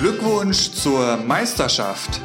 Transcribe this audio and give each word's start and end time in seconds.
Glückwunsch 0.00 0.70
zur 0.70 1.16
Meisterschaft. 1.16 2.20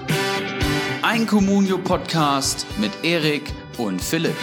Ein 1.01 1.25
Communio-Podcast 1.25 2.67
mit 2.77 2.91
Erik 3.03 3.51
und 3.79 3.99
Philipp. 3.99 4.35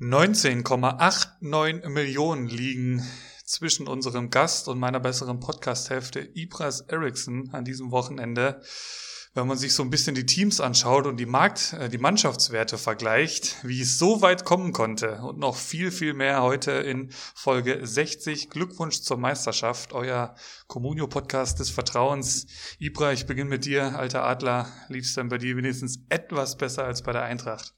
...19,89 0.00 1.86
Millionen 1.90 2.46
liegen 2.46 3.06
zwischen 3.44 3.86
unserem 3.88 4.30
Gast 4.30 4.68
und 4.68 4.78
meiner 4.78 5.00
besseren 5.00 5.38
Podcast-Hälfte 5.38 6.20
Ibras 6.32 6.80
Eriksson 6.80 7.50
an 7.52 7.66
diesem 7.66 7.90
Wochenende 7.90 8.62
wenn 9.34 9.46
man 9.46 9.56
sich 9.56 9.74
so 9.74 9.82
ein 9.82 9.90
bisschen 9.90 10.14
die 10.14 10.26
Teams 10.26 10.60
anschaut 10.60 11.06
und 11.06 11.16
die 11.16 11.26
Markt, 11.26 11.72
äh, 11.74 11.88
die 11.88 11.98
Mannschaftswerte 11.98 12.76
vergleicht, 12.78 13.56
wie 13.62 13.80
es 13.80 13.98
so 13.98 14.20
weit 14.20 14.44
kommen 14.44 14.72
konnte 14.72 15.22
und 15.22 15.38
noch 15.38 15.56
viel, 15.56 15.90
viel 15.90 16.14
mehr 16.14 16.42
heute 16.42 16.72
in 16.72 17.10
Folge 17.34 17.80
60. 17.82 18.50
Glückwunsch 18.50 19.00
zur 19.00 19.16
Meisterschaft, 19.16 19.92
euer 19.92 20.34
Communio-Podcast 20.66 21.58
des 21.60 21.70
Vertrauens. 21.70 22.46
Ibra, 22.78 23.12
ich 23.12 23.26
beginne 23.26 23.50
mit 23.50 23.64
dir, 23.64 23.98
alter 23.98 24.24
Adler. 24.24 24.68
Liefst 24.88 25.16
dann 25.16 25.28
bei 25.28 25.38
dir 25.38 25.56
wenigstens 25.56 26.00
etwas 26.08 26.56
besser 26.56 26.84
als 26.84 27.02
bei 27.02 27.12
der 27.12 27.22
Eintracht? 27.22 27.74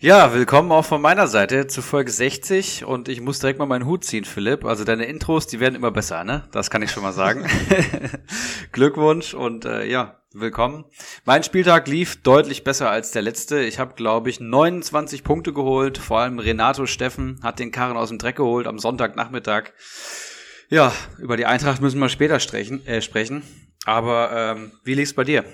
Ja, 0.00 0.32
willkommen 0.32 0.70
auch 0.70 0.84
von 0.84 1.02
meiner 1.02 1.26
Seite 1.26 1.66
zu 1.66 1.82
Folge 1.82 2.12
60 2.12 2.84
und 2.84 3.08
ich 3.08 3.20
muss 3.20 3.40
direkt 3.40 3.58
mal 3.58 3.66
meinen 3.66 3.84
Hut 3.84 4.04
ziehen, 4.04 4.24
Philipp. 4.24 4.64
Also 4.64 4.84
deine 4.84 5.06
Intros, 5.06 5.48
die 5.48 5.58
werden 5.58 5.74
immer 5.74 5.90
besser, 5.90 6.22
ne? 6.22 6.44
Das 6.52 6.70
kann 6.70 6.82
ich 6.82 6.92
schon 6.92 7.02
mal 7.02 7.12
sagen. 7.12 7.44
Glückwunsch 8.72 9.34
und 9.34 9.64
äh, 9.64 9.86
ja, 9.86 10.20
willkommen. 10.32 10.84
Mein 11.24 11.42
Spieltag 11.42 11.88
lief 11.88 12.22
deutlich 12.22 12.62
besser 12.62 12.88
als 12.92 13.10
der 13.10 13.22
letzte. 13.22 13.58
Ich 13.58 13.80
habe, 13.80 13.94
glaube 13.94 14.30
ich, 14.30 14.38
29 14.38 15.24
Punkte 15.24 15.52
geholt. 15.52 15.98
Vor 15.98 16.20
allem 16.20 16.38
Renato 16.38 16.86
Steffen 16.86 17.40
hat 17.42 17.58
den 17.58 17.72
Karren 17.72 17.96
aus 17.96 18.10
dem 18.10 18.18
Dreck 18.18 18.36
geholt 18.36 18.68
am 18.68 18.78
Sonntagnachmittag. 18.78 19.72
Ja, 20.68 20.92
über 21.18 21.36
die 21.36 21.46
Eintracht 21.46 21.82
müssen 21.82 21.98
wir 21.98 22.08
später 22.08 22.38
sprechen. 22.38 22.86
Äh, 22.86 23.02
sprechen. 23.02 23.42
Aber 23.84 24.30
ähm, 24.32 24.70
wie 24.84 24.94
lief's 24.94 25.14
bei 25.14 25.24
dir? 25.24 25.44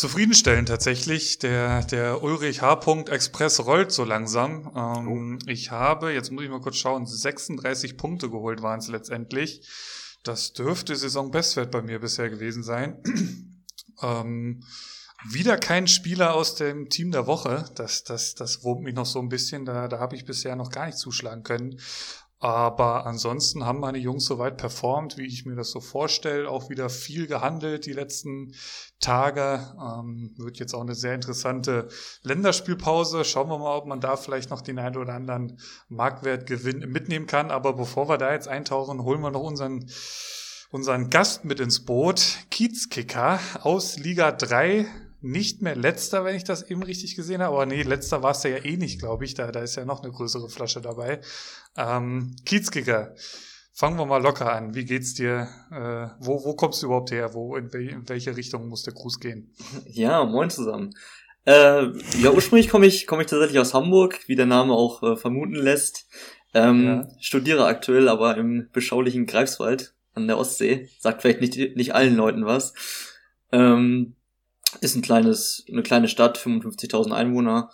Zufriedenstellend 0.00 0.68
tatsächlich. 0.68 1.38
Der, 1.38 1.84
der 1.84 2.22
Ulrich 2.22 2.62
H. 2.62 2.80
Express 3.08 3.64
rollt 3.64 3.92
so 3.92 4.04
langsam. 4.04 4.72
Ähm, 4.74 5.38
oh. 5.38 5.44
Ich 5.46 5.70
habe, 5.70 6.12
jetzt 6.12 6.32
muss 6.32 6.44
ich 6.44 6.50
mal 6.50 6.60
kurz 6.60 6.76
schauen, 6.76 7.06
36 7.06 7.96
Punkte 7.96 8.30
geholt 8.30 8.62
waren 8.62 8.80
es 8.80 8.88
letztendlich. 8.88 9.68
Das 10.24 10.52
dürfte 10.52 10.96
Saisonbestwert 10.96 11.70
bei 11.70 11.82
mir 11.82 12.00
bisher 12.00 12.28
gewesen 12.30 12.62
sein. 12.62 13.02
ähm, 14.02 14.64
wieder 15.28 15.58
kein 15.58 15.86
Spieler 15.86 16.34
aus 16.34 16.54
dem 16.54 16.88
Team 16.88 17.10
der 17.10 17.26
Woche. 17.26 17.66
Das, 17.74 18.04
das, 18.04 18.34
das 18.34 18.64
wurmt 18.64 18.82
mich 18.82 18.94
noch 18.94 19.06
so 19.06 19.20
ein 19.20 19.28
bisschen. 19.28 19.64
Da, 19.64 19.86
da 19.86 19.98
habe 19.98 20.16
ich 20.16 20.24
bisher 20.24 20.56
noch 20.56 20.70
gar 20.70 20.86
nicht 20.86 20.98
zuschlagen 20.98 21.42
können. 21.42 21.78
Aber 22.42 23.04
ansonsten 23.04 23.66
haben 23.66 23.80
meine 23.80 23.98
Jungs 23.98 24.24
soweit 24.24 24.56
performt, 24.56 25.18
wie 25.18 25.26
ich 25.26 25.44
mir 25.44 25.56
das 25.56 25.70
so 25.70 25.80
vorstelle. 25.80 26.48
Auch 26.48 26.70
wieder 26.70 26.88
viel 26.88 27.26
gehandelt 27.26 27.84
die 27.84 27.92
letzten 27.92 28.54
Tage. 28.98 29.74
Ähm, 29.78 30.32
wird 30.38 30.58
jetzt 30.58 30.72
auch 30.72 30.80
eine 30.80 30.94
sehr 30.94 31.14
interessante 31.14 31.88
Länderspielpause. 32.22 33.26
Schauen 33.26 33.50
wir 33.50 33.58
mal, 33.58 33.76
ob 33.76 33.84
man 33.84 34.00
da 34.00 34.16
vielleicht 34.16 34.48
noch 34.48 34.62
den 34.62 34.78
einen 34.78 34.96
oder 34.96 35.12
anderen 35.12 35.60
Marktwertgewinn 35.90 36.90
mitnehmen 36.90 37.26
kann. 37.26 37.50
Aber 37.50 37.74
bevor 37.74 38.08
wir 38.08 38.16
da 38.16 38.32
jetzt 38.32 38.48
eintauchen, 38.48 39.02
holen 39.02 39.20
wir 39.20 39.30
noch 39.30 39.42
unseren, 39.42 39.90
unseren 40.70 41.10
Gast 41.10 41.44
mit 41.44 41.60
ins 41.60 41.84
Boot. 41.84 42.38
Kiezkicker 42.50 43.38
aus 43.60 43.98
Liga 43.98 44.32
3 44.32 44.86
nicht 45.22 45.62
mehr 45.62 45.76
letzter, 45.76 46.24
wenn 46.24 46.36
ich 46.36 46.44
das 46.44 46.62
eben 46.70 46.82
richtig 46.82 47.16
gesehen 47.16 47.42
habe. 47.42 47.54
Aber 47.54 47.66
nee, 47.66 47.82
letzter 47.82 48.22
war 48.22 48.32
es 48.32 48.42
ja 48.42 48.56
eh 48.56 48.76
nicht, 48.76 49.00
glaube 49.00 49.24
ich. 49.24 49.34
Da, 49.34 49.50
da 49.52 49.60
ist 49.60 49.76
ja 49.76 49.84
noch 49.84 50.02
eine 50.02 50.12
größere 50.12 50.48
Flasche 50.48 50.80
dabei. 50.80 51.20
Ähm, 51.76 52.36
Kiezkicker, 52.44 53.14
fangen 53.72 53.98
wir 53.98 54.06
mal 54.06 54.22
locker 54.22 54.52
an. 54.52 54.74
Wie 54.74 54.84
geht's 54.84 55.14
dir? 55.14 55.48
Äh, 55.70 56.24
wo, 56.24 56.44
wo 56.44 56.54
kommst 56.54 56.82
du 56.82 56.86
überhaupt 56.86 57.10
her? 57.10 57.34
Wo, 57.34 57.56
in, 57.56 57.72
wel, 57.72 57.88
in 57.88 58.08
welche 58.08 58.36
Richtung 58.36 58.68
muss 58.68 58.82
der 58.82 58.94
Gruß 58.94 59.20
gehen? 59.20 59.54
Ja, 59.86 60.24
moin 60.24 60.50
zusammen. 60.50 60.94
Äh, 61.46 61.86
ja, 62.20 62.30
ursprünglich 62.32 62.68
komme 62.68 62.86
ich, 62.86 63.06
komme 63.06 63.22
ich 63.22 63.28
tatsächlich 63.28 63.58
aus 63.58 63.74
Hamburg, 63.74 64.20
wie 64.26 64.36
der 64.36 64.46
Name 64.46 64.74
auch 64.74 65.02
äh, 65.02 65.16
vermuten 65.16 65.54
lässt. 65.54 66.06
Ähm, 66.52 66.84
ja. 66.84 67.08
Studiere 67.20 67.66
aktuell 67.66 68.08
aber 68.08 68.36
im 68.36 68.68
beschaulichen 68.72 69.26
Greifswald 69.26 69.94
an 70.14 70.26
der 70.26 70.38
Ostsee. 70.38 70.88
Sagt 70.98 71.22
vielleicht 71.22 71.40
nicht, 71.40 71.76
nicht 71.76 71.94
allen 71.94 72.16
Leuten 72.16 72.44
was. 72.44 72.74
Ähm, 73.52 74.16
ist 74.80 74.94
ein 74.94 75.02
kleines, 75.02 75.64
eine 75.70 75.82
kleine 75.82 76.08
Stadt, 76.08 76.38
55.000 76.38 77.12
Einwohner. 77.12 77.70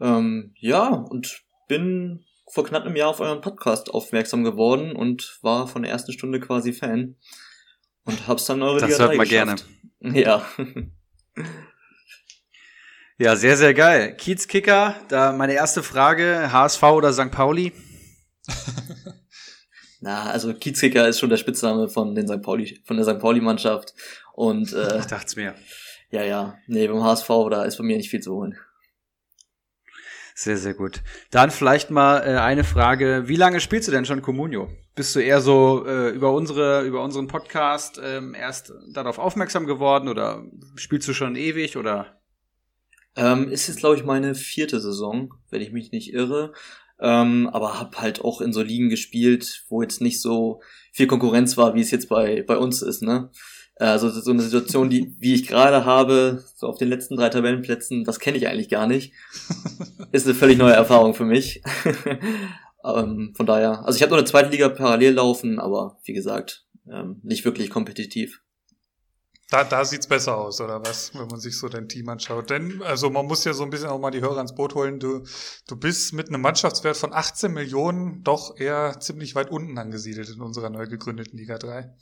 Ähm, 0.00 0.54
ja, 0.58 0.88
und 0.88 1.42
bin 1.68 2.24
vor 2.50 2.64
knapp 2.64 2.84
einem 2.84 2.96
Jahr 2.96 3.08
auf 3.08 3.20
euren 3.20 3.40
Podcast 3.40 3.90
aufmerksam 3.90 4.44
geworden 4.44 4.94
und 4.94 5.38
war 5.42 5.68
von 5.68 5.82
der 5.82 5.92
ersten 5.92 6.12
Stunde 6.12 6.40
quasi 6.40 6.72
Fan. 6.72 7.16
Und 8.04 8.26
hab's 8.26 8.46
dann 8.46 8.62
eure 8.62 8.80
Das 8.80 8.98
hört 8.98 9.16
man 9.16 9.28
gerne. 9.28 9.56
Ja. 10.04 10.44
ja, 13.18 13.36
sehr, 13.36 13.56
sehr 13.56 13.72
geil. 13.72 14.16
Kiezkicker, 14.16 14.96
da 15.08 15.32
meine 15.32 15.52
erste 15.52 15.84
Frage, 15.84 16.50
HSV 16.50 16.82
oder 16.82 17.12
St. 17.12 17.30
Pauli? 17.30 17.72
Na, 20.00 20.24
also 20.24 20.52
Kiezkicker 20.54 21.06
ist 21.06 21.20
schon 21.20 21.30
der 21.30 21.36
Spitzname 21.36 21.88
von 21.88 22.16
den 22.16 22.26
St. 22.26 22.42
Pauli, 22.42 22.82
von 22.84 22.96
der 22.96 23.06
St. 23.06 23.20
Pauli-Mannschaft. 23.20 23.94
Und 24.32 24.72
äh, 24.72 24.98
ich 24.98 25.06
dachte 25.06 25.38
mir. 25.38 25.54
Ja, 26.12 26.22
ja. 26.22 26.58
Nee, 26.66 26.86
beim 26.88 27.02
HSV, 27.02 27.28
da 27.50 27.64
ist 27.64 27.78
bei 27.78 27.84
mir 27.84 27.96
nicht 27.96 28.10
viel 28.10 28.20
zu 28.20 28.34
holen. 28.34 28.56
Sehr, 30.34 30.58
sehr 30.58 30.74
gut. 30.74 31.02
Dann 31.30 31.50
vielleicht 31.50 31.90
mal 31.90 32.18
äh, 32.18 32.38
eine 32.38 32.64
Frage. 32.64 33.24
Wie 33.28 33.36
lange 33.36 33.60
spielst 33.60 33.88
du 33.88 33.92
denn 33.92 34.04
schon 34.04 34.20
Comunio? 34.20 34.68
Bist 34.94 35.16
du 35.16 35.20
eher 35.20 35.40
so 35.40 35.86
äh, 35.86 36.10
über 36.10 36.32
unsere, 36.34 36.82
über 36.82 37.02
unseren 37.02 37.28
Podcast 37.28 37.98
ähm, 38.02 38.34
erst 38.34 38.74
darauf 38.92 39.18
aufmerksam 39.18 39.66
geworden 39.66 40.08
oder 40.08 40.44
spielst 40.76 41.08
du 41.08 41.14
schon 41.14 41.34
ewig 41.34 41.78
oder? 41.78 42.20
Ähm, 43.16 43.48
ist 43.48 43.68
jetzt, 43.68 43.78
glaube 43.78 43.96
ich, 43.96 44.04
meine 44.04 44.34
vierte 44.34 44.80
Saison, 44.80 45.32
wenn 45.50 45.62
ich 45.62 45.72
mich 45.72 45.92
nicht 45.92 46.12
irre. 46.12 46.52
Ähm, 47.00 47.48
aber 47.52 47.80
hab 47.80 48.00
halt 48.00 48.22
auch 48.22 48.42
in 48.42 48.52
so 48.52 48.62
Ligen 48.62 48.90
gespielt, 48.90 49.64
wo 49.70 49.80
jetzt 49.80 50.02
nicht 50.02 50.20
so 50.20 50.60
viel 50.92 51.06
Konkurrenz 51.06 51.56
war, 51.56 51.74
wie 51.74 51.80
es 51.80 51.90
jetzt 51.90 52.10
bei, 52.10 52.42
bei 52.42 52.58
uns 52.58 52.82
ist, 52.82 53.02
ne? 53.02 53.30
Also 53.82 54.10
so 54.10 54.30
eine 54.30 54.42
Situation, 54.42 54.90
die 54.90 55.14
wie 55.18 55.34
ich 55.34 55.48
gerade 55.48 55.84
habe, 55.84 56.44
so 56.54 56.68
auf 56.68 56.78
den 56.78 56.88
letzten 56.88 57.16
drei 57.16 57.30
Tabellenplätzen, 57.30 58.04
das 58.04 58.20
kenne 58.20 58.38
ich 58.38 58.46
eigentlich 58.46 58.68
gar 58.68 58.86
nicht. 58.86 59.12
Ist 60.12 60.26
eine 60.26 60.36
völlig 60.36 60.56
neue 60.56 60.74
Erfahrung 60.74 61.14
für 61.14 61.24
mich. 61.24 61.62
ähm, 62.84 63.32
von 63.36 63.46
daher, 63.46 63.84
also 63.84 63.96
ich 63.96 64.02
habe 64.02 64.10
noch 64.10 64.18
eine 64.18 64.26
zweite 64.26 64.50
Liga 64.50 64.68
parallel 64.68 65.14
laufen, 65.14 65.58
aber 65.58 65.98
wie 66.04 66.12
gesagt, 66.12 66.64
ähm, 66.88 67.20
nicht 67.24 67.44
wirklich 67.44 67.70
kompetitiv. 67.70 68.40
Da, 69.50 69.64
da 69.64 69.84
sieht's 69.84 70.06
besser 70.06 70.38
aus, 70.38 70.60
oder 70.60 70.80
was, 70.80 71.12
wenn 71.14 71.26
man 71.26 71.40
sich 71.40 71.58
so 71.58 71.68
dein 71.68 71.88
Team 71.88 72.08
anschaut. 72.08 72.50
Denn, 72.50 72.82
also 72.82 73.10
man 73.10 73.26
muss 73.26 73.44
ja 73.44 73.52
so 73.52 73.64
ein 73.64 73.70
bisschen 73.70 73.88
auch 73.88 73.98
mal 73.98 74.10
die 74.10 74.22
Hörer 74.22 74.38
ans 74.38 74.54
Boot 74.54 74.74
holen. 74.74 75.00
Du, 75.00 75.24
du 75.66 75.76
bist 75.76 76.14
mit 76.14 76.28
einem 76.28 76.40
Mannschaftswert 76.40 76.96
von 76.96 77.12
18 77.12 77.52
Millionen 77.52 78.22
doch 78.22 78.58
eher 78.58 78.98
ziemlich 79.00 79.34
weit 79.34 79.50
unten 79.50 79.76
angesiedelt 79.76 80.30
in 80.30 80.40
unserer 80.40 80.70
neu 80.70 80.86
gegründeten 80.86 81.36
Liga 81.36 81.58
3. 81.58 81.92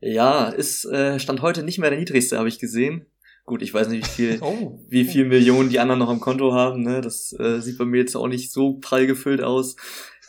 Ja, 0.00 0.48
ist 0.48 0.84
äh, 0.84 1.18
stand 1.18 1.42
heute 1.42 1.62
nicht 1.62 1.78
mehr 1.78 1.90
der 1.90 1.98
niedrigste, 1.98 2.38
habe 2.38 2.48
ich 2.48 2.58
gesehen. 2.58 3.06
Gut, 3.44 3.62
ich 3.62 3.72
weiß 3.72 3.88
nicht, 3.88 4.04
wie 4.06 4.10
viel, 4.10 4.38
oh. 4.42 4.84
wie 4.88 5.04
viel 5.04 5.24
Millionen 5.24 5.70
die 5.70 5.78
anderen 5.78 6.00
noch 6.00 6.08
am 6.08 6.20
Konto 6.20 6.52
haben. 6.52 6.82
Ne? 6.82 7.00
Das 7.00 7.32
äh, 7.38 7.60
sieht 7.60 7.78
bei 7.78 7.84
mir 7.84 7.98
jetzt 7.98 8.16
auch 8.16 8.28
nicht 8.28 8.52
so 8.52 8.74
prall 8.74 9.06
gefüllt 9.06 9.40
aus. 9.40 9.76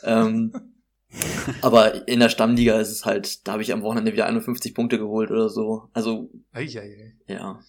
Ähm, 0.03 0.53
aber 1.61 2.07
in 2.07 2.19
der 2.19 2.29
Stammliga 2.29 2.79
ist 2.79 2.91
es 2.91 3.05
halt, 3.05 3.47
da 3.47 3.53
habe 3.53 3.63
ich 3.63 3.73
am 3.73 3.81
Wochenende 3.81 4.13
wieder 4.13 4.27
51 4.27 4.73
Punkte 4.73 4.99
geholt 4.99 5.31
oder 5.31 5.49
so. 5.49 5.89
Also 5.93 6.29
ei, 6.51 6.65
ei, 6.65 7.13
ei. 7.27 7.33
ja, 7.33 7.59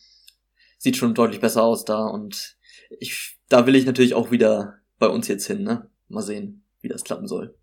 sieht 0.77 0.97
schon 0.97 1.15
deutlich 1.15 1.41
besser 1.41 1.63
aus 1.63 1.85
da 1.85 2.07
und 2.07 2.57
ich, 3.01 3.39
da 3.49 3.67
will 3.67 3.77
ich 3.77 3.87
natürlich 3.87 4.15
auch 4.15 4.31
wieder 4.31 4.75
bei 4.99 5.09
uns 5.09 5.29
jetzt 5.29 5.47
hin. 5.47 5.63
Ne? 5.63 5.91
Mal 6.09 6.23
sehen, 6.23 6.65
wie 6.81 6.89
das 6.89 7.05
klappen 7.05 7.27
soll. 7.27 7.57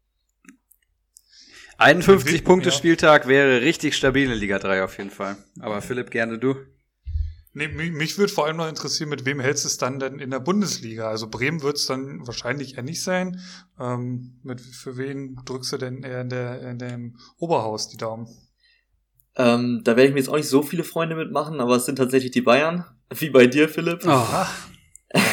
51 1.77 2.43
Punkte 2.43 2.71
Spieltag 2.71 3.27
wäre 3.27 3.61
richtig 3.61 3.95
stabil 3.95 4.31
in 4.31 4.37
Liga 4.37 4.59
3 4.59 4.83
auf 4.83 4.97
jeden 4.97 5.11
Fall. 5.11 5.37
Aber 5.59 5.81
Philipp, 5.81 6.11
gerne 6.11 6.37
du. 6.37 6.55
Nee, 7.53 7.69
mich, 7.69 7.91
mich 7.91 8.17
würde 8.17 8.33
vor 8.33 8.45
allem 8.45 8.57
noch 8.57 8.67
interessieren, 8.67 9.09
mit 9.09 9.25
wem 9.25 9.39
hältst 9.39 9.63
du 9.63 9.67
es 9.67 9.77
dann 9.77 9.97
denn 9.97 10.19
in 10.19 10.29
der 10.29 10.41
Bundesliga? 10.41 11.09
Also 11.09 11.29
Bremen 11.29 11.61
wird 11.61 11.77
es 11.77 11.85
dann 11.85 12.27
wahrscheinlich 12.27 12.75
eher 12.75 12.83
nicht 12.83 13.01
sein. 13.01 13.39
Ähm, 13.79 14.39
mit, 14.43 14.59
für 14.59 14.97
wen 14.97 15.39
drückst 15.45 15.71
du 15.73 15.77
denn 15.77 16.03
eher 16.03 16.21
in, 16.21 16.29
der, 16.29 16.61
in 16.61 16.79
dem 16.79 17.17
Oberhaus 17.37 17.87
die 17.87 17.95
Daumen? 17.95 18.27
Ähm, 19.37 19.81
da 19.85 19.95
werde 19.95 20.07
ich 20.07 20.13
mir 20.13 20.19
jetzt 20.19 20.29
auch 20.29 20.35
nicht 20.35 20.49
so 20.49 20.63
viele 20.63 20.83
Freunde 20.83 21.15
mitmachen, 21.15 21.61
aber 21.61 21.77
es 21.77 21.85
sind 21.85 21.97
tatsächlich 21.97 22.31
die 22.31 22.41
Bayern. 22.41 22.85
Wie 23.17 23.29
bei 23.29 23.47
dir, 23.47 23.69
Philipp. 23.69 24.01
Oh. 24.03 24.25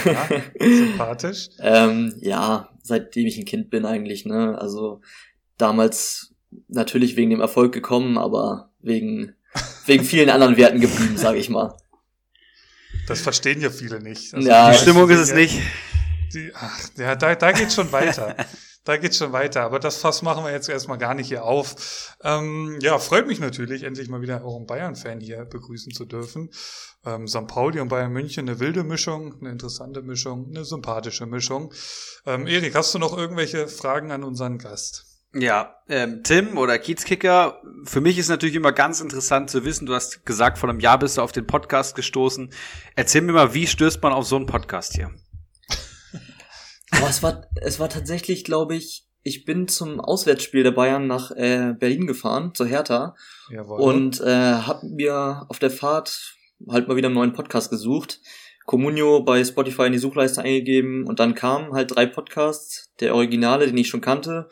Ja, 0.04 0.28
sympathisch. 0.60 1.48
ähm, 1.58 2.14
ja, 2.20 2.68
seitdem 2.82 3.26
ich 3.26 3.38
ein 3.38 3.44
Kind 3.44 3.70
bin 3.70 3.84
eigentlich, 3.84 4.26
ne? 4.26 4.56
Also 4.58 5.00
damals 5.56 6.31
natürlich 6.68 7.16
wegen 7.16 7.30
dem 7.30 7.40
Erfolg 7.40 7.72
gekommen, 7.72 8.18
aber 8.18 8.70
wegen, 8.80 9.34
wegen 9.86 10.04
vielen 10.04 10.30
anderen 10.30 10.56
Werten 10.56 10.80
geblieben, 10.80 11.16
sage 11.16 11.38
ich 11.38 11.48
mal. 11.48 11.76
Das 13.06 13.20
verstehen 13.20 13.60
ja 13.60 13.70
viele 13.70 14.00
nicht. 14.00 14.34
Also 14.34 14.48
ja, 14.48 14.70
die 14.70 14.78
Stimmung 14.78 15.08
ist 15.10 15.18
es 15.18 15.34
nicht. 15.34 15.60
Die, 16.32 16.50
ach, 16.54 16.78
ja, 16.96 17.14
da, 17.14 17.34
da 17.34 17.52
geht's 17.52 17.74
schon 17.74 17.92
weiter. 17.92 18.36
da 18.84 18.96
geht's 18.96 19.18
schon 19.18 19.32
weiter. 19.32 19.62
Aber 19.62 19.78
das 19.78 19.96
Fass 19.96 20.22
machen 20.22 20.44
wir 20.44 20.52
jetzt 20.52 20.68
erstmal 20.68 20.98
gar 20.98 21.14
nicht 21.14 21.28
hier 21.28 21.44
auf. 21.44 22.16
Ähm, 22.22 22.78
ja, 22.80 22.98
freut 22.98 23.26
mich 23.26 23.40
natürlich, 23.40 23.82
endlich 23.82 24.08
mal 24.08 24.22
wieder 24.22 24.44
auch 24.44 24.56
einen 24.56 24.66
Bayern-Fan 24.66 25.20
hier 25.20 25.44
begrüßen 25.44 25.92
zu 25.92 26.04
dürfen. 26.04 26.50
Ähm, 27.04 27.26
St. 27.26 27.46
Pauli 27.46 27.80
und 27.80 27.88
Bayern 27.88 28.12
München, 28.12 28.48
eine 28.48 28.60
wilde 28.60 28.84
Mischung, 28.84 29.34
eine 29.40 29.50
interessante 29.50 30.02
Mischung, 30.02 30.48
eine 30.48 30.64
sympathische 30.64 31.26
Mischung. 31.26 31.72
Ähm, 32.26 32.46
Erik, 32.46 32.74
hast 32.74 32.94
du 32.94 32.98
noch 32.98 33.16
irgendwelche 33.16 33.68
Fragen 33.68 34.12
an 34.12 34.24
unseren 34.24 34.58
Gast? 34.58 35.11
Ja, 35.34 35.76
ähm, 35.88 36.22
Tim 36.22 36.58
oder 36.58 36.78
Kiezkicker, 36.78 37.62
für 37.84 38.02
mich 38.02 38.18
ist 38.18 38.28
natürlich 38.28 38.54
immer 38.54 38.72
ganz 38.72 39.00
interessant 39.00 39.48
zu 39.48 39.64
wissen, 39.64 39.86
du 39.86 39.94
hast 39.94 40.26
gesagt, 40.26 40.58
vor 40.58 40.68
einem 40.68 40.80
Jahr 40.80 40.98
bist 40.98 41.16
du 41.16 41.22
auf 41.22 41.32
den 41.32 41.46
Podcast 41.46 41.94
gestoßen. 41.94 42.52
Erzähl 42.96 43.22
mir 43.22 43.32
mal, 43.32 43.54
wie 43.54 43.66
stößt 43.66 44.02
man 44.02 44.12
auf 44.12 44.26
so 44.26 44.36
einen 44.36 44.46
Podcast 44.46 44.94
hier? 44.94 45.10
Boah, 46.90 47.08
es 47.08 47.22
war, 47.22 47.46
es 47.62 47.80
war 47.80 47.88
tatsächlich, 47.88 48.44
glaube 48.44 48.76
ich, 48.76 49.06
ich 49.22 49.44
bin 49.44 49.68
zum 49.68 50.00
Auswärtsspiel 50.00 50.64
der 50.64 50.72
Bayern 50.72 51.06
nach 51.06 51.30
äh, 51.30 51.74
Berlin 51.78 52.06
gefahren, 52.06 52.52
zur 52.54 52.66
Hertha. 52.66 53.14
Jawohl. 53.50 53.80
Und 53.80 54.20
äh, 54.20 54.26
habe 54.26 54.86
mir 54.86 55.46
auf 55.48 55.58
der 55.58 55.70
Fahrt 55.70 56.36
halt 56.68 56.88
mal 56.88 56.96
wieder 56.96 57.08
einen 57.08 57.14
neuen 57.14 57.32
Podcast 57.32 57.70
gesucht. 57.70 58.20
Comunio 58.66 59.22
bei 59.22 59.42
Spotify 59.44 59.86
in 59.86 59.92
die 59.92 59.98
Suchleiste 59.98 60.42
eingegeben 60.42 61.06
und 61.06 61.20
dann 61.20 61.34
kamen 61.34 61.72
halt 61.72 61.94
drei 61.94 62.06
Podcasts, 62.06 62.92
der 63.00 63.14
Originale, 63.14 63.66
den 63.66 63.76
ich 63.76 63.88
schon 63.88 64.00
kannte, 64.00 64.48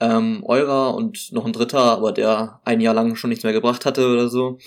ähm, 0.00 0.42
eurer 0.44 0.94
und 0.94 1.32
noch 1.32 1.46
ein 1.46 1.52
dritter, 1.52 1.80
aber 1.80 2.12
der 2.12 2.60
ein 2.64 2.80
Jahr 2.80 2.94
lang 2.94 3.16
schon 3.16 3.30
nichts 3.30 3.44
mehr 3.44 3.52
gebracht 3.52 3.86
hatte 3.86 4.08
oder 4.08 4.28
so. 4.28 4.58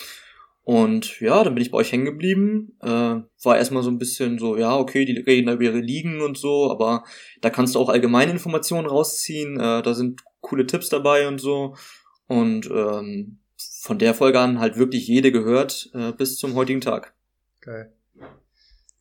Und 0.63 1.19
ja, 1.19 1.43
dann 1.43 1.55
bin 1.55 1.63
ich 1.63 1.71
bei 1.71 1.79
euch 1.79 1.91
hängen 1.91 2.05
geblieben. 2.05 2.77
Äh, 2.81 2.87
war 2.87 3.57
erstmal 3.57 3.81
so 3.81 3.89
ein 3.89 3.97
bisschen 3.97 4.37
so, 4.37 4.55
ja, 4.55 4.77
okay, 4.77 5.03
die 5.03 5.17
reden 5.19 5.51
über 5.51 5.63
ihre 5.63 5.79
Ligen 5.79 6.21
und 6.21 6.37
so, 6.37 6.69
aber 6.69 7.03
da 7.41 7.49
kannst 7.49 7.73
du 7.73 7.79
auch 7.79 7.89
allgemeine 7.89 8.31
Informationen 8.31 8.85
rausziehen. 8.85 9.59
Äh, 9.59 9.81
da 9.81 9.93
sind 9.93 10.21
coole 10.41 10.67
Tipps 10.67 10.89
dabei 10.89 11.27
und 11.27 11.39
so. 11.39 11.75
Und 12.27 12.69
ähm, 12.69 13.39
von 13.81 13.97
der 13.97 14.13
Folge 14.13 14.39
an 14.39 14.59
halt 14.59 14.77
wirklich 14.77 15.07
jede 15.07 15.31
gehört 15.31 15.89
äh, 15.93 16.11
bis 16.11 16.35
zum 16.37 16.53
heutigen 16.53 16.81
Tag. 16.81 17.15
Geil. 17.61 17.91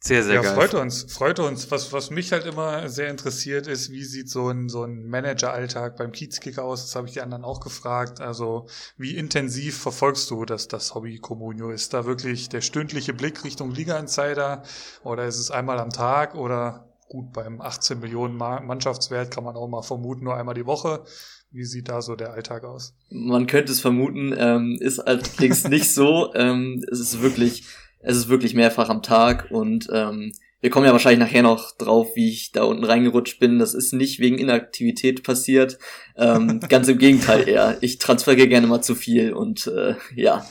Sehr, 0.00 0.23
sehr 0.23 0.37
ja, 0.37 0.43
geil. 0.43 0.55
freut 0.55 0.75
uns, 0.75 1.12
freut 1.12 1.41
uns. 1.41 1.71
Was, 1.73 1.93
was 1.93 2.11
mich 2.11 2.31
halt 2.33 2.47
immer 2.47 2.89
sehr 2.89 3.09
interessiert 3.11 3.67
ist, 3.67 3.91
wie 3.91 4.05
sieht 4.05 4.31
so 4.31 4.49
ein, 4.49 4.69
so 4.69 4.85
ein 4.85 5.09
Manager-Alltag 5.09 5.97
beim 5.97 6.12
Kiezkicker 6.12 6.62
aus? 6.65 6.83
Das 6.87 6.95
habe 6.95 7.09
ich 7.09 7.15
die 7.15 7.21
anderen 7.21 7.43
auch 7.45 7.59
gefragt. 7.61 8.21
Also, 8.21 8.67
wie 8.97 9.17
intensiv 9.17 9.77
verfolgst 9.77 10.31
du 10.31 10.45
das, 10.45 10.69
das 10.69 10.95
Hobby 10.95 11.19
Comunio? 11.19 11.71
Ist 11.71 11.95
da 11.95 12.06
wirklich 12.06 12.49
der 12.49 12.61
stündliche 12.61 13.12
Blick 13.12 13.43
Richtung 13.45 13.73
Liga-Insider 13.73 14.62
oder 15.03 15.27
ist 15.27 15.39
es 15.39 15.50
einmal 15.50 15.81
am 15.81 15.91
Tag 15.91 16.37
oder 16.37 16.89
gut, 17.09 17.33
beim 17.33 17.61
18 17.61 17.99
Millionen 17.99 18.37
Ma- 18.37 18.61
Mannschaftswert 18.61 19.33
kann 19.33 19.43
man 19.44 19.56
auch 19.56 19.67
mal 19.69 19.83
vermuten, 19.83 20.25
nur 20.25 20.37
einmal 20.37 20.55
die 20.55 20.67
Woche. 20.67 21.05
Wie 21.51 21.65
sieht 21.65 21.89
da 21.89 22.03
so 22.03 22.15
der 22.15 22.33
Alltag 22.33 22.62
aus? 22.65 22.94
Man 23.11 23.47
könnte 23.47 23.73
es 23.73 23.81
vermuten, 23.81 24.35
ähm, 24.37 24.77
ist 24.81 24.99
allerdings 25.01 25.65
nicht 25.67 25.93
so. 25.93 26.33
Ähm, 26.35 26.85
es 26.91 27.01
ist 27.01 27.23
wirklich, 27.23 27.65
es 28.00 28.17
ist 28.17 28.29
wirklich 28.29 28.55
mehrfach 28.55 28.89
am 28.89 29.03
Tag 29.03 29.50
und 29.50 29.89
ähm, 29.93 30.33
wir 30.61 30.71
kommen 30.71 30.87
ja 30.87 30.93
wahrscheinlich 30.93 31.21
nachher 31.21 31.43
noch 31.43 31.77
drauf, 31.77 32.17
wie 32.17 32.31
ich 32.31 32.50
da 32.50 32.65
unten 32.65 32.83
reingerutscht 32.83 33.39
bin. 33.39 33.61
Das 33.61 33.75
ist 33.75 33.93
nicht 33.93 34.19
wegen 34.19 34.39
Inaktivität 34.39 35.23
passiert. 35.23 35.79
Ähm, 36.17 36.59
ganz 36.69 36.89
im 36.89 36.99
Gegenteil 36.99 37.49
eher. 37.49 37.79
Ich 37.81 37.99
transferiere 37.99 38.49
gerne 38.49 38.67
mal 38.67 38.83
zu 38.83 38.97
viel 38.97 39.33
und 39.33 39.69
äh, 39.69 39.95
ja, 40.17 40.45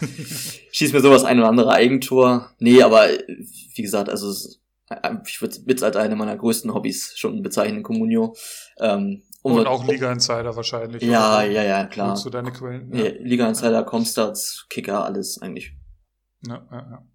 schieß 0.71 0.93
mir 0.93 1.01
sowas 1.01 1.25
ein 1.25 1.39
oder 1.39 1.49
andere 1.49 1.73
Eigentor. 1.73 2.51
Nee, 2.59 2.81
aber 2.83 3.09
äh, 3.09 3.23
wie 3.75 3.81
gesagt, 3.81 4.09
also 4.09 4.31
äh, 4.89 5.15
ich 5.27 5.41
würde 5.41 5.57
es 5.73 5.83
als 5.83 5.97
eine 5.97 6.15
meiner 6.15 6.37
größten 6.37 6.73
Hobbys 6.73 7.13
schon 7.17 7.41
bezeichnen, 7.41 7.83
Comunio. 7.83 8.33
Ähm, 8.79 9.23
um- 9.41 9.53
Und 9.57 9.67
auch 9.67 9.85
Liga-Insider 9.85 10.55
wahrscheinlich. 10.55 11.03
Ja, 11.03 11.39
oder? 11.39 11.51
ja, 11.51 11.63
ja, 11.63 11.85
klar. 11.85 12.11
Holst 12.11 12.25
du 12.25 12.29
deine 12.29 12.51
Quellen? 12.53 12.93
Ja. 12.93 13.11
Liga 13.19 13.47
Insider, 13.47 13.83
Comstats, 13.83 14.67
Kicker, 14.69 15.03
alles 15.03 15.41
eigentlich. 15.41 15.73
Ja, 16.47 16.65
ja, 16.71 16.77
ja. 16.77 17.05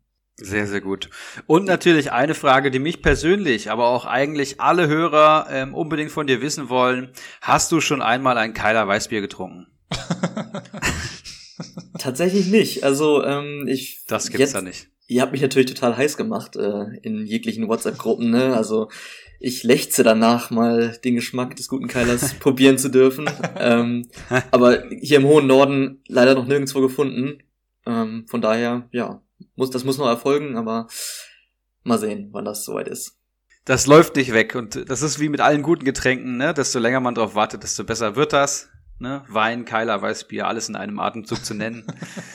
Sehr, 0.43 0.67
sehr 0.67 0.81
gut. 0.81 1.09
Und 1.47 1.67
natürlich 1.67 2.13
eine 2.13 2.35
Frage, 2.35 2.71
die 2.71 2.79
mich 2.79 3.03
persönlich, 3.03 3.71
aber 3.71 3.89
auch 3.89 4.05
eigentlich 4.05 4.61
alle 4.61 4.89
Hörer 4.89 5.47
ähm, 5.51 5.75
unbedingt 5.75 6.11
von 6.11 6.27
dir 6.27 6.41
wissen 6.41 6.69
wollen. 6.69 7.11
Hast 7.41 7.73
du 7.73 7.81
schon 7.81 8.03
einmal 8.03 8.39
ein 8.39 8.55
Keiler 8.55 8.87
Weißbier 8.87 9.21
getrunken? 9.21 9.67
Tatsächlich 11.99 12.47
nicht. 12.47 12.85
Also 12.85 13.25
ähm, 13.25 13.67
ich 13.69 14.05
Das 14.07 14.27
gibt's 14.27 14.39
jetzt, 14.39 14.55
da 14.55 14.63
nicht. 14.63 14.89
Ihr 15.07 15.23
habt 15.23 15.33
mich 15.33 15.43
natürlich 15.43 15.73
total 15.73 15.97
heiß 15.97 16.17
gemacht 16.17 16.57
äh, 16.57 16.97
in 17.03 17.27
jeglichen 17.27 17.69
WhatsApp-Gruppen. 17.69 18.31
Ne? 18.31 18.57
Also 18.57 18.89
ich 19.41 19.63
lechze 19.65 20.03
danach 20.03 20.51
mal 20.51 20.97
den 21.05 21.17
Geschmack 21.17 21.57
des 21.57 21.69
guten 21.69 21.89
Keilers 21.89 22.35
probieren 22.41 22.79
zu 22.79 22.89
dürfen. 22.89 23.29
Ähm, 23.59 24.09
aber 24.51 24.85
hier 25.01 25.19
im 25.19 25.27
hohen 25.27 25.47
Norden 25.47 26.01
leider 26.07 26.35
noch 26.35 26.47
nirgendwo 26.47 26.81
gefunden. 26.81 27.43
Ähm, 27.85 28.25
von 28.29 28.41
daher, 28.41 28.89
ja, 28.93 29.21
muss 29.55 29.71
das 29.71 29.85
muss 29.85 29.99
noch 29.99 30.07
erfolgen, 30.07 30.57
aber 30.57 30.89
mal 31.83 31.99
sehen, 31.99 32.29
wann 32.33 32.45
das 32.45 32.65
soweit 32.65 32.89
ist. 32.89 33.19
Das 33.65 33.87
läuft 33.87 34.17
nicht 34.17 34.33
weg 34.33 34.55
und 34.55 34.91
das 34.91 35.03
ist 35.03 35.21
wie 35.21 35.29
mit 35.29 35.41
allen 35.41 35.63
guten 35.63 35.85
Getränken, 35.85 36.37
ne? 36.37 36.53
Desto 36.53 36.79
länger 36.81 37.01
man 37.01 37.15
drauf 37.15 37.35
wartet, 37.35 37.63
desto 37.63 37.85
besser 37.85 38.17
wird 38.17 38.33
das. 38.33 38.69
Ne? 38.99 39.25
Wein, 39.29 39.65
Keiler, 39.65 40.01
Weißbier, 40.01 40.47
alles 40.47 40.69
in 40.69 40.77
einem 40.77 41.01
Atemzug 41.01 41.45
zu 41.45 41.55
nennen. 41.55 41.85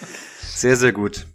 Sehr, 0.42 0.75
sehr 0.75 0.92
gut. 0.92 1.27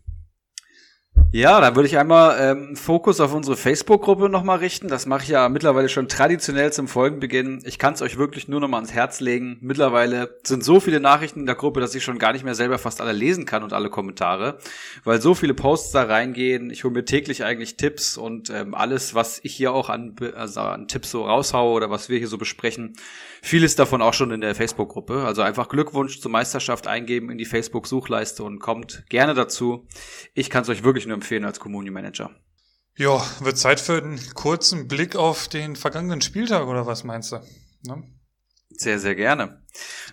Ja, 1.34 1.62
dann 1.62 1.74
würde 1.76 1.88
ich 1.88 1.96
einmal 1.96 2.36
ähm, 2.38 2.76
Fokus 2.76 3.18
auf 3.18 3.32
unsere 3.32 3.56
Facebook-Gruppe 3.56 4.28
nochmal 4.28 4.58
richten. 4.58 4.88
Das 4.88 5.06
mache 5.06 5.22
ich 5.22 5.30
ja 5.30 5.48
mittlerweile 5.48 5.88
schon 5.88 6.06
traditionell 6.06 6.74
zum 6.74 6.88
Folgenbeginn. 6.88 7.62
Ich 7.64 7.78
kann 7.78 7.94
es 7.94 8.02
euch 8.02 8.18
wirklich 8.18 8.48
nur 8.48 8.60
nochmal 8.60 8.80
ans 8.80 8.92
Herz 8.92 9.20
legen. 9.20 9.56
Mittlerweile 9.62 10.38
sind 10.42 10.62
so 10.62 10.78
viele 10.78 11.00
Nachrichten 11.00 11.40
in 11.40 11.46
der 11.46 11.54
Gruppe, 11.54 11.80
dass 11.80 11.94
ich 11.94 12.04
schon 12.04 12.18
gar 12.18 12.34
nicht 12.34 12.44
mehr 12.44 12.54
selber 12.54 12.76
fast 12.76 13.00
alle 13.00 13.12
lesen 13.12 13.46
kann 13.46 13.62
und 13.62 13.72
alle 13.72 13.88
Kommentare, 13.88 14.58
weil 15.04 15.22
so 15.22 15.34
viele 15.34 15.54
Posts 15.54 15.92
da 15.92 16.02
reingehen. 16.02 16.68
Ich 16.68 16.84
hole 16.84 16.92
mir 16.92 17.06
täglich 17.06 17.44
eigentlich 17.44 17.78
Tipps 17.78 18.18
und 18.18 18.50
ähm, 18.50 18.74
alles, 18.74 19.14
was 19.14 19.40
ich 19.42 19.54
hier 19.54 19.72
auch 19.72 19.88
an, 19.88 20.14
also 20.36 20.60
an 20.60 20.86
Tipps 20.86 21.12
so 21.12 21.24
raushaue 21.24 21.72
oder 21.72 21.88
was 21.88 22.10
wir 22.10 22.18
hier 22.18 22.28
so 22.28 22.36
besprechen, 22.36 22.92
vieles 23.40 23.74
davon 23.74 24.02
auch 24.02 24.12
schon 24.12 24.32
in 24.32 24.42
der 24.42 24.54
Facebook-Gruppe. 24.54 25.24
Also 25.24 25.40
einfach 25.40 25.70
Glückwunsch 25.70 26.20
zur 26.20 26.30
Meisterschaft 26.30 26.86
eingeben 26.86 27.30
in 27.30 27.38
die 27.38 27.46
Facebook-Suchleiste 27.46 28.44
und 28.44 28.58
kommt 28.58 29.04
gerne 29.08 29.32
dazu. 29.32 29.86
Ich 30.34 30.50
kann 30.50 30.62
es 30.62 30.68
euch 30.68 30.84
wirklich 30.84 31.01
nur 31.06 31.14
empfehlen 31.14 31.44
als 31.44 31.60
Community 31.60 31.90
Manager. 31.90 32.30
Ja, 32.96 33.24
wird 33.40 33.58
Zeit 33.58 33.80
für 33.80 34.02
einen 34.02 34.20
kurzen 34.34 34.86
Blick 34.86 35.16
auf 35.16 35.48
den 35.48 35.76
vergangenen 35.76 36.20
Spieltag 36.20 36.66
oder 36.66 36.86
was 36.86 37.04
meinst 37.04 37.32
du? 37.32 37.40
Ne? 37.86 38.02
Sehr, 38.76 38.98
sehr 38.98 39.14
gerne. 39.14 39.62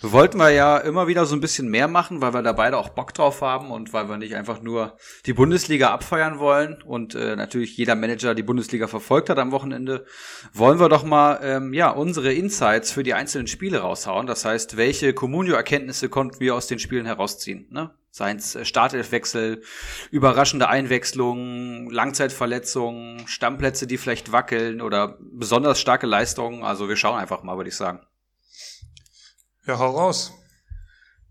Wollten 0.01 0.37
wir 0.37 0.51
ja 0.51 0.77
immer 0.77 1.07
wieder 1.07 1.25
so 1.25 1.35
ein 1.35 1.41
bisschen 1.41 1.67
mehr 1.67 1.89
machen, 1.89 2.21
weil 2.21 2.33
wir 2.33 2.41
da 2.41 2.53
beide 2.53 2.77
auch 2.77 2.89
Bock 2.89 3.13
drauf 3.13 3.41
haben 3.41 3.71
und 3.71 3.91
weil 3.91 4.07
wir 4.07 4.17
nicht 4.17 4.35
einfach 4.35 4.61
nur 4.61 4.97
die 5.25 5.33
Bundesliga 5.33 5.89
abfeiern 5.89 6.39
wollen 6.39 6.81
und 6.81 7.15
äh, 7.15 7.35
natürlich 7.35 7.75
jeder 7.75 7.95
Manager 7.95 8.33
die 8.35 8.43
Bundesliga 8.43 8.87
verfolgt 8.87 9.29
hat 9.29 9.37
am 9.37 9.51
Wochenende, 9.51 10.05
wollen 10.53 10.79
wir 10.79 10.87
doch 10.87 11.03
mal 11.03 11.39
ähm, 11.43 11.73
ja 11.73 11.89
unsere 11.89 12.33
Insights 12.33 12.91
für 12.91 13.03
die 13.03 13.13
einzelnen 13.13 13.47
Spiele 13.47 13.79
raushauen. 13.79 14.27
Das 14.27 14.45
heißt, 14.45 14.77
welche 14.77 15.13
Communio-Erkenntnisse 15.13 16.07
konnten 16.07 16.39
wir 16.39 16.55
aus 16.55 16.67
den 16.67 16.79
Spielen 16.79 17.05
herausziehen? 17.05 17.67
Ne? 17.69 17.91
Seien 18.11 18.37
es 18.37 18.55
äh, 18.55 18.63
Startelfwechsel, 18.63 19.61
überraschende 20.09 20.69
Einwechslungen, 20.69 21.89
Langzeitverletzungen, 21.89 23.27
Stammplätze, 23.27 23.87
die 23.87 23.97
vielleicht 23.97 24.31
wackeln 24.31 24.81
oder 24.81 25.17
besonders 25.19 25.81
starke 25.81 26.07
Leistungen. 26.07 26.63
Also 26.63 26.87
wir 26.87 26.95
schauen 26.95 27.19
einfach 27.19 27.43
mal, 27.43 27.57
würde 27.57 27.69
ich 27.69 27.75
sagen. 27.75 27.99
Ja, 29.69 29.77
hau 29.77 29.91
raus. 29.91 30.33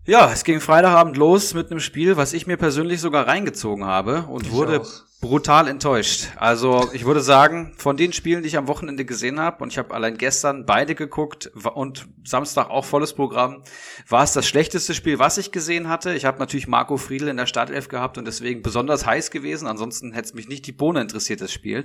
Ja, 0.06 0.30
es 0.32 0.44
ging 0.44 0.60
Freitagabend 0.60 1.16
los 1.16 1.54
mit 1.54 1.72
einem 1.72 1.80
Spiel, 1.80 2.16
was 2.16 2.32
ich 2.32 2.46
mir 2.46 2.56
persönlich 2.56 3.00
sogar 3.00 3.26
reingezogen 3.26 3.84
habe 3.84 4.26
und 4.28 4.46
Ich 4.46 4.52
wurde 4.52 4.82
auch. 4.82 4.88
brutal 5.20 5.66
enttäuscht. 5.66 6.28
Also 6.36 6.88
ich 6.92 7.04
würde 7.04 7.20
sagen, 7.20 7.74
von 7.78 7.96
den 7.96 8.12
Spielen, 8.12 8.42
die 8.42 8.46
ich 8.48 8.56
am 8.56 8.68
Wochenende 8.68 9.04
gesehen 9.04 9.40
habe, 9.40 9.60
und 9.64 9.72
ich 9.72 9.78
habe 9.78 9.92
allein 9.92 10.16
gestern 10.18 10.66
beide 10.66 10.94
geguckt 10.94 11.50
und 11.74 12.06
Samstag 12.24 12.70
auch 12.70 12.84
volles 12.84 13.12
Programm, 13.12 13.64
war 14.08 14.22
es 14.22 14.34
das 14.34 14.46
schlechteste 14.46 14.94
Spiel, 14.94 15.18
was 15.18 15.36
ich 15.36 15.50
gesehen 15.50 15.88
hatte. 15.88 16.14
Ich 16.14 16.24
habe 16.24 16.38
natürlich 16.38 16.68
Marco 16.68 16.96
Friedl 16.96 17.26
in 17.26 17.38
der 17.38 17.46
Startelf 17.46 17.88
gehabt 17.88 18.18
und 18.18 18.24
deswegen 18.24 18.62
besonders 18.62 19.04
heiß 19.04 19.32
gewesen. 19.32 19.66
Ansonsten 19.66 20.12
hätte 20.12 20.28
es 20.28 20.34
mich 20.34 20.46
nicht 20.48 20.64
die 20.68 20.72
Bohne 20.72 21.00
interessiert, 21.00 21.40
das 21.40 21.50
Spiel. 21.50 21.82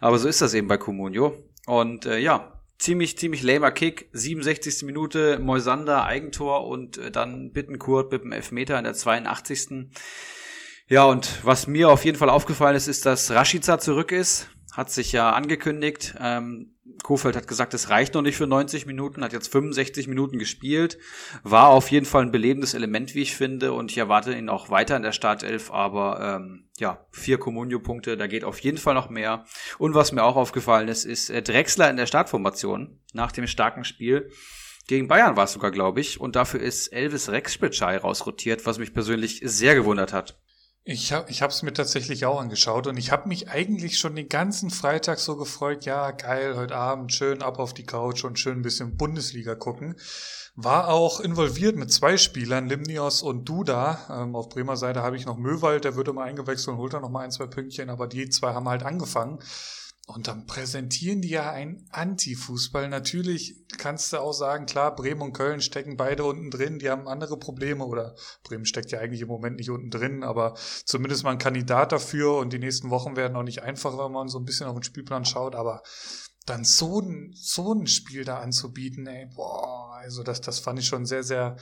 Aber 0.00 0.16
so 0.18 0.28
ist 0.28 0.40
das 0.40 0.54
eben 0.54 0.66
bei 0.66 0.78
Comunio. 0.78 1.44
Und 1.66 2.06
äh, 2.06 2.16
ja, 2.20 2.52
ziemlich, 2.78 3.18
ziemlich 3.18 3.42
lamer 3.42 3.70
Kick. 3.70 4.08
67. 4.12 4.82
Minute, 4.82 5.38
Moisander, 5.38 6.04
Eigentor 6.04 6.66
und 6.66 6.98
äh, 6.98 7.10
dann 7.10 7.52
Bittenkurt 7.52 8.12
mit 8.12 8.22
dem 8.22 8.32
Elfmeter 8.32 8.78
in 8.78 8.84
der 8.84 8.94
82. 8.94 9.90
Ja, 10.88 11.04
und 11.04 11.44
was 11.44 11.66
mir 11.66 11.88
auf 11.88 12.04
jeden 12.04 12.18
Fall 12.18 12.30
aufgefallen 12.30 12.76
ist, 12.76 12.88
ist, 12.88 13.06
dass 13.06 13.30
Rashica 13.30 13.78
zurück 13.78 14.12
ist. 14.12 14.48
Hat 14.72 14.90
sich 14.90 15.12
ja 15.12 15.30
angekündigt. 15.30 16.14
Ähm, 16.20 16.73
Kofeld 17.04 17.36
hat 17.36 17.46
gesagt, 17.46 17.74
es 17.74 17.90
reicht 17.90 18.14
noch 18.14 18.22
nicht 18.22 18.36
für 18.36 18.46
90 18.46 18.86
Minuten, 18.86 19.22
hat 19.22 19.34
jetzt 19.34 19.52
65 19.52 20.08
Minuten 20.08 20.38
gespielt, 20.38 20.98
war 21.42 21.68
auf 21.68 21.90
jeden 21.90 22.06
Fall 22.06 22.22
ein 22.22 22.32
belebendes 22.32 22.72
Element, 22.72 23.14
wie 23.14 23.20
ich 23.20 23.36
finde, 23.36 23.74
und 23.74 23.90
ich 23.90 23.98
erwarte 23.98 24.34
ihn 24.36 24.48
auch 24.48 24.70
weiter 24.70 24.96
in 24.96 25.02
der 25.02 25.12
Startelf, 25.12 25.70
aber 25.70 26.38
ähm, 26.40 26.64
ja, 26.78 27.06
vier 27.12 27.38
Comunio-Punkte, 27.38 28.16
da 28.16 28.26
geht 28.26 28.42
auf 28.42 28.58
jeden 28.60 28.78
Fall 28.78 28.94
noch 28.94 29.10
mehr. 29.10 29.44
Und 29.76 29.94
was 29.94 30.12
mir 30.12 30.24
auch 30.24 30.36
aufgefallen 30.36 30.88
ist, 30.88 31.04
ist 31.04 31.28
äh, 31.28 31.42
Drexler 31.42 31.90
in 31.90 31.98
der 31.98 32.06
Startformation 32.06 32.98
nach 33.12 33.32
dem 33.32 33.46
starken 33.46 33.84
Spiel. 33.84 34.30
Gegen 34.86 35.06
Bayern 35.06 35.36
war 35.36 35.44
es 35.44 35.52
sogar, 35.52 35.70
glaube 35.70 36.00
ich. 36.00 36.20
Und 36.20 36.36
dafür 36.36 36.60
ist 36.60 36.88
Elvis 36.88 37.28
Rexpitschei 37.28 37.98
rausrotiert, 37.98 38.64
was 38.64 38.78
mich 38.78 38.94
persönlich 38.94 39.40
sehr 39.44 39.74
gewundert 39.74 40.14
hat. 40.14 40.42
Ich 40.86 41.14
habe 41.14 41.30
ich 41.30 41.40
es 41.40 41.62
mir 41.62 41.72
tatsächlich 41.72 42.26
auch 42.26 42.38
angeschaut 42.38 42.86
und 42.86 42.98
ich 42.98 43.10
habe 43.10 43.26
mich 43.26 43.48
eigentlich 43.48 43.96
schon 43.96 44.14
den 44.14 44.28
ganzen 44.28 44.68
Freitag 44.68 45.18
so 45.18 45.34
gefreut, 45.34 45.86
ja, 45.86 46.10
geil, 46.10 46.56
heute 46.56 46.76
Abend 46.76 47.10
schön 47.10 47.40
ab 47.40 47.58
auf 47.58 47.72
die 47.72 47.86
Couch 47.86 48.22
und 48.22 48.38
schön 48.38 48.58
ein 48.58 48.62
bisschen 48.62 48.98
Bundesliga 48.98 49.54
gucken. 49.54 49.96
War 50.56 50.88
auch 50.88 51.20
involviert 51.20 51.76
mit 51.76 51.90
zwei 51.90 52.18
Spielern, 52.18 52.68
Limnios 52.68 53.22
und 53.22 53.48
Duda. 53.48 53.98
Ähm, 54.10 54.36
auf 54.36 54.50
Bremer 54.50 54.76
Seite 54.76 55.02
habe 55.02 55.16
ich 55.16 55.24
noch 55.24 55.38
Möwald, 55.38 55.84
der 55.84 55.96
wird 55.96 56.08
immer 56.08 56.24
eingewechselt 56.24 56.68
und 56.68 56.76
holt 56.76 56.92
dann 56.92 57.00
noch 57.00 57.08
mal 57.08 57.24
ein, 57.24 57.30
zwei 57.30 57.46
Pünktchen, 57.46 57.88
aber 57.88 58.06
die 58.06 58.28
zwei 58.28 58.52
haben 58.52 58.68
halt 58.68 58.82
angefangen. 58.82 59.38
Und 60.06 60.28
dann 60.28 60.46
präsentieren 60.46 61.22
die 61.22 61.30
ja 61.30 61.50
ein 61.50 61.86
Anti-Fußball. 61.90 62.88
Natürlich 62.88 63.56
kannst 63.78 64.12
du 64.12 64.18
auch 64.18 64.34
sagen, 64.34 64.66
klar, 64.66 64.94
Bremen 64.94 65.22
und 65.22 65.32
Köln 65.32 65.62
stecken 65.62 65.96
beide 65.96 66.24
unten 66.24 66.50
drin, 66.50 66.78
die 66.78 66.90
haben 66.90 67.08
andere 67.08 67.38
Probleme 67.38 67.86
oder 67.86 68.14
Bremen 68.42 68.66
steckt 68.66 68.92
ja 68.92 69.00
eigentlich 69.00 69.22
im 69.22 69.28
Moment 69.28 69.56
nicht 69.56 69.70
unten 69.70 69.90
drin, 69.90 70.22
aber 70.22 70.56
zumindest 70.84 71.24
mal 71.24 71.30
ein 71.30 71.38
Kandidat 71.38 71.92
dafür 71.92 72.36
und 72.36 72.52
die 72.52 72.58
nächsten 72.58 72.90
Wochen 72.90 73.16
werden 73.16 73.34
auch 73.34 73.42
nicht 73.42 73.62
einfach, 73.62 73.96
wenn 73.96 74.12
man 74.12 74.28
so 74.28 74.38
ein 74.38 74.44
bisschen 74.44 74.66
auf 74.66 74.74
den 74.74 74.82
Spielplan 74.82 75.24
schaut, 75.24 75.54
aber 75.54 75.82
dann 76.44 76.64
so 76.64 77.00
ein, 77.00 77.32
so 77.34 77.72
ein 77.72 77.86
Spiel 77.86 78.24
da 78.24 78.40
anzubieten, 78.40 79.06
ey, 79.06 79.26
boah, 79.34 79.94
also 79.94 80.22
das, 80.22 80.42
das 80.42 80.58
fand 80.58 80.78
ich 80.78 80.86
schon 80.86 81.06
sehr, 81.06 81.22
sehr, 81.22 81.56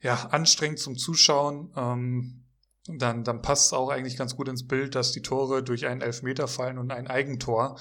ja, 0.00 0.28
anstrengend 0.30 0.78
zum 0.78 0.96
Zuschauen. 0.96 1.72
Ähm, 1.76 2.44
dann, 2.88 3.24
dann 3.24 3.42
passt 3.42 3.66
es 3.66 3.72
auch 3.72 3.90
eigentlich 3.90 4.16
ganz 4.16 4.36
gut 4.36 4.48
ins 4.48 4.66
Bild, 4.66 4.94
dass 4.94 5.12
die 5.12 5.22
Tore 5.22 5.62
durch 5.62 5.86
einen 5.86 6.00
Elfmeter 6.00 6.48
fallen 6.48 6.78
und 6.78 6.90
ein 6.90 7.06
Eigentor. 7.06 7.78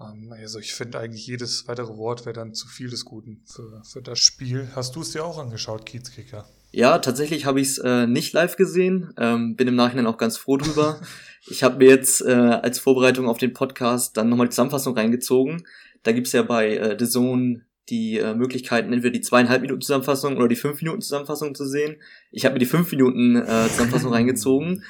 Ähm, 0.00 0.32
also 0.32 0.58
ich 0.58 0.74
finde 0.74 0.98
eigentlich 0.98 1.26
jedes 1.26 1.66
weitere 1.66 1.96
Wort 1.96 2.24
wäre 2.24 2.34
dann 2.34 2.54
zu 2.54 2.68
viel 2.68 2.90
des 2.90 3.04
Guten 3.04 3.42
für, 3.46 3.82
für 3.84 4.02
das 4.02 4.20
Spiel. 4.20 4.68
Hast 4.74 4.96
du 4.96 5.02
es 5.02 5.12
dir 5.12 5.24
auch 5.24 5.38
angeschaut, 5.38 5.86
Kiezkicker? 5.86 6.48
Ja, 6.70 6.98
tatsächlich 6.98 7.46
habe 7.46 7.60
ich 7.60 7.68
es 7.68 7.78
äh, 7.78 8.06
nicht 8.06 8.32
live 8.34 8.56
gesehen. 8.56 9.12
Ähm, 9.16 9.56
bin 9.56 9.68
im 9.68 9.74
Nachhinein 9.74 10.06
auch 10.06 10.18
ganz 10.18 10.36
froh 10.36 10.58
drüber. 10.58 11.00
ich 11.46 11.62
habe 11.62 11.78
mir 11.78 11.88
jetzt 11.88 12.20
äh, 12.20 12.32
als 12.32 12.78
Vorbereitung 12.78 13.26
auf 13.26 13.38
den 13.38 13.54
Podcast 13.54 14.16
dann 14.16 14.28
nochmal 14.28 14.46
die 14.46 14.52
Zusammenfassung 14.52 14.94
reingezogen. 14.94 15.66
Da 16.02 16.12
gibt's 16.12 16.32
ja 16.32 16.42
bei 16.42 16.76
äh, 16.76 16.96
The 16.98 17.08
Zone 17.08 17.64
die 17.90 18.18
äh, 18.18 18.34
Möglichkeiten, 18.34 18.92
entweder 18.92 19.12
die 19.12 19.20
zweieinhalb 19.20 19.62
Minuten 19.62 19.80
Zusammenfassung 19.80 20.36
oder 20.36 20.48
die 20.48 20.56
fünf 20.56 20.80
Minuten 20.82 21.00
Zusammenfassung 21.00 21.54
zu 21.54 21.66
sehen. 21.66 21.96
Ich 22.30 22.44
habe 22.44 22.54
mir 22.54 22.58
die 22.58 22.66
fünf 22.66 22.90
Minuten 22.90 23.36
äh, 23.36 23.68
Zusammenfassung 23.68 24.12
reingezogen, 24.12 24.84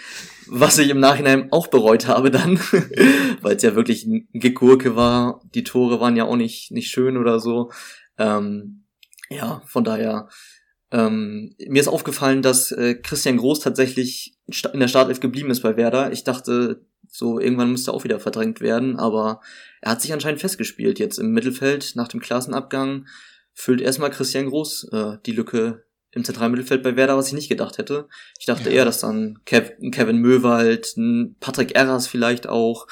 was 0.46 0.78
ich 0.78 0.90
im 0.90 1.00
Nachhinein 1.00 1.52
auch 1.52 1.68
bereut 1.68 2.06
habe 2.06 2.30
dann, 2.30 2.58
weil 3.42 3.56
es 3.56 3.62
ja 3.62 3.74
wirklich 3.74 4.04
ein 4.06 4.28
Gegurke 4.32 4.96
war. 4.96 5.42
Die 5.54 5.64
Tore 5.64 6.00
waren 6.00 6.16
ja 6.16 6.24
auch 6.24 6.36
nicht, 6.36 6.70
nicht 6.70 6.90
schön 6.90 7.16
oder 7.16 7.40
so. 7.40 7.70
Ähm, 8.18 8.84
ja, 9.30 9.62
von 9.66 9.84
daher. 9.84 10.28
Ähm, 10.90 11.54
mir 11.66 11.80
ist 11.80 11.88
aufgefallen, 11.88 12.40
dass 12.40 12.72
äh, 12.72 12.94
Christian 12.94 13.36
Groß 13.36 13.60
tatsächlich 13.60 14.38
in 14.72 14.80
der 14.80 14.88
Startelf 14.88 15.20
geblieben 15.20 15.50
ist 15.50 15.60
bei 15.60 15.76
Werder. 15.76 16.12
Ich 16.12 16.24
dachte, 16.24 16.86
so 17.10 17.40
irgendwann 17.40 17.70
müsste 17.70 17.90
er 17.90 17.94
auch 17.94 18.04
wieder 18.04 18.20
verdrängt 18.20 18.60
werden, 18.60 18.96
aber 18.96 19.40
er 19.80 19.92
hat 19.92 20.02
sich 20.02 20.12
anscheinend 20.12 20.40
festgespielt 20.40 20.98
jetzt 20.98 21.18
im 21.18 21.32
Mittelfeld 21.32 21.92
nach 21.94 22.08
dem 22.08 22.20
Klassenabgang. 22.20 23.06
Füllt 23.54 23.80
erstmal 23.80 24.10
Christian 24.10 24.46
Groß 24.46 24.88
äh, 24.92 25.16
die 25.26 25.32
Lücke 25.32 25.84
im 26.12 26.24
zentralen 26.24 26.52
Mittelfeld 26.52 26.82
bei 26.82 26.96
Werder, 26.96 27.16
was 27.16 27.28
ich 27.28 27.34
nicht 27.34 27.48
gedacht 27.48 27.78
hätte. 27.78 28.08
Ich 28.38 28.46
dachte 28.46 28.70
ja. 28.70 28.76
eher, 28.76 28.84
dass 28.84 29.00
dann 29.00 29.40
Kev 29.44 29.72
Kevin 29.90 30.18
Möwald, 30.18 30.94
Patrick 31.40 31.74
Erras 31.74 32.06
vielleicht 32.06 32.48
auch, 32.48 32.86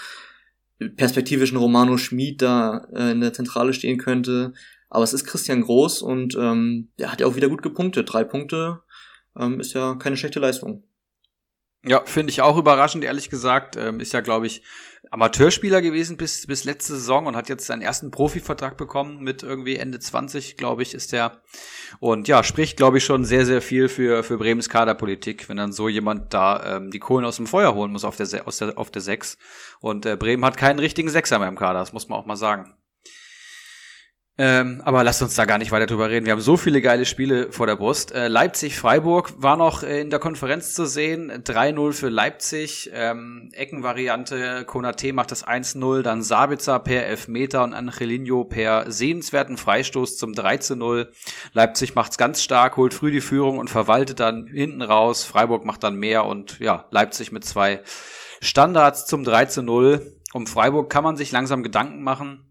perspektivischen 0.96 1.56
Romano 1.56 1.96
Schmid 1.96 2.42
da 2.42 2.86
äh, 2.92 3.12
in 3.12 3.20
der 3.20 3.32
Zentrale 3.32 3.72
stehen 3.72 3.98
könnte. 3.98 4.52
Aber 4.88 5.04
es 5.04 5.12
ist 5.12 5.24
Christian 5.24 5.62
Groß 5.62 6.02
und 6.02 6.36
ähm, 6.36 6.88
der 6.98 7.10
hat 7.10 7.20
ja 7.20 7.26
auch 7.26 7.36
wieder 7.36 7.48
gut 7.48 7.62
gepunktet. 7.62 8.12
Drei 8.12 8.24
Punkte 8.24 8.82
ähm, 9.38 9.60
ist 9.60 9.72
ja 9.72 9.94
keine 9.94 10.16
schlechte 10.16 10.40
Leistung. 10.40 10.84
Ja, 11.86 12.02
finde 12.04 12.32
ich 12.32 12.42
auch 12.42 12.56
überraschend, 12.56 13.04
ehrlich 13.04 13.30
gesagt. 13.30 13.76
Ähm, 13.76 14.00
ist 14.00 14.12
ja, 14.12 14.20
glaube 14.20 14.46
ich, 14.46 14.62
Amateurspieler 15.10 15.82
gewesen 15.82 16.16
bis, 16.16 16.46
bis 16.46 16.64
letzte 16.64 16.94
Saison 16.94 17.26
und 17.26 17.36
hat 17.36 17.48
jetzt 17.48 17.66
seinen 17.66 17.82
ersten 17.82 18.10
Profivertrag 18.10 18.76
bekommen 18.76 19.22
mit 19.22 19.44
irgendwie 19.44 19.76
Ende 19.76 20.00
20, 20.00 20.56
glaube 20.56 20.82
ich, 20.82 20.94
ist 20.94 21.12
der. 21.12 21.42
Und 22.00 22.26
ja, 22.26 22.42
spricht, 22.42 22.76
glaube 22.76 22.98
ich, 22.98 23.04
schon 23.04 23.24
sehr, 23.24 23.46
sehr 23.46 23.62
viel 23.62 23.88
für, 23.88 24.24
für 24.24 24.36
Bremens 24.36 24.68
Kaderpolitik, 24.68 25.48
wenn 25.48 25.58
dann 25.58 25.72
so 25.72 25.88
jemand 25.88 26.34
da 26.34 26.76
ähm, 26.76 26.90
die 26.90 26.98
Kohlen 26.98 27.24
aus 27.24 27.36
dem 27.36 27.46
Feuer 27.46 27.74
holen 27.74 27.92
muss 27.92 28.04
auf 28.04 28.16
der, 28.16 28.26
aus 28.46 28.58
der, 28.58 28.76
auf 28.76 28.90
der 28.90 29.02
6. 29.02 29.38
Und 29.80 30.06
äh, 30.06 30.16
Bremen 30.16 30.44
hat 30.44 30.56
keinen 30.56 30.80
richtigen 30.80 31.08
Sechser 31.08 31.38
mehr 31.38 31.48
im 31.48 31.56
Kader, 31.56 31.78
das 31.78 31.92
muss 31.92 32.08
man 32.08 32.18
auch 32.18 32.26
mal 32.26 32.36
sagen. 32.36 32.74
Ähm, 34.38 34.82
aber 34.84 35.02
lasst 35.02 35.22
uns 35.22 35.34
da 35.34 35.46
gar 35.46 35.56
nicht 35.56 35.72
weiter 35.72 35.86
drüber 35.86 36.10
reden. 36.10 36.26
Wir 36.26 36.32
haben 36.32 36.42
so 36.42 36.58
viele 36.58 36.82
geile 36.82 37.06
Spiele 37.06 37.50
vor 37.52 37.66
der 37.66 37.76
Brust. 37.76 38.12
Äh, 38.12 38.28
Leipzig-Freiburg 38.28 39.32
war 39.38 39.56
noch 39.56 39.82
äh, 39.82 40.02
in 40.02 40.10
der 40.10 40.18
Konferenz 40.18 40.74
zu 40.74 40.84
sehen. 40.84 41.32
3-0 41.32 41.94
für 41.94 42.10
Leipzig. 42.10 42.90
Ähm, 42.92 43.48
Eckenvariante. 43.52 44.64
Konate 44.66 45.14
macht 45.14 45.30
das 45.30 45.46
1-0. 45.46 46.02
Dann 46.02 46.22
Sabitzer 46.22 46.78
per 46.80 47.06
Elfmeter 47.06 47.64
und 47.64 47.72
Angelino 47.72 48.44
per 48.44 48.90
sehenswerten 48.90 49.56
Freistoß 49.56 50.18
zum 50.18 50.32
3-0. 50.32 51.08
Leipzig 51.54 51.94
macht's 51.94 52.18
ganz 52.18 52.42
stark, 52.42 52.76
holt 52.76 52.92
früh 52.92 53.10
die 53.10 53.22
Führung 53.22 53.56
und 53.58 53.70
verwaltet 53.70 54.20
dann 54.20 54.48
hinten 54.48 54.82
raus. 54.82 55.24
Freiburg 55.24 55.64
macht 55.64 55.82
dann 55.82 55.96
mehr 55.96 56.26
und 56.26 56.58
ja, 56.58 56.84
Leipzig 56.90 57.32
mit 57.32 57.46
zwei 57.46 57.80
Standards 58.42 59.06
zum 59.06 59.22
3-0. 59.22 60.02
Um 60.34 60.46
Freiburg 60.46 60.90
kann 60.90 61.04
man 61.04 61.16
sich 61.16 61.32
langsam 61.32 61.62
Gedanken 61.62 62.02
machen 62.02 62.45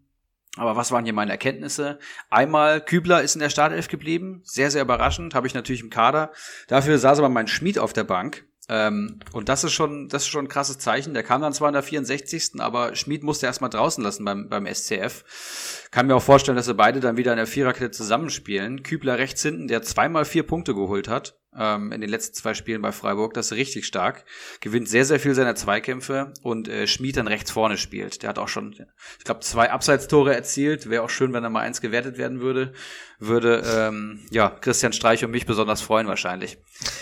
aber 0.56 0.76
was 0.76 0.92
waren 0.92 1.04
hier 1.04 1.14
meine 1.14 1.32
Erkenntnisse? 1.32 2.00
Einmal, 2.30 2.82
Kübler 2.82 3.22
ist 3.22 3.36
in 3.36 3.42
der 3.42 3.50
Startelf 3.50 3.88
geblieben. 3.88 4.42
Sehr, 4.44 4.72
sehr 4.72 4.82
überraschend. 4.82 5.36
Habe 5.36 5.48
ich 5.48 5.54
natürlich 5.54 5.82
im 5.82 5.90
Kader. 5.90 6.32
Dafür 6.68 6.98
saß 6.98 7.20
aber 7.20 7.30
mein 7.30 7.48
Schmied 7.48 7.80
auf 7.80 7.94
der 7.94 8.06
Bank. 8.06 8.46
Ähm, 8.68 9.20
und 9.32 9.50
das 9.50 9.64
ist 9.64 9.74
schon, 9.74 10.08
das 10.08 10.24
ist 10.24 10.30
schon 10.30 10.46
ein 10.46 10.50
krasses 10.50 10.80
Zeichen. 10.80 11.14
Der 11.14 11.24
kam 11.24 11.42
dann 11.42 11.54
zwar 11.54 11.70
in 11.70 11.74
der 11.74 11.84
64. 11.84 12.60
aber 12.60 12.96
Schmied 12.96 13.24
musste 13.24 13.46
erstmal 13.46 13.70
draußen 13.70 14.04
lassen 14.04 14.26
beim, 14.26 14.50
beim 14.50 14.66
SCF. 14.66 15.88
Kann 15.92 16.08
mir 16.08 16.16
auch 16.16 16.24
vorstellen, 16.24 16.56
dass 16.56 16.66
sie 16.66 16.74
beide 16.74 17.00
dann 17.00 17.18
wieder 17.18 17.32
in 17.32 17.38
der 17.38 17.48
Viererkette 17.48 17.92
zusammenspielen. 17.92 18.84
Kübler 18.84 19.18
rechts 19.18 19.42
hinten, 19.42 19.68
der 19.68 19.82
zweimal 19.84 20.26
vier 20.26 20.44
Punkte 20.44 20.74
geholt 20.74 21.08
hat 21.08 21.38
ähm, 21.58 21.92
in 21.92 22.02
den 22.02 22.10
letzten 22.10 22.36
zwei 22.36 22.54
Spielen 22.54 22.82
bei 22.82 22.92
Freiburg. 22.92 23.34
Das 23.34 23.48
ist 23.48 23.58
richtig 23.58 23.86
stark. 23.86 24.26
Gewinnt 24.62 24.90
sehr, 24.90 25.06
sehr 25.06 25.20
viel 25.20 25.34
seiner 25.34 25.56
Zweikämpfe 25.56 26.34
und 26.42 26.68
äh, 26.68 26.88
Schmied 26.88 27.18
dann 27.18 27.28
rechts 27.28 27.52
vorne 27.52 27.78
spielt. 27.78 28.24
Der 28.24 28.30
hat 28.30 28.40
auch 28.40 28.48
schon, 28.48 28.74
ich 29.18 29.24
glaube, 29.24 29.42
zwei 29.42 29.72
Abseitstore 29.72 30.36
erzielt. 30.36 30.90
Wäre 30.90 31.04
auch 31.04 31.10
schön, 31.10 31.34
wenn 31.34 31.44
er 31.44 31.50
mal 31.50 31.62
eins 31.62 31.82
gewertet 31.82 32.18
werden 32.18 32.42
würde. 32.42 32.74
Würde 33.20 33.64
ähm, 33.66 34.26
ja 34.32 34.50
Christian 34.50 34.94
Streich 34.94 35.24
und 35.24 35.32
mich 35.32 35.46
besonders 35.46 35.82
freuen 35.82 36.08
wahrscheinlich. 36.08 36.58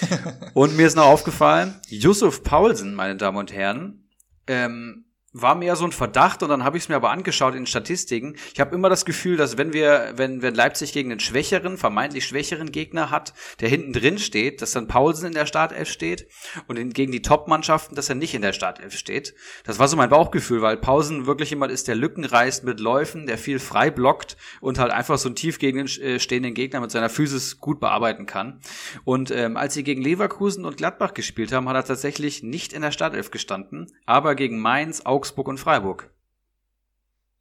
und 0.53 0.77
mir 0.77 0.87
ist 0.87 0.95
noch 0.95 1.05
aufgefallen, 1.05 1.79
Yusuf 1.87 2.43
Paulsen, 2.43 2.95
meine 2.95 3.15
Damen 3.15 3.37
und 3.37 3.51
Herren, 3.51 4.07
ähm, 4.47 5.02
war 5.33 5.55
mehr 5.55 5.75
so 5.75 5.85
ein 5.85 5.91
Verdacht 5.91 6.43
und 6.43 6.49
dann 6.49 6.63
habe 6.63 6.77
ich 6.77 6.83
es 6.83 6.89
mir 6.89 6.95
aber 6.95 7.09
angeschaut 7.09 7.55
in 7.55 7.65
Statistiken. 7.65 8.35
Ich 8.53 8.59
habe 8.59 8.73
immer 8.75 8.89
das 8.89 9.03
Gefühl, 9.03 9.35
dass 9.35 9.57
wenn 9.57 9.73
wir, 9.73 10.13
wenn, 10.15 10.43
wenn 10.43 10.53
Leipzig 10.53 10.93
gegen 10.93 11.11
einen 11.11 11.19
schwächeren, 11.19 11.77
vermeintlich 11.77 12.25
schwächeren 12.25 12.71
Gegner 12.71 13.09
hat, 13.09 13.33
der 13.59 13.69
hinten 13.69 13.93
drin 13.93 14.19
steht, 14.19 14.61
dass 14.61 14.71
dann 14.71 14.87
Paulsen 14.87 15.27
in 15.27 15.33
der 15.33 15.47
Startelf 15.47 15.89
steht 15.89 16.27
und 16.67 16.93
gegen 16.93 17.11
die 17.11 17.23
Top-Mannschaften, 17.23 17.95
dass 17.95 18.09
er 18.09 18.15
nicht 18.15 18.35
in 18.35 18.43
der 18.43 18.53
Startelf 18.53 18.95
steht. 18.95 19.33
Das 19.63 19.79
war 19.79 19.87
so 19.87 19.97
mein 19.97 20.09
Bauchgefühl, 20.09 20.61
weil 20.61 20.77
Paulsen 20.77 21.25
wirklich 21.25 21.49
jemand 21.49 21.71
ist, 21.71 21.87
der 21.87 21.95
Lücken 21.95 22.25
reißt 22.25 22.63
mit 22.63 22.79
Läufen, 22.79 23.25
der 23.25 23.39
viel 23.39 23.57
frei 23.57 23.89
blockt 23.89 24.37
und 24.61 24.77
halt 24.77 24.91
einfach 24.91 25.17
so 25.17 25.29
einen 25.29 25.35
tief 25.35 25.57
gegen 25.57 25.79
den 25.79 25.87
äh, 25.87 26.19
stehenden 26.19 26.53
Gegner 26.53 26.79
mit 26.79 26.91
seiner 26.91 27.09
Physis 27.09 27.59
gut 27.59 27.79
bearbeiten 27.79 28.27
kann. 28.27 28.59
Und 29.03 29.31
ähm, 29.31 29.57
als 29.57 29.73
sie 29.73 29.83
gegen 29.83 30.03
Leverkusen 30.03 30.63
und 30.63 30.77
Gladbach 30.77 31.15
gespielt 31.15 31.51
haben, 31.51 31.67
hat 31.67 31.75
er 31.75 31.85
tatsächlich 31.85 32.43
nicht 32.43 32.71
in 32.71 32.83
der 32.83 32.91
Startelf 32.91 33.31
gestanden, 33.31 33.91
aber 34.05 34.35
gegen 34.35 34.59
Mainz, 34.59 35.01
Augsburg 35.05 35.22
Augsburg 35.23 35.47
und 35.47 35.57
Freiburg. 35.57 36.09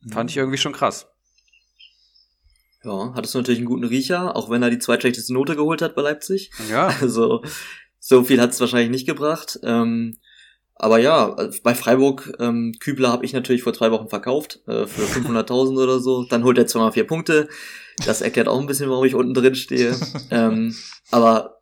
Fand 0.09 0.31
ich 0.31 0.37
irgendwie 0.37 0.57
schon 0.57 0.73
krass. 0.73 1.09
Ja, 2.85 3.13
hattest 3.17 3.35
du 3.35 3.39
natürlich 3.39 3.59
einen 3.59 3.67
guten 3.67 3.83
Riecher, 3.83 4.37
auch 4.37 4.51
wenn 4.51 4.63
er 4.63 4.71
die 4.71 4.79
zweitschlechteste 4.79 5.35
Note 5.35 5.57
geholt 5.57 5.83
hat 5.83 5.97
bei 5.97 6.03
Leipzig. 6.03 6.53
Ja. 6.71 6.95
Also, 7.01 7.43
so 7.99 8.23
viel 8.23 8.41
hat 8.41 8.51
es 8.51 8.61
wahrscheinlich 8.61 8.91
nicht 8.91 9.07
gebracht. 9.07 9.59
Ähm, 9.65 10.17
aber 10.77 10.99
ja, 10.99 11.37
bei 11.65 11.75
Freiburg, 11.75 12.33
ähm, 12.39 12.73
Kübler 12.79 13.11
habe 13.11 13.25
ich 13.25 13.33
natürlich 13.33 13.65
vor 13.65 13.75
zwei 13.75 13.91
Wochen 13.91 14.09
verkauft, 14.09 14.61
äh, 14.69 14.87
für 14.87 15.03
500.000 15.03 15.83
oder 15.83 15.99
so. 15.99 16.25
Dann 16.25 16.45
holt 16.45 16.59
er 16.59 16.69
zweimal 16.69 16.93
vier 16.93 17.09
Punkte. 17.09 17.49
Das 18.07 18.21
erklärt 18.21 18.47
auch 18.47 18.61
ein 18.61 18.67
bisschen, 18.67 18.91
warum 18.91 19.05
ich 19.05 19.17
unten 19.17 19.35
drin 19.35 19.57
stehe. 19.57 19.97
ähm, 20.31 20.73
aber 21.11 21.62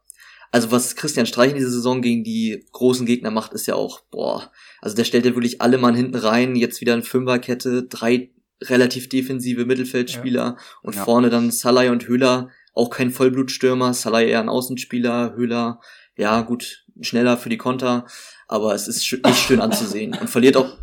also 0.50 0.70
was 0.70 0.96
Christian 0.96 1.26
Streich 1.26 1.50
in 1.50 1.56
dieser 1.56 1.70
Saison 1.70 2.02
gegen 2.02 2.24
die 2.24 2.64
großen 2.72 3.06
Gegner 3.06 3.30
macht, 3.30 3.52
ist 3.52 3.66
ja 3.66 3.74
auch, 3.74 4.00
boah, 4.10 4.50
also 4.80 4.96
der 4.96 5.04
stellt 5.04 5.24
ja 5.24 5.34
wirklich 5.34 5.60
alle 5.60 5.78
Mann 5.78 5.94
hinten 5.94 6.16
rein, 6.16 6.56
jetzt 6.56 6.80
wieder 6.80 6.94
eine 6.94 7.02
Fünferkette, 7.02 7.84
drei 7.84 8.30
relativ 8.62 9.08
defensive 9.08 9.64
Mittelfeldspieler 9.64 10.42
ja. 10.42 10.56
und 10.82 10.96
Ja. 10.96 11.04
vorne 11.04 11.30
dann 11.30 11.50
Salai 11.50 11.90
und 11.90 12.06
Höhler, 12.06 12.50
auch 12.74 12.90
kein 12.90 13.10
Vollblutstürmer, 13.10 13.94
Salai 13.94 14.26
eher 14.28 14.40
ein 14.40 14.48
Außenspieler, 14.48 15.34
Höhler, 15.34 15.80
ja 16.16 16.40
gut, 16.42 16.84
schneller 17.00 17.36
für 17.36 17.48
die 17.48 17.56
Konter, 17.56 18.06
aber 18.48 18.74
es 18.74 18.88
ist 18.88 19.10
nicht 19.12 19.38
schön 19.38 19.60
anzusehen 19.60 20.14
und 20.20 20.28
verliert 20.28 20.56
auch 20.56 20.76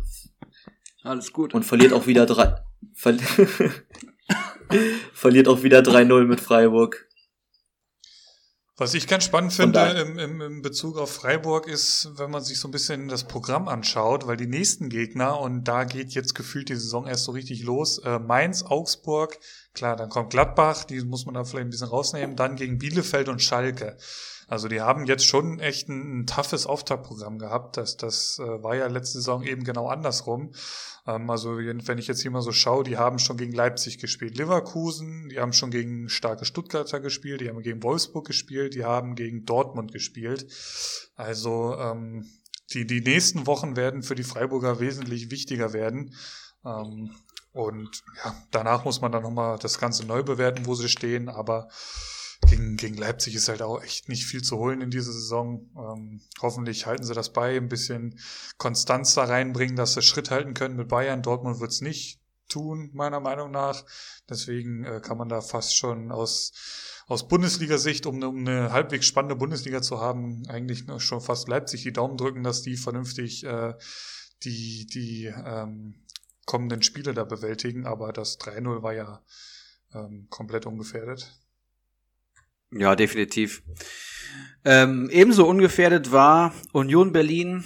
Alles 1.02 1.32
gut. 1.32 1.54
und 1.54 1.64
verliert 1.64 1.92
auch 1.92 2.06
wieder 2.06 2.26
drei 2.26 2.56
ver 2.94 3.16
verliert 5.12 5.48
auch 5.48 5.62
wieder 5.62 5.80
3-0 5.80 6.24
mit 6.24 6.40
Freiburg. 6.40 7.07
Was 8.80 8.94
ich 8.94 9.08
ganz 9.08 9.24
spannend 9.24 9.52
finde 9.52 9.80
im, 9.80 10.20
im, 10.20 10.40
im 10.40 10.62
Bezug 10.62 10.98
auf 10.98 11.10
Freiburg 11.10 11.66
ist, 11.66 12.12
wenn 12.14 12.30
man 12.30 12.44
sich 12.44 12.60
so 12.60 12.68
ein 12.68 12.70
bisschen 12.70 13.08
das 13.08 13.24
Programm 13.24 13.66
anschaut, 13.66 14.28
weil 14.28 14.36
die 14.36 14.46
nächsten 14.46 14.88
Gegner, 14.88 15.40
und 15.40 15.64
da 15.64 15.82
geht 15.82 16.12
jetzt 16.12 16.36
gefühlt 16.36 16.68
die 16.68 16.76
Saison 16.76 17.04
erst 17.04 17.24
so 17.24 17.32
richtig 17.32 17.64
los, 17.64 17.98
äh, 17.98 18.20
Mainz, 18.20 18.62
Augsburg, 18.62 19.40
klar, 19.74 19.96
dann 19.96 20.08
kommt 20.08 20.30
Gladbach, 20.30 20.84
die 20.84 21.00
muss 21.00 21.26
man 21.26 21.34
da 21.34 21.42
vielleicht 21.42 21.66
ein 21.66 21.70
bisschen 21.70 21.88
rausnehmen, 21.88 22.36
dann 22.36 22.54
gegen 22.54 22.78
Bielefeld 22.78 23.28
und 23.28 23.42
Schalke. 23.42 23.96
Also 24.48 24.66
die 24.66 24.80
haben 24.80 25.04
jetzt 25.04 25.26
schon 25.26 25.60
echt 25.60 25.88
ein, 25.88 26.20
ein 26.20 26.26
toughes 26.26 26.66
Auftaktprogramm 26.66 27.38
gehabt. 27.38 27.76
Das, 27.76 27.98
das 27.98 28.38
äh, 28.38 28.62
war 28.62 28.74
ja 28.74 28.86
letzte 28.86 29.18
Saison 29.18 29.42
eben 29.42 29.62
genau 29.62 29.88
andersrum. 29.88 30.52
Ähm, 31.06 31.28
also 31.28 31.58
wenn 31.58 31.98
ich 31.98 32.06
jetzt 32.06 32.22
hier 32.22 32.30
mal 32.30 32.40
so 32.40 32.50
schaue, 32.50 32.82
die 32.82 32.96
haben 32.96 33.18
schon 33.18 33.36
gegen 33.36 33.52
Leipzig 33.52 33.98
gespielt, 33.98 34.38
Leverkusen, 34.38 35.28
die 35.28 35.38
haben 35.38 35.52
schon 35.52 35.70
gegen 35.70 36.08
starke 36.08 36.46
Stuttgarter 36.46 36.98
gespielt, 36.98 37.42
die 37.42 37.50
haben 37.50 37.62
gegen 37.62 37.82
Wolfsburg 37.82 38.26
gespielt, 38.26 38.74
die 38.74 38.86
haben 38.86 39.14
gegen 39.14 39.44
Dortmund 39.44 39.92
gespielt. 39.92 40.46
Also 41.14 41.76
ähm, 41.78 42.26
die, 42.72 42.86
die 42.86 43.02
nächsten 43.02 43.46
Wochen 43.46 43.76
werden 43.76 44.02
für 44.02 44.14
die 44.14 44.24
Freiburger 44.24 44.80
wesentlich 44.80 45.30
wichtiger 45.30 45.74
werden. 45.74 46.14
Ähm, 46.64 47.10
und 47.52 48.02
ja, 48.24 48.34
danach 48.50 48.84
muss 48.86 49.02
man 49.02 49.12
dann 49.12 49.22
nochmal 49.24 49.58
das 49.58 49.78
Ganze 49.78 50.06
neu 50.06 50.22
bewerten, 50.22 50.64
wo 50.64 50.74
sie 50.74 50.88
stehen, 50.88 51.28
aber 51.28 51.68
gegen, 52.46 52.76
gegen 52.76 52.96
Leipzig 52.96 53.34
ist 53.34 53.48
halt 53.48 53.62
auch 53.62 53.82
echt 53.82 54.08
nicht 54.08 54.24
viel 54.26 54.42
zu 54.42 54.56
holen 54.58 54.80
in 54.80 54.90
dieser 54.90 55.12
Saison. 55.12 55.70
Ähm, 55.76 56.20
hoffentlich 56.40 56.86
halten 56.86 57.04
sie 57.04 57.14
das 57.14 57.32
bei, 57.32 57.56
ein 57.56 57.68
bisschen 57.68 58.18
Konstanz 58.56 59.14
da 59.14 59.24
reinbringen, 59.24 59.76
dass 59.76 59.94
sie 59.94 60.02
Schritt 60.02 60.30
halten 60.30 60.54
können 60.54 60.76
mit 60.76 60.88
Bayern. 60.88 61.22
Dortmund 61.22 61.60
wird's 61.60 61.80
nicht 61.80 62.20
tun, 62.48 62.90
meiner 62.94 63.20
Meinung 63.20 63.50
nach. 63.50 63.84
Deswegen 64.28 64.84
äh, 64.84 65.00
kann 65.02 65.18
man 65.18 65.28
da 65.28 65.40
fast 65.40 65.76
schon 65.76 66.10
aus, 66.12 66.52
aus 67.06 67.28
Bundesliga-Sicht, 67.28 68.06
um, 68.06 68.16
eine- 68.16 68.28
um 68.28 68.38
eine 68.38 68.72
halbwegs 68.72 69.06
spannende 69.06 69.36
Bundesliga 69.36 69.82
zu 69.82 70.00
haben, 70.00 70.46
eigentlich 70.48 70.84
schon 70.98 71.20
fast 71.20 71.48
Leipzig 71.48 71.82
die 71.82 71.92
Daumen 71.92 72.16
drücken, 72.16 72.42
dass 72.44 72.62
die 72.62 72.76
vernünftig 72.76 73.44
äh, 73.44 73.74
die, 74.44 74.86
die 74.86 75.24
ähm, 75.26 76.06
kommenden 76.46 76.82
Spiele 76.82 77.12
da 77.12 77.24
bewältigen. 77.24 77.86
Aber 77.86 78.12
das 78.12 78.38
3-0 78.40 78.82
war 78.82 78.94
ja 78.94 79.22
ähm, 79.92 80.28
komplett 80.30 80.64
ungefährdet. 80.64 81.34
Ja, 82.70 82.96
definitiv. 82.96 83.62
Ähm, 84.64 85.08
ebenso 85.10 85.46
ungefährdet 85.46 86.12
war 86.12 86.52
Union 86.72 87.12
Berlin 87.12 87.64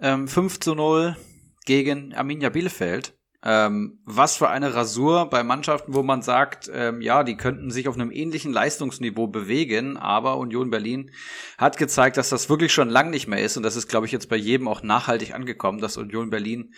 ähm, 0.00 0.28
5 0.28 0.60
zu 0.60 0.74
0 0.74 1.16
gegen 1.64 2.14
Arminia 2.14 2.50
Bielefeld. 2.50 3.14
Ähm, 3.46 3.98
was 4.06 4.36
für 4.36 4.48
eine 4.48 4.74
Rasur 4.74 5.28
bei 5.28 5.42
Mannschaften, 5.42 5.92
wo 5.92 6.02
man 6.02 6.22
sagt, 6.22 6.70
ähm, 6.72 7.02
ja, 7.02 7.24
die 7.24 7.36
könnten 7.36 7.70
sich 7.70 7.88
auf 7.88 7.94
einem 7.94 8.10
ähnlichen 8.10 8.54
Leistungsniveau 8.54 9.26
bewegen, 9.26 9.98
aber 9.98 10.38
Union 10.38 10.70
Berlin 10.70 11.10
hat 11.58 11.76
gezeigt, 11.76 12.16
dass 12.16 12.30
das 12.30 12.48
wirklich 12.48 12.72
schon 12.72 12.88
lang 12.88 13.10
nicht 13.10 13.28
mehr 13.28 13.42
ist 13.42 13.58
und 13.58 13.62
das 13.62 13.76
ist, 13.76 13.88
glaube 13.88 14.06
ich, 14.06 14.12
jetzt 14.12 14.30
bei 14.30 14.36
jedem 14.36 14.66
auch 14.66 14.82
nachhaltig 14.82 15.34
angekommen, 15.34 15.78
dass 15.78 15.98
Union 15.98 16.30
Berlin 16.30 16.72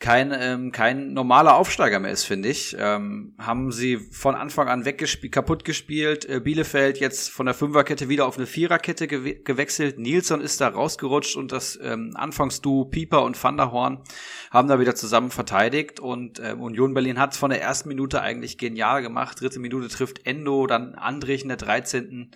kein, 0.00 0.32
ähm, 0.34 0.72
kein 0.72 1.12
normaler 1.12 1.56
Aufsteiger 1.56 2.00
mehr 2.00 2.10
ist, 2.10 2.24
finde 2.24 2.48
ich. 2.48 2.74
Ähm, 2.78 3.34
haben 3.38 3.70
sie 3.70 3.98
von 3.98 4.34
Anfang 4.34 4.66
an 4.68 4.86
weggespielt, 4.86 5.30
kaputt 5.30 5.62
gespielt. 5.62 6.26
Äh, 6.26 6.40
Bielefeld 6.40 6.98
jetzt 6.98 7.28
von 7.28 7.44
der 7.44 7.54
Fünferkette 7.54 8.08
wieder 8.08 8.26
auf 8.26 8.38
eine 8.38 8.46
Viererkette 8.46 9.06
gewe 9.06 9.34
gewechselt. 9.34 9.98
Nilsson 9.98 10.40
ist 10.40 10.58
da 10.62 10.68
rausgerutscht 10.68 11.36
und 11.36 11.52
das 11.52 11.78
ähm, 11.82 12.12
Anfangsduo 12.14 12.86
Pieper 12.86 13.22
und 13.22 13.42
Van 13.42 13.58
der 13.58 13.72
Horn 13.72 14.02
haben 14.50 14.68
da 14.68 14.80
wieder 14.80 14.94
zusammen 14.94 15.30
verteidigt 15.30 16.00
und 16.00 16.40
ähm, 16.40 16.62
Union 16.62 16.94
Berlin 16.94 17.18
hat 17.18 17.32
es 17.32 17.38
von 17.38 17.50
der 17.50 17.60
ersten 17.60 17.90
Minute 17.90 18.22
eigentlich 18.22 18.56
genial 18.56 19.02
gemacht. 19.02 19.38
Dritte 19.38 19.58
Minute 19.58 19.88
trifft 19.88 20.26
Endo, 20.26 20.66
dann 20.66 20.94
Andrich 20.94 21.42
in 21.42 21.48
der 21.48 21.58
13. 21.58 22.30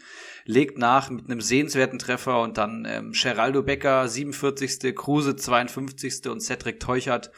legt 0.45 0.77
nach 0.77 1.09
mit 1.09 1.31
einem 1.31 1.41
sehenswerten 1.41 1.99
Treffer 1.99 2.43
und 2.43 2.59
dann 2.59 2.87
ähm, 2.87 3.13
Geraldo 3.13 3.63
Becker 3.63 4.07
47., 4.07 4.95
Kruse 4.95 5.35
52. 5.35 6.29
und 6.29 6.43
Cedric 6.43 6.79
Teuchert 6.79 7.31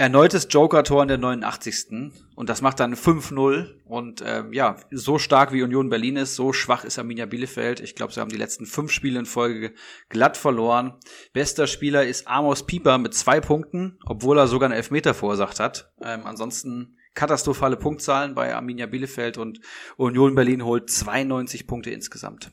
Erneutes 0.00 0.46
Joker-Tor 0.48 1.02
in 1.02 1.08
der 1.08 1.18
89. 1.18 2.12
Und 2.36 2.48
das 2.48 2.62
macht 2.62 2.78
dann 2.78 2.94
5-0. 2.94 3.74
Und 3.84 4.22
ähm, 4.24 4.52
ja, 4.52 4.76
so 4.92 5.18
stark 5.18 5.52
wie 5.52 5.60
Union 5.60 5.88
Berlin 5.88 6.14
ist, 6.14 6.36
so 6.36 6.52
schwach 6.52 6.84
ist 6.84 7.00
Arminia 7.00 7.26
Bielefeld. 7.26 7.80
Ich 7.80 7.96
glaube, 7.96 8.12
sie 8.12 8.20
haben 8.20 8.30
die 8.30 8.36
letzten 8.36 8.64
fünf 8.64 8.92
Spiele 8.92 9.18
in 9.18 9.26
Folge 9.26 9.74
glatt 10.08 10.36
verloren. 10.36 10.94
Bester 11.32 11.66
Spieler 11.66 12.06
ist 12.06 12.28
Amos 12.28 12.64
Pieper 12.64 12.96
mit 12.98 13.12
zwei 13.12 13.40
Punkten, 13.40 13.98
obwohl 14.06 14.38
er 14.38 14.46
sogar 14.46 14.68
einen 14.68 14.76
Elfmeter 14.76 15.14
verursacht 15.14 15.58
hat. 15.58 15.92
Ähm, 16.00 16.20
ansonsten 16.26 16.96
katastrophale 17.14 17.76
Punktzahlen 17.76 18.36
bei 18.36 18.54
Arminia 18.54 18.86
Bielefeld 18.86 19.36
und 19.36 19.58
Union 19.96 20.36
Berlin 20.36 20.64
holt 20.64 20.90
92 20.90 21.66
Punkte 21.66 21.90
insgesamt. 21.90 22.52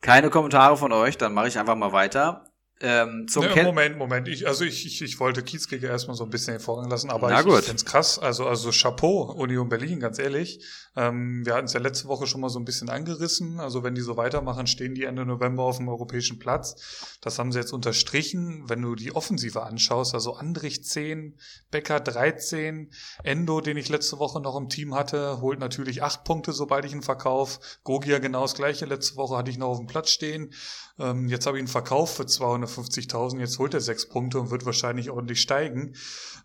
Keine 0.00 0.30
Kommentare 0.30 0.76
von 0.76 0.90
euch, 0.90 1.16
dann 1.16 1.32
mache 1.32 1.46
ich 1.46 1.60
einfach 1.60 1.76
mal 1.76 1.92
weiter. 1.92 2.47
Ähm, 2.80 3.26
zum 3.28 3.44
Ne, 3.44 3.62
Moment, 3.64 3.98
Moment. 3.98 4.28
Ich, 4.28 4.46
also 4.46 4.64
ich, 4.64 4.86
ich, 4.86 5.02
ich 5.02 5.18
wollte 5.18 5.42
Kiezkicker 5.42 5.88
erstmal 5.88 6.16
so 6.16 6.24
ein 6.24 6.30
bisschen 6.30 6.54
den 6.54 6.60
Vorrang 6.60 6.88
lassen, 6.88 7.10
aber 7.10 7.28
Na 7.28 7.40
ich, 7.40 7.46
gut. 7.46 7.58
ich 7.58 7.64
finde 7.64 7.76
es 7.76 7.84
krass. 7.84 8.18
Also, 8.18 8.46
also 8.46 8.70
Chapeau, 8.70 9.32
Union 9.32 9.68
Berlin, 9.68 9.98
ganz 9.98 10.18
ehrlich. 10.18 10.60
Ähm, 10.96 11.44
wir 11.44 11.54
hatten 11.54 11.66
es 11.66 11.72
ja 11.72 11.80
letzte 11.80 12.08
Woche 12.08 12.26
schon 12.26 12.40
mal 12.40 12.50
so 12.50 12.58
ein 12.58 12.64
bisschen 12.64 12.88
angerissen. 12.88 13.58
Also 13.58 13.82
wenn 13.82 13.94
die 13.94 14.00
so 14.00 14.16
weitermachen, 14.16 14.66
stehen 14.66 14.94
die 14.94 15.04
Ende 15.04 15.26
November 15.26 15.64
auf 15.64 15.78
dem 15.78 15.88
europäischen 15.88 16.38
Platz. 16.38 17.18
Das 17.20 17.38
haben 17.38 17.50
sie 17.50 17.58
jetzt 17.58 17.72
unterstrichen. 17.72 18.68
Wenn 18.68 18.82
du 18.82 18.94
die 18.94 19.14
Offensive 19.14 19.62
anschaust, 19.62 20.14
also 20.14 20.34
Andrich 20.34 20.84
10, 20.84 21.36
Becker 21.70 22.00
13, 22.00 22.90
Endo, 23.24 23.60
den 23.60 23.76
ich 23.76 23.88
letzte 23.88 24.18
Woche 24.18 24.40
noch 24.40 24.56
im 24.56 24.68
Team 24.68 24.94
hatte, 24.94 25.40
holt 25.40 25.58
natürlich 25.58 26.02
acht 26.02 26.22
Punkte, 26.24 26.52
sobald 26.52 26.84
ich 26.84 26.92
ihn 26.92 27.02
verkaufe. 27.02 27.58
Gogia 27.82 28.18
genau 28.18 28.42
das 28.42 28.54
gleiche. 28.54 28.86
Letzte 28.86 29.16
Woche 29.16 29.36
hatte 29.36 29.50
ich 29.50 29.58
noch 29.58 29.68
auf 29.68 29.78
dem 29.78 29.86
Platz 29.88 30.10
stehen. 30.10 30.52
Ähm, 30.98 31.28
jetzt 31.28 31.46
habe 31.46 31.58
ich 31.58 31.62
ihn 31.62 31.68
verkauft 31.68 32.16
für 32.16 32.26
250.000. 32.68 33.40
Jetzt 33.40 33.58
holt 33.58 33.74
er 33.74 33.80
sechs 33.80 34.08
Punkte 34.08 34.40
und 34.40 34.50
wird 34.50 34.66
wahrscheinlich 34.66 35.10
ordentlich 35.10 35.40
steigen. 35.40 35.94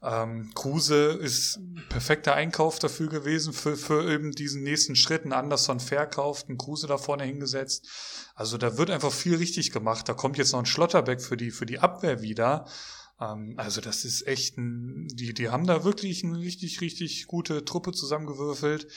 Ähm, 0.02 0.52
Kruse 0.56 1.12
ist 1.14 1.58
ein 1.58 1.84
perfekter 1.90 2.34
Einkauf 2.34 2.80
dafür 2.80 3.10
gewesen, 3.10 3.54
für, 3.54 3.78
für 3.78 4.12
eben 4.12 4.32
diesen 4.32 4.64
nächsten 4.64 4.96
Schritt. 4.96 5.26
Ein 5.26 5.34
Anderson 5.34 5.80
verkauft, 5.80 6.50
einen 6.50 6.58
Kruse 6.58 6.88
da 6.88 6.98
vorne 6.98 7.24
hingesetzt. 7.24 7.88
Also 8.36 8.58
da 8.58 8.78
wird 8.78 8.90
einfach 8.90 9.12
viel 9.12 9.36
richtig 9.36 9.72
gemacht. 9.72 10.10
Da 10.10 10.14
kommt 10.14 10.38
jetzt 10.38 10.54
noch 10.54 10.60
ein 10.60 10.66
Schlotterbeck 10.66 11.22
für 11.22 11.38
die, 11.38 11.52
für 11.52 11.66
die 11.66 11.80
Abwehr 11.80 12.22
wieder. 12.22 12.66
Ähm, 13.20 13.56
also 13.58 13.82
das 13.82 14.06
ist 14.06 14.28
echt 14.28 14.58
ein, 14.58 15.08
die, 15.14 15.34
die 15.34 15.50
haben 15.50 15.68
da 15.68 15.84
wirklich 15.84 16.24
eine 16.24 16.40
richtig, 16.40 16.82
richtig 16.82 17.28
gute 17.28 17.66
Truppe 17.66 17.92
zusammengewürfelt 17.92 18.88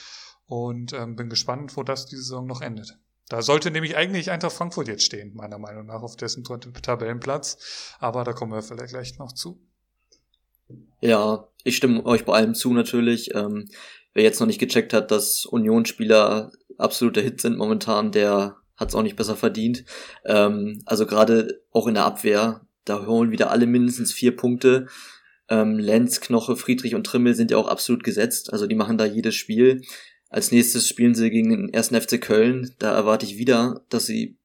und 0.45 0.93
ähm, 0.93 1.15
bin 1.15 1.29
gespannt, 1.29 1.75
wo 1.77 1.83
das 1.83 2.05
diese 2.05 2.23
Saison 2.23 2.47
noch 2.47 2.61
endet. 2.61 2.97
Da 3.29 3.41
sollte 3.41 3.71
nämlich 3.71 3.97
eigentlich 3.97 4.31
Eintracht 4.31 4.53
Frankfurt 4.53 4.87
jetzt 4.87 5.03
stehen, 5.03 5.33
meiner 5.35 5.57
Meinung 5.57 5.85
nach, 5.85 6.01
auf 6.01 6.15
dessen 6.15 6.43
Tabellenplatz. 6.43 7.95
Aber 7.99 8.23
da 8.23 8.31
kommen 8.31 8.53
wir 8.53 8.61
vielleicht 8.61 8.93
gleich 8.93 9.17
noch 9.17 9.33
zu. 9.33 9.59
Ja, 11.01 11.47
ich 11.63 11.75
stimme 11.75 12.05
euch 12.05 12.25
bei 12.25 12.33
allem 12.33 12.55
zu 12.55 12.73
natürlich. 12.73 13.33
Ähm, 13.35 13.67
wer 14.13 14.23
jetzt 14.23 14.39
noch 14.39 14.47
nicht 14.47 14.59
gecheckt 14.59 14.93
hat, 14.93 15.11
dass 15.11 15.45
Union-Spieler 15.45 16.51
absoluter 16.77 17.21
Hit 17.21 17.41
sind 17.41 17.57
momentan, 17.57 18.11
der 18.11 18.57
hat 18.77 18.89
es 18.89 18.95
auch 18.95 19.03
nicht 19.03 19.15
besser 19.15 19.35
verdient. 19.35 19.83
Ähm, 20.25 20.81
also 20.85 21.05
gerade 21.05 21.61
auch 21.71 21.87
in 21.87 21.95
der 21.95 22.05
Abwehr, 22.05 22.61
da 22.85 23.05
holen 23.05 23.31
wieder 23.31 23.51
alle 23.51 23.65
mindestens 23.65 24.13
vier 24.13 24.35
Punkte. 24.35 24.87
Ähm, 25.49 25.79
Lenz, 25.79 26.21
Knoche, 26.21 26.55
Friedrich 26.55 26.95
und 26.95 27.05
Trimmel 27.05 27.33
sind 27.33 27.51
ja 27.51 27.57
auch 27.57 27.67
absolut 27.67 28.03
gesetzt. 28.03 28.53
Also 28.53 28.67
die 28.67 28.75
machen 28.75 28.97
da 28.97 29.05
jedes 29.05 29.35
Spiel. 29.35 29.81
Als 30.29 30.51
nächstes 30.51 30.87
spielen 30.87 31.15
sie 31.15 31.29
gegen 31.29 31.49
den 31.49 31.73
ersten 31.73 31.99
FC 31.99 32.19
Köln. 32.21 32.75
Da 32.79 32.93
erwarte 32.93 33.25
ich 33.25 33.37
wieder, 33.37 33.81
dass 33.89 34.05
sie 34.05 34.37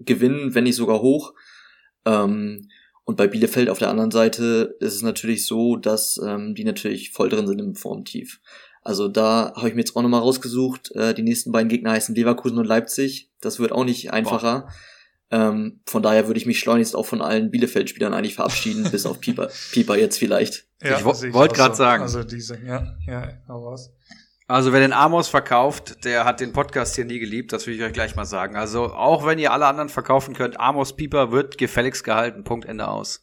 gewinnen, 0.00 0.54
wenn 0.54 0.64
nicht 0.64 0.76
sogar 0.76 1.00
hoch. 1.00 1.32
Ähm, 2.04 2.68
und 3.04 3.16
bei 3.16 3.26
Bielefeld 3.26 3.68
auf 3.68 3.78
der 3.78 3.90
anderen 3.90 4.10
Seite 4.10 4.76
ist 4.80 4.94
es 4.94 5.02
natürlich 5.02 5.46
so, 5.46 5.76
dass 5.76 6.20
ähm, 6.24 6.54
die 6.54 6.64
natürlich 6.64 7.10
voll 7.10 7.28
drin 7.28 7.46
sind 7.46 7.60
im 7.60 7.74
Formtief. 7.74 8.40
Also 8.82 9.08
da 9.08 9.52
habe 9.56 9.68
ich 9.68 9.74
mir 9.74 9.80
jetzt 9.80 9.96
auch 9.96 10.02
nochmal 10.02 10.20
rausgesucht. 10.20 10.92
Äh, 10.94 11.14
die 11.14 11.22
nächsten 11.22 11.50
beiden 11.52 11.68
Gegner 11.68 11.92
heißen 11.92 12.14
Leverkusen 12.14 12.58
und 12.58 12.66
Leipzig. 12.66 13.30
Das 13.40 13.58
wird 13.58 13.72
auch 13.72 13.84
nicht 13.84 14.12
einfacher. 14.12 14.68
Ähm, 15.30 15.80
von 15.86 16.02
daher 16.02 16.26
würde 16.26 16.38
ich 16.38 16.46
mich 16.46 16.58
schleunigst 16.58 16.94
auch 16.94 17.06
von 17.06 17.22
allen 17.22 17.50
Bielefeld-Spielern 17.50 18.12
eigentlich 18.12 18.34
verabschieden, 18.34 18.88
bis 18.90 19.06
auf 19.06 19.18
Pieper, 19.20 19.48
Pieper 19.72 19.96
jetzt 19.96 20.18
vielleicht. 20.18 20.66
Ich 20.82 21.04
wo- 21.04 21.12
sehe 21.14 21.32
wollt 21.32 21.52
auch 21.52 21.56
grad 21.56 21.76
sagen. 21.76 22.02
Also 22.02 22.22
diese, 22.22 22.58
ja, 22.66 22.96
ja, 23.06 23.28
hau 23.48 23.68
raus. 23.68 23.92
Also 24.52 24.74
wer 24.74 24.80
den 24.80 24.92
Amos 24.92 25.28
verkauft, 25.28 26.04
der 26.04 26.26
hat 26.26 26.40
den 26.40 26.52
Podcast 26.52 26.94
hier 26.94 27.06
nie 27.06 27.18
geliebt, 27.18 27.54
das 27.54 27.66
will 27.66 27.74
ich 27.74 27.82
euch 27.82 27.94
gleich 27.94 28.16
mal 28.16 28.26
sagen. 28.26 28.54
Also 28.54 28.92
auch 28.92 29.24
wenn 29.24 29.38
ihr 29.38 29.50
alle 29.50 29.64
anderen 29.64 29.88
verkaufen 29.88 30.34
könnt, 30.34 30.60
Amos 30.60 30.94
Pieper 30.94 31.32
wird 31.32 31.56
gefälligst 31.56 32.04
gehalten, 32.04 32.44
Punkt, 32.44 32.66
Ende 32.66 32.86
aus. 32.86 33.22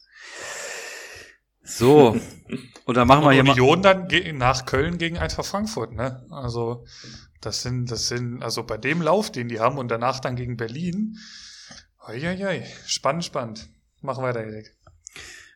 So. 1.61 2.19
Und 2.85 2.97
dann 2.97 3.07
machen 3.07 3.23
wir 3.23 3.31
hier 3.31 3.43
Union 3.43 3.81
mal. 3.81 4.07
dann 4.07 4.37
nach 4.37 4.65
Köln 4.65 4.97
gegen 4.97 5.19
Eintracht 5.19 5.45
Frankfurt, 5.45 5.91
ne? 5.91 6.25
Also, 6.31 6.83
das 7.41 7.61
sind, 7.61 7.91
das 7.91 8.07
sind, 8.07 8.41
also 8.41 8.63
bei 8.63 8.77
dem 8.77 8.99
Lauf, 8.99 9.31
den 9.31 9.49
die 9.49 9.59
haben 9.59 9.77
und 9.77 9.89
danach 9.89 10.19
dann 10.19 10.35
gegen 10.35 10.57
Berlin. 10.57 11.15
Eieiei, 11.99 12.65
spannend, 12.87 13.23
spannend. 13.23 13.69
Machen 14.01 14.23
weiter, 14.23 14.43
Erik. 14.43 14.75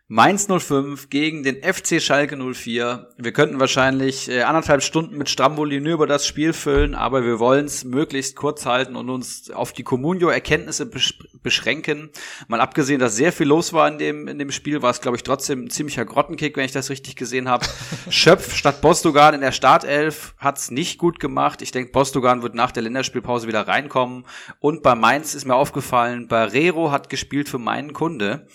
Mainz 0.10 0.48
05 0.50 1.10
gegen 1.10 1.44
den 1.44 1.64
FC 1.64 2.02
Schalke 2.02 2.36
04. 2.36 3.08
Wir 3.18 3.32
könnten 3.32 3.62
wahrscheinlich 3.62 4.30
äh, 4.30 4.42
anderthalb 4.42 4.84
Stunden 4.84 5.18
mit 5.18 5.30
Stramboli 5.30 5.80
nur 5.80 5.94
über 5.94 6.08
das 6.08 6.28
Spiel 6.28 6.52
füllen, 6.52 6.94
aber 6.94 7.24
wir 7.24 7.40
wollen 7.40 7.66
es 7.66 7.86
möglichst 7.86 8.36
kurz 8.36 8.66
halten 8.66 8.98
und 8.98 9.10
uns 9.10 9.50
auf 9.50 9.72
die 9.72 9.84
Comunio-Erkenntnisse 9.84 10.88
besch 10.88 11.18
beschränken. 11.42 12.10
Mal 12.50 12.60
abgesehen, 12.60 13.00
dass 13.00 13.16
sehr 13.16 13.32
viel 13.32 13.48
los 13.48 13.72
war 13.72 13.88
in 13.88 13.98
dem, 13.98 14.28
in 14.28 14.40
dem 14.40 14.52
Spiel, 14.52 14.82
war 14.82 14.92
es, 14.92 15.00
glaube 15.00 15.16
ich, 15.16 15.24
trotzdem 15.24 15.66
ein 15.66 15.70
ziemlicher 15.70 16.04
Grottenkick, 16.04 16.58
wenn 16.58 16.66
ich 16.66 16.72
das 16.74 16.90
richtig 16.90 17.16
gesehen 17.16 17.48
habe. 17.48 17.66
Schöpf 18.10 18.56
statt 18.56 18.82
Bostogan 18.82 19.34
in 19.34 19.42
der 19.42 19.54
Startelf 19.54 20.36
hat's 20.38 20.70
nicht 20.70 20.98
gut 20.98 21.22
gemacht. 21.22 21.62
Ich 21.62 21.72
denke, 21.72 21.94
Bostogan 21.94 22.44
wird 22.44 22.56
nach 22.56 22.74
der 22.74 22.84
Länderspielpause 22.84 23.48
wieder 23.48 23.70
reinkommen. 23.70 24.26
Und 24.60 24.84
bei 24.84 24.96
Mainz 24.96 25.34
ist 25.34 25.46
mir 25.46 25.56
aufgefallen, 25.56 26.28
Barrero 26.28 26.92
hat 26.92 27.10
gespielt 27.10 27.48
für 27.48 27.60
meinen 27.60 27.94
Kunde. 27.94 28.48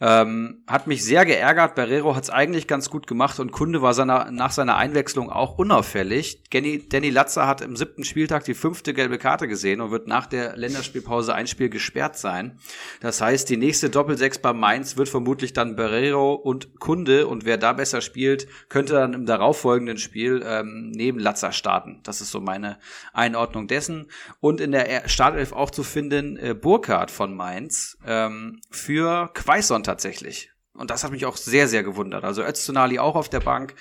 Ähm, 0.00 0.62
hat 0.68 0.86
mich 0.86 1.04
sehr 1.04 1.24
geärgert. 1.24 1.74
Barrero 1.74 2.14
hat 2.14 2.22
es 2.22 2.30
eigentlich 2.30 2.68
ganz 2.68 2.88
gut 2.88 3.08
gemacht 3.08 3.40
und 3.40 3.50
Kunde 3.50 3.82
war 3.82 3.94
seiner, 3.94 4.30
nach 4.30 4.52
seiner 4.52 4.76
Einwechslung 4.76 5.28
auch 5.28 5.58
unauffällig. 5.58 6.44
Danny, 6.50 6.88
Danny 6.88 7.10
Latzer 7.10 7.48
hat 7.48 7.62
im 7.62 7.74
siebten 7.74 8.04
Spieltag 8.04 8.44
die 8.44 8.54
fünfte 8.54 8.94
gelbe 8.94 9.18
Karte 9.18 9.48
gesehen 9.48 9.80
und 9.80 9.90
wird 9.90 10.06
nach 10.06 10.26
der 10.26 10.56
Länderspielpause 10.56 11.34
ein 11.34 11.48
Spiel 11.48 11.68
gesperrt 11.68 12.16
sein. 12.16 12.60
Das 13.00 13.20
heißt, 13.20 13.50
die 13.50 13.56
nächste 13.56 13.90
Doppelsechs 13.90 14.38
bei 14.38 14.52
Mainz 14.52 14.96
wird 14.96 15.08
vermutlich 15.08 15.52
dann 15.52 15.74
Barrero 15.74 16.34
und 16.34 16.78
Kunde 16.78 17.26
und 17.26 17.44
wer 17.44 17.58
da 17.58 17.72
besser 17.72 18.00
spielt, 18.00 18.46
könnte 18.68 18.92
dann 18.92 19.14
im 19.14 19.26
darauffolgenden 19.26 19.98
Spiel 19.98 20.44
ähm, 20.46 20.92
neben 20.94 21.18
Latzer 21.18 21.50
starten. 21.50 22.00
Das 22.04 22.20
ist 22.20 22.30
so 22.30 22.40
meine 22.40 22.78
Einordnung 23.12 23.66
dessen. 23.66 24.06
Und 24.38 24.60
in 24.60 24.70
der 24.70 25.08
Startelf 25.08 25.52
auch 25.52 25.72
zu 25.72 25.82
finden 25.82 26.36
äh, 26.36 26.54
Burkhardt 26.54 27.10
von 27.10 27.34
Mainz 27.34 27.98
ähm, 28.06 28.60
für 28.70 29.30
Quaison 29.34 29.82
tatsächlich. 29.88 30.52
Und 30.74 30.90
das 30.90 31.02
hat 31.02 31.10
mich 31.10 31.24
auch 31.24 31.36
sehr, 31.36 31.66
sehr 31.66 31.82
gewundert. 31.82 32.22
Also 32.22 32.44
Öztunali 32.44 32.98
auch 32.98 33.16
auf 33.16 33.28
der 33.28 33.40
Bank. 33.40 33.74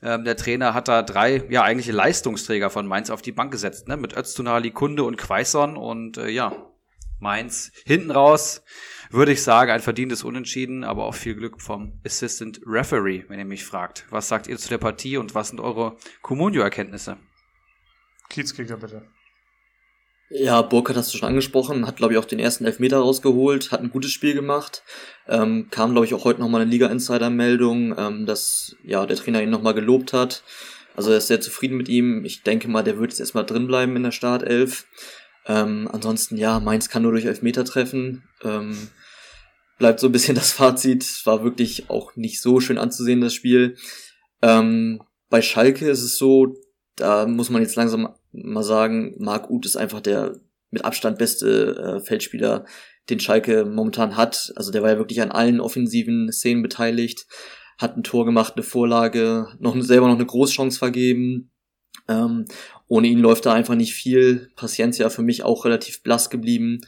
Ähm, 0.00 0.24
der 0.24 0.36
Trainer 0.36 0.72
hat 0.72 0.86
da 0.86 1.02
drei, 1.02 1.44
ja, 1.50 1.62
eigentliche 1.64 1.92
Leistungsträger 1.92 2.70
von 2.70 2.86
Mainz 2.86 3.10
auf 3.10 3.22
die 3.22 3.32
Bank 3.32 3.50
gesetzt, 3.50 3.88
ne? 3.88 3.96
Mit 3.96 4.16
Öztunali, 4.16 4.70
Kunde 4.70 5.02
und 5.02 5.16
Quaison. 5.18 5.76
Und 5.76 6.16
äh, 6.16 6.28
ja, 6.28 6.52
Mainz 7.18 7.72
hinten 7.84 8.12
raus, 8.12 8.62
würde 9.10 9.32
ich 9.32 9.42
sagen, 9.42 9.72
ein 9.72 9.80
verdientes 9.80 10.22
Unentschieden, 10.22 10.84
aber 10.84 11.04
auch 11.04 11.14
viel 11.14 11.34
Glück 11.34 11.60
vom 11.60 12.00
Assistant 12.06 12.60
Referee, 12.64 13.24
wenn 13.28 13.40
ihr 13.40 13.44
mich 13.44 13.64
fragt. 13.64 14.06
Was 14.10 14.28
sagt 14.28 14.46
ihr 14.46 14.58
zu 14.58 14.68
der 14.68 14.78
Partie 14.78 15.16
und 15.16 15.34
was 15.34 15.48
sind 15.48 15.58
eure 15.58 15.96
Comunio-Erkenntnisse? 16.22 17.16
Kiezkicker 18.30 18.76
bitte. 18.76 19.02
Ja, 20.30 20.60
Burkhardt 20.60 20.98
hast 20.98 21.14
du 21.14 21.18
schon 21.18 21.28
angesprochen, 21.28 21.86
hat 21.86 21.96
glaube 21.96 22.12
ich 22.12 22.18
auch 22.18 22.26
den 22.26 22.38
ersten 22.38 22.66
Elfmeter 22.66 22.98
rausgeholt, 22.98 23.72
hat 23.72 23.80
ein 23.80 23.90
gutes 23.90 24.10
Spiel 24.10 24.34
gemacht. 24.34 24.82
Ähm, 25.26 25.68
kam 25.70 25.92
glaube 25.92 26.06
ich 26.06 26.12
auch 26.12 26.24
heute 26.24 26.40
nochmal 26.40 26.60
eine 26.60 26.70
Liga-Insider-Meldung, 26.70 27.94
ähm, 27.96 28.26
dass 28.26 28.76
ja 28.84 29.06
der 29.06 29.16
Trainer 29.16 29.42
ihn 29.42 29.48
nochmal 29.48 29.72
gelobt 29.72 30.12
hat. 30.12 30.42
Also 30.94 31.12
er 31.12 31.18
ist 31.18 31.28
sehr 31.28 31.40
zufrieden 31.40 31.78
mit 31.78 31.88
ihm. 31.88 32.26
Ich 32.26 32.42
denke 32.42 32.68
mal, 32.68 32.82
der 32.82 32.98
wird 32.98 33.12
jetzt 33.12 33.20
erstmal 33.20 33.46
drin 33.46 33.66
bleiben 33.66 33.96
in 33.96 34.02
der 34.02 34.10
Startelf. 34.10 34.86
Ähm, 35.46 35.88
ansonsten, 35.90 36.36
ja, 36.36 36.60
Mainz 36.60 36.90
kann 36.90 37.02
nur 37.02 37.12
durch 37.12 37.24
Elfmeter 37.24 37.64
treffen. 37.64 38.24
Ähm, 38.42 38.88
bleibt 39.78 39.98
so 39.98 40.08
ein 40.08 40.12
bisschen 40.12 40.34
das 40.34 40.52
Fazit. 40.52 41.22
War 41.24 41.42
wirklich 41.42 41.88
auch 41.88 42.16
nicht 42.16 42.42
so 42.42 42.60
schön 42.60 42.76
anzusehen, 42.76 43.22
das 43.22 43.32
Spiel. 43.32 43.76
Ähm, 44.42 45.02
bei 45.30 45.40
Schalke 45.40 45.88
ist 45.88 46.02
es 46.02 46.18
so, 46.18 46.54
da 46.96 47.26
muss 47.26 47.48
man 47.48 47.62
jetzt 47.62 47.76
langsam 47.76 48.12
mal 48.44 48.62
sagen, 48.62 49.14
Marc 49.18 49.50
Uth 49.50 49.66
ist 49.66 49.76
einfach 49.76 50.00
der 50.00 50.40
mit 50.70 50.84
Abstand 50.84 51.18
beste 51.18 51.76
äh, 51.76 52.00
Feldspieler, 52.04 52.66
den 53.08 53.20
Schalke 53.20 53.64
momentan 53.64 54.16
hat. 54.16 54.52
Also 54.56 54.70
der 54.70 54.82
war 54.82 54.90
ja 54.90 54.98
wirklich 54.98 55.22
an 55.22 55.30
allen 55.30 55.60
offensiven 55.60 56.30
Szenen 56.30 56.62
beteiligt, 56.62 57.26
hat 57.78 57.96
ein 57.96 58.02
Tor 58.02 58.26
gemacht, 58.26 58.54
eine 58.56 58.62
Vorlage, 58.62 59.48
noch 59.60 59.80
selber 59.80 60.08
noch 60.08 60.16
eine 60.16 60.26
Großchance 60.26 60.78
vergeben. 60.78 61.50
Ähm, 62.06 62.46
ohne 62.86 63.08
ihn 63.08 63.18
läuft 63.18 63.46
da 63.46 63.52
einfach 63.52 63.74
nicht 63.74 63.94
viel. 63.94 64.50
Paciencia 64.56 65.08
für 65.10 65.22
mich 65.22 65.42
auch 65.42 65.64
relativ 65.64 66.02
blass 66.02 66.30
geblieben. 66.30 66.80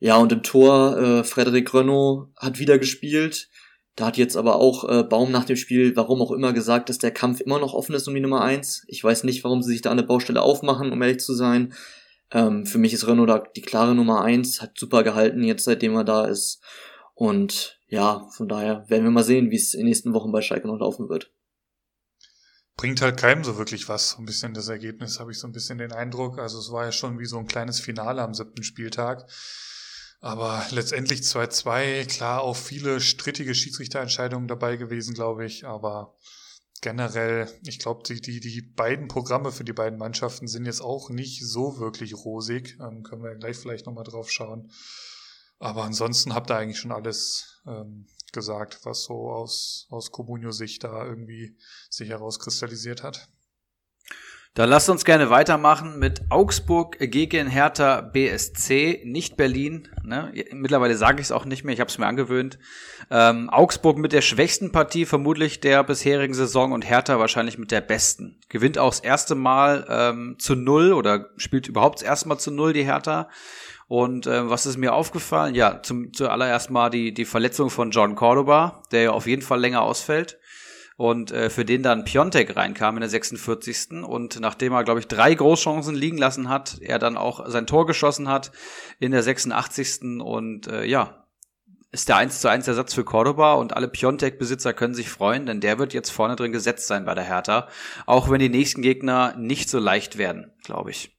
Ja, 0.00 0.16
und 0.16 0.32
im 0.32 0.42
Tor, 0.42 0.96
äh, 0.98 1.24
Frederik 1.24 1.74
Renault 1.74 2.28
hat 2.36 2.58
wieder 2.58 2.78
gespielt. 2.78 3.48
Da 3.98 4.06
hat 4.06 4.16
jetzt 4.16 4.36
aber 4.36 4.60
auch 4.60 4.88
äh, 4.88 5.02
Baum 5.02 5.32
nach 5.32 5.44
dem 5.44 5.56
Spiel, 5.56 5.96
warum 5.96 6.22
auch 6.22 6.30
immer, 6.30 6.52
gesagt, 6.52 6.88
dass 6.88 6.98
der 6.98 7.10
Kampf 7.10 7.40
immer 7.40 7.58
noch 7.58 7.74
offen 7.74 7.96
ist 7.96 8.06
um 8.06 8.14
die 8.14 8.20
Nummer 8.20 8.42
eins. 8.42 8.84
Ich 8.86 9.02
weiß 9.02 9.24
nicht, 9.24 9.42
warum 9.42 9.60
sie 9.60 9.72
sich 9.72 9.82
da 9.82 9.90
an 9.90 9.96
der 9.96 10.04
Baustelle 10.04 10.40
aufmachen, 10.40 10.92
um 10.92 11.02
ehrlich 11.02 11.18
zu 11.18 11.34
sein. 11.34 11.74
Ähm, 12.30 12.64
für 12.64 12.78
mich 12.78 12.92
ist 12.92 13.08
Renault 13.08 13.28
da 13.28 13.42
die 13.56 13.60
klare 13.60 13.96
Nummer 13.96 14.22
eins, 14.22 14.62
hat 14.62 14.78
super 14.78 15.02
gehalten 15.02 15.42
jetzt, 15.42 15.64
seitdem 15.64 15.96
er 15.96 16.04
da 16.04 16.26
ist. 16.26 16.62
Und 17.14 17.80
ja, 17.88 18.28
von 18.36 18.48
daher 18.48 18.88
werden 18.88 19.02
wir 19.02 19.10
mal 19.10 19.24
sehen, 19.24 19.50
wie 19.50 19.56
es 19.56 19.74
in 19.74 19.80
den 19.80 19.88
nächsten 19.88 20.14
Wochen 20.14 20.30
bei 20.30 20.42
Schalke 20.42 20.68
noch 20.68 20.78
laufen 20.78 21.08
wird. 21.08 21.32
Bringt 22.76 23.02
halt 23.02 23.16
keinem 23.16 23.42
so 23.42 23.58
wirklich 23.58 23.88
was, 23.88 24.10
so 24.10 24.18
ein 24.22 24.26
bisschen 24.26 24.54
das 24.54 24.68
Ergebnis, 24.68 25.18
habe 25.18 25.32
ich 25.32 25.40
so 25.40 25.48
ein 25.48 25.52
bisschen 25.52 25.78
den 25.78 25.90
Eindruck. 25.90 26.38
Also 26.38 26.60
es 26.60 26.70
war 26.70 26.84
ja 26.84 26.92
schon 26.92 27.18
wie 27.18 27.26
so 27.26 27.36
ein 27.36 27.48
kleines 27.48 27.80
Finale 27.80 28.22
am 28.22 28.32
siebten 28.32 28.62
Spieltag. 28.62 29.28
Aber 30.20 30.66
letztendlich 30.70 31.20
2-2, 31.20 32.06
klar, 32.06 32.42
auch 32.42 32.56
viele 32.56 33.00
strittige 33.00 33.54
Schiedsrichterentscheidungen 33.54 34.48
dabei 34.48 34.76
gewesen, 34.76 35.14
glaube 35.14 35.44
ich. 35.46 35.64
Aber 35.64 36.16
generell, 36.80 37.48
ich 37.64 37.78
glaube, 37.78 38.02
die, 38.02 38.20
die, 38.20 38.40
die 38.40 38.62
beiden 38.62 39.08
Programme 39.08 39.52
für 39.52 39.64
die 39.64 39.72
beiden 39.72 39.98
Mannschaften 39.98 40.48
sind 40.48 40.66
jetzt 40.66 40.80
auch 40.80 41.10
nicht 41.10 41.44
so 41.44 41.78
wirklich 41.78 42.14
rosig. 42.14 42.78
Ähm, 42.80 43.04
können 43.04 43.22
wir 43.22 43.34
gleich 43.36 43.56
vielleicht 43.56 43.86
nochmal 43.86 44.04
drauf 44.04 44.30
schauen. 44.30 44.70
Aber 45.60 45.84
ansonsten 45.84 46.34
habt 46.34 46.50
ihr 46.50 46.56
eigentlich 46.56 46.78
schon 46.78 46.92
alles 46.92 47.62
ähm, 47.66 48.06
gesagt, 48.32 48.80
was 48.84 49.04
so 49.04 49.30
aus, 49.30 49.86
aus 49.90 50.10
Comunio-Sicht 50.10 50.84
da 50.84 51.04
irgendwie 51.04 51.56
sich 51.90 52.08
herauskristallisiert 52.08 53.02
hat. 53.02 53.28
Dann 54.58 54.70
lasst 54.70 54.90
uns 54.90 55.04
gerne 55.04 55.30
weitermachen 55.30 56.00
mit 56.00 56.22
Augsburg 56.30 56.96
gegen 56.98 57.46
Hertha 57.46 58.00
BSC, 58.00 59.02
nicht 59.04 59.36
Berlin. 59.36 59.86
Ne? 60.02 60.32
Mittlerweile 60.50 60.96
sage 60.96 61.20
ich 61.20 61.28
es 61.28 61.30
auch 61.30 61.44
nicht 61.44 61.62
mehr, 61.62 61.74
ich 61.74 61.78
habe 61.78 61.90
es 61.90 61.98
mir 61.98 62.08
angewöhnt. 62.08 62.58
Ähm, 63.08 63.50
Augsburg 63.50 63.98
mit 63.98 64.12
der 64.12 64.20
schwächsten 64.20 64.72
Partie 64.72 65.06
vermutlich 65.06 65.60
der 65.60 65.84
bisherigen 65.84 66.34
Saison 66.34 66.72
und 66.72 66.82
Hertha 66.82 67.20
wahrscheinlich 67.20 67.56
mit 67.56 67.70
der 67.70 67.82
besten. 67.82 68.40
Gewinnt 68.48 68.78
auch 68.78 68.90
das 68.90 68.98
erste 68.98 69.36
Mal 69.36 69.86
ähm, 69.88 70.34
zu 70.40 70.56
null 70.56 70.92
oder 70.92 71.30
spielt 71.36 71.68
überhaupt 71.68 72.00
das 72.00 72.08
erste 72.08 72.28
Mal 72.28 72.38
zu 72.38 72.50
null 72.50 72.72
die 72.72 72.82
Hertha. 72.82 73.28
Und 73.86 74.26
äh, 74.26 74.50
was 74.50 74.66
ist 74.66 74.76
mir 74.76 74.92
aufgefallen? 74.92 75.54
Ja, 75.54 75.84
zum, 75.84 76.12
zuallererst 76.12 76.72
mal 76.72 76.90
die, 76.90 77.14
die 77.14 77.26
Verletzung 77.26 77.70
von 77.70 77.92
John 77.92 78.16
Cordoba, 78.16 78.82
der 78.90 79.02
ja 79.02 79.10
auf 79.12 79.28
jeden 79.28 79.42
Fall 79.42 79.60
länger 79.60 79.82
ausfällt 79.82 80.36
und 80.98 81.30
äh, 81.30 81.48
für 81.48 81.64
den 81.64 81.84
dann 81.84 82.04
Piontek 82.04 82.56
reinkam 82.56 82.96
in 82.96 83.02
der 83.02 83.08
46. 83.08 84.02
Und 84.02 84.40
nachdem 84.40 84.72
er, 84.72 84.82
glaube 84.82 84.98
ich, 84.98 85.06
drei 85.06 85.32
Großchancen 85.32 85.94
liegen 85.94 86.18
lassen 86.18 86.48
hat, 86.48 86.78
er 86.80 86.98
dann 86.98 87.16
auch 87.16 87.48
sein 87.48 87.68
Tor 87.68 87.86
geschossen 87.86 88.28
hat 88.28 88.50
in 88.98 89.12
der 89.12 89.22
86. 89.22 90.20
Und 90.20 90.66
äh, 90.66 90.84
ja, 90.84 91.24
ist 91.92 92.08
der 92.08 92.16
1 92.16 92.40
zu 92.40 92.50
1 92.50 92.66
Ersatz 92.66 92.94
für 92.94 93.04
Cordoba 93.04 93.54
und 93.54 93.76
alle 93.76 93.86
Piontek-Besitzer 93.86 94.72
können 94.72 94.94
sich 94.94 95.08
freuen, 95.08 95.46
denn 95.46 95.60
der 95.60 95.78
wird 95.78 95.94
jetzt 95.94 96.10
vorne 96.10 96.34
drin 96.34 96.50
gesetzt 96.50 96.88
sein 96.88 97.04
bei 97.04 97.14
der 97.14 97.24
Hertha. 97.24 97.68
Auch 98.06 98.28
wenn 98.28 98.40
die 98.40 98.48
nächsten 98.48 98.82
Gegner 98.82 99.36
nicht 99.36 99.70
so 99.70 99.78
leicht 99.78 100.18
werden, 100.18 100.50
glaube 100.64 100.90
ich. 100.90 101.16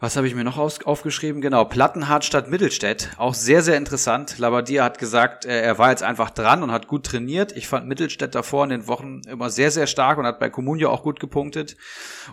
Was 0.00 0.16
habe 0.16 0.26
ich 0.26 0.34
mir 0.34 0.44
noch 0.44 0.58
aufgeschrieben? 0.58 1.40
Genau, 1.40 1.64
Plattenhardt 1.64 2.24
statt 2.24 2.50
Mittelstädt. 2.50 3.10
Auch 3.16 3.32
sehr, 3.32 3.62
sehr 3.62 3.76
interessant. 3.76 4.38
Labadia 4.38 4.84
hat 4.84 4.98
gesagt, 4.98 5.44
er 5.44 5.78
war 5.78 5.90
jetzt 5.90 6.02
einfach 6.02 6.30
dran 6.30 6.62
und 6.62 6.72
hat 6.72 6.88
gut 6.88 7.06
trainiert. 7.06 7.56
Ich 7.56 7.68
fand 7.68 7.86
Mittelstädt 7.86 8.34
davor 8.34 8.64
in 8.64 8.70
den 8.70 8.86
Wochen 8.88 9.22
immer 9.28 9.50
sehr, 9.50 9.70
sehr 9.70 9.86
stark 9.86 10.18
und 10.18 10.26
hat 10.26 10.40
bei 10.40 10.50
Comunio 10.50 10.90
auch 10.90 11.04
gut 11.04 11.20
gepunktet. 11.20 11.76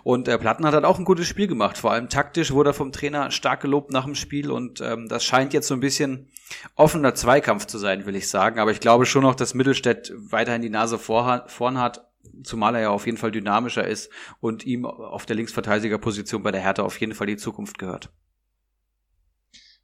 Und 0.02 0.26
äh, 0.26 0.38
Plattenhardt 0.38 0.74
hat 0.74 0.84
auch 0.84 0.98
ein 0.98 1.04
gutes 1.04 1.28
Spiel 1.28 1.46
gemacht. 1.46 1.78
Vor 1.78 1.92
allem 1.92 2.08
taktisch 2.08 2.50
wurde 2.50 2.70
er 2.70 2.74
vom 2.74 2.90
Trainer 2.92 3.30
stark 3.30 3.60
gelobt 3.60 3.92
nach 3.92 4.04
dem 4.04 4.16
Spiel 4.16 4.50
und 4.50 4.80
ähm, 4.80 5.08
das 5.08 5.24
scheint 5.24 5.54
jetzt 5.54 5.68
so 5.68 5.74
ein 5.74 5.80
bisschen 5.80 6.30
offener 6.74 7.14
Zweikampf 7.14 7.66
zu 7.66 7.78
sein, 7.78 8.06
will 8.06 8.16
ich 8.16 8.28
sagen. 8.28 8.58
Aber 8.58 8.72
ich 8.72 8.80
glaube 8.80 9.06
schon 9.06 9.22
noch, 9.22 9.36
dass 9.36 9.54
Mittelstädt 9.54 10.12
weiterhin 10.16 10.62
die 10.62 10.68
Nase 10.68 10.98
vorn 10.98 11.78
hat 11.78 12.11
zumal 12.42 12.74
er 12.74 12.82
ja 12.82 12.90
auf 12.90 13.06
jeden 13.06 13.18
Fall 13.18 13.30
dynamischer 13.30 13.86
ist 13.86 14.10
und 14.40 14.64
ihm 14.64 14.84
auf 14.84 15.26
der 15.26 15.36
Linksverteidigerposition 15.36 16.42
bei 16.42 16.50
der 16.50 16.60
Hertha 16.60 16.82
auf 16.82 17.00
jeden 17.00 17.14
Fall 17.14 17.26
die 17.26 17.36
Zukunft 17.36 17.78
gehört. 17.78 18.12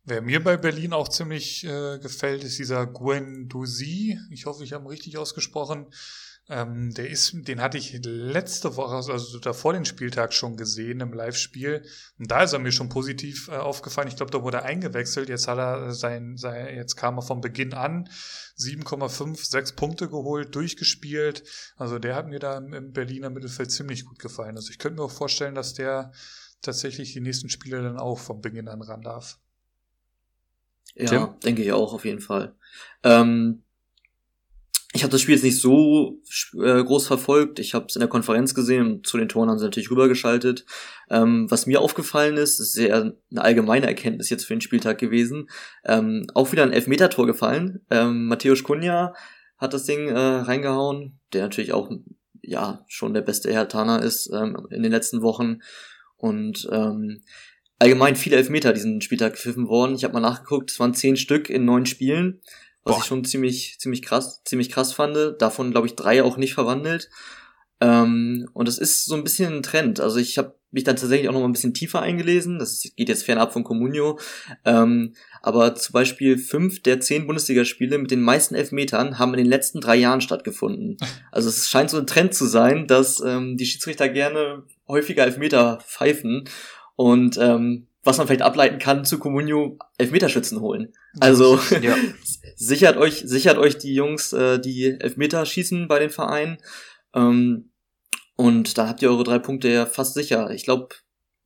Wer 0.05 0.23
mir 0.23 0.43
bei 0.43 0.57
Berlin 0.57 0.95
auch 0.95 1.09
ziemlich 1.09 1.65
äh, 1.65 1.99
gefällt, 1.99 2.43
ist 2.43 2.59
dieser 2.59 2.87
Guendouzi. 2.87 4.19
Ich 4.31 4.47
hoffe, 4.47 4.65
ich 4.65 4.73
habe 4.73 4.85
ihn 4.85 4.89
richtig 4.89 5.19
ausgesprochen. 5.19 5.87
Ähm, 6.51 6.95
der 6.95 7.11
ist, 7.11 7.35
den 7.47 7.61
hatte 7.61 7.77
ich 7.77 7.99
letzte 8.03 8.77
Woche, 8.77 8.95
also 8.95 9.39
davor 9.39 9.75
den 9.75 9.85
Spieltag 9.85 10.33
schon 10.33 10.57
gesehen 10.57 11.01
im 11.01 11.13
Live-Spiel. 11.13 11.85
Und 12.19 12.31
da 12.31 12.43
ist 12.43 12.55
er 12.55 12.59
mir 12.59 12.73
schon 12.73 12.89
positiv 12.89 13.49
äh, 13.49 13.57
aufgefallen. 13.57 14.09
Ich 14.09 14.17
glaube, 14.17 14.33
da 14.33 14.43
wurde 14.43 14.59
er 14.59 14.65
eingewechselt. 14.65 15.29
Jetzt 15.29 15.47
hat 15.47 15.59
er 15.59 15.93
sein, 15.93 16.39
sein, 16.39 16.75
jetzt 16.75 16.97
kam 16.97 17.19
er 17.19 17.23
von 17.23 17.43
Beginn 17.43 17.75
an. 17.75 18.09
7,5, 18.59 19.47
6 19.47 19.73
Punkte 19.73 20.09
geholt, 20.09 20.55
durchgespielt. 20.55 21.45
Also 21.77 21.99
der 21.99 22.15
hat 22.15 22.29
mir 22.29 22.39
da 22.39 22.57
im, 22.57 22.73
im 22.73 22.93
Berliner 22.93 23.29
Mittelfeld 23.29 23.71
ziemlich 23.71 24.07
gut 24.07 24.19
gefallen. 24.19 24.57
Also 24.57 24.71
ich 24.71 24.79
könnte 24.79 25.01
mir 25.01 25.05
auch 25.05 25.11
vorstellen, 25.11 25.55
dass 25.55 25.75
der 25.75 26.13
tatsächlich 26.63 27.13
die 27.13 27.21
nächsten 27.21 27.51
Spiele 27.51 27.83
dann 27.83 27.99
auch 27.99 28.19
von 28.19 28.41
Beginn 28.41 28.69
an 28.69 28.81
ran 28.81 29.03
darf. 29.03 29.39
Ja, 30.95 31.07
Tim? 31.07 31.41
denke 31.41 31.63
ich 31.63 31.73
auch 31.73 31.93
auf 31.93 32.07
jeden 32.07 32.21
Fall. 32.21 32.55
Ähm, 33.03 33.63
ich 34.99 35.05
habe 35.05 35.13
das 35.13 35.21
Spiel 35.21 35.37
jetzt 35.37 35.45
nicht 35.45 35.61
so 35.61 36.21
äh, 36.61 36.83
groß 36.83 37.07
verfolgt. 37.07 37.61
Ich 37.61 37.73
habe 37.73 37.87
es 37.89 37.95
in 37.95 38.01
der 38.01 38.09
Konferenz 38.09 38.53
gesehen 38.53 39.05
zu 39.05 39.17
den 39.17 39.29
Toren 39.29 39.49
haben 39.49 39.59
sie 39.59 39.65
natürlich 39.65 39.93
rübergeschaltet. 39.93 40.67
Ähm, 41.09 41.49
was 41.49 41.67
mir 41.67 41.81
aufgefallen 41.81 42.37
ist, 42.37 42.59
ist 42.59 42.73
sehr 42.73 43.15
eine 43.31 43.41
allgemeine 43.41 43.87
Erkenntnis 43.87 44.29
jetzt 44.29 44.45
für 44.45 44.57
den 44.57 44.61
Spieltag 44.61 44.99
gewesen. 44.99 45.49
Ähm, 45.85 46.27
auch 46.35 46.51
wieder 46.51 46.65
ein 46.65 46.73
Elfmeter-Tor 46.73 47.27
gefallen. 47.27 47.81
Ähm, 47.91 48.27
Matthäus 48.27 48.65
Kunja 48.65 49.15
hat 49.57 49.73
das 49.73 49.85
Ding 49.85 50.09
äh, 50.09 50.19
reingehauen, 50.19 51.21
der 51.33 51.43
natürlich 51.43 51.73
auch 51.73 51.93
ja 52.43 52.85
schon 52.89 53.15
der 53.15 53.23
beste 53.23 53.53
Hertaner 53.53 54.03
ist 54.03 54.29
ähm, 54.35 54.67
in 54.71 54.83
den 54.83 54.91
letzten 54.91 55.23
Wochen. 55.23 55.61
Und 56.17 56.69
ähm, 56.73 57.23
allgemein 57.79 58.17
viele 58.17 58.35
Elfmeter 58.35 58.73
diesen 58.73 59.01
Spieltag 59.01 59.35
gepfiffen 59.35 59.69
worden. 59.69 59.95
Ich 59.95 60.03
habe 60.03 60.15
mal 60.15 60.21
nachgeguckt, 60.21 60.73
es 60.73 60.81
waren 60.81 60.95
zehn 60.95 61.17
Stück 61.17 61.49
in 61.51 61.65
neun 61.65 61.87
Spielen 61.87 62.41
was 62.89 62.97
Boah. 62.97 63.03
ich 63.03 63.09
schon 63.09 63.25
ziemlich, 63.25 63.77
ziemlich 63.79 64.03
krass, 64.03 64.43
ziemlich 64.45 64.71
krass 64.71 64.93
fand. 64.93 65.41
Davon, 65.41 65.71
glaube 65.71 65.87
ich, 65.87 65.95
drei 65.95 66.23
auch 66.23 66.37
nicht 66.37 66.55
verwandelt. 66.55 67.11
Ähm, 67.81 68.49
und 68.55 68.67
das 68.67 68.79
ist 68.79 69.05
so 69.05 69.15
ein 69.15 69.25
bisschen 69.25 69.57
ein 69.59 69.63
Trend. 69.63 70.01
Also 70.01 70.19
ich 70.19 70.39
habe 70.39 70.59
mich 70.71 70.85
dann 70.85 70.97
tatsächlich 70.97 71.29
auch 71.29 71.33
noch 71.33 71.41
mal 71.41 71.49
ein 71.49 71.53
bisschen 71.53 71.75
tiefer 71.75 72.01
eingelesen. 72.01 72.59
Das 72.59 72.83
geht 72.97 73.09
jetzt 73.09 73.25
fernab 73.25 73.53
von 73.53 73.65
Comunio. 73.65 74.19
Ähm, 74.65 75.15
aber 75.43 75.75
zum 75.75 75.93
Beispiel 75.93 76.39
fünf 76.39 76.83
der 76.83 77.01
zehn 77.01 77.27
Bundesligaspiele 77.27 77.99
mit 77.99 78.11
den 78.11 78.21
meisten 78.21 78.55
Elfmetern 78.55 79.19
haben 79.19 79.33
in 79.35 79.39
den 79.39 79.47
letzten 79.47 79.81
drei 79.81 79.97
Jahren 79.97 80.21
stattgefunden. 80.21 80.97
Also 81.31 81.51
es 81.51 81.69
scheint 81.69 81.91
so 81.91 81.99
ein 81.99 82.07
Trend 82.07 82.35
zu 82.35 82.47
sein, 82.47 82.87
dass 82.87 83.21
ähm, 83.21 83.57
die 83.57 83.67
Schiedsrichter 83.67 84.09
gerne 84.09 84.65
häufiger 84.89 85.25
Elfmeter 85.25 85.79
pfeifen. 85.87 86.49
Und 86.97 87.37
ähm, 87.39 87.88
was 88.09 88.17
man 88.17 88.27
vielleicht 88.27 88.43
ableiten 88.43 88.79
kann, 88.79 89.05
zu 89.05 89.19
Comunio 89.19 89.79
Elfmeterschützen 89.99 90.63
holen. 90.63 90.95
Also 91.21 91.61
ja. 91.83 91.95
sichert 92.57 92.97
euch, 92.97 93.23
sichert 93.27 93.59
euch 93.59 93.77
die 93.77 93.93
Jungs, 93.93 94.33
äh, 94.33 94.59
die 94.59 94.97
Elfmeter 94.99 95.45
schießen 95.45 95.89
bei 95.89 95.99
den 95.99 96.09
Vereinen. 96.09 96.57
Ähm, 97.15 97.71
und 98.35 98.79
da 98.79 98.89
habt 98.89 99.03
ihr 99.03 99.11
eure 99.11 99.25
drei 99.25 99.39
Punkte 99.39 99.69
ja 99.69 99.85
fast 99.85 100.15
sicher. 100.15 100.51
Ich 100.53 100.65
glaube, 100.65 100.89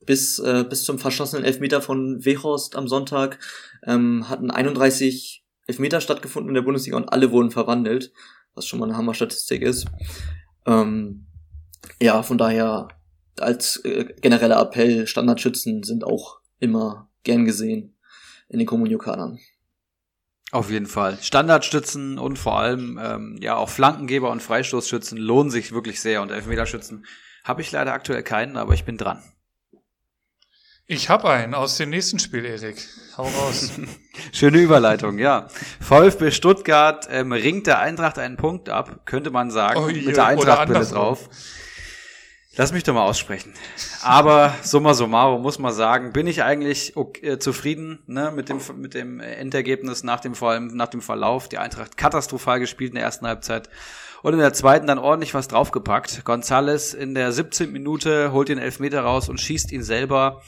bis, 0.07 0.39
äh, 0.39 0.65
bis 0.69 0.85
zum 0.85 1.01
verschossenen 1.01 1.45
Elfmeter 1.45 1.83
von 1.83 2.25
Wehorst 2.25 2.77
am 2.77 2.87
Sonntag 2.87 3.41
ähm, 3.85 4.29
hatten 4.29 4.53
31 4.53 5.45
Elfmeter 5.67 6.01
stattgefunden 6.01 6.51
in 6.51 6.55
der 6.55 6.63
Bundesliga 6.63 6.97
und 6.97 7.13
alle 7.13 7.33
wurden 7.33 7.51
verwandelt, 7.51 8.13
was 8.55 8.69
schon 8.69 8.79
mal 8.79 8.87
eine 8.87 8.97
Hammer-Statistik 8.97 9.63
ist. 9.63 9.87
Ähm, 10.65 11.27
ja, 12.01 12.23
von 12.23 12.39
daher 12.39 12.87
als 13.41 13.79
äh, 13.85 14.15
genereller 14.21 14.61
Appell, 14.61 15.09
Standardschützen 15.09 15.83
sind 15.83 16.05
auch 16.05 16.42
immer 16.63 17.11
gern 17.25 17.45
gesehen 17.45 17.95
in 18.49 18.59
den 18.59 18.67
Kommunio-Kadern. 18.67 19.39
Auf 20.53 20.71
jeden 20.71 20.87
Fall. 20.87 21.19
Standardstützen 21.21 22.19
und 22.19 22.39
vor 22.39 22.59
allem 22.59 23.01
ähm, 23.03 23.39
ja 23.41 23.57
auch 23.57 23.71
Flankengeber 23.71 24.31
und 24.31 24.43
Freistoßschützen 24.43 25.19
lohnen 25.19 25.51
sich 25.51 25.73
wirklich 25.73 26.01
sehr 26.01 26.23
und 26.23 26.31
Elfmeterschützen 26.31 27.05
habe 27.45 27.63
ich 27.63 27.73
leider 27.73 27.93
aktuell 27.93 28.23
keinen, 28.23 28.57
aber 28.57 28.75
ich 28.75 28.85
bin 28.85 28.97
dran. 28.97 29.23
Ich 30.87 31.09
habe 31.09 31.31
einen 31.31 31.55
aus 31.55 31.77
dem 31.79 31.91
nächsten 31.91 32.19
Spiel, 32.19 32.45
Erik. 32.45 32.77
Hau 33.17 33.25
raus. 33.25 33.71
Schöne 34.33 34.59
Überleitung, 34.59 35.19
ja. 35.19 35.49
VfB 35.81 36.31
Stuttgart 36.31 37.09
ähm, 37.11 37.33
ringt 37.33 37.67
der 37.67 37.79
Eintracht 37.79 38.19
einen 38.19 38.37
Punkt 38.37 38.69
ab, 38.69 39.07
könnte 39.07 39.31
man 39.31 39.51
sagen, 39.51 39.81
oh, 39.81 39.87
mit 39.87 40.17
der 40.17 40.27
Eintracht-Brille 40.27 40.85
drauf. 40.85 41.31
Lass 42.55 42.73
mich 42.73 42.83
doch 42.83 42.93
mal 42.93 43.05
aussprechen. 43.05 43.55
Aber 44.03 44.55
summa 44.63 44.93
summarum 44.93 45.41
muss 45.41 45.59
man 45.59 45.73
sagen, 45.73 46.13
bin 46.13 46.27
ich 46.27 46.43
eigentlich 46.43 46.97
okay, 46.97 47.27
äh, 47.27 47.39
zufrieden 47.39 48.01
ne, 48.07 48.31
mit, 48.31 48.51
dem, 48.51 48.61
mit 48.77 48.93
dem 48.93 49.21
Endergebnis 49.21 50.03
nach 50.03 50.21
dem, 50.21 50.35
vor 50.35 50.51
allem 50.51 50.67
nach 50.67 50.89
dem 50.89 51.01
Verlauf. 51.01 51.49
Die 51.49 51.57
Eintracht 51.57 51.97
katastrophal 51.97 52.61
gespielt 52.61 52.91
in 52.91 52.97
der 52.97 53.05
ersten 53.05 53.27
Halbzeit 53.27 53.71
und 54.23 54.35
in 54.35 54.39
der 54.39 54.53
zweiten 54.53 54.87
dann 54.87 54.99
ordentlich 54.99 55.33
was 55.33 55.49
draufgepackt. 55.49 56.27
Gonzales 56.27 56.93
in 56.93 57.15
der 57.15 57.33
17. 57.33 57.73
Minute 57.73 58.33
holt 58.33 58.51
den 58.51 58.59
Elfmeter 58.59 59.01
raus 59.01 59.31
und 59.31 59.41
schießt 59.41 59.73
ihn 59.73 59.83
selber. 59.83 60.43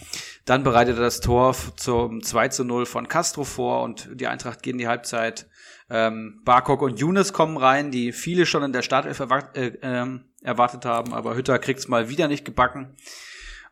Dann 0.44 0.62
bereitet 0.62 0.98
er 0.98 1.04
das 1.04 1.20
Tor 1.20 1.56
zum 1.76 2.22
2 2.22 2.48
zu 2.48 2.64
0 2.64 2.84
von 2.84 3.08
Castro 3.08 3.44
vor 3.44 3.82
und 3.82 4.10
die 4.12 4.26
Eintracht 4.26 4.62
geht 4.62 4.72
in 4.72 4.78
die 4.78 4.88
Halbzeit. 4.88 5.46
Ähm, 5.90 6.40
Barkok 6.44 6.82
und 6.82 6.98
Younes 6.98 7.32
kommen 7.32 7.56
rein, 7.56 7.90
die 7.90 8.12
viele 8.12 8.46
schon 8.46 8.62
in 8.62 8.72
der 8.72 8.82
Startelf 8.82 9.20
erwart 9.20 9.56
äh, 9.56 9.68
äh, 9.82 10.18
erwartet 10.44 10.84
haben, 10.84 11.12
aber 11.12 11.34
Hütter 11.34 11.58
kriegt's 11.58 11.88
mal 11.88 12.08
wieder 12.08 12.28
nicht 12.28 12.44
gebacken. 12.44 12.94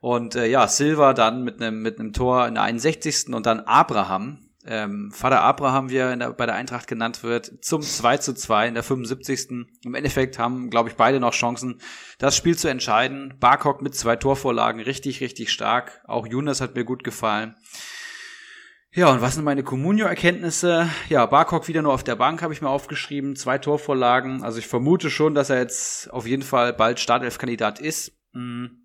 Und 0.00 0.34
äh, 0.34 0.46
ja, 0.46 0.66
Silva 0.66 1.12
dann 1.12 1.44
mit 1.44 1.62
einem 1.62 1.80
mit 1.80 2.00
einem 2.00 2.12
Tor 2.12 2.48
in 2.48 2.54
der 2.54 2.64
61. 2.64 3.32
und 3.32 3.46
dann 3.46 3.60
Abraham, 3.60 4.38
ähm, 4.64 5.10
Vater 5.12 5.42
Abraham, 5.42 5.90
wie 5.90 5.96
er 5.96 6.16
der, 6.16 6.32
bei 6.32 6.46
der 6.46 6.54
Eintracht 6.54 6.86
genannt 6.86 7.22
wird, 7.22 7.64
zum 7.64 7.82
2 7.82 8.16
zu 8.18 8.34
2 8.34 8.68
in 8.68 8.74
der 8.74 8.82
75. 8.82 9.66
Im 9.84 9.94
Endeffekt 9.94 10.38
haben, 10.38 10.70
glaube 10.70 10.88
ich, 10.88 10.96
beide 10.96 11.20
noch 11.20 11.34
Chancen, 11.34 11.80
das 12.18 12.36
Spiel 12.36 12.56
zu 12.56 12.68
entscheiden. 12.68 13.34
Barkok 13.38 13.82
mit 13.82 13.94
zwei 13.94 14.16
Torvorlagen, 14.16 14.80
richtig, 14.80 15.20
richtig 15.20 15.52
stark. 15.52 16.00
Auch 16.04 16.26
Younes 16.26 16.60
hat 16.60 16.74
mir 16.74 16.84
gut 16.84 17.04
gefallen. 17.04 17.56
Ja, 18.94 19.10
und 19.10 19.22
was 19.22 19.36
sind 19.36 19.44
meine 19.44 19.62
Comunio-Erkenntnisse? 19.62 20.86
Ja, 21.08 21.24
Barkok 21.24 21.66
wieder 21.66 21.80
nur 21.80 21.94
auf 21.94 22.04
der 22.04 22.14
Bank, 22.16 22.42
habe 22.42 22.52
ich 22.52 22.60
mir 22.60 22.68
aufgeschrieben. 22.68 23.36
Zwei 23.36 23.56
Torvorlagen. 23.56 24.42
Also 24.42 24.58
ich 24.58 24.66
vermute 24.66 25.08
schon, 25.08 25.34
dass 25.34 25.48
er 25.48 25.58
jetzt 25.58 26.12
auf 26.12 26.26
jeden 26.26 26.42
Fall 26.42 26.74
bald 26.74 27.00
Startelf-Kandidat 27.00 27.80
ist. 27.80 28.12
Mhm 28.32 28.82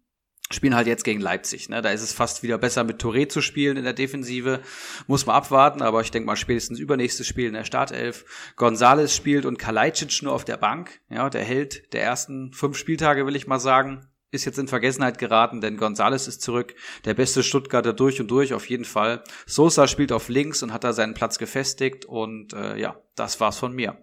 spielen 0.49 0.75
halt 0.75 0.87
jetzt 0.87 1.03
gegen 1.03 1.19
Leipzig. 1.19 1.67
Ne? 1.67 1.81
Da 1.81 1.89
ist 1.89 2.01
es 2.01 2.13
fast 2.13 2.41
wieder 2.41 2.57
besser, 2.57 2.85
mit 2.85 3.03
Touré 3.03 3.27
zu 3.27 3.41
spielen 3.41 3.75
in 3.75 3.83
der 3.83 3.91
Defensive. 3.91 4.61
Muss 5.05 5.25
man 5.25 5.35
abwarten, 5.35 5.81
aber 5.81 5.99
ich 5.99 6.11
denke 6.11 6.25
mal 6.25 6.37
spätestens 6.37 6.79
übernächstes 6.79 7.27
Spiel 7.27 7.47
in 7.47 7.53
der 7.53 7.65
Startelf. 7.65 8.53
Gonzales 8.55 9.13
spielt 9.13 9.45
und 9.45 9.59
Kalajdzic 9.59 10.23
nur 10.23 10.31
auf 10.31 10.45
der 10.45 10.55
Bank. 10.55 11.01
Ja, 11.09 11.29
der 11.29 11.43
Held 11.43 11.93
der 11.93 12.03
ersten 12.03 12.53
fünf 12.53 12.77
Spieltage, 12.77 13.25
will 13.25 13.35
ich 13.35 13.47
mal 13.47 13.59
sagen 13.59 14.07
ist 14.37 14.45
jetzt 14.45 14.57
in 14.57 14.67
Vergessenheit 14.67 15.17
geraten, 15.17 15.59
denn 15.59 15.77
Gonzales 15.77 16.27
ist 16.27 16.41
zurück. 16.41 16.75
Der 17.05 17.13
beste 17.13 17.43
Stuttgarter 17.43 17.93
durch 17.93 18.21
und 18.21 18.31
durch 18.31 18.53
auf 18.53 18.69
jeden 18.69 18.85
Fall. 18.85 19.23
Sosa 19.45 19.87
spielt 19.87 20.11
auf 20.11 20.29
links 20.29 20.63
und 20.63 20.71
hat 20.71 20.83
da 20.83 20.93
seinen 20.93 21.13
Platz 21.13 21.37
gefestigt 21.37 22.05
und 22.05 22.53
äh, 22.53 22.77
ja, 22.77 23.01
das 23.15 23.39
war's 23.39 23.57
von 23.57 23.73
mir. 23.73 23.97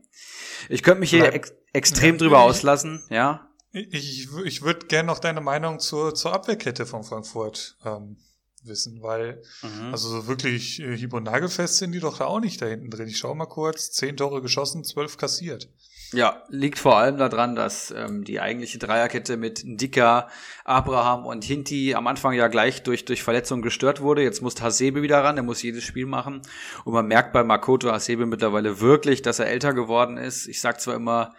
Ich 0.69 0.83
könnte 0.83 1.01
mich 1.01 1.11
hier 1.11 1.33
ex 1.33 1.53
extrem 1.73 2.15
ja, 2.17 2.19
drüber 2.19 2.37
ich, 2.37 2.43
auslassen, 2.43 3.03
ja. 3.11 3.49
Ich, 3.73 4.29
ich 4.45 4.63
würde 4.63 4.87
gerne 4.87 5.09
noch 5.09 5.19
deine 5.19 5.41
Meinung 5.41 5.81
zur, 5.81 6.15
zur 6.15 6.33
Abwehrkette 6.33 6.87
von 6.87 7.03
Frankfurt 7.03 7.77
ähm, 7.85 8.17
wissen, 8.63 9.03
weil 9.03 9.43
mhm. 9.63 9.91
also 9.93 10.09
so 10.09 10.27
wirklich 10.29 10.81
äh, 10.81 10.97
hieb- 10.97 11.13
und 11.13 11.25
nagelfest 11.25 11.79
sind 11.79 11.93
die 11.93 12.01
doch 12.01 12.19
da 12.19 12.27
auch 12.27 12.41
nicht 12.41 12.63
da 12.63 12.67
hinten 12.67 12.91
drin. 12.91 13.09
Ich 13.09 13.19
schau 13.19 13.35
mal 13.35 13.47
kurz, 13.47 13.91
zehn 13.91 14.17
Tore 14.17 14.43
geschossen, 14.43 14.85
zwölf 14.85 15.17
kassiert. 15.17 15.69
Ja, 16.15 16.43
liegt 16.49 16.79
vor 16.79 16.97
allem 16.97 17.19
daran, 17.19 17.57
dass 17.57 17.91
ähm, 17.91 18.23
die 18.23 18.41
eigentliche 18.41 18.79
Dreierkette 18.79 19.37
mit 19.37 19.63
Dicker, 19.65 20.29
Abraham 20.65 21.27
und 21.27 21.43
Hinti 21.43 21.95
am 21.95 22.07
Anfang 22.07 22.35
ja 22.35 22.47
gleich 22.47 22.85
durch, 22.85 23.05
durch 23.05 23.25
Verletzungen 23.25 23.63
gestört 23.63 24.01
wurde. 24.01 24.23
Jetzt 24.23 24.41
muss 24.41 24.61
Hasebe 24.63 25.03
wieder 25.03 25.25
ran, 25.25 25.35
der 25.35 25.43
muss 25.43 25.63
jedes 25.63 25.83
Spiel 25.83 26.07
machen. 26.07 26.43
Und 26.85 26.93
man 26.93 27.09
merkt 27.09 27.33
bei 27.33 27.43
Makoto 27.43 27.91
Hasebe 27.91 28.27
mittlerweile 28.27 28.81
wirklich, 28.81 29.23
dass 29.23 29.41
er 29.41 29.47
älter 29.47 29.75
geworden 29.75 30.17
ist. 30.17 30.47
Ich 30.47 30.61
sag 30.61 30.81
zwar 30.81 30.95
immer, 30.95 31.35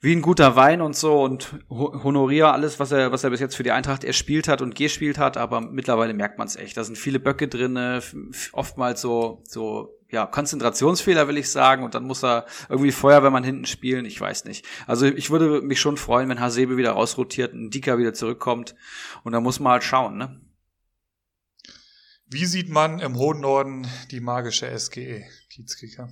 wie 0.00 0.16
ein 0.16 0.22
guter 0.22 0.56
Wein 0.56 0.80
und 0.80 0.96
so 0.96 1.22
und 1.22 1.54
honoriere 1.68 2.52
alles, 2.52 2.80
was 2.80 2.90
er, 2.90 3.12
was 3.12 3.22
er 3.22 3.30
bis 3.30 3.40
jetzt 3.40 3.54
für 3.54 3.62
die 3.62 3.70
Eintracht 3.70 4.02
erspielt 4.02 4.48
hat 4.48 4.62
und 4.62 4.74
gespielt 4.74 5.18
hat, 5.18 5.36
aber 5.36 5.60
mittlerweile 5.60 6.14
merkt 6.14 6.38
man 6.38 6.48
es 6.48 6.56
echt. 6.56 6.76
Da 6.76 6.84
sind 6.84 6.96
viele 6.96 7.20
Böcke 7.20 7.48
drin, 7.48 7.78
oftmals 8.52 9.02
so, 9.02 9.42
so 9.44 9.99
ja, 10.10 10.26
Konzentrationsfehler 10.26 11.28
will 11.28 11.38
ich 11.38 11.50
sagen 11.50 11.84
und 11.84 11.94
dann 11.94 12.04
muss 12.04 12.24
er 12.24 12.46
irgendwie 12.68 12.92
Feuerwehrmann 12.92 13.44
hinten 13.44 13.66
spielen, 13.66 14.04
ich 14.04 14.20
weiß 14.20 14.44
nicht. 14.44 14.64
Also 14.86 15.06
ich 15.06 15.30
würde 15.30 15.62
mich 15.62 15.80
schon 15.80 15.96
freuen, 15.96 16.28
wenn 16.28 16.40
Hasebe 16.40 16.76
wieder 16.76 16.92
rausrotiert, 16.92 17.54
ein 17.54 17.70
Dicker 17.70 17.98
wieder 17.98 18.14
zurückkommt 18.14 18.74
und 19.24 19.32
da 19.32 19.40
muss 19.40 19.60
man 19.60 19.72
halt 19.72 19.84
schauen, 19.84 20.16
ne? 20.18 20.40
Wie 22.32 22.46
sieht 22.46 22.68
man 22.68 23.00
im 23.00 23.16
hohen 23.16 23.40
Norden 23.40 23.88
die 24.12 24.20
magische 24.20 24.78
SGE, 24.78 25.24
Kiezkicker? 25.48 26.10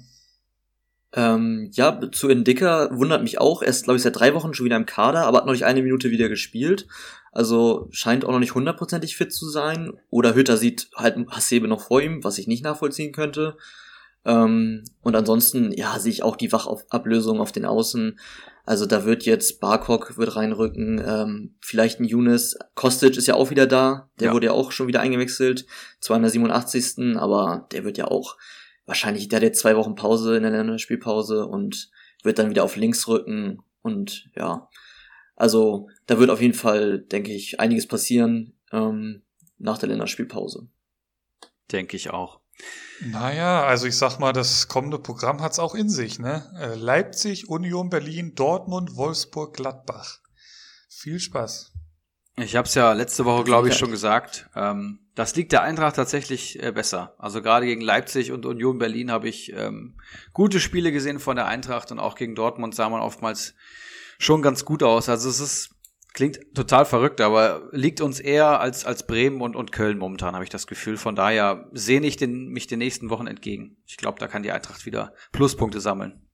Ähm, 1.12 1.70
ja, 1.72 2.10
zu 2.10 2.28
Indica 2.28 2.90
wundert 2.90 3.22
mich 3.22 3.40
auch. 3.40 3.62
Er 3.62 3.68
ist, 3.68 3.84
glaube 3.84 3.96
ich, 3.96 4.02
seit 4.02 4.18
drei 4.18 4.34
Wochen 4.34 4.52
schon 4.52 4.66
wieder 4.66 4.76
im 4.76 4.84
Kader, 4.84 5.26
aber 5.26 5.38
hat 5.38 5.46
noch 5.46 5.52
nicht 5.52 5.64
eine 5.64 5.82
Minute 5.82 6.10
wieder 6.10 6.28
gespielt. 6.28 6.86
Also 7.32 7.88
scheint 7.92 8.24
auch 8.24 8.32
noch 8.32 8.40
nicht 8.40 8.54
hundertprozentig 8.54 9.16
fit 9.16 9.32
zu 9.32 9.48
sein. 9.48 9.92
Oder 10.10 10.34
Hütter 10.34 10.56
sieht 10.56 10.90
halt 10.96 11.16
Hasebe 11.30 11.68
noch 11.68 11.82
vor 11.82 12.02
ihm, 12.02 12.24
was 12.24 12.38
ich 12.38 12.46
nicht 12.46 12.64
nachvollziehen 12.64 13.12
könnte. 13.12 13.56
Ähm, 14.28 14.84
und 15.00 15.16
ansonsten, 15.16 15.72
ja, 15.72 15.98
sehe 15.98 16.12
ich 16.12 16.22
auch 16.22 16.36
die 16.36 16.52
Wachablösung 16.52 17.40
auf 17.40 17.50
den 17.50 17.64
Außen. 17.64 18.20
Also 18.66 18.84
da 18.84 19.06
wird 19.06 19.24
jetzt 19.24 19.58
Barkok 19.58 20.18
wird 20.18 20.36
reinrücken, 20.36 21.02
ähm, 21.04 21.54
vielleicht 21.62 21.98
ein 21.98 22.04
Younes. 22.04 22.58
Kostic 22.74 23.16
ist 23.16 23.26
ja 23.26 23.34
auch 23.34 23.48
wieder 23.48 23.66
da, 23.66 24.10
der 24.20 24.28
ja. 24.28 24.34
wurde 24.34 24.46
ja 24.46 24.52
auch 24.52 24.70
schon 24.70 24.86
wieder 24.86 25.00
eingewechselt, 25.00 25.64
zwar 26.00 26.18
in 26.18 26.22
der 26.22 26.30
87. 26.30 27.16
Aber 27.16 27.66
der 27.72 27.84
wird 27.84 27.96
ja 27.96 28.08
auch 28.08 28.36
wahrscheinlich, 28.84 29.28
der 29.28 29.38
hat 29.38 29.44
jetzt 29.44 29.60
zwei 29.60 29.74
Wochen 29.76 29.94
Pause 29.94 30.36
in 30.36 30.42
der 30.42 30.52
Länderspielpause 30.52 31.46
und 31.46 31.90
wird 32.22 32.38
dann 32.38 32.50
wieder 32.50 32.64
auf 32.64 32.76
links 32.76 33.08
rücken 33.08 33.62
und 33.80 34.28
ja, 34.36 34.68
also 35.36 35.88
da 36.06 36.18
wird 36.18 36.28
auf 36.28 36.42
jeden 36.42 36.52
Fall, 36.52 36.98
denke 36.98 37.32
ich, 37.32 37.60
einiges 37.60 37.86
passieren 37.86 38.52
ähm, 38.72 39.22
nach 39.56 39.78
der 39.78 39.88
Länderspielpause. 39.88 40.68
Denke 41.72 41.96
ich 41.96 42.10
auch. 42.10 42.40
Naja, 43.00 43.64
also 43.64 43.86
ich 43.86 43.96
sag 43.96 44.18
mal, 44.18 44.32
das 44.32 44.68
kommende 44.68 44.98
Programm 44.98 45.40
hat's 45.40 45.58
auch 45.58 45.74
in 45.74 45.88
sich, 45.88 46.18
ne? 46.18 46.50
Äh, 46.60 46.74
Leipzig, 46.74 47.48
Union 47.48 47.90
Berlin, 47.90 48.34
Dortmund, 48.34 48.96
Wolfsburg, 48.96 49.54
Gladbach. 49.54 50.18
Viel 50.88 51.20
Spaß. 51.20 51.72
Ich 52.36 52.56
habe 52.56 52.66
es 52.68 52.74
ja 52.74 52.92
letzte 52.92 53.24
Woche, 53.24 53.44
glaube 53.44 53.68
ich, 53.68 53.76
schon 53.76 53.90
gesagt. 53.90 54.48
Ähm, 54.54 55.00
das 55.14 55.34
liegt 55.34 55.52
der 55.52 55.62
Eintracht 55.62 55.96
tatsächlich 55.96 56.62
äh, 56.62 56.70
besser. 56.70 57.14
Also 57.18 57.42
gerade 57.42 57.66
gegen 57.66 57.80
Leipzig 57.80 58.30
und 58.30 58.46
Union 58.46 58.78
Berlin 58.78 59.10
habe 59.10 59.28
ich 59.28 59.52
ähm, 59.52 59.96
gute 60.32 60.60
Spiele 60.60 60.92
gesehen 60.92 61.18
von 61.18 61.36
der 61.36 61.46
Eintracht 61.46 61.90
und 61.90 61.98
auch 61.98 62.14
gegen 62.14 62.36
Dortmund 62.36 62.74
sah 62.74 62.88
man 62.88 63.00
oftmals 63.00 63.54
schon 64.18 64.42
ganz 64.42 64.64
gut 64.64 64.82
aus. 64.82 65.08
Also 65.08 65.28
es 65.28 65.40
ist 65.40 65.70
Klingt 66.18 66.52
total 66.52 66.84
verrückt, 66.84 67.20
aber 67.20 67.68
liegt 67.70 68.00
uns 68.00 68.18
eher 68.18 68.58
als, 68.58 68.84
als 68.84 69.06
Bremen 69.06 69.40
und, 69.40 69.54
und 69.54 69.70
Köln 69.70 69.98
momentan, 69.98 70.34
habe 70.34 70.42
ich 70.42 70.50
das 70.50 70.66
Gefühl. 70.66 70.96
Von 70.96 71.14
daher 71.14 71.70
sehne 71.70 72.08
ich 72.08 72.16
den, 72.16 72.48
mich 72.48 72.66
den 72.66 72.80
nächsten 72.80 73.08
Wochen 73.08 73.28
entgegen. 73.28 73.76
Ich 73.86 73.96
glaube, 73.98 74.18
da 74.18 74.26
kann 74.26 74.42
die 74.42 74.50
Eintracht 74.50 74.84
wieder 74.84 75.14
Pluspunkte 75.30 75.80
sammeln. 75.80 76.27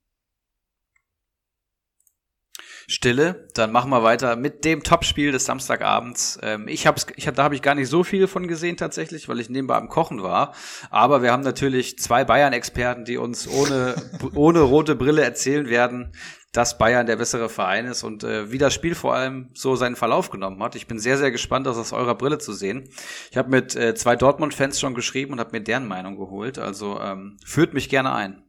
Stille, 2.87 3.47
dann 3.53 3.71
machen 3.71 3.89
wir 3.89 4.03
weiter 4.03 4.35
mit 4.35 4.63
dem 4.63 4.83
Topspiel 4.83 5.31
des 5.31 5.45
Samstagabends. 5.45 6.37
Ähm, 6.43 6.67
ich 6.67 6.85
hab's, 6.85 7.07
ich 7.15 7.27
hab, 7.27 7.35
da 7.35 7.43
habe 7.43 7.55
ich 7.55 7.61
gar 7.61 7.75
nicht 7.75 7.89
so 7.89 8.03
viel 8.03 8.27
von 8.27 8.47
gesehen 8.47 8.77
tatsächlich, 8.77 9.27
weil 9.27 9.39
ich 9.39 9.49
nebenbei 9.49 9.75
am 9.75 9.89
Kochen 9.89 10.21
war. 10.21 10.53
Aber 10.91 11.21
wir 11.23 11.31
haben 11.31 11.43
natürlich 11.43 11.97
zwei 11.97 12.23
Bayern-Experten, 12.23 13.05
die 13.05 13.17
uns 13.17 13.47
ohne 13.47 13.95
ohne 14.33 14.61
rote 14.61 14.95
Brille 14.95 15.23
erzählen 15.23 15.67
werden, 15.67 16.13
dass 16.55 16.77
Bayern 16.77 17.05
der 17.05 17.17
bessere 17.17 17.49
Verein 17.49 17.85
ist 17.85 18.03
und 18.03 18.23
äh, 18.23 18.51
wie 18.51 18.57
das 18.57 18.73
Spiel 18.73 18.95
vor 18.95 19.13
allem 19.13 19.49
so 19.53 19.75
seinen 19.75 19.95
Verlauf 19.95 20.29
genommen 20.29 20.61
hat. 20.63 20.75
Ich 20.75 20.87
bin 20.87 20.99
sehr, 20.99 21.17
sehr 21.17 21.31
gespannt, 21.31 21.67
das 21.67 21.77
aus 21.77 21.91
eurer 21.91 22.15
Brille 22.15 22.37
zu 22.37 22.53
sehen. 22.53 22.87
Ich 23.31 23.37
habe 23.37 23.49
mit 23.49 23.75
äh, 23.75 23.95
zwei 23.95 24.15
Dortmund-Fans 24.15 24.79
schon 24.79 24.93
geschrieben 24.93 25.33
und 25.33 25.39
habe 25.39 25.51
mir 25.51 25.61
deren 25.61 25.87
Meinung 25.87 26.17
geholt. 26.17 26.57
Also 26.57 26.99
ähm, 27.01 27.37
führt 27.43 27.73
mich 27.73 27.89
gerne 27.89 28.13
ein. 28.13 28.43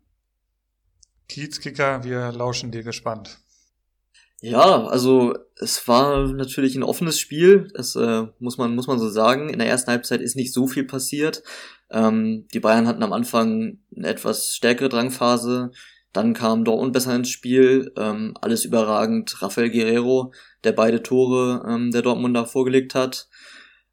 Kiezkicker, 1.28 2.04
wir 2.04 2.30
lauschen 2.30 2.70
dir 2.70 2.84
gespannt. 2.84 3.40
Ja, 4.42 4.86
also 4.86 5.34
es 5.58 5.88
war 5.88 6.28
natürlich 6.28 6.76
ein 6.76 6.82
offenes 6.82 7.18
Spiel, 7.18 7.68
das 7.74 7.96
äh, 7.96 8.26
muss 8.38 8.58
man 8.58 8.74
muss 8.74 8.86
man 8.86 8.98
so 8.98 9.08
sagen. 9.08 9.48
In 9.48 9.58
der 9.58 9.68
ersten 9.68 9.90
Halbzeit 9.90 10.20
ist 10.20 10.36
nicht 10.36 10.52
so 10.52 10.66
viel 10.66 10.84
passiert. 10.84 11.42
Ähm, 11.90 12.46
die 12.52 12.60
Bayern 12.60 12.86
hatten 12.86 13.02
am 13.02 13.12
Anfang 13.14 13.78
eine 13.96 14.08
etwas 14.08 14.54
stärkere 14.54 14.90
Drangphase. 14.90 15.70
Dann 16.12 16.34
kam 16.34 16.64
Dortmund 16.64 16.92
besser 16.92 17.14
ins 17.14 17.30
Spiel, 17.30 17.92
ähm, 17.96 18.34
alles 18.40 18.64
überragend. 18.64 19.40
Rafael 19.42 19.70
Guerrero, 19.70 20.32
der 20.64 20.72
beide 20.72 21.02
Tore 21.02 21.64
ähm, 21.68 21.90
der 21.90 22.02
Dortmunder 22.02 22.46
vorgelegt 22.46 22.94
hat. 22.94 23.28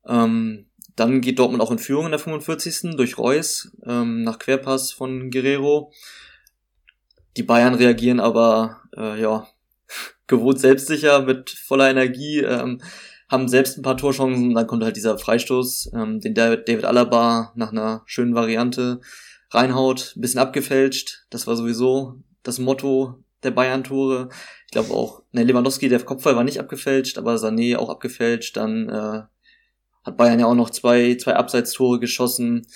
Ähm, 0.05 0.67
dann 0.95 1.21
geht 1.21 1.39
Dortmund 1.39 1.61
auch 1.61 1.71
in 1.71 1.79
Führung 1.79 2.05
in 2.05 2.11
der 2.11 2.19
45. 2.19 2.95
durch 2.97 3.17
Reus 3.17 3.75
ähm, 3.85 4.23
nach 4.23 4.39
Querpass 4.39 4.91
von 4.91 5.31
Guerrero. 5.31 5.91
Die 7.37 7.43
Bayern 7.43 7.75
reagieren 7.75 8.19
aber 8.19 8.81
äh, 8.95 9.19
ja 9.19 9.47
gewohnt 10.27 10.59
selbstsicher 10.59 11.21
mit 11.21 11.49
voller 11.49 11.89
Energie, 11.89 12.39
ähm, 12.39 12.81
haben 13.29 13.47
selbst 13.47 13.77
ein 13.77 13.81
paar 13.81 13.97
Torchancen. 13.97 14.53
Dann 14.53 14.67
kommt 14.67 14.83
halt 14.83 14.95
dieser 14.95 15.17
Freistoß, 15.17 15.91
ähm, 15.95 16.19
den 16.19 16.33
David 16.33 16.85
Alaba 16.85 17.51
nach 17.55 17.71
einer 17.71 18.03
schönen 18.05 18.35
Variante 18.35 19.01
reinhaut, 19.51 20.13
ein 20.15 20.21
bisschen 20.21 20.39
abgefälscht. 20.39 21.25
Das 21.29 21.47
war 21.47 21.55
sowieso 21.55 22.21
das 22.43 22.59
Motto 22.59 23.23
der 23.43 23.51
Bayern-Tore. 23.51 24.29
Ich 24.65 24.71
glaube 24.71 24.93
auch, 24.93 25.23
ne, 25.31 25.43
Lewandowski, 25.43 25.89
der 25.89 25.99
Kopfball 25.99 26.35
war 26.35 26.43
nicht 26.43 26.59
abgefälscht, 26.59 27.17
aber 27.17 27.35
Sané 27.35 27.77
auch 27.77 27.89
abgefälscht. 27.89 28.57
Dann 28.57 28.89
äh, 28.89 29.21
hat 30.03 30.17
Bayern 30.17 30.39
ja 30.39 30.45
auch 30.45 30.55
noch 30.55 30.69
zwei, 30.69 31.15
zwei 31.15 31.35
Abseitstore 31.35 31.99
geschossen. 31.99 32.67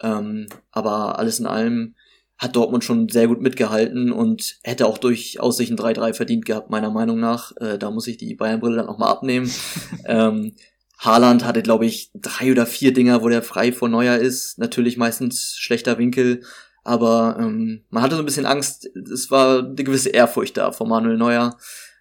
Ähm, 0.00 0.46
aber 0.70 1.18
alles 1.18 1.40
in 1.40 1.46
allem 1.46 1.94
hat 2.38 2.54
Dortmund 2.54 2.84
schon 2.84 3.08
sehr 3.08 3.28
gut 3.28 3.40
mitgehalten 3.40 4.12
und 4.12 4.58
hätte 4.62 4.86
auch 4.86 4.98
durchaus 4.98 5.56
sich 5.56 5.70
ein 5.70 5.78
3-3 5.78 6.12
verdient 6.14 6.44
gehabt, 6.44 6.70
meiner 6.70 6.90
Meinung 6.90 7.18
nach. 7.18 7.52
Äh, 7.56 7.78
da 7.78 7.90
muss 7.90 8.06
ich 8.06 8.18
die 8.18 8.34
Bayern-Brille 8.34 8.76
dann 8.76 8.86
nochmal 8.86 9.10
abnehmen. 9.10 9.50
ähm, 10.04 10.54
Haaland 10.98 11.44
hatte, 11.44 11.62
glaube 11.62 11.86
ich, 11.86 12.10
drei 12.14 12.50
oder 12.50 12.66
vier 12.66 12.92
Dinger, 12.92 13.22
wo 13.22 13.28
der 13.28 13.42
frei 13.42 13.72
vor 13.72 13.88
Neuer 13.88 14.16
ist. 14.16 14.58
Natürlich 14.58 14.96
meistens 14.96 15.56
schlechter 15.58 15.98
Winkel, 15.98 16.42
aber 16.84 17.36
ähm, 17.38 17.84
man 17.90 18.02
hatte 18.02 18.16
so 18.16 18.22
ein 18.22 18.26
bisschen 18.26 18.46
Angst. 18.46 18.88
Es 19.12 19.30
war 19.30 19.64
eine 19.64 19.74
gewisse 19.74 20.10
Ehrfurcht 20.10 20.56
da 20.56 20.72
vor 20.72 20.86
Manuel 20.86 21.16
Neuer, 21.16 21.56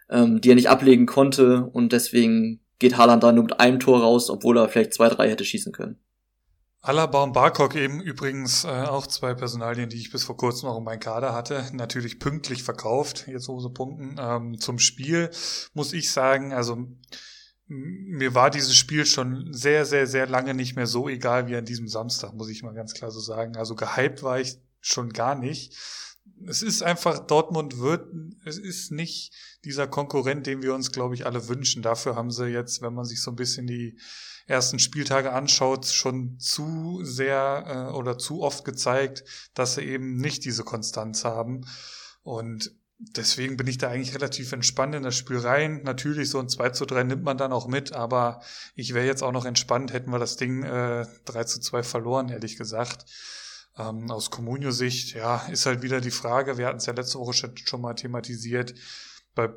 ähm, 0.09 0.41
die 0.41 0.51
er 0.51 0.55
nicht 0.55 0.69
ablegen 0.69 1.05
konnte 1.05 1.65
und 1.65 1.91
deswegen 1.91 2.61
geht 2.79 2.97
Haaland 2.97 3.23
da 3.23 3.31
nur 3.31 3.45
mit 3.45 3.59
einem 3.59 3.79
Tor 3.79 4.01
raus, 4.01 4.29
obwohl 4.29 4.57
er 4.57 4.69
vielleicht 4.69 4.93
zwei, 4.93 5.09
drei 5.09 5.29
hätte 5.29 5.45
schießen 5.45 5.71
können. 5.71 5.97
Alaba 6.85 7.23
und 7.23 7.33
Barkok 7.33 7.73
eben 7.73 7.99
übrigens 7.99 8.63
äh, 8.63 8.67
auch 8.67 9.07
zwei 9.07 9.33
Personalien, 9.33 9.89
die 9.89 9.97
ich 9.97 10.11
bis 10.11 10.23
vor 10.23 10.37
kurzem 10.37 10.69
noch 10.69 10.77
in 10.77 10.83
meinem 10.83 10.99
Kader 10.99 11.33
hatte. 11.33 11.67
Natürlich 11.73 12.19
pünktlich 12.19 12.61
verkauft, 12.61 13.27
jetzt 13.27 13.45
so 13.45 13.69
Punkten. 13.71 14.17
Ähm, 14.19 14.59
zum 14.59 14.77
Spiel 14.77 15.31
muss 15.73 15.93
ich 15.93 16.11
sagen, 16.11 16.53
also 16.53 16.87
mir 17.65 18.35
war 18.35 18.51
dieses 18.51 18.75
Spiel 18.75 19.07
schon 19.07 19.51
sehr, 19.51 19.87
sehr, 19.87 20.05
sehr 20.05 20.27
lange 20.27 20.53
nicht 20.53 20.75
mehr 20.75 20.85
so 20.85 21.09
egal 21.09 21.47
wie 21.47 21.55
an 21.55 21.65
diesem 21.65 21.87
Samstag, 21.87 22.35
muss 22.35 22.49
ich 22.49 22.61
mal 22.61 22.75
ganz 22.75 22.93
klar 22.93 23.09
so 23.09 23.19
sagen. 23.19 23.57
Also 23.57 23.73
gehypt 23.73 24.21
war 24.21 24.39
ich 24.39 24.59
schon 24.79 25.09
gar 25.09 25.33
nicht. 25.33 25.75
Es 26.45 26.61
ist 26.61 26.83
einfach, 26.83 27.17
Dortmund 27.25 27.79
wird, 27.79 28.13
es 28.45 28.59
ist 28.59 28.91
nicht 28.91 29.33
dieser 29.63 29.87
Konkurrent, 29.87 30.45
den 30.45 30.61
wir 30.61 30.75
uns, 30.75 30.91
glaube 30.91 31.15
ich, 31.15 31.25
alle 31.25 31.47
wünschen. 31.47 31.81
Dafür 31.81 32.15
haben 32.15 32.29
sie 32.29 32.45
jetzt, 32.45 32.83
wenn 32.83 32.93
man 32.93 33.05
sich 33.05 33.23
so 33.23 33.31
ein 33.31 33.35
bisschen 33.35 33.65
die 33.65 33.97
ersten 34.45 34.79
Spieltage 34.79 35.31
anschaut, 35.31 35.85
schon 35.87 36.39
zu 36.39 36.99
sehr 37.03 37.89
äh, 37.91 37.93
oder 37.93 38.17
zu 38.17 38.41
oft 38.41 38.63
gezeigt, 38.63 39.23
dass 39.53 39.75
sie 39.75 39.81
eben 39.81 40.17
nicht 40.17 40.45
diese 40.45 40.63
Konstanz 40.63 41.25
haben. 41.25 41.65
Und 42.21 42.71
deswegen 42.97 43.57
bin 43.57 43.67
ich 43.67 43.77
da 43.77 43.89
eigentlich 43.89 44.15
relativ 44.15 44.51
entspannt 44.51 44.95
in 44.95 45.03
das 45.03 45.15
Spiel 45.15 45.37
rein. 45.37 45.81
Natürlich, 45.83 46.29
so 46.29 46.39
ein 46.39 46.49
2 46.49 46.69
zu 46.69 46.85
3 46.85 47.03
nimmt 47.03 47.23
man 47.23 47.37
dann 47.37 47.53
auch 47.53 47.67
mit, 47.67 47.93
aber 47.93 48.41
ich 48.75 48.93
wäre 48.93 49.05
jetzt 49.05 49.23
auch 49.23 49.31
noch 49.31 49.45
entspannt, 49.45 49.93
hätten 49.93 50.11
wir 50.11 50.19
das 50.19 50.37
Ding 50.37 50.63
äh, 50.63 51.05
3 51.25 51.43
zu 51.45 51.59
2 51.59 51.83
verloren, 51.83 52.29
ehrlich 52.29 52.57
gesagt. 52.57 53.05
Ähm, 53.77 54.09
aus 54.09 54.31
Comunio-Sicht, 54.31 55.15
ja, 55.15 55.37
ist 55.51 55.65
halt 55.65 55.81
wieder 55.81 55.99
die 55.99 56.11
Frage, 56.11 56.57
wir 56.57 56.67
hatten 56.67 56.77
es 56.77 56.85
ja 56.85 56.93
letzte 56.93 57.19
Woche 57.19 57.33
schon 57.33 57.81
mal 57.81 57.93
thematisiert, 57.93 58.73
bei 59.33 59.49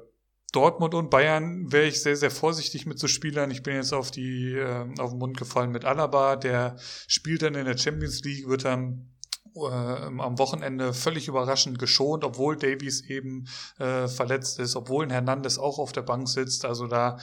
Dortmund 0.53 0.95
und 0.95 1.11
Bayern 1.11 1.71
wäre 1.71 1.87
ich 1.87 2.03
sehr, 2.03 2.17
sehr 2.17 2.31
vorsichtig 2.31 2.87
mit 2.87 2.99
so 2.99 3.07
Spielern. 3.07 3.51
Ich 3.51 3.63
bin 3.63 3.75
jetzt 3.75 3.93
auf 3.93 4.11
die, 4.11 4.55
äh, 4.55 4.87
auf 4.99 5.11
den 5.11 5.19
Mund 5.19 5.37
gefallen 5.37 5.71
mit 5.71 5.85
Alaba, 5.85 6.37
der 6.37 6.77
spielt 7.07 7.43
dann 7.43 7.55
in 7.55 7.67
der 7.67 7.77
Champions 7.77 8.23
League, 8.25 8.49
wird 8.49 8.65
dann 8.65 9.11
äh, 9.55 9.61
am 9.61 10.39
Wochenende 10.39 10.95
völlig 10.95 11.29
überraschend 11.29 11.79
geschont, 11.79 12.25
obwohl 12.25 12.57
Davies 12.57 13.03
eben 13.03 13.47
äh, 13.79 14.09
verletzt 14.09 14.59
ist, 14.59 14.75
obwohl 14.77 15.05
ein 15.05 15.11
Hernandez 15.11 15.59
auch 15.59 15.79
auf 15.79 15.93
der 15.93 16.03
Bank 16.03 16.29
sitzt. 16.29 16.65
Also 16.65 16.87
da, 16.87 17.19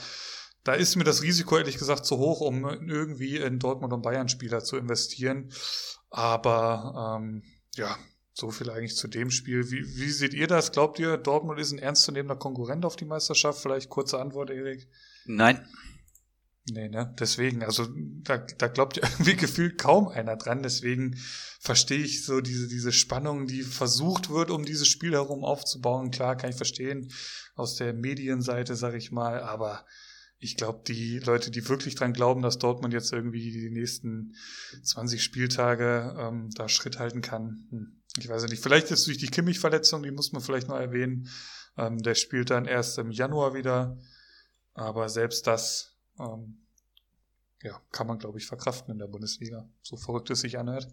da 0.63 0.73
ist 0.73 0.95
mir 0.95 1.03
das 1.03 1.23
Risiko 1.23 1.57
ehrlich 1.57 1.77
gesagt 1.77 2.05
zu 2.05 2.17
hoch, 2.17 2.41
um 2.41 2.65
irgendwie 2.65 3.37
in 3.37 3.57
Dortmund 3.57 3.93
und 3.93 4.03
Bayern 4.03 4.29
Spieler 4.29 4.63
zu 4.63 4.77
investieren. 4.77 5.51
Aber 6.11 7.17
ähm, 7.19 7.43
ja, 7.75 7.97
so 8.35 8.51
viel 8.51 8.69
eigentlich 8.69 8.97
zu 8.97 9.07
dem 9.07 9.31
Spiel. 9.31 9.71
Wie, 9.71 9.97
wie 9.97 10.09
seht 10.09 10.33
ihr 10.33 10.47
das? 10.47 10.73
Glaubt 10.73 10.99
ihr, 10.99 11.17
Dortmund 11.17 11.57
ist 11.57 11.71
ein 11.71 11.79
ernstzunehmender 11.79 12.35
Konkurrent 12.35 12.83
auf 12.83 12.97
die 12.97 13.05
Meisterschaft? 13.05 13.61
Vielleicht 13.61 13.89
kurze 13.89 14.19
Antwort, 14.19 14.49
Erik. 14.49 14.89
Nein. 15.25 15.65
Nee, 16.69 16.89
ne? 16.89 17.15
Deswegen, 17.17 17.63
also 17.63 17.87
da, 18.23 18.37
da 18.37 18.67
glaubt 18.67 18.97
ja 18.97 19.03
irgendwie 19.13 19.37
gefühlt 19.37 19.77
kaum 19.77 20.09
einer 20.09 20.35
dran. 20.35 20.63
Deswegen 20.63 21.15
verstehe 21.61 22.03
ich 22.03 22.25
so 22.25 22.41
diese, 22.41 22.67
diese 22.67 22.91
Spannung, 22.91 23.47
die 23.47 23.61
versucht 23.61 24.29
wird, 24.29 24.51
um 24.51 24.65
dieses 24.65 24.89
Spiel 24.89 25.13
herum 25.13 25.45
aufzubauen. 25.45 26.11
Klar, 26.11 26.35
kann 26.35 26.49
ich 26.49 26.57
verstehen, 26.57 27.13
aus 27.55 27.75
der 27.75 27.93
Medienseite, 27.93 28.75
sag 28.75 28.95
ich 28.95 29.11
mal, 29.11 29.39
aber 29.39 29.85
ich 30.39 30.57
glaube, 30.57 30.83
die 30.85 31.19
Leute, 31.19 31.51
die 31.51 31.69
wirklich 31.69 31.95
dran 31.95 32.11
glauben, 32.11 32.41
dass 32.41 32.59
Dortmund 32.59 32.93
jetzt 32.93 33.13
irgendwie 33.13 33.51
die 33.51 33.69
nächsten 33.69 34.35
20 34.83 35.23
Spieltage 35.23 36.13
ähm, 36.19 36.49
da 36.53 36.67
Schritt 36.67 36.99
halten 36.99 37.21
kann, 37.21 37.65
hm, 37.69 38.01
ich 38.17 38.29
weiß 38.29 38.43
nicht, 38.45 38.63
vielleicht 38.63 38.91
ist 38.91 39.07
durch 39.07 39.17
die 39.17 39.27
Kimmich-Verletzung, 39.27 40.03
die 40.03 40.11
muss 40.11 40.31
man 40.31 40.41
vielleicht 40.41 40.67
noch 40.67 40.79
erwähnen. 40.79 41.29
Ähm, 41.77 42.01
der 42.01 42.15
spielt 42.15 42.49
dann 42.49 42.65
erst 42.65 42.97
im 42.97 43.11
Januar 43.11 43.53
wieder. 43.53 43.97
Aber 44.73 45.09
selbst 45.09 45.47
das 45.47 45.95
ähm, 46.19 46.65
ja, 47.61 47.81
kann 47.91 48.07
man, 48.07 48.19
glaube 48.19 48.37
ich, 48.37 48.45
verkraften 48.45 48.93
in 48.93 48.99
der 48.99 49.07
Bundesliga. 49.07 49.67
So 49.81 49.97
verrückt 49.97 50.29
es 50.29 50.41
sich 50.41 50.57
anhört. 50.57 50.87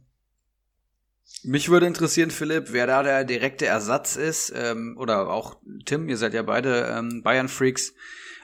Mich 1.45 1.69
würde 1.69 1.87
interessieren, 1.87 2.31
Philipp, 2.31 2.73
wer 2.73 2.87
da 2.87 3.03
der 3.03 3.25
direkte 3.25 3.67
Ersatz 3.67 4.17
ist, 4.17 4.53
ähm, 4.55 4.97
oder 4.99 5.31
auch 5.31 5.57
Tim, 5.85 6.09
ihr 6.09 6.17
seid 6.17 6.35
ja 6.35 6.43
beide 6.43 6.87
ähm, 6.87 7.23
Bayern-Freaks. 7.23 7.95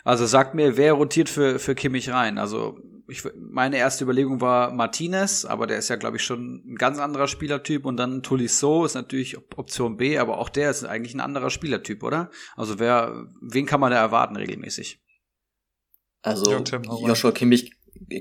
Also 0.05 0.27
sagt 0.27 0.55
mir, 0.55 0.77
wer 0.77 0.93
rotiert 0.93 1.29
für, 1.29 1.59
für 1.59 1.75
Kimmich 1.75 2.11
rein? 2.11 2.39
Also 2.39 2.79
ich, 3.09 3.23
meine 3.37 3.79
erste 3.79 4.05
Überlegung 4.05 4.41
war 4.43 4.71
Martinez, 4.71 5.47
aber 5.47 5.67
der 5.67 5.79
ist 5.79 5.89
ja, 5.89 5.97
glaube 5.97 6.19
ich, 6.19 6.25
schon 6.25 6.63
ein 6.67 6.77
ganz 6.77 6.99
anderer 6.99 7.27
Spielertyp. 7.27 7.87
Und 7.87 7.97
dann 7.97 8.23
Tolisso 8.23 8.85
ist 8.85 8.95
natürlich 8.95 9.39
Option 9.57 9.97
B, 9.97 10.19
aber 10.19 10.39
auch 10.39 10.51
der 10.51 10.71
ist 10.71 10.85
eigentlich 10.85 11.15
ein 11.15 11.21
anderer 11.21 11.49
Spielertyp, 11.49 12.03
oder? 12.03 12.31
Also 12.55 12.79
wer, 12.79 13.27
wen 13.41 13.65
kann 13.65 13.81
man 13.81 13.93
da 13.93 13.99
erwarten 13.99 14.37
regelmäßig? 14.37 15.01
Also 16.21 16.53
ja, 16.53 16.63
Joshua 17.07 17.33
Kimmich 17.33 17.73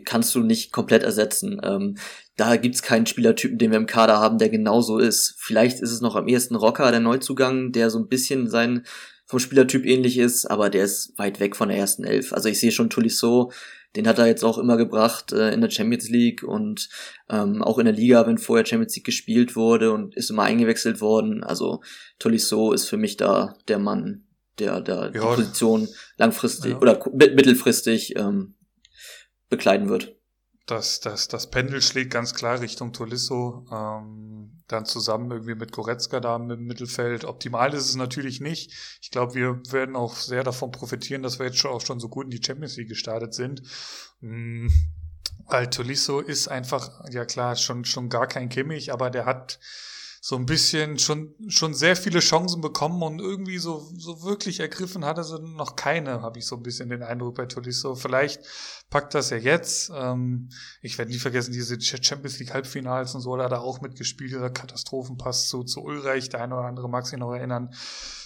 kannst 0.06 0.34
du 0.36 0.40
nicht 0.40 0.72
komplett 0.72 1.04
ersetzen. 1.04 1.60
Ähm, 1.64 1.98
da 2.38 2.56
gibt's 2.56 2.82
keinen 2.82 3.06
Spielertypen, 3.06 3.58
den 3.58 3.72
wir 3.72 3.78
im 3.78 3.88
Kader 3.88 4.20
haben, 4.20 4.38
der 4.38 4.50
genauso 4.50 5.00
ist. 5.00 5.36
Vielleicht 5.38 5.82
ist 5.82 5.92
es 5.92 6.02
noch 6.02 6.16
am 6.16 6.28
ehesten 6.28 6.56
Rocker, 6.56 6.92
der 6.92 7.02
Neuzugang, 7.02 7.74
der 7.74 7.90
so 7.90 8.00
ein 8.00 8.08
bisschen 8.08 8.50
sein 8.50 8.86
vom 9.26 9.40
Spielertyp 9.40 9.86
ähnlich 9.86 10.18
ist, 10.18 10.46
aber 10.46 10.70
der 10.70 10.86
ist 10.86 11.18
weit 11.18 11.42
weg 11.42 11.58
von 11.58 11.68
der 11.68 11.78
ersten 11.78 12.06
Elf. 12.06 12.32
Also 12.32 12.48
ich 12.48 12.60
sehe 12.62 12.72
schon 12.72 12.90
Tolisso, 12.90 13.52
den 13.96 14.08
hat 14.08 14.20
er 14.20 14.28
jetzt 14.28 14.44
auch 14.44 14.58
immer 14.58 14.78
gebracht 14.78 15.32
äh, 15.32 15.52
in 15.52 15.62
der 15.62 15.70
Champions 15.70 16.10
League 16.10 16.44
und 16.44 16.90
ähm, 17.30 17.64
auch 17.64 17.78
in 17.80 17.86
der 17.86 17.94
Liga, 17.94 18.26
wenn 18.28 18.38
vorher 18.38 18.66
Champions 18.66 18.96
League 18.96 19.06
gespielt 19.06 19.56
wurde 19.56 19.92
und 19.92 20.16
ist 20.16 20.30
immer 20.30 20.44
eingewechselt 20.44 21.02
worden. 21.02 21.44
Also 21.44 21.82
Tolisso 22.20 22.74
ist 22.74 22.88
für 22.88 22.98
mich 22.98 23.18
da 23.18 23.56
der 23.68 23.80
Mann, 23.80 24.28
der, 24.60 24.82
der 24.82 24.96
ja. 24.96 25.10
die 25.10 25.20
Position 25.20 25.88
langfristig 26.18 26.74
ja. 26.74 26.78
oder 26.80 27.00
mittelfristig 27.12 28.16
ähm, 28.18 28.56
bekleiden 29.50 29.90
wird. 29.90 30.16
Das, 30.66 31.00
das, 31.00 31.30
das 31.30 31.50
Pendel 31.50 31.82
schlägt 31.82 32.12
ganz 32.12 32.34
klar 32.34 32.60
Richtung 32.60 32.92
Tolisso, 32.92 33.66
ähm, 33.72 34.57
dann 34.68 34.86
zusammen 34.86 35.32
irgendwie 35.32 35.56
mit 35.56 35.72
Goretzka 35.72 36.20
da 36.20 36.36
im 36.36 36.66
Mittelfeld. 36.66 37.24
Optimal 37.26 37.74
ist 37.74 37.90
es 37.90 37.96
natürlich 37.96 38.42
nicht. 38.42 38.74
Ich 39.02 39.12
glaube, 39.12 39.34
wir 39.34 39.62
werden 39.72 39.96
auch 39.96 40.16
sehr 40.16 40.44
davon 40.44 40.72
profitieren, 40.72 41.24
dass 41.24 41.40
wir 41.40 41.46
jetzt 41.46 41.58
schon 41.58 41.72
auch 41.72 41.86
schon 41.86 42.00
so 42.00 42.10
gut 42.10 42.26
in 42.26 42.32
die 42.32 42.44
Champions 42.44 42.76
League 42.76 42.90
gestartet 42.90 43.34
sind. 43.34 43.62
Weil 44.22 45.70
Tolisso 45.70 46.20
ist 46.20 46.50
einfach, 46.50 47.06
ja 47.12 47.24
klar, 47.26 47.56
schon, 47.56 47.86
schon 47.86 48.10
gar 48.10 48.28
kein 48.28 48.50
Kimmich, 48.50 48.92
aber 48.92 49.10
der 49.10 49.26
hat 49.26 49.60
so 50.28 50.36
ein 50.36 50.46
bisschen 50.46 51.00
schon, 51.00 51.34
schon 51.48 51.74
sehr 51.74 51.96
viele 51.96 52.20
Chancen 52.20 52.60
bekommen 52.60 53.02
und 53.02 53.22
irgendwie 53.22 53.60
so, 53.60 53.90
so 53.96 54.24
wirklich 54.24 54.60
ergriffen 54.60 55.06
hat 55.06 55.18
er 55.18 55.24
sie 55.24 55.40
noch 55.40 55.78
keine, 55.78 56.22
habe 56.22 56.38
ich 56.38 56.46
so 56.46 56.58
ein 56.58 56.64
bisschen 56.64 56.90
den 56.90 57.02
Eindruck 57.02 57.36
bei 57.36 57.46
Tolisso. 57.46 57.96
Vielleicht 57.96 58.42
packt 58.90 59.16
das 59.16 59.30
ja 59.30 59.38
jetzt. 59.38 59.90
Ähm, 59.96 60.50
ich 60.82 60.98
werde 60.98 61.12
nie 61.12 61.18
vergessen, 61.18 61.54
diese 61.54 61.80
Champions 61.80 62.40
League 62.40 62.54
Halbfinals 62.54 63.16
und 63.16 63.22
so, 63.22 63.38
da 63.38 63.46
hat 63.46 63.54
er 63.54 63.62
auch 63.62 63.80
mitgespielt, 63.80 64.32
dieser 64.32 64.50
Katastrophenpass 64.50 65.48
zu, 65.48 65.64
zu 65.64 65.82
Ulreich, 65.82 66.28
der 66.28 66.44
eine 66.44 66.56
oder 66.56 66.66
andere 66.66 66.90
mag 66.90 67.08
sich 67.08 67.18
noch 67.18 67.34
erinnern. 67.34 67.74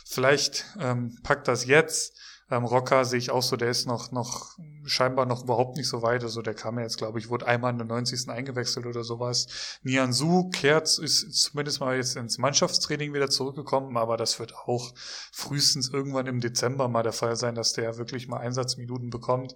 Vielleicht 0.04 0.66
ähm, 0.80 1.20
packt 1.22 1.48
das 1.48 1.68
jetzt. 1.68 2.18
Ähm, 2.52 2.66
Rocker 2.66 3.06
sehe 3.06 3.18
ich 3.18 3.32
auch 3.32 3.42
so, 3.42 3.56
der 3.56 3.70
ist 3.70 3.88
noch, 3.88 4.12
noch 4.12 4.58
scheinbar 4.84 5.26
noch 5.26 5.44
überhaupt 5.44 5.78
nicht 5.78 5.88
so 5.88 6.02
weit. 6.02 6.22
Also 6.24 6.42
der 6.42 6.54
kam 6.54 6.78
ja 6.78 6.84
jetzt, 6.84 6.98
glaube 6.98 7.18
ich, 7.18 7.30
wurde 7.30 7.48
einmal 7.48 7.72
in 7.72 7.78
der 7.78 7.88
90. 7.88 8.30
eingewechselt 8.30 8.86
oder 8.86 9.06
sowas. 9.06 9.80
Nian 9.84 10.12
Su 10.12 10.50
kehrt, 10.50 11.00
ist 11.00 11.34
zumindest 11.34 11.80
mal 11.80 11.96
jetzt 11.96 12.18
ins 12.18 12.38
Mannschaftstraining 12.38 13.14
wieder 13.14 13.30
zurückgekommen, 13.30 13.96
aber 13.96 14.18
das 14.18 14.38
wird 14.40 14.54
auch 14.54 14.94
frühestens 15.32 15.90
irgendwann 15.90 16.28
im 16.28 16.42
Dezember 16.42 16.90
mal 16.90 17.04
der 17.04 17.14
Fall 17.14 17.38
sein, 17.38 17.56
dass 17.56 17.72
der 17.72 17.98
wirklich 17.98 18.28
mal 18.28 18.40
Einsatzminuten 18.40 19.10
bekommt. 19.10 19.56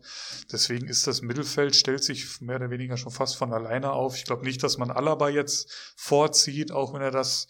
Deswegen 0.54 0.88
ist 0.88 1.06
das 1.06 1.22
Mittelfeld, 1.22 1.76
stellt 1.76 2.04
sich 2.04 2.39
mehr 2.39 2.56
oder 2.56 2.70
weniger 2.70 2.96
schon 2.96 3.12
fast 3.12 3.36
von 3.36 3.52
alleine 3.52 3.91
auf. 3.91 4.16
Ich 4.16 4.24
glaube 4.24 4.46
nicht, 4.46 4.64
dass 4.64 4.78
man 4.78 4.89
Alaba 4.89 5.28
jetzt 5.28 5.93
vorzieht, 5.98 6.72
auch 6.72 6.93
wenn 6.93 7.02
er 7.02 7.12
das 7.12 7.48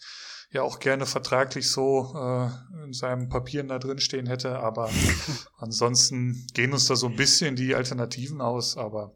ja 0.50 0.62
auch 0.62 0.78
gerne 0.78 1.06
vertraglich 1.06 1.70
so 1.70 2.14
äh, 2.14 2.84
in 2.84 2.92
seinen 2.92 3.28
Papieren 3.28 3.68
da 3.68 3.78
drin 3.78 3.98
stehen 3.98 4.26
hätte. 4.26 4.58
Aber 4.58 4.90
ansonsten 5.58 6.46
gehen 6.54 6.72
uns 6.72 6.86
da 6.86 6.96
so 6.96 7.06
ein 7.06 7.16
bisschen 7.16 7.56
die 7.56 7.74
Alternativen 7.74 8.40
aus. 8.40 8.76
Aber 8.76 9.14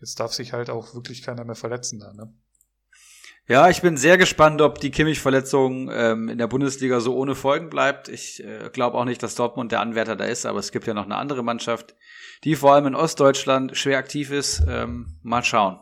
jetzt 0.00 0.18
darf 0.20 0.32
sich 0.32 0.52
halt 0.52 0.70
auch 0.70 0.94
wirklich 0.94 1.22
keiner 1.22 1.44
mehr 1.44 1.54
verletzen 1.54 2.00
da. 2.00 2.12
Ne? 2.12 2.32
Ja, 3.46 3.68
ich 3.68 3.82
bin 3.82 3.98
sehr 3.98 4.16
gespannt, 4.16 4.62
ob 4.62 4.80
die 4.80 4.90
Kimmich-Verletzung 4.90 5.90
ähm, 5.92 6.30
in 6.30 6.38
der 6.38 6.46
Bundesliga 6.46 7.00
so 7.00 7.14
ohne 7.14 7.34
Folgen 7.34 7.68
bleibt. 7.68 8.08
Ich 8.08 8.42
äh, 8.42 8.70
glaube 8.72 8.96
auch 8.96 9.04
nicht, 9.04 9.22
dass 9.22 9.34
Dortmund 9.34 9.70
der 9.70 9.80
Anwärter 9.80 10.16
da 10.16 10.24
ist, 10.24 10.46
aber 10.46 10.58
es 10.58 10.72
gibt 10.72 10.86
ja 10.86 10.94
noch 10.94 11.04
eine 11.04 11.16
andere 11.16 11.42
Mannschaft, 11.42 11.94
die 12.44 12.56
vor 12.56 12.72
allem 12.72 12.86
in 12.86 12.94
Ostdeutschland 12.94 13.76
schwer 13.76 13.98
aktiv 13.98 14.30
ist. 14.30 14.62
Ähm, 14.66 15.18
mal 15.22 15.44
schauen. 15.44 15.78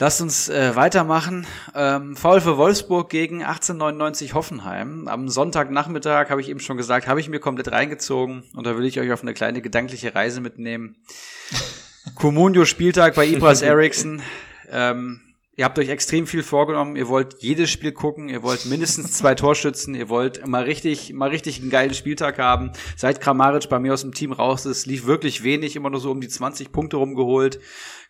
Lasst 0.00 0.20
uns 0.20 0.48
äh, 0.48 0.76
weitermachen. 0.76 1.44
Ähm, 1.74 2.14
Foul 2.14 2.40
für 2.40 2.56
Wolfsburg 2.56 3.10
gegen 3.10 3.42
1899 3.42 4.32
Hoffenheim. 4.32 5.08
Am 5.08 5.28
Sonntagnachmittag, 5.28 6.30
habe 6.30 6.40
ich 6.40 6.48
eben 6.48 6.60
schon 6.60 6.76
gesagt, 6.76 7.08
habe 7.08 7.18
ich 7.18 7.28
mir 7.28 7.40
komplett 7.40 7.72
reingezogen 7.72 8.44
und 8.54 8.64
da 8.64 8.76
will 8.78 8.84
ich 8.84 9.00
euch 9.00 9.10
auf 9.10 9.22
eine 9.22 9.34
kleine 9.34 9.60
gedankliche 9.60 10.14
Reise 10.14 10.40
mitnehmen. 10.40 10.94
Comunio-Spieltag 12.14 13.16
bei 13.16 13.26
Ibras 13.26 13.60
Eriksson. 13.62 14.22
Ähm, 14.70 15.20
Ihr 15.58 15.64
habt 15.64 15.76
euch 15.80 15.88
extrem 15.88 16.28
viel 16.28 16.44
vorgenommen. 16.44 16.94
Ihr 16.94 17.08
wollt 17.08 17.42
jedes 17.42 17.68
Spiel 17.68 17.90
gucken. 17.90 18.28
Ihr 18.28 18.44
wollt 18.44 18.66
mindestens 18.66 19.10
zwei 19.10 19.34
Torschützen. 19.34 19.96
Ihr 19.96 20.08
wollt 20.08 20.46
mal 20.46 20.62
richtig, 20.62 21.12
mal 21.12 21.30
richtig 21.30 21.60
einen 21.60 21.68
geilen 21.68 21.94
Spieltag 21.94 22.38
haben. 22.38 22.70
Seit 22.96 23.20
Kramaric 23.20 23.68
bei 23.68 23.80
mir 23.80 23.92
aus 23.92 24.02
dem 24.02 24.14
Team 24.14 24.30
raus 24.30 24.66
ist, 24.66 24.86
lief 24.86 25.06
wirklich 25.06 25.42
wenig, 25.42 25.74
immer 25.74 25.90
nur 25.90 25.98
so 25.98 26.12
um 26.12 26.20
die 26.20 26.28
20 26.28 26.70
Punkte 26.70 26.98
rumgeholt. 26.98 27.58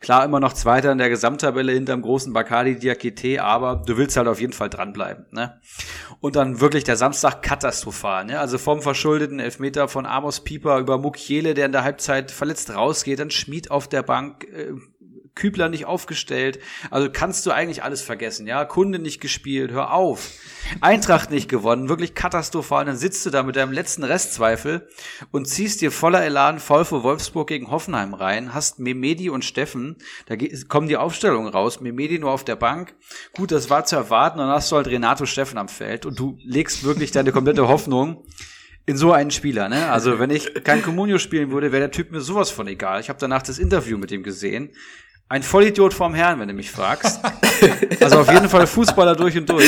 Klar, 0.01 0.27
immer 0.27 0.41
noch 0.41 0.53
Zweiter 0.53 0.93
in 0.93 0.99
der 0.99 1.09
Gesamttabelle 1.09 1.73
hinterm 1.73 2.03
großen 2.03 2.35
Bacardi 2.35 2.79
Diakite, 2.79 3.43
aber 3.43 3.83
du 3.85 3.97
willst 3.97 4.17
halt 4.19 4.29
auf 4.29 4.41
jeden 4.41 4.53
Fall 4.53 4.69
dranbleiben, 4.71 5.27
ne? 5.33 5.59
Und 6.21 6.37
dann 6.37 6.61
wirklich 6.61 6.85
der 6.85 6.97
Samstag 6.97 7.43
katastrophal, 7.43 8.27
ne? 8.27 8.39
Also 8.39 8.59
vom 8.59 8.81
verschuldeten 8.81 9.41
Elfmeter 9.41 9.89
von 9.89 10.07
Amos 10.07 10.45
Pieper 10.45 10.79
über 10.79 10.99
Mukiele, 10.99 11.55
der 11.55 11.67
in 11.67 11.73
der 11.73 11.83
Halbzeit 11.83 12.31
verletzt 12.31 12.73
rausgeht, 12.73 13.19
dann 13.19 13.31
Schmied 13.31 13.73
auf 13.73 13.89
der 13.89 14.05
Bank, 14.05 14.45
äh, 14.45 14.75
Kübler 15.39 15.71
nicht 15.71 15.87
aufgestellt. 15.87 16.59
Also 16.91 17.09
kannst 17.11 17.47
du 17.47 17.51
eigentlich 17.51 17.83
alles 17.83 18.03
vergessen, 18.03 18.47
ja? 18.47 18.67
Kunde 18.67 18.99
nicht 18.99 19.21
gespielt, 19.21 19.71
hör 19.71 19.95
auf. 19.95 20.29
Eintracht 20.83 21.31
nicht 21.31 21.49
gewonnen, 21.49 21.89
wirklich 21.89 22.15
katastrophal. 22.15 22.81
Und 22.81 22.89
dann 22.89 22.97
sitzt 22.97 23.25
du 23.25 23.31
da 23.31 23.43
mit 23.43 23.57
deinem 23.57 23.73
letzten 23.73 24.05
Restzweifel 24.05 24.89
und 25.31 25.47
ziehst 25.47 25.81
dir 25.81 25.91
voller 25.91 26.23
Elan 26.23 26.59
vor 26.59 26.79
Wolfsburg 26.91 27.49
gegen 27.49 27.71
Hoffenheim 27.71 28.13
rein, 28.13 28.53
hast 28.53 28.79
Memedi 28.79 29.31
und 29.31 29.45
Steffen, 29.45 29.97
da 30.27 30.37
kommen 30.69 30.89
die 30.89 30.97
Aufstellungen 30.97 31.51
raus, 31.51 31.81
Memedi 31.81 32.19
nur 32.19 32.33
auf 32.33 32.45
der 32.45 32.57
Bank. 32.57 32.95
Gut, 33.35 33.53
das 33.53 33.71
war 33.71 33.85
zu 33.85 33.97
erwarten, 33.97 34.39
dann 34.39 34.49
hast 34.49 34.71
du 34.73 34.77
halt 34.77 34.89
Renato 34.89 35.25
Steffen 35.25 35.59
am 35.59 35.69
Feld 35.69 36.05
und 36.05 36.19
du 36.19 36.39
legst 36.43 36.85
wirklich 36.85 37.13
deine 37.13 37.33
komplette 37.33 37.69
Hoffnung 37.69 38.25
in 38.89 38.97
so 38.97 39.13
einen 39.13 39.31
Spieler, 39.31 39.69
ne? 39.69 39.91
Also 39.91 40.19
wenn 40.19 40.31
ich 40.31 40.65
kein 40.65 40.83
Comunio 40.83 41.19
spielen 41.19 41.51
würde, 41.51 41.73
wäre 41.73 41.81
der 41.83 41.91
Typ 41.91 42.11
mir 42.11 42.23
sowas 42.23 42.51
von 42.51 42.67
egal. 42.69 43.01
Ich 43.01 43.11
habe 43.11 43.19
danach 43.19 43.43
das 43.43 43.59
Interview 43.59 43.99
mit 43.99 44.11
ihm 44.11 44.23
gesehen. 44.23 44.71
Ein 45.31 45.43
Vollidiot 45.43 45.93
vorm 45.93 46.15
Herrn, 46.15 46.41
wenn 46.41 46.49
du 46.49 46.55
mich 46.55 46.71
fragst. 46.71 47.21
Also 48.01 48.21
auf 48.21 48.31
jeden 48.33 48.49
Fall 48.49 48.69
Fußballer 48.69 49.17
durch 49.17 49.37
und 49.37 49.51
durch. 49.51 49.67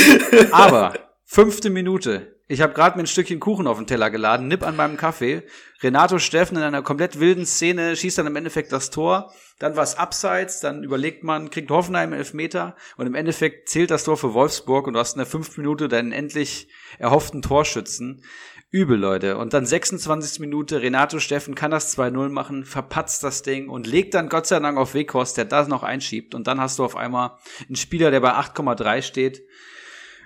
Aber 0.53 0.95
fünfte 1.25 1.71
Minute. 1.71 2.37
Ich 2.47 2.61
habe 2.61 2.73
gerade 2.73 2.97
mir 2.97 3.03
ein 3.03 3.09
Stückchen 3.09 3.41
Kuchen 3.41 3.67
auf 3.67 3.79
den 3.79 3.87
Teller 3.89 4.11
geladen, 4.11 4.47
nipp 4.47 4.65
an 4.65 4.77
meinem 4.77 4.97
Kaffee. 4.97 5.43
Renato 5.83 6.19
Steffen 6.19 6.57
in 6.57 6.63
einer 6.63 6.83
komplett 6.83 7.19
wilden 7.19 7.47
Szene 7.47 7.97
schießt 7.97 8.19
dann 8.19 8.29
im 8.29 8.37
Endeffekt 8.37 8.71
das 8.73 8.91
Tor. 8.91 9.33
Dann 9.59 9.75
war 9.75 9.83
es 9.83 9.97
abseits, 9.97 10.61
dann 10.61 10.85
überlegt 10.85 11.25
man, 11.25 11.51
kriegt 11.51 11.71
Hoffenheim 11.71 12.13
elf 12.13 12.33
Meter 12.33 12.77
und 12.97 13.07
im 13.07 13.15
Endeffekt 13.15 13.69
zählt 13.69 13.91
das 13.91 14.05
Tor 14.05 14.17
für 14.17 14.35
Wolfsburg 14.35 14.87
und 14.87 14.95
du 14.95 15.01
hast 15.01 15.15
in 15.15 15.19
der 15.19 15.27
fünften 15.27 15.61
Minute 15.61 15.89
deinen 15.89 16.13
endlich 16.13 16.69
erhofften 16.99 17.43
Torschützen. 17.43 18.25
Übel, 18.73 18.97
Leute. 18.97 19.37
Und 19.37 19.53
dann 19.53 19.67
26. 19.67 20.39
Minute, 20.39 20.81
Renato 20.81 21.19
Steffen 21.19 21.57
kann 21.57 21.73
das 21.73 21.97
2-0 21.99 22.29
machen, 22.29 22.65
verpatzt 22.65 23.25
das 23.25 23.43
Ding 23.43 23.69
und 23.69 23.89
legt 23.89 24.15
dann 24.15 24.29
Gott 24.29 24.47
sei 24.47 24.61
Dank 24.61 24.79
auf 24.79 24.95
Weghorst, 24.95 25.37
der 25.37 25.45
das 25.45 25.67
noch 25.67 25.83
einschiebt. 25.83 26.37
Und 26.37 26.47
dann 26.47 26.61
hast 26.61 26.79
du 26.79 26.85
auf 26.85 26.97
einmal 26.97 27.33
einen 27.67 27.75
Spieler, 27.75 28.13
der 28.13 28.21
bei 28.21 28.33
8,3 28.33 29.03
steht. 29.03 29.43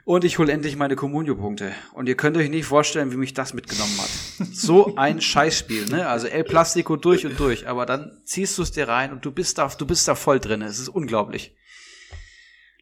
Und 0.05 0.25
ich 0.25 0.39
hole 0.39 0.53
endlich 0.53 0.77
meine 0.77 0.97
Communio-Punkte. 0.97 1.75
Und 1.95 2.07
ihr 2.07 2.17
könnt 2.17 2.37
euch 2.37 2.51
nicht 2.51 2.67
vorstellen, 2.67 3.11
wie 3.11 3.17
mich 3.17 3.33
das 3.33 3.55
mitgenommen 3.55 3.99
hat. 3.99 4.11
So 4.53 4.97
ein 4.97 5.23
Scheißspiel, 5.23 5.87
ne? 5.87 6.07
Also 6.09 6.27
El 6.27 6.45
Plastico 6.45 6.97
durch 6.97 7.25
und 7.25 7.41
durch. 7.41 7.67
Aber 7.67 7.87
dann 7.87 8.21
ziehst 8.25 8.59
du 8.59 8.63
es 8.63 8.73
dir 8.73 8.89
rein 8.89 9.13
und 9.13 9.25
du 9.25 9.33
bist 9.33 9.57
da, 9.57 9.69
du 9.69 9.87
bist 9.87 10.07
da 10.07 10.15
voll 10.15 10.39
drin. 10.39 10.61
Es 10.61 10.79
ist 10.79 10.89
unglaublich. 10.89 11.57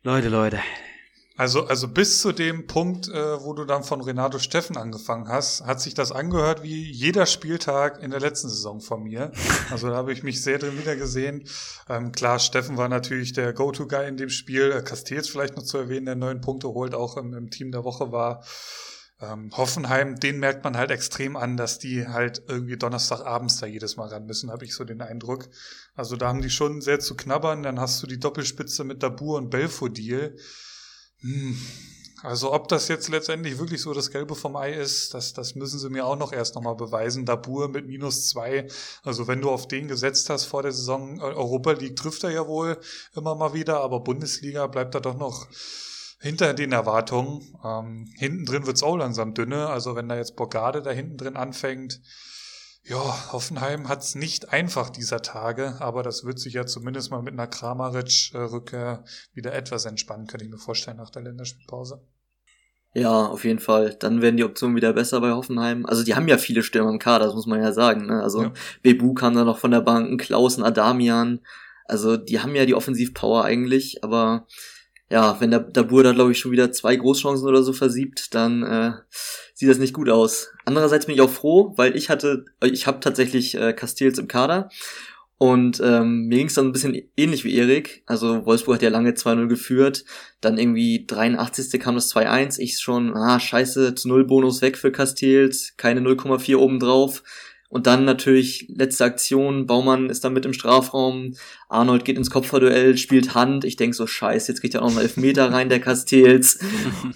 Leute, 0.03 0.29
Leute. 0.29 0.59
Also, 1.43 1.67
also 1.67 1.89
bis 1.89 2.21
zu 2.21 2.31
dem 2.31 2.69
Punkt, 2.69 3.09
äh, 3.09 3.43
wo 3.43 3.53
du 3.53 3.65
dann 3.65 3.83
von 3.83 4.01
Renato 4.01 4.39
Steffen 4.39 4.77
angefangen 4.77 5.27
hast, 5.27 5.67
hat 5.67 5.81
sich 5.81 5.93
das 5.93 6.13
angehört 6.13 6.63
wie 6.63 6.89
jeder 6.89 7.27
Spieltag 7.27 8.01
in 8.01 8.13
der 8.13 8.21
letzten 8.21 8.49
Saison 8.49 8.81
von 8.81 9.03
mir. 9.03 9.33
Also 9.69 9.89
da 9.89 9.97
habe 9.97 10.13
ich 10.13 10.23
mich 10.23 10.41
sehr 10.41 10.61
drin 10.61 10.79
wiedergesehen. 10.79 11.43
Ähm, 11.89 12.13
klar, 12.13 12.39
Steffen 12.39 12.77
war 12.77 12.89
natürlich 12.89 13.33
der 13.33 13.53
Go-To-Guy 13.55 14.07
in 14.07 14.17
dem 14.17 14.29
Spiel. 14.29 14.71
Äh, 14.71 14.83
Castells 14.83 15.29
vielleicht 15.29 15.57
noch 15.57 15.65
zu 15.65 15.79
erwähnen, 15.79 16.07
der 16.07 16.15
neun 16.15 16.41
Punkte 16.41 16.69
holt, 16.69 16.95
auch 16.95 17.17
im, 17.17 17.35
im 17.35 17.51
Team 17.51 17.73
der 17.73 17.83
Woche 17.83 18.13
war. 18.13 18.45
Ähm, 19.21 19.51
Hoffenheim, 19.57 20.21
den 20.21 20.39
merkt 20.39 20.63
man 20.63 20.77
halt 20.77 20.93
extrem 20.93 21.37
an, 21.37 21.57
dass 21.57 21.81
die 21.81 22.07
halt 22.07 22.45
irgendwie 22.47 22.77
Donnerstagabends 22.77 23.59
da 23.59 23.67
jedes 23.67 23.97
Mal 23.97 24.07
ran 24.11 24.27
müssen, 24.27 24.53
habe 24.53 24.65
ich 24.65 24.77
so 24.77 24.85
den 24.85 25.01
Eindruck. 25.01 25.49
Also 25.97 26.15
da 26.15 26.29
haben 26.29 26.41
die 26.41 26.51
schon 26.51 26.81
sehr 26.81 27.01
zu 27.01 27.17
knabbern. 27.17 27.65
Dann 27.65 27.81
hast 27.81 28.01
du 28.01 28.07
die 28.07 28.21
Doppelspitze 28.21 28.85
mit 28.85 29.03
Dabur 29.03 29.39
und 29.39 29.51
Belfodil. 29.51 30.37
Hm. 30.37 30.41
Also 32.23 32.53
ob 32.53 32.69
das 32.69 32.87
jetzt 32.87 33.09
letztendlich 33.09 33.59
wirklich 33.59 33.83
so 33.83 33.93
das 33.93 34.11
Gelbe 34.11 34.37
vom 34.37 34.55
Ei 34.55 34.73
ist, 34.73 35.13
das, 35.13 35.33
das 35.33 35.57
müssen 35.57 35.81
sie 35.81 35.91
mir 35.91 36.07
auch 36.07 36.17
noch 36.17 36.33
erst 36.33 36.55
nochmal 36.55 36.77
beweisen. 36.77 37.27
Dabur 37.27 37.69
mit 37.69 37.89
minus 37.89 38.29
zwei. 38.29 38.69
Also 39.03 39.27
wenn 39.27 39.41
du 39.41 39.51
auf 39.51 39.67
den 39.67 39.89
gesetzt 39.89 40.31
hast 40.31 40.45
vor 40.45 40.63
der 40.63 40.73
Saison, 40.73 41.19
äh, 41.19 41.23
Europa 41.23 41.73
League 41.73 41.97
trifft 41.97 42.23
er 42.23 42.31
ja 42.31 42.47
wohl 42.47 42.79
immer 43.17 43.35
mal 43.35 43.55
wieder, 43.55 43.81
aber 43.81 44.01
Bundesliga 44.01 44.69
bleibt 44.69 44.95
er 44.95 45.01
doch 45.01 45.17
noch 45.17 45.49
hinter 46.21 46.55
den 46.55 46.71
Erwartungen. 46.71 47.59
Ähm, 47.65 48.09
hinten 48.17 48.45
drin 48.45 48.67
wird's 48.67 48.85
auch 48.85 48.97
langsam 48.97 49.35
dünne. 49.35 49.69
Also 49.69 49.97
wenn 49.97 50.09
da 50.09 50.17
jetzt 50.17 50.37
Borgade 50.37 50.81
da 50.81 50.93
hinten 50.93 51.17
drin 51.17 51.37
anfängt, 51.37 52.01
ja, 52.85 53.33
Hoffenheim 53.33 53.89
hat's 53.89 54.15
nicht 54.15 54.53
einfach 54.53 54.91
dieser 54.91 55.23
Tage, 55.23 55.77
aber 55.81 56.03
das 56.03 56.25
wird 56.25 56.41
sich 56.41 56.55
ja 56.55 56.67
zumindest 56.67 57.11
mal 57.11 57.23
mit 57.23 57.33
einer 57.33 57.47
Kramaric-Rückkehr 57.47 59.05
wieder 59.35 59.55
etwas 59.55 59.85
entspannen, 59.85 60.27
könnte 60.27 60.45
ich 60.45 60.51
mir 60.51 60.59
vorstellen, 60.59 60.97
nach 60.97 61.11
der 61.11 61.23
Länderspielpause. 61.23 62.03
Ja, 62.95 63.27
auf 63.27 63.45
jeden 63.45 63.61
Fall. 63.61 63.97
Dann 63.99 64.21
werden 64.21 64.37
die 64.37 64.45
Optionen 64.45 64.77
wieder 64.77 64.93
besser 64.93 65.21
bei 65.21 65.31
Hoffenheim. 65.31 65.87
Also 65.87 66.05
die 66.05 66.15
haben 66.15 66.29
ja 66.29 66.37
viele 66.37 66.63
Stürmer 66.63 66.91
im 66.91 66.99
Kader, 66.99 67.27
das 67.27 67.35
muss 67.35 67.47
man 67.47 67.61
ja 67.61 67.73
sagen. 67.73 68.07
Ne? 68.07 68.23
Also 68.23 68.43
ja. 68.43 68.53
Bebu 68.83 69.15
kam 69.15 69.35
da 69.35 69.45
noch 69.45 69.59
von 69.59 69.71
der 69.71 69.81
Bank, 69.81 70.21
Klausen, 70.21 70.63
Adamian. 70.63 71.41
Also 71.87 72.17
die 72.17 72.41
haben 72.41 72.55
ja 72.55 72.67
die 72.67 72.75
Offensivpower 72.75 73.45
eigentlich, 73.45 74.05
aber 74.05 74.47
ja, 75.09 75.41
wenn 75.41 75.51
der 75.51 75.61
Dabur 75.61 76.03
da, 76.03 76.13
glaube 76.13 76.33
ich, 76.33 76.39
schon 76.39 76.53
wieder 76.53 76.73
zwei 76.73 76.97
Großchancen 76.97 77.47
oder 77.47 77.63
so 77.63 77.73
versiebt, 77.73 78.35
dann 78.35 78.63
äh, 78.63 78.93
sieht 79.63 79.71
das 79.71 79.79
nicht 79.79 79.95
gut 79.95 80.11
aus. 80.11 80.53
Andererseits 80.65 81.07
bin 81.07 81.15
ich 81.15 81.21
auch 81.21 81.31
froh, 81.31 81.73
weil 81.77 81.97
ich 81.97 82.11
hatte, 82.11 82.45
ich 82.63 82.87
habe 82.87 83.01
tatsächlich 83.01 83.55
äh, 83.55 83.73
Castells 83.73 84.19
im 84.19 84.29
Kader 84.29 84.69
und 85.43 85.81
ähm, 85.85 86.29
mir 86.29 86.39
ging 86.39 86.47
es 86.47 86.55
dann 86.55 86.67
ein 86.67 86.73
bisschen 86.73 87.03
ähnlich 87.17 87.43
wie 87.43 87.57
Erik. 87.57 88.05
Also 88.07 88.47
Wolfsburg 88.47 88.77
hat 88.77 88.83
ja 88.83 88.91
lange 88.91 89.11
2-0 89.11 89.49
geführt. 89.49 90.05
Dann 90.41 90.57
irgendwie 90.57 91.05
83. 91.05 91.81
kam 91.81 91.97
das 91.97 92.15
2-1. 92.15 92.61
Ich 92.61 92.79
schon, 92.79 93.17
ah, 93.17 93.41
scheiße, 93.41 93.97
zu 93.97 94.07
Null 94.07 94.25
Bonus 94.25 94.63
weg 94.63 94.79
für 94.79 94.93
Castells. 94.93 95.75
Keine 95.77 96.01
0,4 96.01 96.57
obendrauf. 96.59 97.25
Und 97.73 97.87
dann 97.87 98.05
natürlich 98.05 98.67
letzte 98.69 99.07
Aktion, 99.07 99.65
Baumann 99.65 100.11
ist 100.11 100.23
dann 100.25 100.35
mit 100.35 100.45
im 100.45 100.53
Strafraum, 100.53 101.37
Arnold 101.71 102.05
geht 102.05 102.19
ins 102.19 102.29
Kopfballduell, 102.29 102.99
spielt 102.99 103.35
Hand. 103.35 103.65
Ich 103.65 103.77
denk 103.77 103.95
so, 103.95 104.07
scheiße, 104.07 104.53
jetzt 104.53 104.61
geht 104.61 104.75
ja 104.75 104.83
auch 104.83 104.91
noch 104.91 104.97
ein 104.99 105.03
Elfmeter 105.05 105.51
rein, 105.51 105.71
der 105.71 105.81
Castells. 105.81 106.59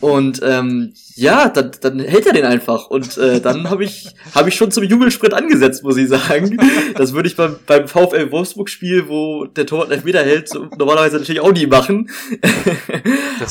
Und 0.00 0.40
ähm, 0.42 0.94
ja, 1.14 1.50
dann, 1.50 1.72
dann 1.82 1.98
hält 1.98 2.24
er 2.24 2.32
den 2.32 2.46
einfach. 2.46 2.88
Und 2.88 3.18
äh, 3.18 3.42
dann 3.42 3.68
habe 3.68 3.84
ich, 3.84 4.08
hab 4.34 4.46
ich 4.46 4.54
schon 4.54 4.70
zum 4.70 4.84
Jubelsprint 4.84 5.34
angesetzt, 5.34 5.84
muss 5.84 5.98
ich 5.98 6.08
sagen. 6.08 6.56
Das 6.94 7.12
würde 7.12 7.28
ich 7.28 7.36
beim, 7.36 7.56
beim 7.66 7.86
VfL 7.86 8.32
Wolfsburg-Spiel, 8.32 9.08
wo 9.08 9.44
der 9.44 9.66
Torwart 9.66 9.88
einen 9.88 9.98
Elfmeter 9.98 10.22
hält, 10.22 10.48
so, 10.48 10.70
normalerweise 10.78 11.18
natürlich 11.18 11.42
auch 11.42 11.52
nie 11.52 11.66
machen. 11.66 12.08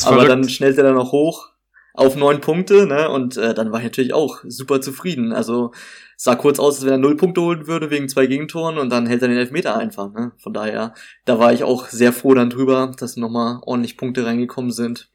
Aber 0.05 0.25
dann 0.25 0.49
schnellt 0.49 0.79
er 0.79 0.85
dann 0.85 0.95
noch 0.95 1.11
hoch 1.11 1.49
auf 1.93 2.15
neun 2.15 2.41
Punkte, 2.41 2.85
ne? 2.85 3.09
Und 3.09 3.37
äh, 3.37 3.53
dann 3.53 3.71
war 3.71 3.79
ich 3.79 3.85
natürlich 3.85 4.13
auch 4.13 4.39
super 4.47 4.81
zufrieden. 4.81 5.31
Also 5.31 5.71
sah 6.18 6.36
kurz 6.36 6.59
aus, 6.59 6.76
als 6.76 6.86
wenn 6.86 6.93
er 6.93 6.97
null 6.97 7.18
Punkte 7.18 7.41
holen 7.41 7.68
würde 7.68 7.89
wegen 7.89 8.09
zwei 8.09 8.28
Gegentoren 8.28 8.78
und 8.78 8.89
dann 8.89 9.07
hält 9.07 9.22
er 9.22 9.28
den 9.28 9.38
Elfmeter 9.38 9.78
einfach. 9.78 10.11
Ne? 10.11 10.32
Von 10.38 10.53
daher, 10.53 10.93
da 11.26 11.39
war 11.39 11.53
ich 11.53 11.63
auch 11.63 11.88
sehr 11.88 12.13
froh 12.13 12.34
dann 12.34 12.49
drüber, 12.49 12.91
dass 12.97 13.18
nochmal 13.18 13.59
ordentlich 13.63 13.97
Punkte 13.97 14.26
reingekommen 14.26 14.72
sind. 14.72 15.09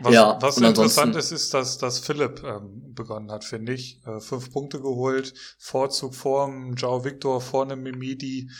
Was, 0.00 0.14
ja, 0.14 0.38
was 0.40 0.58
interessant 0.58 1.14
ist, 1.16 1.30
ist, 1.30 1.54
dass, 1.54 1.78
dass 1.78 2.00
Philipp 2.00 2.42
ähm, 2.42 2.94
begonnen 2.94 3.30
hat, 3.30 3.44
finde 3.44 3.72
ich. 3.72 4.00
Äh, 4.04 4.20
fünf 4.20 4.52
Punkte 4.52 4.80
geholt, 4.80 5.34
Vorzug 5.58 6.14
vorm 6.14 6.74
Jao 6.76 7.04
Victor, 7.04 7.40
vorne 7.40 7.76
Mimidi. 7.76 8.50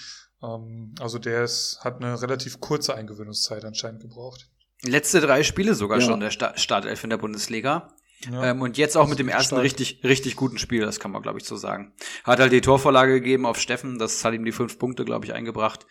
Ähm, 0.43 0.95
also 1.01 1.19
der 1.19 1.45
ist, 1.45 1.81
hat 1.83 1.97
eine 1.97 2.21
relativ 2.23 2.61
kurze 2.61 2.95
Eingewöhnungszeit 2.95 3.65
anscheinend 3.65 4.03
gebraucht. 4.03 4.49
Letzte 4.83 5.21
drei 5.21 5.43
Spiele 5.43 5.75
sogar 5.75 5.99
ja. 5.99 6.07
schon 6.07 6.21
der 6.21 6.31
Startelf 6.31 7.05
in 7.05 7.11
der 7.11 7.19
Bundesliga. 7.19 7.93
Ja. 8.29 8.51
Ähm, 8.51 8.61
und 8.61 8.77
jetzt 8.77 8.97
auch 8.97 9.09
mit 9.09 9.19
dem 9.19 9.29
ersten 9.29 9.55
stark. 9.55 9.63
richtig, 9.63 10.01
richtig 10.05 10.37
guten 10.37 10.59
Spiel, 10.59 10.83
das 10.83 11.01
kann 11.01 11.11
man, 11.11 11.23
glaube 11.23 11.39
ich, 11.39 11.45
so 11.45 11.57
sagen. 11.57 11.93
Hat 12.25 12.41
halt 12.41 12.53
die 12.53 12.61
Torvorlage 12.61 13.15
gegeben 13.15 13.47
auf 13.47 13.59
Steffen, 13.59 13.99
das 13.99 14.25
hat 14.25 14.35
ihm 14.35 14.45
die 14.45 14.53
fünf 14.53 14.79
Punkte, 14.79 15.05
glaube 15.05 15.25
ich, 15.25 15.33
eingebracht. 15.33 15.87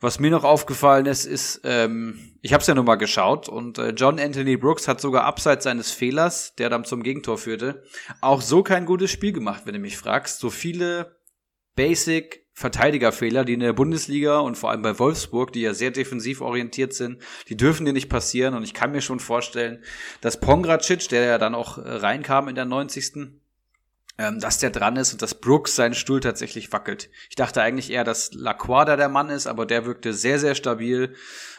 Was 0.00 0.20
mir 0.20 0.30
noch 0.30 0.44
aufgefallen 0.44 1.06
ist, 1.06 1.24
ist, 1.24 1.62
ähm, 1.64 2.36
ich 2.42 2.52
habe 2.52 2.60
es 2.60 2.66
ja 2.66 2.74
nur 2.74 2.84
mal 2.84 2.96
geschaut 2.96 3.48
und 3.48 3.78
äh, 3.78 3.90
John 3.90 4.20
Anthony 4.20 4.56
Brooks 4.56 4.86
hat 4.86 5.00
sogar 5.00 5.24
abseits 5.24 5.64
seines 5.64 5.90
Fehlers, 5.90 6.54
der 6.56 6.68
dann 6.68 6.84
zum 6.84 7.02
Gegentor 7.02 7.38
führte, 7.38 7.84
auch 8.20 8.42
so 8.42 8.62
kein 8.62 8.86
gutes 8.86 9.10
Spiel 9.10 9.32
gemacht, 9.32 9.62
wenn 9.64 9.74
du 9.74 9.80
mich 9.80 9.96
fragst. 9.96 10.40
So 10.40 10.50
viele 10.50 11.16
Basic 11.74 12.43
Verteidigerfehler, 12.56 13.44
die 13.44 13.54
in 13.54 13.60
der 13.60 13.72
Bundesliga 13.72 14.38
und 14.38 14.56
vor 14.56 14.70
allem 14.70 14.82
bei 14.82 14.96
Wolfsburg, 14.98 15.52
die 15.52 15.60
ja 15.60 15.74
sehr 15.74 15.90
defensiv 15.90 16.40
orientiert 16.40 16.94
sind, 16.94 17.20
die 17.48 17.56
dürfen 17.56 17.84
dir 17.84 17.92
nicht 17.92 18.08
passieren. 18.08 18.54
Und 18.54 18.62
ich 18.62 18.74
kann 18.74 18.92
mir 18.92 19.00
schon 19.00 19.18
vorstellen, 19.18 19.82
dass 20.20 20.38
Pongracic, 20.38 21.08
der 21.08 21.24
ja 21.24 21.38
dann 21.38 21.56
auch 21.56 21.78
äh, 21.78 21.82
reinkam 21.82 22.48
in 22.48 22.54
der 22.54 22.64
90 22.64 23.34
ähm, 24.16 24.38
dass 24.38 24.58
der 24.58 24.70
dran 24.70 24.94
ist 24.94 25.12
und 25.12 25.22
dass 25.22 25.34
Brooks 25.34 25.74
seinen 25.74 25.94
Stuhl 25.94 26.20
tatsächlich 26.20 26.72
wackelt. 26.72 27.10
Ich 27.28 27.34
dachte 27.34 27.60
eigentlich 27.60 27.90
eher, 27.90 28.04
dass 28.04 28.32
Laquada 28.32 28.96
der 28.96 29.08
Mann 29.08 29.28
ist, 29.28 29.48
aber 29.48 29.66
der 29.66 29.86
wirkte 29.86 30.12
sehr, 30.12 30.38
sehr 30.38 30.54
stabil, 30.54 31.16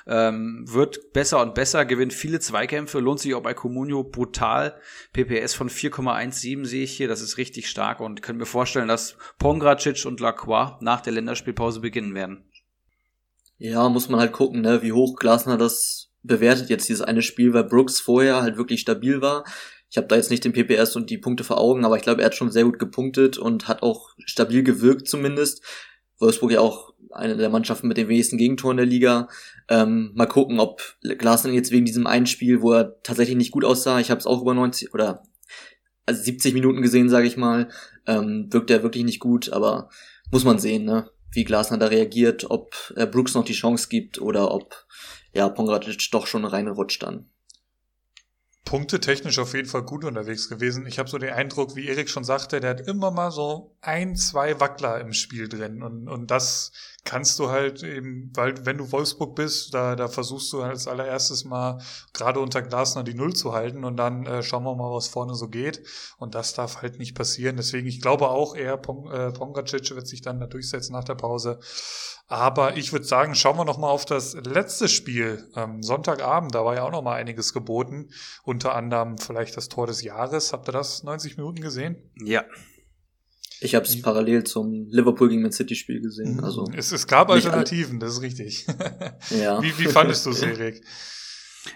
ähm, 0.07 0.65
wird 0.67 1.13
besser 1.13 1.41
und 1.41 1.55
besser, 1.55 1.85
gewinnt 1.85 2.13
viele 2.13 2.39
Zweikämpfe, 2.39 2.99
lohnt 2.99 3.19
sich 3.19 3.33
auch 3.33 3.41
bei 3.41 3.53
Comunio 3.53 4.03
brutal. 4.03 4.79
PPS 5.13 5.53
von 5.55 5.69
4,17 5.69 6.65
sehe 6.65 6.83
ich 6.83 6.95
hier, 6.95 7.07
das 7.07 7.21
ist 7.21 7.37
richtig 7.37 7.69
stark 7.69 7.99
und 7.99 8.21
können 8.21 8.39
mir 8.39 8.45
vorstellen, 8.45 8.87
dass 8.87 9.17
Pongracic 9.39 10.05
und 10.05 10.19
Lacroix 10.19 10.81
nach 10.81 11.01
der 11.01 11.13
Länderspielpause 11.13 11.79
beginnen 11.79 12.13
werden. 12.13 12.45
Ja, 13.57 13.89
muss 13.89 14.09
man 14.09 14.19
halt 14.19 14.33
gucken, 14.33 14.61
ne, 14.61 14.83
wie 14.83 14.91
hoch 14.91 15.15
Glasner 15.15 15.57
das 15.57 16.11
bewertet 16.23 16.69
jetzt 16.69 16.89
dieses 16.89 17.01
eine 17.01 17.21
Spiel, 17.21 17.53
weil 17.53 17.63
Brooks 17.63 17.99
vorher 17.99 18.41
halt 18.41 18.57
wirklich 18.57 18.81
stabil 18.81 19.21
war. 19.21 19.45
Ich 19.89 19.97
habe 19.97 20.07
da 20.07 20.15
jetzt 20.15 20.31
nicht 20.31 20.43
den 20.43 20.53
PPS 20.53 20.95
und 20.95 21.09
die 21.09 21.17
Punkte 21.17 21.43
vor 21.43 21.59
Augen, 21.59 21.85
aber 21.85 21.95
ich 21.95 22.01
glaube, 22.01 22.21
er 22.21 22.25
hat 22.25 22.35
schon 22.35 22.51
sehr 22.51 22.65
gut 22.65 22.79
gepunktet 22.79 23.37
und 23.37 23.67
hat 23.67 23.83
auch 23.83 24.09
stabil 24.25 24.63
gewirkt 24.63 25.07
zumindest. 25.07 25.63
Wolfsburg 26.19 26.51
ja 26.51 26.61
auch 26.61 26.93
eine 27.11 27.37
der 27.37 27.49
Mannschaften 27.49 27.87
mit 27.87 27.97
den 27.97 28.07
wenigsten 28.09 28.37
Gegentoren 28.37 28.77
der 28.77 28.85
Liga. 28.85 29.29
Ähm, 29.69 30.11
mal 30.15 30.25
gucken, 30.25 30.59
ob 30.59 30.81
Glasner 31.01 31.51
jetzt 31.51 31.71
wegen 31.71 31.85
diesem 31.85 32.07
einen 32.07 32.25
Spiel, 32.25 32.61
wo 32.61 32.73
er 32.73 33.01
tatsächlich 33.03 33.37
nicht 33.37 33.51
gut 33.51 33.65
aussah, 33.65 33.99
ich 33.99 34.11
habe 34.11 34.19
es 34.19 34.27
auch 34.27 34.41
über 34.41 34.53
90 34.53 34.93
oder 34.93 35.23
also 36.05 36.21
70 36.21 36.53
Minuten 36.53 36.81
gesehen, 36.81 37.09
sage 37.09 37.27
ich 37.27 37.37
mal, 37.37 37.69
ähm, 38.05 38.47
wirkt 38.51 38.69
er 38.69 38.83
wirklich 38.83 39.03
nicht 39.03 39.19
gut, 39.19 39.51
aber 39.51 39.89
muss 40.31 40.43
man 40.43 40.59
sehen, 40.59 40.85
ne? 40.85 41.09
wie 41.35 41.43
Glasner 41.43 41.77
da 41.77 41.87
reagiert, 41.87 42.49
ob 42.49 42.93
er 42.95 43.05
Brooks 43.05 43.33
noch 43.33 43.45
die 43.45 43.53
Chance 43.53 43.87
gibt 43.89 44.21
oder 44.21 44.51
ob 44.51 44.85
ja 45.33 45.49
Pongratic 45.49 45.97
doch 46.11 46.27
schon 46.27 46.45
reinrutscht 46.45 47.03
dann. 47.03 47.29
Punkte 48.65 48.99
technisch 48.99 49.37
auf 49.37 49.53
jeden 49.53 49.69
Fall 49.69 49.83
gut 49.83 50.03
unterwegs 50.03 50.49
gewesen. 50.49 50.87
Ich 50.87 50.97
habe 50.97 51.07
so 51.07 51.19
den 51.19 51.31
Eindruck, 51.31 51.75
wie 51.75 51.87
Erik 51.87 52.09
schon 52.09 52.23
sagte, 52.23 52.59
der 52.59 52.71
hat 52.71 52.81
immer 52.81 53.11
mal 53.11 53.29
so 53.29 53.77
ein, 53.81 54.15
zwei 54.15 54.59
Wackler 54.59 54.99
im 54.99 55.13
Spiel 55.13 55.47
drin. 55.47 55.83
Und, 55.83 56.09
und 56.09 56.31
das 56.31 56.71
kannst 57.03 57.37
du 57.37 57.49
halt 57.49 57.83
eben, 57.83 58.31
weil 58.33 58.65
wenn 58.65 58.79
du 58.79 58.91
Wolfsburg 58.91 59.35
bist, 59.35 59.75
da, 59.75 59.95
da 59.95 60.07
versuchst 60.07 60.51
du 60.51 60.63
als 60.63 60.87
allererstes 60.87 61.45
mal 61.45 61.79
gerade 62.11 62.39
unter 62.39 62.63
Glasner 62.63 63.03
die 63.03 63.13
Null 63.13 63.35
zu 63.35 63.53
halten 63.53 63.83
und 63.83 63.97
dann 63.97 64.25
äh, 64.25 64.41
schauen 64.41 64.63
wir 64.63 64.75
mal, 64.75 64.91
was 64.91 65.07
vorne 65.07 65.35
so 65.35 65.47
geht. 65.47 65.83
Und 66.17 66.33
das 66.33 66.55
darf 66.55 66.81
halt 66.81 66.97
nicht 66.97 67.13
passieren. 67.15 67.57
Deswegen, 67.57 67.85
ich 67.85 68.01
glaube 68.01 68.29
auch 68.29 68.55
eher, 68.55 68.77
Pong, 68.77 69.11
äh, 69.11 69.31
Pongacic 69.31 69.91
wird 69.95 70.07
sich 70.07 70.21
dann 70.21 70.39
da 70.39 70.47
durchsetzen 70.47 70.93
nach 70.93 71.03
der 71.03 71.15
Pause. 71.15 71.59
Aber 72.27 72.75
ich 72.75 72.91
würde 72.91 73.05
sagen, 73.05 73.35
schauen 73.35 73.57
wir 73.57 73.65
noch 73.65 73.77
mal 73.77 73.89
auf 73.89 74.05
das 74.05 74.33
letzte 74.33 74.87
Spiel. 74.87 75.47
Ähm, 75.55 75.83
Sonntagabend, 75.83 76.55
da 76.55 76.65
war 76.65 76.75
ja 76.75 76.83
auch 76.83 76.91
noch 76.91 77.03
mal 77.03 77.15
einiges 77.15 77.53
geboten. 77.53 78.09
Unter 78.43 78.75
anderem 78.75 79.19
vielleicht 79.19 79.55
das 79.57 79.69
Tor 79.69 79.85
des 79.85 80.01
Jahres. 80.01 80.51
Habt 80.51 80.67
ihr 80.67 80.71
das 80.71 81.03
90 81.03 81.37
Minuten 81.37 81.61
gesehen? 81.61 81.97
Ja. 82.23 82.43
Ich 83.61 83.75
habe 83.75 83.85
es 83.85 84.01
parallel 84.01 84.43
zum 84.43 84.87
Liverpool 84.89 85.29
gegen 85.29 85.43
Man 85.43 85.51
City 85.51 85.75
Spiel 85.75 86.01
gesehen. 86.01 86.37
Mhm. 86.37 86.43
Also 86.43 86.67
es, 86.75 86.91
es 86.91 87.07
gab 87.07 87.29
Alternativen, 87.29 87.99
das 87.99 88.13
ist 88.13 88.21
richtig. 88.21 88.65
ja. 89.29 89.61
Wie, 89.61 89.77
wie 89.77 89.87
fandest 89.87 90.25
du 90.25 90.29
es, 90.31 90.41
Erik? 90.41 90.83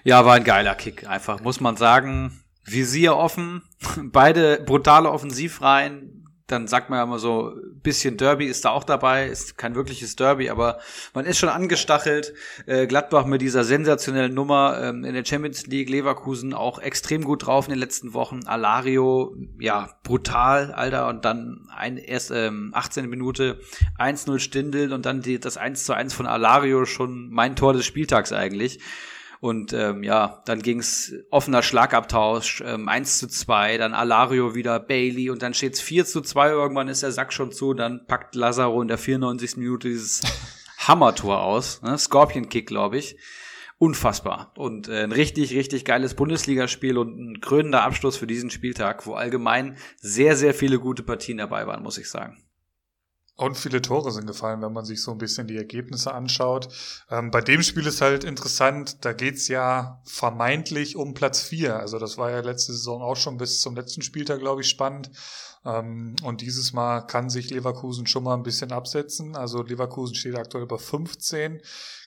Ja, 0.04 0.26
war 0.26 0.36
ein 0.36 0.44
geiler 0.44 0.76
Kick, 0.76 1.08
einfach, 1.08 1.42
muss 1.42 1.60
man 1.60 1.78
sagen. 1.78 2.44
Visier 2.66 3.16
offen, 3.16 3.64
beide 4.12 4.62
brutale 4.66 5.10
Offensivreihen, 5.10 6.19
dann 6.52 6.68
sagt 6.68 6.90
man 6.90 6.98
ja 6.98 7.04
immer 7.04 7.20
so, 7.20 7.54
bisschen 7.84 8.18
Derby 8.18 8.46
ist 8.46 8.66
da 8.66 8.72
auch 8.72 8.84
dabei, 8.84 9.28
ist 9.28 9.58
kein 9.58 9.76
wirkliches 9.76 10.16
Derby, 10.16 10.50
aber 10.50 10.80
man 11.14 11.26
ist 11.26 11.38
schon 11.38 11.50
angestachelt. 11.50 12.34
Äh, 12.66 12.88
Gladbach 12.88 13.26
mit 13.26 13.42
dieser 13.42 13.64
sensationellen 13.64 14.34
Nummer 14.34 14.80
ähm, 14.82 15.04
in 15.04 15.14
der 15.14 15.26
Champions 15.26 15.68
League, 15.68 15.90
Leverkusen 15.90 16.54
auch 16.54 16.80
extrem 16.80 17.24
gut 17.24 17.46
drauf 17.46 17.68
in 17.68 17.74
den 17.74 17.80
letzten 17.80 18.14
Wochen. 18.14 18.46
Alario, 18.46 19.36
ja, 19.60 19.90
brutal, 20.04 20.74
Alter, 20.74 21.08
und 21.08 21.26
dann 21.26 21.68
ein, 21.76 21.98
erst 21.98 22.32
ähm, 22.32 22.72
18 22.74 23.08
Minute 23.10 23.60
1-0 23.98 24.40
Stindel 24.40 24.94
und 24.94 25.06
dann 25.06 25.22
die, 25.22 25.40
das 25.40 25.58
1 25.58 25.86
zu 25.86 25.94
1 25.94 26.14
von 26.14 26.26
Alario 26.26 26.86
schon 26.86 27.30
mein 27.30 27.56
Tor 27.56 27.74
des 27.74 27.86
Spieltags 27.86 28.34
eigentlich. 28.34 28.80
Und 29.42 29.72
ähm, 29.72 30.04
ja, 30.04 30.42
dann 30.46 30.62
ging's 30.62 31.14
offener 31.30 31.64
Schlagabtausch, 31.64 32.62
ähm, 32.66 32.90
1 32.90 33.20
zu 33.20 33.28
2, 33.28 33.78
dann 33.78 33.94
Alario 33.94 34.54
wieder 34.54 34.80
Bailey 34.80 35.30
und 35.30 35.42
dann 35.42 35.54
steht's 35.54 35.80
4 35.80 36.06
zu 36.06 36.22
2, 36.22 36.50
irgendwann 36.50 36.90
ist 36.90 37.04
der 37.04 37.14
Sack 37.14 37.32
schon 37.32 37.54
zu, 37.54 37.74
dann 37.74 38.06
packt 38.06 38.36
Lazaro 38.36 38.82
in 38.82 38.90
der 38.90 38.98
94. 38.98 39.56
Minute 39.58 39.88
dieses 39.88 40.22
Hammertor 40.80 41.42
aus, 41.42 41.82
ne? 41.82 41.98
Scorpion 41.98 42.50
Kick, 42.50 42.68
glaube 42.68 42.98
ich. 42.98 43.16
unfassbar. 43.78 44.52
Und 44.58 44.90
äh, 44.90 45.04
ein 45.04 45.14
richtig, 45.14 45.56
richtig 45.56 45.86
geiles 45.86 46.14
Bundesligaspiel 46.14 46.98
und 46.98 47.18
ein 47.18 47.40
krönender 47.40 47.84
Abschluss 47.84 48.18
für 48.18 48.28
diesen 48.28 48.50
Spieltag, 48.50 49.08
wo 49.08 49.14
allgemein 49.14 49.78
sehr, 50.02 50.36
sehr 50.36 50.54
viele 50.54 50.80
gute 50.80 51.02
Partien 51.02 51.38
dabei 51.38 51.66
waren, 51.66 51.82
muss 51.82 51.98
ich 51.98 52.10
sagen. 52.10 52.44
Und 53.40 53.58
viele 53.58 53.82
Tore 53.82 54.12
sind 54.12 54.28
gefallen, 54.28 54.62
wenn 54.62 54.74
man 54.74 54.84
sich 54.84 55.02
so 55.02 55.12
ein 55.12 55.18
bisschen 55.18 55.48
die 55.48 55.56
Ergebnisse 55.56 56.14
anschaut. 56.14 56.68
Ähm, 57.10 57.32
bei 57.32 57.40
dem 57.40 57.64
Spiel 57.64 57.88
ist 57.88 58.02
halt 58.02 58.26
interessant, 58.26 59.06
da 59.06 59.14
geht's 59.14 59.48
ja 59.48 60.02
vermeintlich 60.04 60.98
um 60.98 61.14
Platz 61.14 61.42
vier. 61.42 61.80
Also 61.80 62.00
das 62.00 62.18
war 62.18 62.32
ja 62.32 62.42
letzte 62.42 62.74
Saison 62.74 63.02
auch 63.02 63.16
schon 63.16 63.38
bis 63.38 63.62
zum 63.62 63.78
letzten 63.78 64.02
Spieltag, 64.02 64.40
glaube 64.40 64.60
ich, 64.60 64.68
spannend. 64.68 65.10
Ähm, 65.64 66.18
und 66.22 66.42
dieses 66.42 66.74
Mal 66.74 67.00
kann 67.08 67.30
sich 67.30 67.50
Leverkusen 67.50 68.08
schon 68.08 68.26
mal 68.26 68.34
ein 68.34 68.44
bisschen 68.44 68.74
absetzen. 68.74 69.38
Also 69.38 69.64
Leverkusen 69.64 70.16
steht 70.16 70.36
aktuell 70.36 70.66
bei 70.66 70.78
15. 70.78 71.62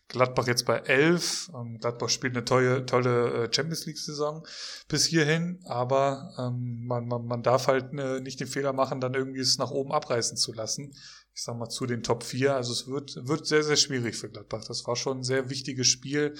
Gladbach 0.08 0.46
jetzt 0.46 0.66
bei 0.66 0.76
11. 0.76 1.52
Ähm, 1.54 1.78
Gladbach 1.78 2.10
spielt 2.10 2.36
eine 2.36 2.44
tolle, 2.44 2.84
tolle 2.84 3.44
äh, 3.44 3.48
Champions 3.50 3.86
League-Saison 3.86 4.46
bis 4.86 5.06
hierhin, 5.06 5.60
aber 5.64 6.34
ähm, 6.38 6.84
man, 6.86 7.06
man, 7.06 7.24
man 7.24 7.42
darf 7.42 7.68
halt 7.68 7.94
äh, 7.94 8.20
nicht 8.20 8.38
den 8.38 8.46
Fehler 8.46 8.74
machen, 8.74 9.00
dann 9.00 9.14
irgendwie 9.14 9.40
es 9.40 9.56
nach 9.56 9.70
oben 9.70 9.92
abreißen 9.92 10.36
zu 10.36 10.52
lassen 10.52 10.92
ich 11.34 11.44
sag 11.44 11.56
mal, 11.56 11.68
zu 11.68 11.86
den 11.86 12.02
Top 12.02 12.24
4. 12.24 12.54
Also 12.54 12.72
es 12.72 12.86
wird, 12.86 13.26
wird 13.26 13.46
sehr, 13.46 13.62
sehr 13.62 13.76
schwierig 13.76 14.16
für 14.16 14.28
Gladbach. 14.28 14.64
Das 14.66 14.86
war 14.86 14.96
schon 14.96 15.18
ein 15.18 15.24
sehr 15.24 15.48
wichtiges 15.48 15.86
Spiel. 15.86 16.34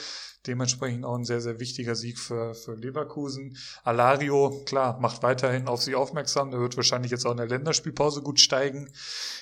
Dementsprechend 0.46 1.04
auch 1.04 1.16
ein 1.16 1.24
sehr, 1.24 1.40
sehr 1.40 1.60
wichtiger 1.60 1.94
Sieg 1.94 2.18
für, 2.18 2.54
für 2.54 2.74
Leverkusen. 2.74 3.56
Alario, 3.84 4.62
klar, 4.66 5.00
macht 5.00 5.22
weiterhin 5.22 5.66
auf 5.66 5.82
sich 5.82 5.94
aufmerksam. 5.94 6.50
Der 6.50 6.60
wird 6.60 6.76
wahrscheinlich 6.76 7.10
jetzt 7.10 7.24
auch 7.24 7.30
in 7.30 7.38
der 7.38 7.48
Länderspielpause 7.48 8.22
gut 8.22 8.38
steigen. 8.38 8.92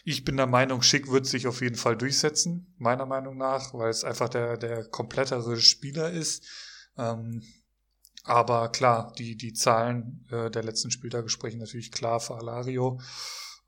Ich 0.05 0.25
bin 0.25 0.37
der 0.37 0.47
Meinung, 0.47 0.83
Schick 0.83 1.11
wird 1.11 1.27
sich 1.27 1.47
auf 1.47 1.63
jeden 1.63 1.77
Fall 1.77 1.97
durchsetzen, 1.97 2.73
meiner 2.79 3.07
Meinung 3.07 3.37
nach, 3.37 3.75
weil 3.75 3.91
es 3.91 4.05
einfach 4.05 4.29
der, 4.29 4.57
der 4.57 4.85
komplettere 4.85 5.57
Spieler 5.61 6.11
ist. 6.11 6.45
Ähm, 6.97 7.43
aber 8.25 8.69
klar, 8.69 9.13
die, 9.19 9.37
die 9.37 9.55
Zahlen 9.55 10.27
äh, 10.31 10.51
der 10.51 10.63
letzten 10.63 10.91
Spieltage 10.91 11.29
sprechen 11.29 11.59
natürlich 11.59 11.91
klar 11.91 12.21
für 12.21 12.37
Alario. 12.37 13.01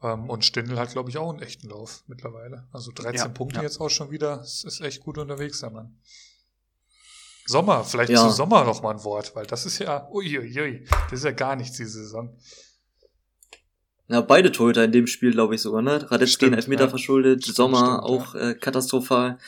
Ähm, 0.03 0.29
und 0.29 0.45
Stindl 0.45 0.79
hat, 0.79 0.91
glaube 0.91 1.11
ich, 1.11 1.19
auch 1.19 1.31
einen 1.31 1.43
echten 1.43 1.69
Lauf 1.69 2.03
mittlerweile. 2.07 2.67
Also 2.73 2.93
13 2.93 3.15
ja, 3.15 3.29
Punkte 3.29 3.57
ja. 3.59 3.63
jetzt 3.63 3.81
auch 3.81 3.91
schon 3.91 4.11
wieder. 4.11 4.39
Das 4.39 4.65
ist 4.65 4.81
echt 4.81 5.03
gut 5.03 5.19
unterwegs, 5.19 5.61
der 5.61 5.71
Mann. 5.71 5.97
Sommer, 7.47 7.85
vielleicht 7.85 8.11
ja. 8.11 8.23
zu 8.23 8.31
Sommer 8.31 8.65
noch 8.65 8.83
mal 8.83 8.93
ein 8.93 9.05
Wort, 9.05 9.35
weil 9.35 9.47
das 9.47 9.67
ist 9.67 9.79
ja, 9.81 10.09
uiuiui, 10.13 10.87
das 11.11 11.21
ist 11.21 11.25
ja 11.25 11.33
gar 11.33 11.57
nichts 11.57 11.77
diese 11.77 12.05
Saison. 12.05 12.37
Ja, 14.09 14.21
beide 14.21 14.53
Torhüter 14.53 14.85
in 14.85 14.93
dem 14.93 15.07
Spiel, 15.07 15.33
glaube 15.33 15.55
ich 15.55 15.63
sogar, 15.63 15.83
ne? 15.83 16.11
Radetzky 16.11 16.47
den 16.47 16.55
Elfmeter 16.55 16.85
ja. 16.85 16.91
verschuldet, 16.91 17.43
stimmt, 17.43 17.57
Sommer 17.57 17.79
stimmt, 17.79 18.03
auch 18.03 18.35
ja. 18.35 18.51
äh, 18.51 18.55
katastrophal. 18.55 19.39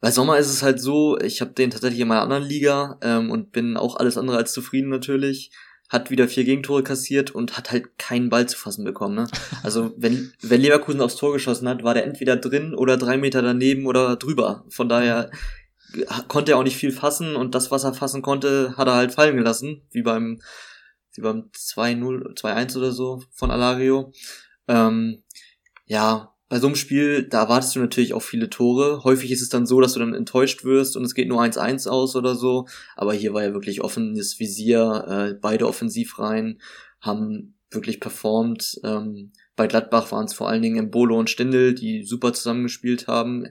Bei 0.00 0.10
Sommer 0.10 0.38
ist 0.38 0.50
es 0.50 0.62
halt 0.62 0.80
so, 0.80 1.18
ich 1.18 1.40
habe 1.40 1.52
den 1.52 1.70
tatsächlich 1.70 2.00
in 2.00 2.08
meiner 2.08 2.22
anderen 2.22 2.44
Liga 2.44 2.98
ähm, 3.02 3.30
und 3.30 3.52
bin 3.52 3.76
auch 3.76 3.96
alles 3.96 4.16
andere 4.16 4.36
als 4.36 4.52
zufrieden 4.52 4.88
natürlich 4.88 5.50
hat 5.88 6.10
wieder 6.10 6.28
vier 6.28 6.44
Gegentore 6.44 6.82
kassiert 6.82 7.30
und 7.30 7.56
hat 7.56 7.70
halt 7.70 7.98
keinen 7.98 8.30
Ball 8.30 8.48
zu 8.48 8.58
fassen 8.58 8.84
bekommen. 8.84 9.14
Ne? 9.14 9.26
Also 9.62 9.92
wenn, 9.96 10.32
wenn 10.40 10.60
Leverkusen 10.60 11.00
aufs 11.00 11.16
Tor 11.16 11.32
geschossen 11.32 11.68
hat, 11.68 11.84
war 11.84 11.94
der 11.94 12.04
entweder 12.04 12.36
drin 12.36 12.74
oder 12.74 12.96
drei 12.96 13.16
Meter 13.16 13.42
daneben 13.42 13.86
oder 13.86 14.16
drüber. 14.16 14.64
Von 14.68 14.88
daher 14.88 15.30
konnte 16.28 16.52
er 16.52 16.58
auch 16.58 16.64
nicht 16.64 16.76
viel 16.76 16.92
fassen 16.92 17.36
und 17.36 17.54
das, 17.54 17.70
was 17.70 17.84
er 17.84 17.94
fassen 17.94 18.22
konnte, 18.22 18.74
hat 18.76 18.88
er 18.88 18.94
halt 18.94 19.12
fallen 19.12 19.36
gelassen, 19.36 19.82
wie 19.90 20.02
beim, 20.02 20.40
wie 21.14 21.20
beim 21.20 21.50
2-0, 21.54 22.36
2-1 22.36 22.76
oder 22.78 22.92
so 22.92 23.22
von 23.32 23.50
Alario. 23.50 24.12
Ähm, 24.66 25.22
ja, 25.86 26.33
bei 26.48 26.60
so 26.60 26.66
einem 26.66 26.76
Spiel, 26.76 27.26
da 27.28 27.42
erwartest 27.42 27.74
du 27.74 27.80
natürlich 27.80 28.12
auch 28.12 28.22
viele 28.22 28.50
Tore. 28.50 29.02
Häufig 29.02 29.30
ist 29.30 29.40
es 29.40 29.48
dann 29.48 29.66
so, 29.66 29.80
dass 29.80 29.94
du 29.94 30.00
dann 30.00 30.14
enttäuscht 30.14 30.64
wirst 30.64 30.96
und 30.96 31.04
es 31.04 31.14
geht 31.14 31.28
nur 31.28 31.42
1-1 31.42 31.88
aus 31.88 32.16
oder 32.16 32.34
so. 32.34 32.66
Aber 32.96 33.14
hier 33.14 33.32
war 33.32 33.42
ja 33.42 33.54
wirklich 33.54 33.80
offenes 33.80 34.38
Visier, 34.38 35.04
äh, 35.08 35.38
beide 35.40 35.66
Offensivreihen 35.66 36.60
haben 37.00 37.54
wirklich 37.70 37.98
performt. 37.98 38.78
Ähm, 38.84 39.32
bei 39.56 39.66
Gladbach 39.66 40.12
waren 40.12 40.26
es 40.26 40.34
vor 40.34 40.48
allen 40.48 40.62
Dingen 40.62 40.76
Embolo 40.76 41.18
und 41.18 41.30
Stindel, 41.30 41.74
die 41.74 42.04
super 42.04 42.32
zusammengespielt 42.32 43.08
haben. 43.08 43.46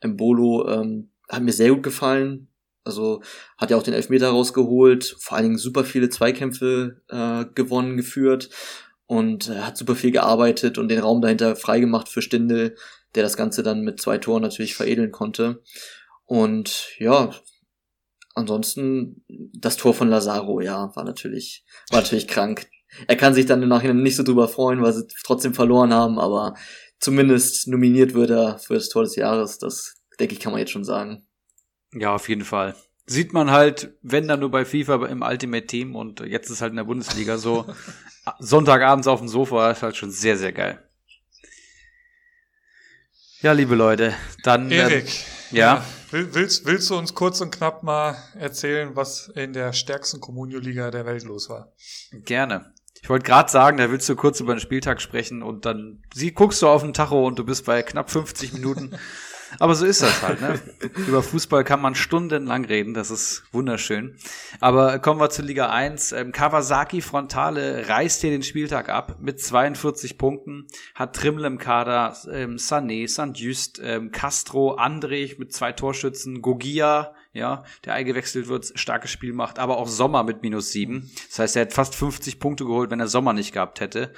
Embolo 0.00 0.68
ähm, 0.68 1.10
hat 1.28 1.42
mir 1.42 1.52
sehr 1.52 1.70
gut 1.70 1.82
gefallen. 1.82 2.48
Also 2.82 3.22
hat 3.58 3.70
ja 3.70 3.76
auch 3.76 3.82
den 3.82 3.92
Elfmeter 3.92 4.30
rausgeholt, 4.30 5.16
vor 5.20 5.36
allen 5.36 5.44
Dingen 5.44 5.58
super 5.58 5.84
viele 5.84 6.08
Zweikämpfe 6.08 7.02
äh, 7.08 7.44
gewonnen, 7.54 7.98
geführt 7.98 8.48
und 9.08 9.48
äh, 9.48 9.60
hat 9.60 9.76
super 9.76 9.96
viel 9.96 10.12
gearbeitet 10.12 10.78
und 10.78 10.88
den 10.88 11.00
Raum 11.00 11.20
dahinter 11.20 11.56
freigemacht 11.56 12.08
für 12.08 12.22
Stindel, 12.22 12.76
der 13.14 13.22
das 13.22 13.36
Ganze 13.36 13.62
dann 13.62 13.80
mit 13.80 14.00
zwei 14.00 14.18
Toren 14.18 14.42
natürlich 14.42 14.74
veredeln 14.74 15.10
konnte. 15.10 15.62
Und 16.26 16.90
ja, 16.98 17.34
ansonsten 18.34 19.24
das 19.28 19.78
Tor 19.78 19.94
von 19.94 20.08
Lazaro, 20.08 20.60
ja, 20.60 20.94
war 20.94 21.04
natürlich, 21.04 21.64
war 21.90 22.02
natürlich 22.02 22.28
krank. 22.28 22.68
Er 23.06 23.16
kann 23.16 23.34
sich 23.34 23.46
dann 23.46 23.62
im 23.62 23.70
Nachhinein 23.70 24.02
nicht 24.02 24.16
so 24.16 24.22
drüber 24.22 24.46
freuen, 24.46 24.82
weil 24.82 24.92
sie 24.92 25.06
trotzdem 25.24 25.54
verloren 25.54 25.92
haben, 25.92 26.18
aber 26.18 26.54
zumindest 27.00 27.66
nominiert 27.66 28.12
wird 28.12 28.30
er 28.30 28.58
für 28.58 28.74
das 28.74 28.90
Tor 28.90 29.04
des 29.04 29.16
Jahres. 29.16 29.58
Das, 29.58 30.02
denke 30.20 30.34
ich, 30.34 30.40
kann 30.40 30.52
man 30.52 30.60
jetzt 30.60 30.72
schon 30.72 30.84
sagen. 30.84 31.26
Ja, 31.94 32.14
auf 32.14 32.28
jeden 32.28 32.44
Fall. 32.44 32.74
Sieht 33.10 33.32
man 33.32 33.50
halt, 33.50 33.94
wenn 34.02 34.28
dann 34.28 34.40
nur 34.40 34.50
bei 34.50 34.66
FIFA 34.66 35.06
im 35.06 35.22
Ultimate 35.22 35.66
Team 35.66 35.96
und 35.96 36.20
jetzt 36.20 36.50
ist 36.50 36.60
halt 36.60 36.70
in 36.70 36.76
der 36.76 36.84
Bundesliga 36.84 37.38
so. 37.38 37.64
Sonntagabends 38.38 39.06
auf 39.06 39.20
dem 39.20 39.28
Sofa 39.28 39.70
ist 39.70 39.82
halt 39.82 39.96
schon 39.96 40.10
sehr, 40.10 40.36
sehr 40.36 40.52
geil. 40.52 40.86
Ja, 43.40 43.52
liebe 43.52 43.76
Leute, 43.76 44.14
dann. 44.42 44.70
Ähm, 44.70 44.78
Erik, 44.78 45.08
äh, 45.52 45.56
ja. 45.56 45.84
willst, 46.10 46.66
willst 46.66 46.90
du 46.90 46.98
uns 46.98 47.14
kurz 47.14 47.40
und 47.40 47.50
knapp 47.50 47.82
mal 47.82 48.16
erzählen, 48.34 48.94
was 48.94 49.28
in 49.34 49.54
der 49.54 49.72
stärksten 49.72 50.20
Kommunio-Liga 50.20 50.90
der 50.90 51.06
Welt 51.06 51.24
los 51.24 51.48
war? 51.48 51.72
Gerne. 52.12 52.74
Ich 53.00 53.08
wollte 53.08 53.24
gerade 53.24 53.50
sagen, 53.50 53.78
da 53.78 53.90
willst 53.90 54.08
du 54.08 54.16
kurz 54.16 54.40
über 54.40 54.54
den 54.54 54.60
Spieltag 54.60 55.00
sprechen 55.00 55.42
und 55.42 55.64
dann 55.64 56.02
sie, 56.12 56.32
guckst 56.32 56.60
du 56.60 56.68
auf 56.68 56.82
den 56.82 56.92
Tacho 56.92 57.26
und 57.26 57.38
du 57.38 57.44
bist 57.44 57.64
bei 57.64 57.82
knapp 57.82 58.10
50 58.10 58.52
Minuten. 58.52 58.98
Aber 59.58 59.74
so 59.74 59.86
ist 59.86 60.02
das 60.02 60.22
halt, 60.22 60.40
ne? 60.40 60.60
Über 61.06 61.22
Fußball 61.22 61.64
kann 61.64 61.80
man 61.80 61.94
stundenlang 61.94 62.64
reden, 62.64 62.94
das 62.94 63.10
ist 63.10 63.44
wunderschön. 63.52 64.16
Aber 64.60 64.98
kommen 64.98 65.20
wir 65.20 65.30
zu 65.30 65.42
Liga 65.42 65.70
1. 65.70 66.12
Ähm, 66.12 66.32
Kawasaki 66.32 67.00
Frontale 67.00 67.88
reißt 67.88 68.20
hier 68.20 68.30
den 68.30 68.42
Spieltag 68.42 68.88
ab 68.88 69.16
mit 69.20 69.40
42 69.40 70.18
Punkten, 70.18 70.66
hat 70.94 71.16
Trimmel 71.16 71.44
im 71.44 71.58
Kader, 71.58 72.16
ähm, 72.30 72.56
Sané, 72.56 73.08
Saint-Just, 73.08 73.80
ähm, 73.82 74.12
Castro, 74.12 74.74
Andrich 74.74 75.38
mit 75.38 75.52
zwei 75.52 75.72
Torschützen, 75.72 76.42
Gogia, 76.42 77.14
ja, 77.38 77.64
der 77.84 77.94
eingewechselt 77.94 78.48
wird, 78.48 78.72
starkes 78.74 79.10
Spiel 79.10 79.32
macht, 79.32 79.58
aber 79.58 79.78
auch 79.78 79.88
Sommer 79.88 80.24
mit 80.24 80.42
minus 80.42 80.72
sieben. 80.72 81.10
Das 81.28 81.38
heißt, 81.38 81.56
er 81.56 81.62
hat 81.62 81.72
fast 81.72 81.94
50 81.94 82.38
Punkte 82.38 82.64
geholt, 82.64 82.90
wenn 82.90 83.00
er 83.00 83.08
Sommer 83.08 83.32
nicht 83.32 83.52
gehabt 83.52 83.80
hätte. 83.80 84.12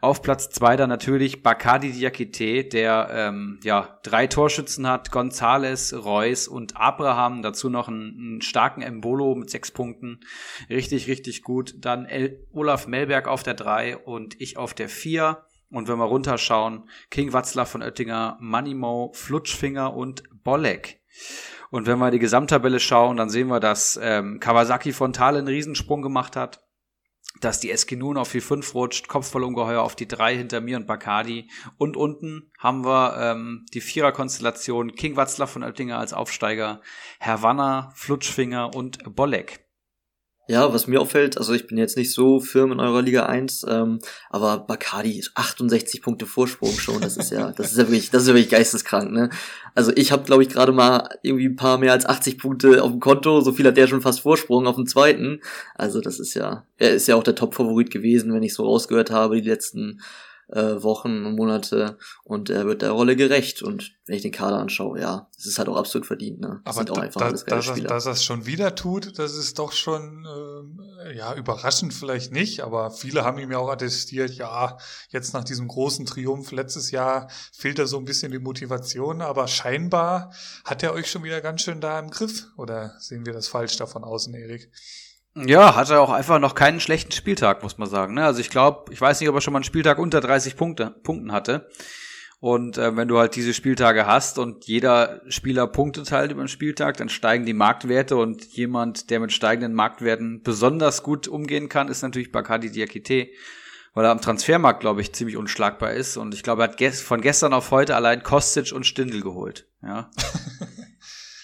Auf 0.00 0.20
Platz 0.20 0.50
zwei 0.50 0.76
dann 0.76 0.88
natürlich 0.88 1.42
Bakadi 1.42 1.92
Diakite, 1.92 2.64
der 2.64 3.08
ähm, 3.10 3.60
ja 3.62 3.98
drei 4.02 4.26
Torschützen 4.26 4.86
hat, 4.86 5.10
Gonzales, 5.10 5.94
Reus 6.04 6.48
und 6.48 6.76
Abraham. 6.76 7.42
Dazu 7.42 7.70
noch 7.70 7.88
einen, 7.88 8.18
einen 8.18 8.42
starken 8.42 8.82
Embolo 8.82 9.34
mit 9.34 9.48
sechs 9.48 9.70
Punkten. 9.70 10.20
Richtig, 10.68 11.06
richtig 11.06 11.42
gut. 11.42 11.74
Dann 11.78 12.04
El 12.04 12.46
Olaf 12.52 12.86
Melberg 12.86 13.28
auf 13.28 13.42
der 13.42 13.54
drei 13.54 13.96
und 13.96 14.40
ich 14.40 14.56
auf 14.56 14.74
der 14.74 14.88
vier. 14.88 15.44
Und 15.70 15.88
wenn 15.88 15.98
wir 15.98 16.04
runterschauen, 16.04 16.88
King 17.10 17.32
Watzler 17.32 17.66
von 17.66 17.82
Oettinger, 17.82 18.36
Manimo, 18.40 19.12
Flutschfinger 19.14 19.94
und 19.94 20.22
Bolek. 20.44 21.00
Und 21.70 21.86
wenn 21.86 21.98
wir 21.98 22.10
die 22.10 22.18
Gesamttabelle 22.18 22.80
schauen, 22.80 23.16
dann 23.16 23.30
sehen 23.30 23.48
wir, 23.48 23.60
dass 23.60 23.98
ähm, 24.02 24.40
Kawasaki 24.40 24.92
Frontale 24.92 25.38
einen 25.38 25.48
Riesensprung 25.48 26.02
gemacht 26.02 26.36
hat, 26.36 26.62
dass 27.40 27.60
die 27.60 27.70
Eskinun 27.70 28.16
auf 28.16 28.32
die 28.32 28.40
5 28.40 28.74
rutscht, 28.74 29.08
Kopfballungeheuer 29.08 29.82
auf 29.82 29.96
die 29.96 30.08
3 30.08 30.36
hinter 30.36 30.60
mir 30.60 30.76
und 30.76 30.86
Bacardi. 30.86 31.50
Und 31.76 31.96
unten 31.96 32.50
haben 32.58 32.84
wir 32.84 33.16
ähm, 33.18 33.66
die 33.74 33.80
Vierer-Konstellation 33.80 34.94
King 34.94 35.16
Watzler 35.16 35.46
von 35.46 35.62
Oettinger 35.62 35.98
als 35.98 36.12
Aufsteiger, 36.12 36.80
Herr 37.18 37.42
Wanner, 37.42 37.92
Flutschfinger 37.94 38.74
und 38.74 39.14
Bolek. 39.14 39.65
Ja, 40.48 40.72
was 40.72 40.86
mir 40.86 41.00
auffällt, 41.00 41.38
also 41.38 41.54
ich 41.54 41.66
bin 41.66 41.76
jetzt 41.76 41.96
nicht 41.96 42.12
so 42.12 42.38
firm 42.38 42.70
in 42.70 42.78
eurer 42.78 43.02
Liga 43.02 43.26
1, 43.26 43.66
ähm, 43.68 43.98
aber 44.30 44.58
Bacardi 44.58 45.24
68 45.34 46.02
Punkte 46.02 46.24
Vorsprung 46.24 46.70
schon, 46.78 47.00
das 47.00 47.16
ist 47.16 47.32
ja, 47.32 47.50
das 47.50 47.72
ist 47.72 47.78
ja 47.78 47.88
wirklich, 47.88 48.10
das 48.10 48.22
ist 48.22 48.28
ja 48.28 48.34
wirklich 48.34 48.50
geisteskrank, 48.50 49.10
ne? 49.10 49.30
Also 49.74 49.90
ich 49.96 50.12
habe 50.12 50.22
glaube 50.22 50.44
ich 50.44 50.48
gerade 50.48 50.70
mal 50.70 51.08
irgendwie 51.22 51.48
ein 51.48 51.56
paar 51.56 51.78
mehr 51.78 51.92
als 51.92 52.06
80 52.06 52.38
Punkte 52.38 52.82
auf 52.84 52.92
dem 52.92 53.00
Konto, 53.00 53.40
so 53.40 53.52
viel 53.52 53.66
hat 53.66 53.76
der 53.76 53.88
schon 53.88 54.00
fast 54.00 54.20
Vorsprung 54.20 54.68
auf 54.68 54.76
dem 54.76 54.86
zweiten. 54.86 55.40
Also 55.74 56.00
das 56.00 56.20
ist 56.20 56.34
ja, 56.34 56.64
er 56.78 56.92
ist 56.92 57.08
ja 57.08 57.16
auch 57.16 57.24
der 57.24 57.34
Top-Favorit 57.34 57.90
gewesen, 57.90 58.32
wenn 58.32 58.44
ich 58.44 58.54
so 58.54 58.64
rausgehört 58.64 59.10
habe, 59.10 59.40
die 59.40 59.48
letzten 59.48 60.00
äh, 60.48 60.82
Wochen 60.82 61.24
und 61.24 61.34
Monate 61.34 61.98
und 62.24 62.50
er 62.50 62.66
wird 62.66 62.82
der 62.82 62.92
Rolle 62.92 63.16
gerecht. 63.16 63.62
Und 63.62 63.96
wenn 64.06 64.16
ich 64.16 64.22
den 64.22 64.32
Kader 64.32 64.58
anschaue, 64.58 65.00
ja, 65.00 65.28
das 65.36 65.46
ist 65.46 65.58
halt 65.58 65.68
auch 65.68 65.76
absolut 65.76 66.06
verdient. 66.06 66.40
Ne? 66.40 66.60
Aber 66.64 66.84
da, 66.84 66.94
da, 66.94 67.30
dass, 67.30 67.42
er, 67.68 67.80
dass 67.82 68.06
er 68.06 68.12
es 68.12 68.24
schon 68.24 68.46
wieder 68.46 68.74
tut, 68.74 69.18
das 69.18 69.34
ist 69.34 69.58
doch 69.58 69.72
schon 69.72 70.24
äh, 71.04 71.16
ja 71.16 71.34
überraschend 71.34 71.92
vielleicht 71.92 72.32
nicht. 72.32 72.60
Aber 72.60 72.90
viele 72.90 73.24
haben 73.24 73.38
ihm 73.38 73.50
ja 73.50 73.58
auch 73.58 73.70
attestiert, 73.70 74.30
ja, 74.32 74.78
jetzt 75.10 75.34
nach 75.34 75.44
diesem 75.44 75.66
großen 75.68 76.06
Triumph 76.06 76.52
letztes 76.52 76.90
Jahr 76.90 77.28
fehlt 77.52 77.78
er 77.78 77.86
so 77.86 77.98
ein 77.98 78.04
bisschen 78.04 78.32
die 78.32 78.38
Motivation. 78.38 79.22
Aber 79.22 79.48
scheinbar 79.48 80.32
hat 80.64 80.82
er 80.82 80.92
euch 80.92 81.10
schon 81.10 81.24
wieder 81.24 81.40
ganz 81.40 81.62
schön 81.62 81.80
da 81.80 81.98
im 81.98 82.10
Griff. 82.10 82.46
Oder 82.56 82.94
sehen 83.00 83.26
wir 83.26 83.32
das 83.32 83.48
falsch 83.48 83.76
davon 83.76 84.04
außen, 84.04 84.32
Erik? 84.34 84.70
Ja, 85.44 85.76
hat 85.76 85.90
er 85.90 86.00
auch 86.00 86.10
einfach 86.10 86.38
noch 86.38 86.54
keinen 86.54 86.80
schlechten 86.80 87.12
Spieltag, 87.12 87.62
muss 87.62 87.76
man 87.76 87.90
sagen. 87.90 88.14
Ne? 88.14 88.24
Also 88.24 88.40
ich 88.40 88.48
glaube, 88.48 88.90
ich 88.92 89.00
weiß 89.00 89.20
nicht, 89.20 89.28
ob 89.28 89.34
er 89.34 89.42
schon 89.42 89.52
mal 89.52 89.58
einen 89.58 89.64
Spieltag 89.64 89.98
unter 89.98 90.22
30 90.22 90.56
Punkte, 90.56 90.94
Punkten 91.02 91.30
hatte. 91.32 91.68
Und 92.40 92.78
äh, 92.78 92.96
wenn 92.96 93.08
du 93.08 93.18
halt 93.18 93.36
diese 93.36 93.52
Spieltage 93.52 94.06
hast 94.06 94.38
und 94.38 94.64
jeder 94.66 95.20
Spieler 95.28 95.66
punktet 95.66 96.10
halt 96.10 96.32
über 96.32 96.42
den 96.42 96.48
Spieltag, 96.48 96.96
dann 96.96 97.10
steigen 97.10 97.44
die 97.44 97.52
Marktwerte 97.52 98.16
und 98.16 98.44
jemand, 98.44 99.10
der 99.10 99.20
mit 99.20 99.32
steigenden 99.32 99.74
Marktwerten 99.74 100.42
besonders 100.42 101.02
gut 101.02 101.28
umgehen 101.28 101.68
kann, 101.68 101.88
ist 101.88 102.02
natürlich 102.02 102.32
Bakadi 102.32 102.70
Diakite, 102.70 103.28
weil 103.92 104.04
er 104.04 104.12
am 104.12 104.22
Transfermarkt, 104.22 104.80
glaube 104.80 105.02
ich, 105.02 105.12
ziemlich 105.12 105.36
unschlagbar 105.36 105.92
ist. 105.92 106.16
Und 106.16 106.32
ich 106.34 106.42
glaube, 106.42 106.62
er 106.62 106.68
hat 106.70 106.94
von 106.94 107.20
gestern 107.20 107.52
auf 107.52 107.70
heute 107.70 107.94
allein 107.94 108.22
Kostic 108.22 108.72
und 108.72 108.86
Stindel 108.86 109.20
geholt. 109.20 109.66
Ja. 109.82 110.10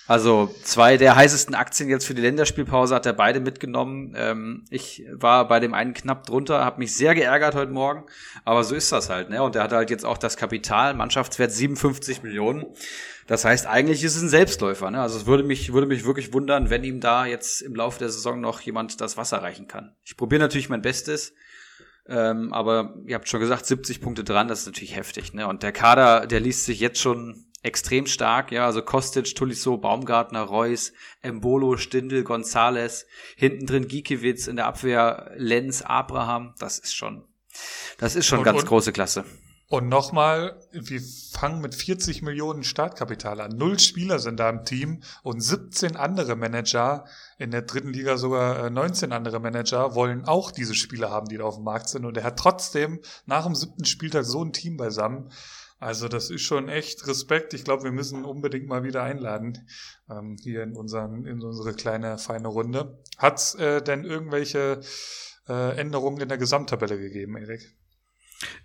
Also 0.08 0.52
zwei 0.64 0.96
der 0.96 1.14
heißesten 1.14 1.54
Aktien 1.54 1.88
jetzt 1.88 2.06
für 2.06 2.14
die 2.14 2.22
Länderspielpause 2.22 2.94
hat 2.94 3.06
er 3.06 3.12
beide 3.12 3.38
mitgenommen. 3.38 4.14
Ähm, 4.16 4.64
ich 4.68 5.04
war 5.12 5.46
bei 5.46 5.60
dem 5.60 5.74
einen 5.74 5.94
knapp 5.94 6.26
drunter, 6.26 6.64
habe 6.64 6.80
mich 6.80 6.94
sehr 6.94 7.14
geärgert 7.14 7.54
heute 7.54 7.70
Morgen, 7.70 8.04
aber 8.44 8.64
so 8.64 8.74
ist 8.74 8.90
das 8.90 9.08
halt. 9.10 9.30
Ne? 9.30 9.42
Und 9.42 9.54
er 9.54 9.62
hat 9.62 9.72
halt 9.72 9.90
jetzt 9.90 10.04
auch 10.04 10.18
das 10.18 10.36
Kapital, 10.36 10.94
Mannschaftswert 10.94 11.52
57 11.52 12.22
Millionen. 12.24 12.66
Das 13.28 13.44
heißt, 13.44 13.66
eigentlich 13.66 14.02
ist 14.02 14.16
es 14.16 14.22
ein 14.22 14.28
Selbstläufer. 14.28 14.90
Ne? 14.90 15.00
Also 15.00 15.18
es 15.18 15.26
würde 15.26 15.44
mich, 15.44 15.72
würde 15.72 15.86
mich 15.86 16.04
wirklich 16.04 16.32
wundern, 16.32 16.68
wenn 16.68 16.82
ihm 16.82 17.00
da 17.00 17.24
jetzt 17.24 17.62
im 17.62 17.76
Laufe 17.76 18.00
der 18.00 18.10
Saison 18.10 18.40
noch 18.40 18.60
jemand 18.60 19.00
das 19.00 19.16
Wasser 19.16 19.38
reichen 19.38 19.68
kann. 19.68 19.94
Ich 20.04 20.16
probiere 20.16 20.40
natürlich 20.40 20.68
mein 20.68 20.82
Bestes. 20.82 21.32
Ähm, 22.08 22.52
aber 22.52 22.96
ihr 23.06 23.14
habt 23.14 23.28
schon 23.28 23.38
gesagt, 23.38 23.64
70 23.64 24.00
Punkte 24.00 24.24
dran, 24.24 24.48
das 24.48 24.60
ist 24.60 24.66
natürlich 24.66 24.96
heftig. 24.96 25.34
Ne? 25.34 25.46
Und 25.46 25.62
der 25.62 25.70
Kader, 25.70 26.26
der 26.26 26.40
liest 26.40 26.66
sich 26.66 26.80
jetzt 26.80 27.00
schon 27.00 27.46
extrem 27.62 28.06
stark, 28.06 28.50
ja, 28.52 28.66
also 28.66 28.82
Kostic, 28.82 29.34
Tuliso, 29.34 29.76
Baumgartner, 29.76 30.42
Reus, 30.42 30.92
Embolo, 31.20 31.76
Stindel, 31.76 32.24
Gonzales, 32.24 33.06
hinten 33.36 33.66
drin 33.66 33.88
Giekewitz, 33.88 34.46
in 34.46 34.56
der 34.56 34.66
Abwehr 34.66 35.32
Lenz, 35.36 35.82
Abraham, 35.82 36.54
das 36.58 36.78
ist 36.78 36.94
schon, 36.94 37.24
das 37.98 38.16
ist 38.16 38.26
schon 38.26 38.38
und, 38.38 38.44
ganz 38.44 38.60
und, 38.60 38.68
große 38.68 38.92
Klasse. 38.92 39.24
Und 39.72 39.88
nochmal, 39.88 40.60
wir 40.72 41.00
fangen 41.30 41.62
mit 41.62 41.74
40 41.74 42.20
Millionen 42.20 42.62
Startkapital 42.62 43.40
an. 43.40 43.56
Null 43.56 43.78
Spieler 43.78 44.18
sind 44.18 44.38
da 44.38 44.50
im 44.50 44.66
Team 44.66 45.02
und 45.22 45.40
17 45.40 45.96
andere 45.96 46.36
Manager, 46.36 47.06
in 47.38 47.52
der 47.52 47.62
dritten 47.62 47.90
Liga 47.90 48.18
sogar 48.18 48.68
19 48.68 49.10
äh, 49.10 49.14
andere 49.14 49.40
Manager, 49.40 49.94
wollen 49.94 50.26
auch 50.26 50.50
diese 50.50 50.74
Spieler 50.74 51.08
haben, 51.08 51.26
die 51.28 51.38
da 51.38 51.44
auf 51.44 51.54
dem 51.54 51.64
Markt 51.64 51.88
sind. 51.88 52.04
Und 52.04 52.18
er 52.18 52.24
hat 52.24 52.38
trotzdem 52.38 53.00
nach 53.24 53.46
dem 53.46 53.54
siebten 53.54 53.86
Spieltag 53.86 54.26
so 54.26 54.44
ein 54.44 54.52
Team 54.52 54.76
beisammen. 54.76 55.30
Also 55.82 56.06
das 56.06 56.30
ist 56.30 56.42
schon 56.42 56.68
echt 56.68 57.08
Respekt. 57.08 57.54
Ich 57.54 57.64
glaube, 57.64 57.82
wir 57.82 57.90
müssen 57.90 58.24
unbedingt 58.24 58.68
mal 58.68 58.84
wieder 58.84 59.02
einladen 59.02 59.66
ähm, 60.08 60.36
hier 60.40 60.62
in, 60.62 60.76
unseren, 60.76 61.26
in 61.26 61.42
unsere 61.42 61.74
kleine, 61.74 62.18
feine 62.18 62.46
Runde. 62.46 63.02
Hat 63.18 63.38
es 63.38 63.56
äh, 63.56 63.82
denn 63.82 64.04
irgendwelche 64.04 64.80
äh, 65.48 65.76
Änderungen 65.76 66.20
in 66.20 66.28
der 66.28 66.38
Gesamttabelle 66.38 67.00
gegeben, 67.00 67.36
Erik? 67.36 67.74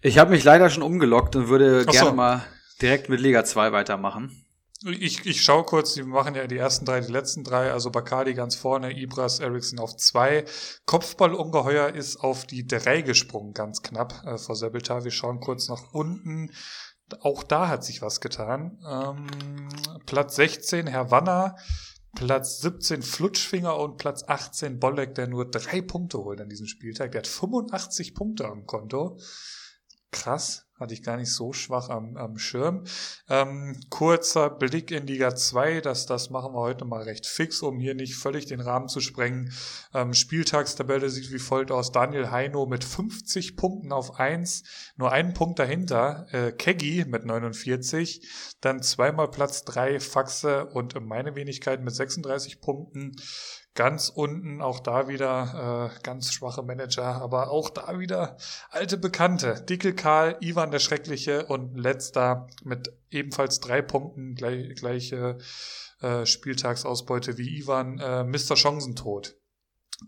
Ich 0.02 0.20
habe 0.20 0.30
mich 0.30 0.44
leider 0.44 0.70
schon 0.70 0.84
umgelockt 0.84 1.36
und 1.36 1.50
würde 1.50 1.86
so. 1.86 1.92
gerne 1.92 2.12
mal 2.12 2.46
direkt 2.84 3.10
mit 3.10 3.20
Liga 3.20 3.44
2 3.44 3.72
weitermachen. 3.72 4.46
Ich, 4.86 5.26
ich 5.26 5.42
schaue 5.42 5.64
kurz, 5.64 5.96
die 5.96 6.04
machen 6.04 6.36
ja 6.36 6.46
die 6.46 6.58
ersten 6.58 6.86
drei, 6.86 7.02
die 7.02 7.12
letzten 7.12 7.44
drei, 7.44 7.72
also 7.72 7.90
Bacardi 7.90 8.36
ganz 8.36 8.56
vorne, 8.56 8.96
Ibras, 8.96 9.40
Eriksson 9.40 9.80
auf 9.80 9.98
zwei. 9.98 10.46
Kopfballungeheuer 10.86 11.96
ist 11.96 12.18
auf 12.18 12.46
die 12.46 12.68
drei 12.68 13.02
gesprungen, 13.02 13.54
ganz 13.54 13.82
knapp 13.82 14.24
äh, 14.24 14.38
vor 14.38 14.56
Sebeltar. 14.56 15.04
Wir 15.04 15.10
schauen 15.10 15.40
kurz 15.40 15.68
nach 15.68 15.94
unten. 15.94 16.52
Auch 17.22 17.44
da 17.44 17.68
hat 17.68 17.84
sich 17.84 18.02
was 18.02 18.22
getan. 18.22 18.80
Ähm, 18.88 19.70
Platz 20.06 20.36
16 20.36 20.88
Herr 20.88 21.12
Wanner, 21.12 21.56
Platz 22.16 22.60
17 22.62 23.02
Flutschfinger 23.02 23.78
und 23.78 23.98
Platz 23.98 24.24
18 24.28 24.80
Bolleck, 24.80 25.16
der 25.16 25.28
nur 25.28 25.50
drei 25.50 25.82
Punkte 25.82 26.20
holt 26.20 26.42
an 26.42 26.50
diesem 26.50 26.68
Spieltag. 26.68 27.12
Der 27.12 27.20
hat 27.20 27.28
85 27.28 28.14
Punkte 28.14 28.46
am 28.46 28.66
Konto. 28.66 29.20
Krass 30.12 30.67
hatte 30.80 30.94
ich 30.94 31.04
gar 31.04 31.18
nicht 31.18 31.32
so 31.32 31.54
schwach 31.54 31.90
am, 31.90 32.18
am 32.18 32.38
Schirm. 32.38 32.84
Ähm, 33.30 33.80
kurzer 33.90 34.50
Blick 34.50 34.92
in 34.92 35.08
Liga 35.08 35.36
2, 35.36 35.82
das, 35.82 36.06
das 36.06 36.30
machen 36.30 36.54
wir 36.54 36.60
heute 36.60 36.86
mal 36.86 37.04
recht 37.04 37.26
fix, 37.26 37.62
um 37.62 37.80
hier 37.80 37.96
nicht 37.96 38.16
völlig 38.16 38.46
den 38.46 38.62
Rahmen 38.62 38.88
zu 38.88 39.00
sprengen. 39.00 39.52
Ähm, 39.94 40.14
Spieltagstabelle 40.14 41.10
sieht 41.10 41.32
wie 41.32 41.40
folgt 41.40 41.72
aus. 41.72 41.92
Daniel 41.92 42.32
Heino 42.32 42.66
mit 42.66 42.84
50 42.84 43.56
Punkten 43.58 43.92
auf 43.92 44.20
1, 44.20 44.64
nur 44.98 45.12
einen 45.12 45.34
Punkt 45.34 45.60
dahinter. 45.60 46.28
Äh, 46.32 46.52
Keggy 46.52 47.06
mit 47.08 47.26
49, 47.26 48.28
dann 48.62 48.82
zweimal 48.82 49.30
Platz 49.30 49.64
3 49.66 50.00
Faxe 50.00 50.66
und 50.66 51.00
meine 51.06 51.36
Wenigkeit 51.36 51.84
mit 51.84 51.96
36 51.96 52.62
Punkten. 52.62 53.16
Ganz 53.78 54.10
unten 54.10 54.60
auch 54.60 54.80
da 54.80 55.08
wieder 55.08 55.92
äh, 55.94 56.00
ganz 56.02 56.34
schwache 56.34 56.64
Manager, 56.64 57.22
aber 57.22 57.52
auch 57.52 57.70
da 57.70 58.00
wieder 58.00 58.36
alte 58.72 58.98
Bekannte. 58.98 59.64
Dickel 59.70 59.94
Karl, 59.94 60.36
Ivan 60.42 60.72
der 60.72 60.80
Schreckliche 60.80 61.46
und 61.46 61.78
letzter 61.78 62.48
mit 62.64 62.92
ebenfalls 63.12 63.60
drei 63.60 63.84
Punkten, 63.84 64.34
gleich, 64.34 64.74
gleiche 64.74 65.38
äh, 66.02 66.26
Spieltagsausbeute 66.26 67.38
wie 67.38 67.60
Ivan, 67.60 68.00
äh, 68.00 68.24
Mr. 68.24 68.56
Chancentod. 68.56 69.36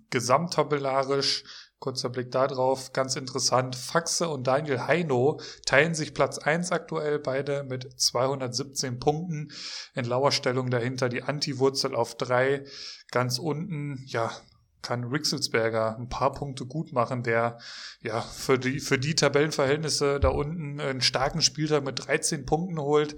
Gesamttabellarisch 0.10 1.44
Kurzer 1.80 2.10
Blick 2.10 2.32
da 2.32 2.48
drauf, 2.48 2.92
ganz 2.92 3.16
interessant. 3.16 3.76
Faxe 3.76 4.28
und 4.28 4.48
Daniel 4.48 4.82
Heino 4.82 5.40
teilen 5.66 5.96
sich 5.96 6.14
Platz 6.14 6.38
1 6.38 6.72
aktuell, 6.72 7.20
beide 7.20 7.64
mit 7.64 8.00
217 8.00 9.00
Punkten. 9.00 9.52
In 9.96 10.06
Lauerstellung 10.06 10.70
dahinter 10.70 11.08
die 11.08 11.24
Anti-Wurzel 11.24 11.96
auf 11.96 12.16
3. 12.16 12.66
Ganz 13.12 13.40
unten, 13.40 14.04
ja, 14.08 14.32
kann 14.82 15.04
Rixelsberger 15.04 15.98
ein 15.98 16.10
paar 16.10 16.34
Punkte 16.34 16.66
gut 16.66 16.94
machen, 16.94 17.24
der 17.24 17.60
ja 18.02 18.22
für 18.22 18.58
die, 18.58 18.80
für 18.80 18.98
die 18.98 19.16
Tabellenverhältnisse 19.16 20.20
da 20.20 20.30
unten 20.30 20.80
einen 20.80 21.02
starken 21.02 21.42
Spieltag 21.42 21.84
mit 21.84 22.08
13 22.08 22.46
Punkten 22.46 22.80
holt, 22.80 23.16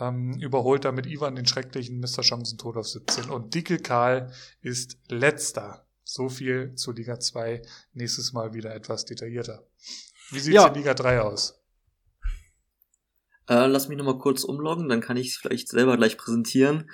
ähm, 0.00 0.34
überholt 0.40 0.84
damit 0.84 1.06
Ivan 1.06 1.36
den 1.36 1.46
schrecklichen 1.46 2.00
Mr. 2.00 2.22
Chancentod 2.22 2.76
auf 2.76 2.88
17 2.88 3.30
und 3.30 3.54
Dickel 3.54 3.78
Karl 3.78 4.32
ist 4.60 4.98
letzter 5.08 5.86
so 6.12 6.28
viel 6.28 6.74
zu 6.74 6.92
Liga 6.92 7.18
2. 7.18 7.62
Nächstes 7.94 8.32
Mal 8.34 8.52
wieder 8.52 8.74
etwas 8.74 9.06
detaillierter. 9.06 9.64
Wie 10.30 10.40
sieht 10.40 10.54
es 10.54 10.62
ja. 10.62 10.68
in 10.68 10.74
Liga 10.74 10.92
3 10.92 11.22
aus? 11.22 11.58
Äh, 13.48 13.66
lass 13.66 13.88
mich 13.88 13.96
nochmal 13.96 14.18
kurz 14.18 14.44
umloggen, 14.44 14.88
dann 14.88 15.00
kann 15.00 15.16
ich 15.16 15.28
es 15.28 15.36
vielleicht 15.36 15.68
selber 15.68 15.96
gleich 15.96 16.18
präsentieren. 16.18 16.90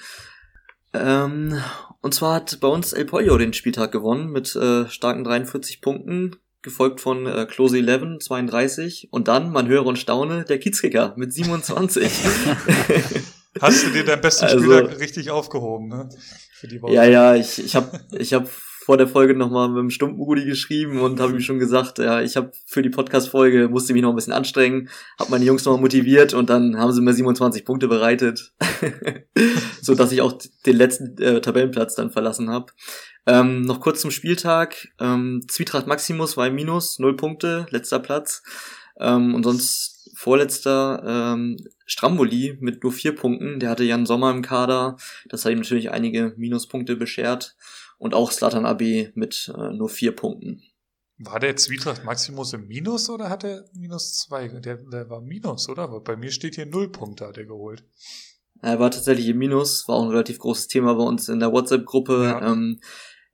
Ähm, 0.95 1.61
und 2.01 2.15
zwar 2.15 2.37
hat 2.37 2.61
bei 2.61 2.69
uns 2.69 2.93
El 2.93 3.05
Pollo 3.07 3.37
den 3.37 3.53
Spieltag 3.53 3.93
gewonnen 3.93 4.31
mit 4.31 4.55
äh, 4.55 4.89
starken 4.89 5.25
43 5.25 5.81
Punkten, 5.81 6.37
gefolgt 6.63 7.01
von 7.01 7.27
äh, 7.27 7.47
Close 7.47 7.77
11, 7.77 8.21
32 8.21 9.09
und 9.11 9.29
dann, 9.29 9.51
man 9.51 9.67
höre 9.67 9.85
und 9.85 9.99
staune, 9.99 10.45
der 10.45 10.59
Kiezkicker 10.59 11.15
mit 11.17 11.33
27. 11.33 12.11
Hast 13.61 13.85
du 13.85 13.91
dir 13.91 14.05
deinen 14.05 14.21
besten 14.21 14.45
also, 14.45 14.61
Spieler 14.61 15.01
richtig 15.01 15.31
aufgehoben, 15.31 15.89
ne? 15.89 16.09
Für 16.53 16.69
die 16.69 16.81
Woche. 16.81 16.93
Ja, 16.93 17.05
ja, 17.05 17.35
ich, 17.35 17.59
ich 17.59 17.75
habe 17.75 18.01
ich 18.13 18.33
hab 18.33 18.49
vor 18.89 18.97
der 18.97 19.07
Folge 19.07 19.35
nochmal 19.35 19.69
mit 19.69 19.81
dem 19.81 19.91
Stumpenrudi 19.91 20.47
geschrieben 20.47 21.01
und 21.01 21.21
habe 21.21 21.35
ihm 21.35 21.41
schon 21.41 21.59
gesagt, 21.59 21.99
ja, 21.99 22.23
ich 22.23 22.39
habe 22.39 22.53
für 22.65 22.81
die 22.81 22.89
Podcast-Folge, 22.89 23.69
musste 23.69 23.93
mich 23.93 24.01
noch 24.01 24.09
ein 24.09 24.17
bisschen 24.17 24.33
anstrengen, 24.33 24.89
habe 25.19 25.31
meine 25.31 25.45
Jungs 25.45 25.63
nochmal 25.67 25.83
motiviert 25.83 26.33
und 26.33 26.49
dann 26.49 26.79
haben 26.79 26.93
sie 26.93 27.03
mir 27.03 27.13
27 27.13 27.67
Punkte 27.67 27.87
bereitet, 27.87 28.55
so 29.83 29.95
dass 29.95 30.11
ich 30.11 30.23
auch 30.23 30.39
den 30.65 30.75
letzten 30.75 31.19
äh, 31.19 31.43
Tabellenplatz 31.43 31.97
dann 31.97 32.11
verlassen 32.11 32.49
habe. 32.49 32.73
Ähm, 33.27 33.61
noch 33.61 33.81
kurz 33.81 34.01
zum 34.01 34.11
Spieltag. 34.11 34.89
Ähm, 34.99 35.43
Zwietracht 35.49 35.87
Maximus 35.87 36.39
war 36.39 36.47
im 36.47 36.55
Minus, 36.55 36.99
null 36.99 37.15
Punkte, 37.15 37.67
letzter 37.69 37.99
Platz. 37.99 38.43
Ähm, 38.99 39.35
und 39.35 39.43
sonst 39.43 40.11
vorletzter 40.15 41.03
ähm, 41.07 41.59
Stramboli 41.85 42.57
mit 42.59 42.83
nur 42.83 42.93
vier 42.93 43.15
Punkten. 43.15 43.61
Der 43.61 43.69
hatte 43.69 43.85
Jan 43.85 44.07
Sommer 44.07 44.31
im 44.31 44.41
Kader. 44.41 44.97
Das 45.29 45.45
hat 45.45 45.53
ihm 45.53 45.59
natürlich 45.59 45.91
einige 45.91 46.33
Minuspunkte 46.39 46.97
beschert 46.97 47.55
und 47.99 48.15
auch 48.15 48.33
Slatan 48.33 48.65
AB 48.65 49.11
mit 49.15 49.53
äh, 49.57 49.73
nur 49.73 49.89
vier 49.89 50.13
Punkten. 50.17 50.63
War 51.19 51.41
der 51.41 51.57
Zwietracht 51.57 52.05
Maximus 52.05 52.53
im 52.53 52.69
Minus 52.69 53.11
oder 53.11 53.29
hat 53.29 53.43
er 53.45 53.65
minus 53.75 54.15
zwei? 54.19 54.47
Der, 54.49 54.77
der 54.77 55.11
war 55.11 55.21
Minus, 55.21 55.69
oder? 55.69 55.89
Bei 56.01 56.17
mir 56.17 56.31
steht 56.31 56.55
hier 56.55 56.67
null 56.67 56.91
Punkte, 56.91 57.27
hat 57.27 57.37
er 57.39 57.45
geholt. 57.45 57.83
Er 58.63 58.79
war 58.79 58.91
tatsächlich 58.91 59.27
im 59.29 59.39
Minus, 59.39 59.87
war 59.89 59.97
auch 59.97 60.05
ein 60.05 60.11
relativ 60.11 60.39
großes 60.39 60.69
Thema 60.69 60.95
bei 60.95 61.03
uns 61.03 61.29
in 61.29 61.41
der 61.41 61.53
WhatsApp-Gruppe. 61.53 62.23
Ja. 62.25 62.53
Ähm, 62.53 62.79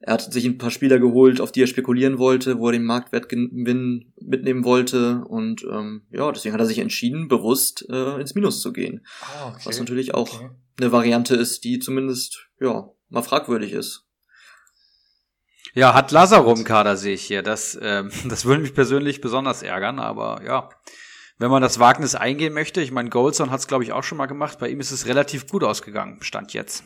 Er 0.00 0.14
hat 0.14 0.32
sich 0.32 0.44
ein 0.44 0.58
paar 0.58 0.70
Spieler 0.70 0.98
geholt, 0.98 1.40
auf 1.40 1.50
die 1.52 1.62
er 1.62 1.66
spekulieren 1.66 2.18
wollte, 2.18 2.58
wo 2.58 2.68
er 2.68 2.72
den 2.72 2.84
Marktwertgewinn 2.84 4.12
mitnehmen 4.20 4.64
wollte. 4.64 5.24
Und 5.28 5.64
ähm, 5.70 6.02
ja, 6.10 6.30
deswegen 6.30 6.52
hat 6.52 6.60
er 6.60 6.66
sich 6.66 6.78
entschieden, 6.78 7.28
bewusst 7.28 7.86
äh, 7.88 8.20
ins 8.20 8.34
Minus 8.34 8.60
zu 8.60 8.72
gehen. 8.72 9.06
Ah, 9.22 9.48
okay. 9.48 9.62
Was 9.64 9.78
natürlich 9.78 10.12
auch 10.14 10.34
Okay. 10.40 10.50
eine 10.78 10.92
Variante 10.92 11.36
ist, 11.36 11.64
die 11.64 11.78
zumindest 11.78 12.48
ja 12.60 12.90
mal 13.08 13.22
fragwürdig 13.22 13.72
ist. 13.72 14.03
Ja, 15.74 15.92
hat 15.92 16.12
Lazaro 16.12 16.52
im 16.52 16.62
Kader, 16.62 16.96
sehe 16.96 17.14
ich 17.14 17.24
hier. 17.24 17.42
Das, 17.42 17.78
ähm, 17.82 18.10
das 18.28 18.44
würde 18.44 18.62
mich 18.62 18.74
persönlich 18.74 19.20
besonders 19.20 19.62
ärgern, 19.62 19.98
aber 19.98 20.42
ja. 20.44 20.70
Wenn 21.36 21.50
man 21.50 21.62
das 21.62 21.80
Wagnis 21.80 22.14
eingehen 22.14 22.54
möchte, 22.54 22.80
ich 22.80 22.92
meine, 22.92 23.10
Goldson 23.10 23.50
hat 23.50 23.58
es, 23.58 23.66
glaube 23.66 23.82
ich, 23.82 23.92
auch 23.92 24.04
schon 24.04 24.18
mal 24.18 24.26
gemacht. 24.26 24.60
Bei 24.60 24.68
ihm 24.68 24.78
ist 24.78 24.92
es 24.92 25.06
relativ 25.06 25.48
gut 25.48 25.64
ausgegangen, 25.64 26.22
Stand 26.22 26.52
jetzt. 26.52 26.84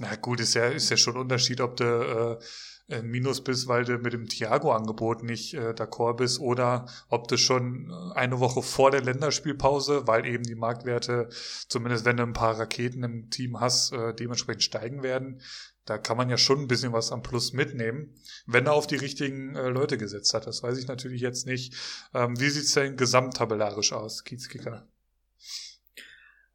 Na 0.00 0.16
gut, 0.16 0.40
ist 0.40 0.54
ja, 0.54 0.66
ist 0.66 0.90
ja 0.90 0.96
schon 0.96 1.14
ein 1.14 1.20
Unterschied, 1.20 1.60
ob 1.60 1.76
du 1.76 1.84
äh, 1.84 2.94
ein 2.94 3.06
Minus 3.06 3.44
bist, 3.44 3.68
weil 3.68 3.84
du 3.84 3.98
mit 3.98 4.14
dem 4.14 4.26
Thiago-Angebot 4.26 5.22
nicht 5.22 5.54
äh, 5.54 5.70
d'accord 5.70 6.16
bist 6.16 6.40
oder 6.40 6.86
ob 7.08 7.28
du 7.28 7.36
schon 7.36 7.92
eine 8.14 8.40
Woche 8.40 8.62
vor 8.62 8.90
der 8.90 9.02
Länderspielpause, 9.02 10.06
weil 10.06 10.26
eben 10.26 10.44
die 10.44 10.54
Marktwerte, 10.54 11.28
zumindest 11.68 12.04
wenn 12.04 12.16
du 12.16 12.22
ein 12.24 12.32
paar 12.32 12.58
Raketen 12.58 13.04
im 13.04 13.30
Team 13.30 13.60
hast, 13.60 13.92
äh, 13.92 14.14
dementsprechend 14.14 14.62
steigen 14.62 15.02
werden. 15.02 15.40
Da 15.88 15.96
kann 15.96 16.18
man 16.18 16.28
ja 16.28 16.36
schon 16.36 16.60
ein 16.60 16.68
bisschen 16.68 16.92
was 16.92 17.12
am 17.12 17.22
Plus 17.22 17.54
mitnehmen, 17.54 18.14
wenn 18.46 18.66
er 18.66 18.74
auf 18.74 18.86
die 18.86 18.96
richtigen 18.96 19.56
äh, 19.56 19.68
Leute 19.68 19.96
gesetzt 19.96 20.34
hat. 20.34 20.46
Das 20.46 20.62
weiß 20.62 20.76
ich 20.76 20.86
natürlich 20.86 21.22
jetzt 21.22 21.46
nicht. 21.46 21.74
Ähm, 22.12 22.38
wie 22.38 22.50
sieht's 22.50 22.74
denn 22.74 22.96
gesamttabellarisch 22.96 23.94
aus, 23.94 24.24
Kiezkicker? 24.24 24.86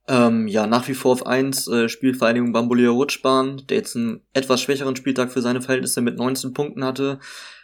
Ähm, 0.07 0.47
ja, 0.47 0.67
nach 0.67 0.87
wie 0.87 0.93
vor 0.93 1.13
auf 1.13 1.25
1 1.25 1.67
äh, 1.67 1.89
Spielvereinigung 1.89 2.51
Bamboleo 2.51 2.93
Rutschbahn, 2.93 3.65
der 3.67 3.77
jetzt 3.77 3.95
einen 3.95 4.21
etwas 4.33 4.61
schwächeren 4.61 4.95
Spieltag 4.95 5.31
für 5.31 5.41
seine 5.41 5.61
Verhältnisse 5.61 6.01
mit 6.01 6.17
19 6.17 6.53
Punkten 6.53 6.83
hatte. 6.83 7.19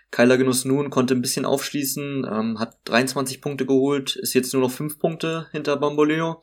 Kyler 0.09 0.37
Genuss 0.37 0.65
nun 0.65 0.89
konnte 0.89 1.13
ein 1.13 1.21
bisschen 1.21 1.45
aufschließen, 1.45 2.25
ähm, 2.27 2.59
hat 2.59 2.77
23 2.85 3.41
Punkte 3.41 3.67
geholt, 3.67 4.15
ist 4.15 4.33
jetzt 4.33 4.53
nur 4.53 4.63
noch 4.63 4.71
5 4.71 4.97
Punkte 4.97 5.47
hinter 5.51 5.77
Bamboleo. 5.77 6.41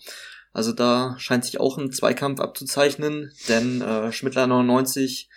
Also 0.57 0.73
da 0.73 1.17
scheint 1.19 1.45
sich 1.45 1.61
auch 1.61 1.77
ein 1.77 1.93
Zweikampf 1.93 2.41
abzuzeichnen, 2.41 3.31
denn 3.47 3.83
äh, 3.83 4.11
Schmittler 4.11 4.47
99 4.47 5.29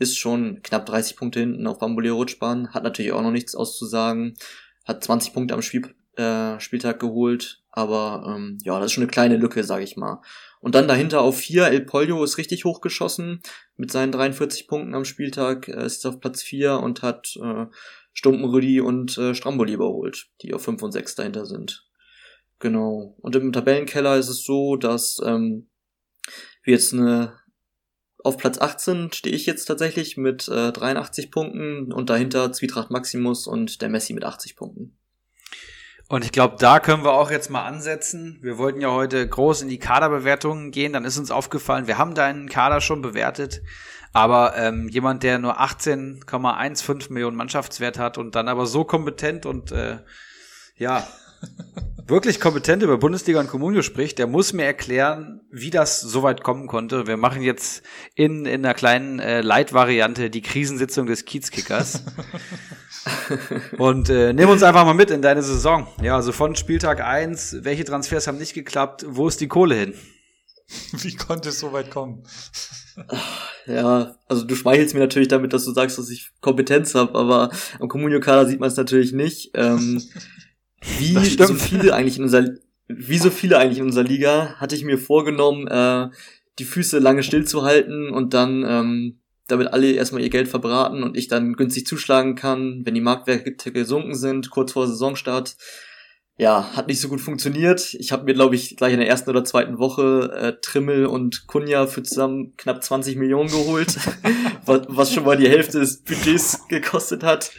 ist 0.00 0.18
schon 0.18 0.62
knapp 0.64 0.84
30 0.86 1.16
Punkte 1.16 1.38
hinten 1.38 1.68
auf 1.68 1.78
Bamboleo 1.78 2.16
Rutschbahn, 2.16 2.74
hat 2.74 2.82
natürlich 2.82 3.12
auch 3.12 3.22
noch 3.22 3.30
nichts 3.30 3.54
auszusagen, 3.54 4.34
hat 4.84 5.04
20 5.04 5.32
Punkte 5.32 5.54
am 5.54 5.62
Spiel, 5.62 5.94
äh, 6.16 6.58
Spieltag 6.58 6.98
geholt, 6.98 7.62
aber 7.70 8.34
ähm, 8.34 8.58
ja, 8.64 8.80
das 8.80 8.86
ist 8.86 8.94
schon 8.94 9.04
eine 9.04 9.12
kleine 9.12 9.36
Lücke, 9.36 9.62
sag 9.62 9.80
ich 9.80 9.96
mal. 9.96 10.20
Und 10.58 10.74
dann 10.74 10.88
dahinter 10.88 11.20
auf 11.20 11.38
4, 11.38 11.68
El 11.68 11.82
Pollo 11.82 12.24
ist 12.24 12.36
richtig 12.36 12.64
hochgeschossen 12.64 13.42
mit 13.76 13.92
seinen 13.92 14.10
43 14.10 14.66
Punkten 14.66 14.96
am 14.96 15.04
Spieltag, 15.04 15.68
äh, 15.68 15.86
ist 15.86 16.04
auf 16.04 16.18
Platz 16.18 16.42
4 16.42 16.80
und 16.80 17.02
hat 17.02 17.38
äh, 17.40 17.66
Stumpenrüdi 18.12 18.80
und 18.80 19.16
äh, 19.18 19.36
Stramboli 19.36 19.74
überholt, 19.74 20.30
die 20.42 20.52
auf 20.52 20.64
5 20.64 20.82
und 20.82 20.90
6 20.90 21.14
dahinter 21.14 21.46
sind. 21.46 21.84
Genau. 22.58 23.16
Und 23.20 23.36
im 23.36 23.52
Tabellenkeller 23.52 24.16
ist 24.16 24.28
es 24.28 24.44
so, 24.44 24.76
dass 24.76 25.20
ähm, 25.24 25.68
wir 26.62 26.74
jetzt 26.74 26.92
eine 26.92 27.34
auf 28.24 28.38
Platz 28.38 28.58
18 28.58 29.12
stehe 29.12 29.36
ich 29.36 29.44
jetzt 29.44 29.66
tatsächlich 29.66 30.16
mit 30.16 30.48
äh, 30.48 30.72
83 30.72 31.30
Punkten 31.30 31.92
und 31.92 32.08
dahinter 32.08 32.52
Zwietracht 32.52 32.90
Maximus 32.90 33.46
und 33.46 33.82
der 33.82 33.90
Messi 33.90 34.14
mit 34.14 34.24
80 34.24 34.56
Punkten. 34.56 34.96
Und 36.08 36.24
ich 36.24 36.32
glaube, 36.32 36.56
da 36.58 36.80
können 36.80 37.04
wir 37.04 37.12
auch 37.12 37.30
jetzt 37.30 37.50
mal 37.50 37.64
ansetzen. 37.64 38.38
Wir 38.40 38.58
wollten 38.58 38.80
ja 38.80 38.90
heute 38.90 39.26
groß 39.26 39.62
in 39.62 39.68
die 39.68 39.78
Kaderbewertungen 39.78 40.70
gehen. 40.70 40.92
Dann 40.92 41.04
ist 41.04 41.18
uns 41.18 41.30
aufgefallen, 41.30 41.86
wir 41.86 41.98
haben 41.98 42.14
deinen 42.14 42.48
Kader 42.48 42.80
schon 42.80 43.02
bewertet. 43.02 43.62
Aber 44.12 44.56
ähm, 44.56 44.88
jemand, 44.88 45.22
der 45.22 45.38
nur 45.38 45.60
18,15 45.60 47.12
Millionen 47.12 47.36
Mannschaftswert 47.36 47.98
hat 47.98 48.16
und 48.16 48.34
dann 48.34 48.48
aber 48.48 48.66
so 48.66 48.84
kompetent 48.84 49.44
und 49.44 49.72
äh, 49.72 49.98
ja, 50.76 51.06
wirklich 52.06 52.40
kompetent 52.40 52.82
über 52.82 52.98
Bundesliga 52.98 53.40
und 53.40 53.48
Comunio 53.48 53.82
spricht, 53.82 54.18
der 54.18 54.26
muss 54.26 54.52
mir 54.52 54.64
erklären, 54.64 55.40
wie 55.50 55.70
das 55.70 56.00
so 56.00 56.22
weit 56.22 56.42
kommen 56.42 56.66
konnte. 56.66 57.06
Wir 57.06 57.16
machen 57.16 57.42
jetzt 57.42 57.82
in, 58.14 58.46
in 58.46 58.64
einer 58.64 58.74
kleinen 58.74 59.18
äh, 59.18 59.40
Leitvariante 59.40 60.30
die 60.30 60.42
Krisensitzung 60.42 61.06
des 61.06 61.24
Kiezkickers. 61.24 62.04
und 63.78 64.10
äh, 64.10 64.32
nimm 64.32 64.48
uns 64.48 64.62
einfach 64.62 64.84
mal 64.84 64.94
mit 64.94 65.10
in 65.10 65.22
deine 65.22 65.42
Saison. 65.42 65.86
Ja, 66.02 66.16
also 66.16 66.32
von 66.32 66.56
Spieltag 66.56 67.00
eins, 67.00 67.56
welche 67.60 67.84
Transfers 67.84 68.26
haben 68.26 68.38
nicht 68.38 68.54
geklappt, 68.54 69.04
wo 69.08 69.28
ist 69.28 69.40
die 69.40 69.48
Kohle 69.48 69.74
hin? 69.74 69.94
Wie 70.92 71.14
konnte 71.14 71.50
es 71.50 71.58
so 71.58 71.72
weit 71.72 71.90
kommen? 71.90 72.24
Ja, 73.66 74.16
also 74.28 74.44
du 74.44 74.54
schmeichelst 74.54 74.94
mir 74.94 75.00
natürlich 75.00 75.28
damit, 75.28 75.52
dass 75.52 75.64
du 75.64 75.72
sagst, 75.72 75.98
dass 75.98 76.10
ich 76.10 76.30
Kompetenz 76.40 76.94
habe, 76.94 77.18
aber 77.18 77.50
am 77.80 77.88
Comunio-Kader 77.88 78.46
sieht 78.46 78.60
man 78.60 78.68
es 78.68 78.76
natürlich 78.76 79.12
nicht. 79.12 79.50
Ähm, 79.54 80.02
wie 80.98 81.14
so 81.14 81.54
viele 81.54 81.94
eigentlich 81.94 82.18
in 82.18 82.24
unserer, 82.24 82.48
wie 82.88 83.18
so 83.18 83.30
viele 83.30 83.58
eigentlich 83.58 83.78
in 83.78 83.86
unserer 83.86 84.04
Liga, 84.04 84.54
hatte 84.56 84.74
ich 84.74 84.84
mir 84.84 84.98
vorgenommen, 84.98 85.66
äh, 85.68 86.08
die 86.58 86.64
Füße 86.64 86.98
lange 86.98 87.22
stillzuhalten 87.22 88.10
und 88.10 88.34
dann, 88.34 88.64
ähm, 88.66 89.18
damit 89.48 89.68
alle 89.68 89.92
erstmal 89.92 90.22
ihr 90.22 90.30
Geld 90.30 90.48
verbraten 90.48 91.02
und 91.02 91.16
ich 91.16 91.28
dann 91.28 91.54
günstig 91.54 91.86
zuschlagen 91.86 92.34
kann, 92.34 92.82
wenn 92.84 92.94
die 92.94 93.00
Marktwerte 93.00 93.72
gesunken 93.72 94.14
sind, 94.14 94.50
kurz 94.50 94.72
vor 94.72 94.86
Saisonstart. 94.86 95.56
Ja, 96.36 96.72
hat 96.74 96.88
nicht 96.88 97.00
so 97.00 97.08
gut 97.08 97.20
funktioniert. 97.20 97.94
Ich 97.94 98.10
habe 98.10 98.24
mir, 98.24 98.34
glaube 98.34 98.56
ich, 98.56 98.76
gleich 98.76 98.92
in 98.92 98.98
der 98.98 99.08
ersten 99.08 99.30
oder 99.30 99.44
zweiten 99.44 99.78
Woche 99.78 100.32
äh, 100.34 100.52
Trimmel 100.60 101.06
und 101.06 101.46
Kunja 101.46 101.86
für 101.86 102.02
zusammen 102.02 102.54
knapp 102.56 102.82
20 102.82 103.16
Millionen 103.16 103.50
geholt, 103.50 103.96
was, 104.66 104.82
was 104.88 105.12
schon 105.12 105.24
mal 105.24 105.36
die 105.36 105.48
Hälfte 105.48 105.78
des 105.78 106.02
Budgets 106.02 106.66
gekostet 106.68 107.22
hat. 107.22 107.52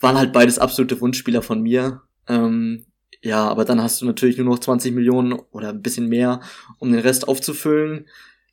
Waren 0.00 0.18
halt 0.18 0.32
beides 0.32 0.58
absolute 0.58 1.00
Wunschspieler 1.00 1.42
von 1.42 1.62
mir. 1.62 2.02
Ähm, 2.28 2.86
ja, 3.22 3.48
aber 3.48 3.64
dann 3.64 3.82
hast 3.82 4.00
du 4.00 4.06
natürlich 4.06 4.36
nur 4.36 4.46
noch 4.46 4.58
20 4.58 4.94
Millionen 4.94 5.32
oder 5.50 5.70
ein 5.70 5.82
bisschen 5.82 6.08
mehr, 6.08 6.40
um 6.78 6.92
den 6.92 7.00
Rest 7.00 7.28
aufzufüllen. 7.28 8.06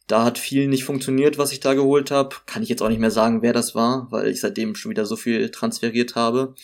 Da 0.07 0.26
hat 0.26 0.38
viel 0.38 0.67
nicht 0.67 0.84
funktioniert, 0.84 1.38
was 1.38 1.51
ich 1.51 1.59
da 1.59 1.74
geholt 1.74 2.11
habe. 2.11 2.36
Kann 2.45 2.63
ich 2.63 2.69
jetzt 2.69 2.82
auch 2.82 2.89
nicht 2.89 2.99
mehr 2.99 3.11
sagen, 3.11 3.41
wer 3.41 3.53
das 3.53 3.76
war, 3.76 4.07
weil 4.11 4.28
ich 4.28 4.41
seitdem 4.41 4.76
schon 4.76 4.91
wieder 4.91 5.05
so 5.05 5.15
viel 5.15 5.49
transferiert 5.49 6.15
habe. 6.15 6.55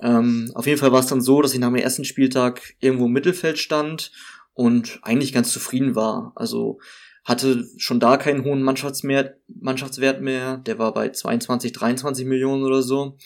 Ähm, 0.00 0.50
auf 0.54 0.66
jeden 0.66 0.78
Fall 0.78 0.92
war 0.92 1.00
es 1.00 1.06
dann 1.06 1.20
so, 1.20 1.42
dass 1.42 1.52
ich 1.52 1.60
nach 1.60 1.68
dem 1.68 1.76
ersten 1.76 2.04
Spieltag 2.04 2.74
irgendwo 2.80 3.06
im 3.06 3.12
Mittelfeld 3.12 3.58
stand 3.58 4.12
und 4.54 5.00
eigentlich 5.02 5.32
ganz 5.32 5.52
zufrieden 5.52 5.94
war. 5.94 6.32
Also 6.34 6.80
hatte 7.24 7.68
schon 7.76 8.00
da 8.00 8.16
keinen 8.16 8.44
hohen 8.44 8.62
Mannschaftswert, 8.62 10.20
mehr. 10.20 10.56
Der 10.58 10.78
war 10.78 10.92
bei 10.92 11.10
22, 11.10 11.72
23 11.72 12.26
Millionen 12.26 12.64
oder 12.64 12.82
so. 12.82 13.16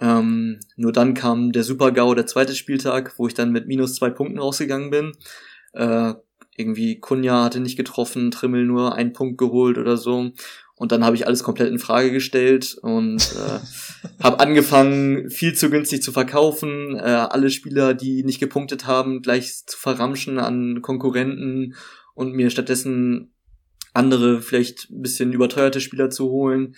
Ähm, 0.00 0.60
nur 0.76 0.92
dann 0.92 1.14
kam 1.14 1.52
der 1.52 1.64
Super-GAU, 1.64 2.14
der 2.14 2.26
zweite 2.26 2.54
Spieltag, 2.54 3.14
wo 3.18 3.26
ich 3.26 3.34
dann 3.34 3.50
mit 3.50 3.66
minus 3.66 3.94
zwei 3.94 4.10
Punkten 4.10 4.38
rausgegangen 4.38 4.90
bin. 4.90 5.12
Äh, 5.72 6.14
irgendwie 6.56 6.98
Kunja 6.98 7.44
hatte 7.44 7.60
nicht 7.60 7.76
getroffen, 7.76 8.30
Trimmel 8.30 8.64
nur 8.64 8.94
einen 8.94 9.12
Punkt 9.12 9.38
geholt 9.38 9.78
oder 9.78 9.96
so. 9.96 10.32
Und 10.74 10.92
dann 10.92 11.04
habe 11.04 11.16
ich 11.16 11.26
alles 11.26 11.42
komplett 11.42 11.70
in 11.70 11.80
Frage 11.80 12.12
gestellt 12.12 12.76
und 12.82 13.16
äh, 13.16 13.58
habe 14.22 14.38
angefangen, 14.40 15.28
viel 15.30 15.54
zu 15.54 15.70
günstig 15.70 16.02
zu 16.02 16.12
verkaufen, 16.12 16.96
äh, 16.96 17.00
alle 17.00 17.50
Spieler, 17.50 17.94
die 17.94 18.22
nicht 18.22 18.38
gepunktet 18.38 18.86
haben, 18.86 19.22
gleich 19.22 19.66
zu 19.66 19.76
verramschen 19.76 20.38
an 20.38 20.80
Konkurrenten 20.82 21.74
und 22.14 22.32
mir 22.32 22.50
stattdessen 22.50 23.32
andere, 23.92 24.40
vielleicht 24.40 24.90
ein 24.90 25.02
bisschen 25.02 25.32
überteuerte 25.32 25.80
Spieler 25.80 26.10
zu 26.10 26.28
holen 26.28 26.76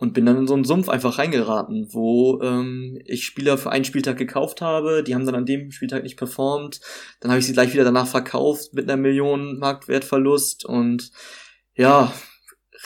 und 0.00 0.14
bin 0.14 0.24
dann 0.24 0.38
in 0.38 0.46
so 0.46 0.54
einen 0.54 0.64
Sumpf 0.64 0.88
einfach 0.88 1.18
reingeraten, 1.18 1.88
wo 1.92 2.40
ähm, 2.42 2.98
ich 3.04 3.26
Spieler 3.26 3.58
für 3.58 3.70
einen 3.70 3.84
Spieltag 3.84 4.16
gekauft 4.16 4.62
habe, 4.62 5.04
die 5.04 5.14
haben 5.14 5.26
dann 5.26 5.34
an 5.34 5.44
dem 5.44 5.70
Spieltag 5.70 6.02
nicht 6.02 6.16
performt, 6.16 6.80
dann 7.20 7.30
habe 7.30 7.38
ich 7.38 7.46
sie 7.46 7.52
gleich 7.52 7.74
wieder 7.74 7.84
danach 7.84 8.06
verkauft 8.06 8.72
mit 8.72 8.88
einer 8.88 9.00
Million 9.00 9.58
Marktwertverlust 9.58 10.64
und 10.64 11.12
ja, 11.74 12.12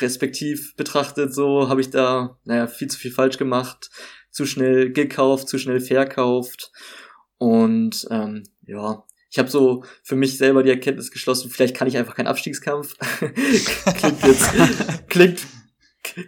respektiv 0.00 0.74
betrachtet 0.74 1.32
so 1.32 1.68
habe 1.68 1.80
ich 1.80 1.90
da 1.90 2.36
naja 2.42 2.66
viel 2.66 2.88
zu 2.88 2.98
viel 2.98 3.12
falsch 3.12 3.38
gemacht, 3.38 3.90
zu 4.32 4.44
schnell 4.44 4.92
gekauft, 4.92 5.48
zu 5.48 5.58
schnell 5.58 5.80
verkauft 5.80 6.72
und 7.38 8.08
ähm, 8.10 8.42
ja, 8.66 9.04
ich 9.30 9.38
habe 9.38 9.48
so 9.48 9.84
für 10.02 10.16
mich 10.16 10.36
selber 10.36 10.64
die 10.64 10.70
Erkenntnis 10.70 11.12
geschlossen, 11.12 11.48
vielleicht 11.48 11.76
kann 11.76 11.86
ich 11.86 11.96
einfach 11.96 12.16
keinen 12.16 12.26
Abstiegskampf. 12.26 12.96
klingt 13.98 14.24
jetzt 14.24 14.52
klingt 15.08 15.46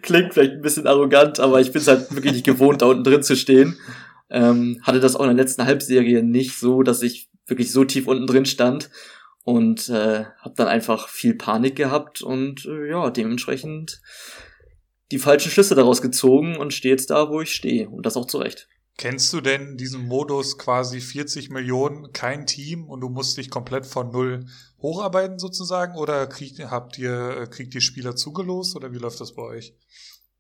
klingt 0.03 0.35
vielleicht 0.35 0.53
ein 0.53 0.63
bisschen 0.63 0.87
arrogant, 0.87 1.41
aber 1.41 1.61
ich 1.61 1.73
bin 1.73 1.81
es 1.81 1.89
halt 1.89 2.13
wirklich 2.15 2.33
nicht 2.33 2.47
gewohnt, 2.47 2.83
da 2.83 2.87
unten 2.87 3.05
drin 3.05 3.23
zu 3.23 3.37
stehen. 3.37 3.79
Ähm, 4.29 4.81
hatte 4.83 5.01
das 5.01 5.15
auch 5.15 5.21
in 5.21 5.29
der 5.29 5.45
letzten 5.45 5.65
Halbserie 5.65 6.23
nicht 6.23 6.59
so, 6.59 6.83
dass 6.83 7.03
ich 7.03 7.29
wirklich 7.47 7.71
so 7.71 7.85
tief 7.85 8.09
unten 8.09 8.27
drin 8.27 8.45
stand 8.45 8.91
und 9.45 9.89
äh, 9.89 10.25
habe 10.41 10.55
dann 10.57 10.67
einfach 10.67 11.09
viel 11.09 11.35
Panik 11.35 11.77
gehabt 11.77 12.23
und 12.23 12.67
äh, 12.67 12.91
ja, 12.91 13.11
dementsprechend 13.11 14.01
die 15.13 15.19
falschen 15.19 15.53
Schlüsse 15.53 15.77
daraus 15.77 16.03
gezogen 16.03 16.57
und 16.57 16.75
stehe 16.75 16.93
jetzt 16.93 17.11
da, 17.11 17.31
wo 17.31 17.41
ich 17.41 17.55
stehe 17.55 17.89
und 17.89 18.05
das 18.05 18.17
auch 18.17 18.27
zurecht. 18.27 18.69
Kennst 18.99 19.31
du 19.35 19.43
denn 19.43 19.77
diesen 19.77 20.07
Modus 20.07 20.57
quasi 20.57 21.01
40 21.01 21.51
Millionen, 21.51 22.13
kein 22.13 22.47
Team 22.47 22.89
und 22.89 23.01
du 23.01 23.11
musst 23.11 23.37
dich 23.37 23.51
komplett 23.51 23.85
von 23.85 24.11
null 24.11 24.47
hocharbeiten 24.81 25.39
sozusagen? 25.39 25.99
Oder 25.99 26.27
kriegt, 26.27 26.59
habt 26.71 26.97
ihr, 26.99 27.47
kriegt 27.51 27.75
ihr 27.75 27.83
Spieler 27.83 28.17
zugelost 28.17 28.75
oder 28.75 28.93
wie 28.93 28.99
läuft 28.99 29.21
das 29.21 29.35
bei 29.35 29.43
euch? 29.43 29.75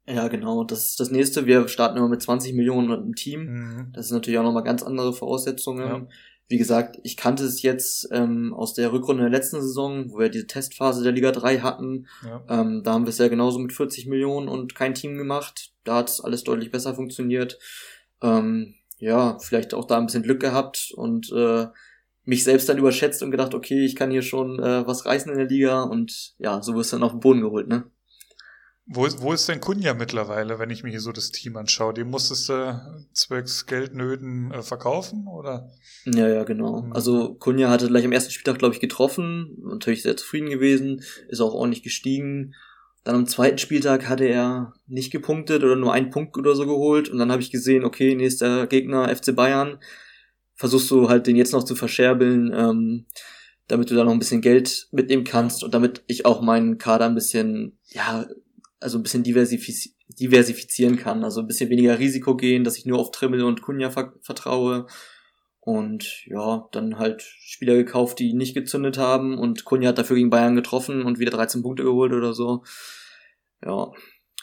Ja, 0.08 0.28
genau. 0.28 0.64
Das 0.64 0.90
ist 0.90 1.00
das 1.00 1.10
nächste. 1.10 1.46
Wir 1.46 1.68
starten 1.68 1.98
immer 1.98 2.08
mit 2.08 2.22
20 2.22 2.54
Millionen 2.54 2.90
im 2.92 3.14
Team. 3.14 3.44
Mhm. 3.44 3.92
Das 3.92 4.06
ist 4.06 4.12
natürlich 4.12 4.38
auch 4.38 4.44
nochmal 4.44 4.62
ganz 4.62 4.82
andere 4.82 5.12
Voraussetzungen. 5.12 5.88
Ja. 5.88 6.06
Wie 6.48 6.58
gesagt, 6.58 7.00
ich 7.02 7.16
kannte 7.16 7.44
es 7.44 7.62
jetzt 7.62 8.08
ähm, 8.12 8.54
aus 8.54 8.72
der 8.72 8.92
Rückrunde 8.92 9.24
der 9.24 9.32
letzten 9.32 9.60
Saison, 9.60 10.12
wo 10.12 10.18
wir 10.20 10.28
diese 10.28 10.46
Testphase 10.46 11.02
der 11.02 11.10
Liga 11.10 11.32
3 11.32 11.58
hatten. 11.58 12.06
Ja. 12.24 12.44
Ähm, 12.48 12.84
da 12.84 12.92
haben 12.92 13.04
wir 13.04 13.10
es 13.10 13.18
ja 13.18 13.26
genauso 13.26 13.58
mit 13.58 13.72
40 13.72 14.06
Millionen 14.06 14.48
und 14.48 14.76
kein 14.76 14.94
Team 14.94 15.18
gemacht. 15.18 15.72
Da 15.82 15.96
hat 15.96 16.08
es 16.08 16.20
alles 16.20 16.44
deutlich 16.44 16.70
besser 16.70 16.94
funktioniert. 16.94 17.58
Ähm, 18.22 18.74
ja, 18.98 19.38
vielleicht 19.38 19.74
auch 19.74 19.84
da 19.84 19.98
ein 19.98 20.06
bisschen 20.06 20.22
Glück 20.22 20.40
gehabt 20.40 20.92
und 20.94 21.30
äh, 21.32 21.66
mich 22.24 22.44
selbst 22.44 22.68
dann 22.68 22.78
überschätzt 22.78 23.22
und 23.22 23.30
gedacht, 23.30 23.54
okay, 23.54 23.84
ich 23.84 23.94
kann 23.94 24.10
hier 24.10 24.22
schon 24.22 24.58
äh, 24.58 24.86
was 24.86 25.06
reißen 25.06 25.30
in 25.30 25.38
der 25.38 25.46
Liga 25.46 25.82
und 25.82 26.34
ja, 26.38 26.62
so 26.62 26.74
wirst 26.74 26.92
du 26.92 26.96
dann 26.96 27.04
auf 27.04 27.12
den 27.12 27.20
Boden 27.20 27.40
geholt, 27.40 27.68
ne? 27.68 27.90
Wo 28.88 29.04
ist, 29.04 29.20
wo 29.20 29.32
ist 29.32 29.48
denn 29.48 29.60
Kunja 29.60 29.94
mittlerweile, 29.94 30.60
wenn 30.60 30.70
ich 30.70 30.84
mir 30.84 30.90
hier 30.90 31.00
so 31.00 31.10
das 31.10 31.30
Team 31.30 31.56
anschaue? 31.56 31.92
Den 31.92 32.08
musstest 32.08 32.48
du 32.48 33.08
zwecks 33.12 33.66
Geldnöten 33.66 34.52
äh, 34.52 34.62
verkaufen, 34.62 35.26
oder? 35.26 35.72
Ja, 36.04 36.28
ja, 36.28 36.44
genau. 36.44 36.82
Mhm. 36.82 36.92
Also 36.92 37.34
Kunja 37.34 37.68
hatte 37.68 37.88
gleich 37.88 38.04
am 38.04 38.12
ersten 38.12 38.30
Spieltag, 38.30 38.60
glaube 38.60 38.74
ich, 38.74 38.80
getroffen, 38.80 39.56
natürlich 39.60 40.02
sehr 40.02 40.16
zufrieden 40.16 40.50
gewesen, 40.50 41.02
ist 41.28 41.40
auch 41.40 41.52
ordentlich 41.52 41.82
gestiegen. 41.82 42.54
Dann 43.06 43.14
am 43.14 43.26
zweiten 43.28 43.58
Spieltag 43.58 44.08
hatte 44.08 44.24
er 44.24 44.74
nicht 44.88 45.12
gepunktet 45.12 45.62
oder 45.62 45.76
nur 45.76 45.92
einen 45.92 46.10
Punkt 46.10 46.36
oder 46.36 46.56
so 46.56 46.66
geholt. 46.66 47.08
Und 47.08 47.18
dann 47.20 47.30
habe 47.30 47.40
ich 47.40 47.52
gesehen, 47.52 47.84
okay, 47.84 48.16
nächster 48.16 48.66
Gegner 48.66 49.14
FC 49.14 49.32
Bayern, 49.32 49.78
versuchst 50.56 50.90
du 50.90 51.08
halt 51.08 51.28
den 51.28 51.36
jetzt 51.36 51.52
noch 51.52 51.62
zu 51.62 51.76
verscherbeln, 51.76 52.52
ähm, 52.52 53.06
damit 53.68 53.92
du 53.92 53.94
da 53.94 54.02
noch 54.02 54.10
ein 54.10 54.18
bisschen 54.18 54.40
Geld 54.40 54.88
mitnehmen 54.90 55.22
kannst 55.22 55.62
und 55.62 55.72
damit 55.72 56.02
ich 56.08 56.26
auch 56.26 56.42
meinen 56.42 56.78
Kader 56.78 57.04
ein 57.06 57.14
bisschen, 57.14 57.78
ja, 57.90 58.26
also 58.80 58.98
ein 58.98 59.04
bisschen 59.04 59.22
diversifiz 59.22 59.94
diversifizieren 60.08 60.96
kann, 60.96 61.22
also 61.22 61.40
ein 61.40 61.46
bisschen 61.46 61.70
weniger 61.70 62.00
Risiko 62.00 62.36
gehen, 62.36 62.64
dass 62.64 62.76
ich 62.76 62.86
nur 62.86 62.98
auf 62.98 63.12
Trimmel 63.12 63.44
und 63.44 63.62
Kunja 63.62 63.90
ver 63.90 64.14
vertraue 64.20 64.86
und 65.66 66.24
ja, 66.26 66.68
dann 66.70 66.96
halt 66.96 67.22
Spieler 67.22 67.74
gekauft, 67.74 68.20
die 68.20 68.34
nicht 68.34 68.54
gezündet 68.54 68.98
haben 68.98 69.36
und 69.36 69.64
Kunja 69.64 69.88
hat 69.88 69.98
dafür 69.98 70.14
gegen 70.14 70.30
Bayern 70.30 70.54
getroffen 70.54 71.02
und 71.02 71.18
wieder 71.18 71.32
13 71.32 71.64
Punkte 71.64 71.82
geholt 71.82 72.12
oder 72.12 72.34
so. 72.34 72.62
Ja, 73.64 73.90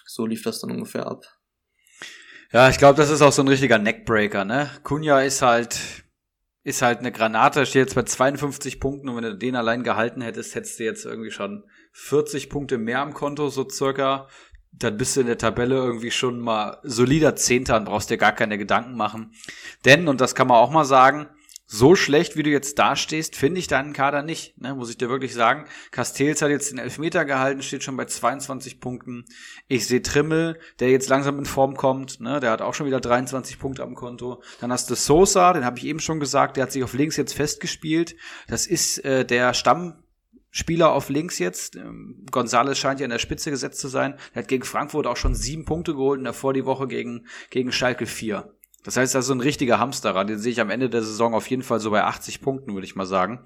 so 0.05 0.25
lief 0.25 0.43
das 0.43 0.59
dann 0.59 0.71
ungefähr 0.71 1.07
ab. 1.07 1.23
Ja, 2.51 2.67
ich 2.67 2.77
glaube, 2.77 2.97
das 2.97 3.09
ist 3.09 3.21
auch 3.21 3.31
so 3.31 3.41
ein 3.41 3.47
richtiger 3.47 3.79
Neckbreaker, 3.79 4.43
ne? 4.43 4.69
Kunja 4.83 5.21
ist 5.21 5.41
halt, 5.41 5.79
ist 6.63 6.81
halt 6.81 6.99
eine 6.99 7.13
Granate, 7.13 7.65
steht 7.65 7.83
jetzt 7.83 7.95
bei 7.95 8.03
52 8.03 8.81
Punkten 8.81 9.07
und 9.07 9.15
wenn 9.15 9.23
du 9.23 9.37
den 9.37 9.55
allein 9.55 9.83
gehalten 9.83 10.19
hättest, 10.19 10.55
hättest 10.55 10.77
du 10.81 10.83
jetzt 10.83 11.05
irgendwie 11.05 11.31
schon 11.31 11.63
40 11.93 12.49
Punkte 12.49 12.77
mehr 12.77 12.99
am 12.99 13.13
Konto, 13.13 13.47
so 13.47 13.65
circa. 13.69 14.27
Dann 14.73 14.97
bist 14.97 15.15
du 15.15 15.21
in 15.21 15.27
der 15.27 15.37
Tabelle 15.37 15.75
irgendwie 15.75 16.11
schon 16.11 16.39
mal 16.39 16.77
solider 16.83 17.35
Zehnter 17.35 17.77
und 17.77 17.85
brauchst 17.85 18.09
dir 18.09 18.17
gar 18.17 18.33
keine 18.33 18.57
Gedanken 18.57 18.95
machen. 18.95 19.33
Denn, 19.85 20.07
und 20.07 20.19
das 20.19 20.35
kann 20.35 20.47
man 20.47 20.57
auch 20.57 20.71
mal 20.71 20.85
sagen, 20.85 21.27
so 21.65 21.95
schlecht, 21.95 22.35
wie 22.35 22.43
du 22.43 22.51
jetzt 22.51 22.77
dastehst, 22.77 23.35
finde 23.35 23.59
ich 23.59 23.67
deinen 23.67 23.93
Kader 23.93 24.21
nicht, 24.21 24.61
ne, 24.61 24.75
muss 24.75 24.91
ich 24.91 24.97
dir 24.97 25.09
wirklich 25.09 25.33
sagen. 25.33 25.65
Castells 25.89 26.41
hat 26.43 26.51
jetzt 26.51 26.71
den 26.71 26.77
Elfmeter 26.77 27.25
gehalten, 27.25 27.63
steht 27.63 27.83
schon 27.83 27.97
bei 27.97 28.05
22 28.05 28.79
Punkten. 28.79 29.25
Ich 29.67 29.87
sehe 29.87 30.03
Trimmel, 30.03 30.59
der 30.79 30.91
jetzt 30.91 31.09
langsam 31.09 31.39
in 31.39 31.45
Form 31.45 31.75
kommt, 31.75 32.19
ne, 32.19 32.39
der 32.39 32.51
hat 32.51 32.61
auch 32.61 32.75
schon 32.75 32.85
wieder 32.85 32.99
23 32.99 33.57
Punkte 33.57 33.81
am 33.81 33.95
Konto. 33.95 34.43
Dann 34.61 34.71
hast 34.71 34.89
du 34.89 34.95
Sosa, 34.95 35.53
den 35.53 35.65
habe 35.65 35.79
ich 35.79 35.85
eben 35.85 35.99
schon 35.99 36.19
gesagt, 36.19 36.57
der 36.57 36.63
hat 36.63 36.71
sich 36.71 36.83
auf 36.83 36.93
links 36.93 37.17
jetzt 37.17 37.33
festgespielt. 37.33 38.15
Das 38.47 38.67
ist 38.67 39.03
äh, 39.03 39.25
der 39.25 39.53
Stammspieler 40.53 40.91
auf 40.91 41.09
links 41.09 41.39
jetzt. 41.39 41.75
Ähm, 41.75 42.25
Gonzales 42.31 42.77
scheint 42.77 42.99
ja 42.99 43.05
in 43.05 43.09
der 43.09 43.17
Spitze 43.17 43.49
gesetzt 43.49 43.79
zu 43.79 43.87
sein. 43.87 44.15
Der 44.33 44.43
hat 44.43 44.47
gegen 44.47 44.63
Frankfurt 44.63 45.07
auch 45.07 45.17
schon 45.17 45.33
sieben 45.33 45.65
Punkte 45.65 45.93
geholt 45.93 46.19
und 46.19 46.25
davor 46.25 46.53
die 46.53 46.65
Woche 46.65 46.87
gegen, 46.87 47.25
gegen 47.49 47.71
Schalke 47.71 48.05
vier. 48.05 48.53
Das 48.83 48.95
heißt, 48.95 49.15
das 49.15 49.21
ist 49.21 49.27
so 49.29 49.33
ein 49.33 49.39
richtiger 49.39 49.79
Hamsterer. 49.79 50.25
Den 50.25 50.37
sehe 50.37 50.51
ich 50.51 50.61
am 50.61 50.69
Ende 50.69 50.89
der 50.89 51.01
Saison 51.01 51.33
auf 51.33 51.47
jeden 51.47 51.63
Fall 51.63 51.79
so 51.79 51.89
bei 51.89 52.03
80 52.03 52.41
Punkten, 52.41 52.73
würde 52.73 52.85
ich 52.85 52.95
mal 52.95 53.07
sagen. 53.07 53.45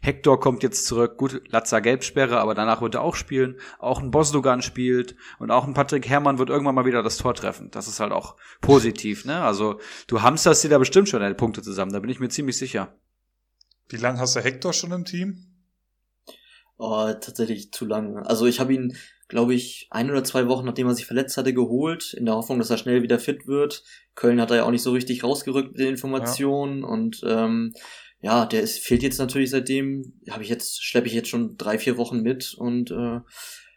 Hector 0.00 0.38
kommt 0.38 0.62
jetzt 0.62 0.86
zurück. 0.86 1.16
Gut, 1.16 1.42
Latza 1.48 1.80
Gelbsperre, 1.80 2.38
aber 2.38 2.54
danach 2.54 2.82
wird 2.82 2.94
er 2.94 3.02
auch 3.02 3.16
spielen. 3.16 3.56
Auch 3.80 4.00
ein 4.00 4.12
Bosdogan 4.12 4.62
spielt. 4.62 5.16
Und 5.40 5.50
auch 5.50 5.66
ein 5.66 5.74
Patrick 5.74 6.08
Herrmann 6.08 6.38
wird 6.38 6.50
irgendwann 6.50 6.74
mal 6.76 6.84
wieder 6.84 7.02
das 7.02 7.16
Tor 7.16 7.34
treffen. 7.34 7.70
Das 7.72 7.88
ist 7.88 7.98
halt 7.98 8.12
auch 8.12 8.36
positiv, 8.60 9.24
ne? 9.24 9.42
Also, 9.42 9.80
du 10.06 10.22
hamsterst 10.22 10.62
dir 10.62 10.68
da 10.68 10.78
bestimmt 10.78 11.08
schon 11.08 11.20
deine 11.20 11.34
Punkte 11.34 11.62
zusammen. 11.62 11.92
Da 11.92 11.98
bin 11.98 12.10
ich 12.10 12.20
mir 12.20 12.28
ziemlich 12.28 12.58
sicher. 12.58 12.94
Wie 13.88 13.96
lange 13.96 14.20
hast 14.20 14.36
du 14.36 14.40
Hector 14.40 14.72
schon 14.72 14.92
im 14.92 15.04
Team? 15.04 15.53
Oh, 16.76 17.12
tatsächlich 17.12 17.72
zu 17.72 17.86
lange. 17.86 18.26
Also 18.26 18.46
ich 18.46 18.58
habe 18.58 18.74
ihn, 18.74 18.96
glaube 19.28 19.54
ich, 19.54 19.88
ein 19.90 20.10
oder 20.10 20.24
zwei 20.24 20.48
Wochen, 20.48 20.66
nachdem 20.66 20.88
er 20.88 20.94
sich 20.94 21.06
verletzt 21.06 21.36
hatte, 21.36 21.54
geholt, 21.54 22.14
in 22.14 22.26
der 22.26 22.34
Hoffnung, 22.34 22.58
dass 22.58 22.70
er 22.70 22.78
schnell 22.78 23.02
wieder 23.02 23.18
fit 23.18 23.46
wird. 23.46 23.84
Köln 24.14 24.40
hat 24.40 24.50
er 24.50 24.58
ja 24.58 24.64
auch 24.64 24.70
nicht 24.70 24.82
so 24.82 24.92
richtig 24.92 25.22
rausgerückt 25.22 25.72
mit 25.72 25.80
den 25.80 25.88
Informationen 25.88 26.82
und 26.84 27.20
ähm, 27.24 27.72
ja, 28.20 28.46
der 28.46 28.62
ist, 28.62 28.78
fehlt 28.78 29.02
jetzt 29.02 29.18
natürlich 29.18 29.50
seitdem, 29.50 30.20
habe 30.30 30.42
ich 30.42 30.48
jetzt, 30.48 30.82
schleppe 30.82 31.06
ich 31.08 31.12
jetzt 31.12 31.28
schon 31.28 31.56
drei, 31.56 31.78
vier 31.78 31.96
Wochen 31.96 32.22
mit 32.22 32.54
und 32.54 32.90
äh, 32.90 33.20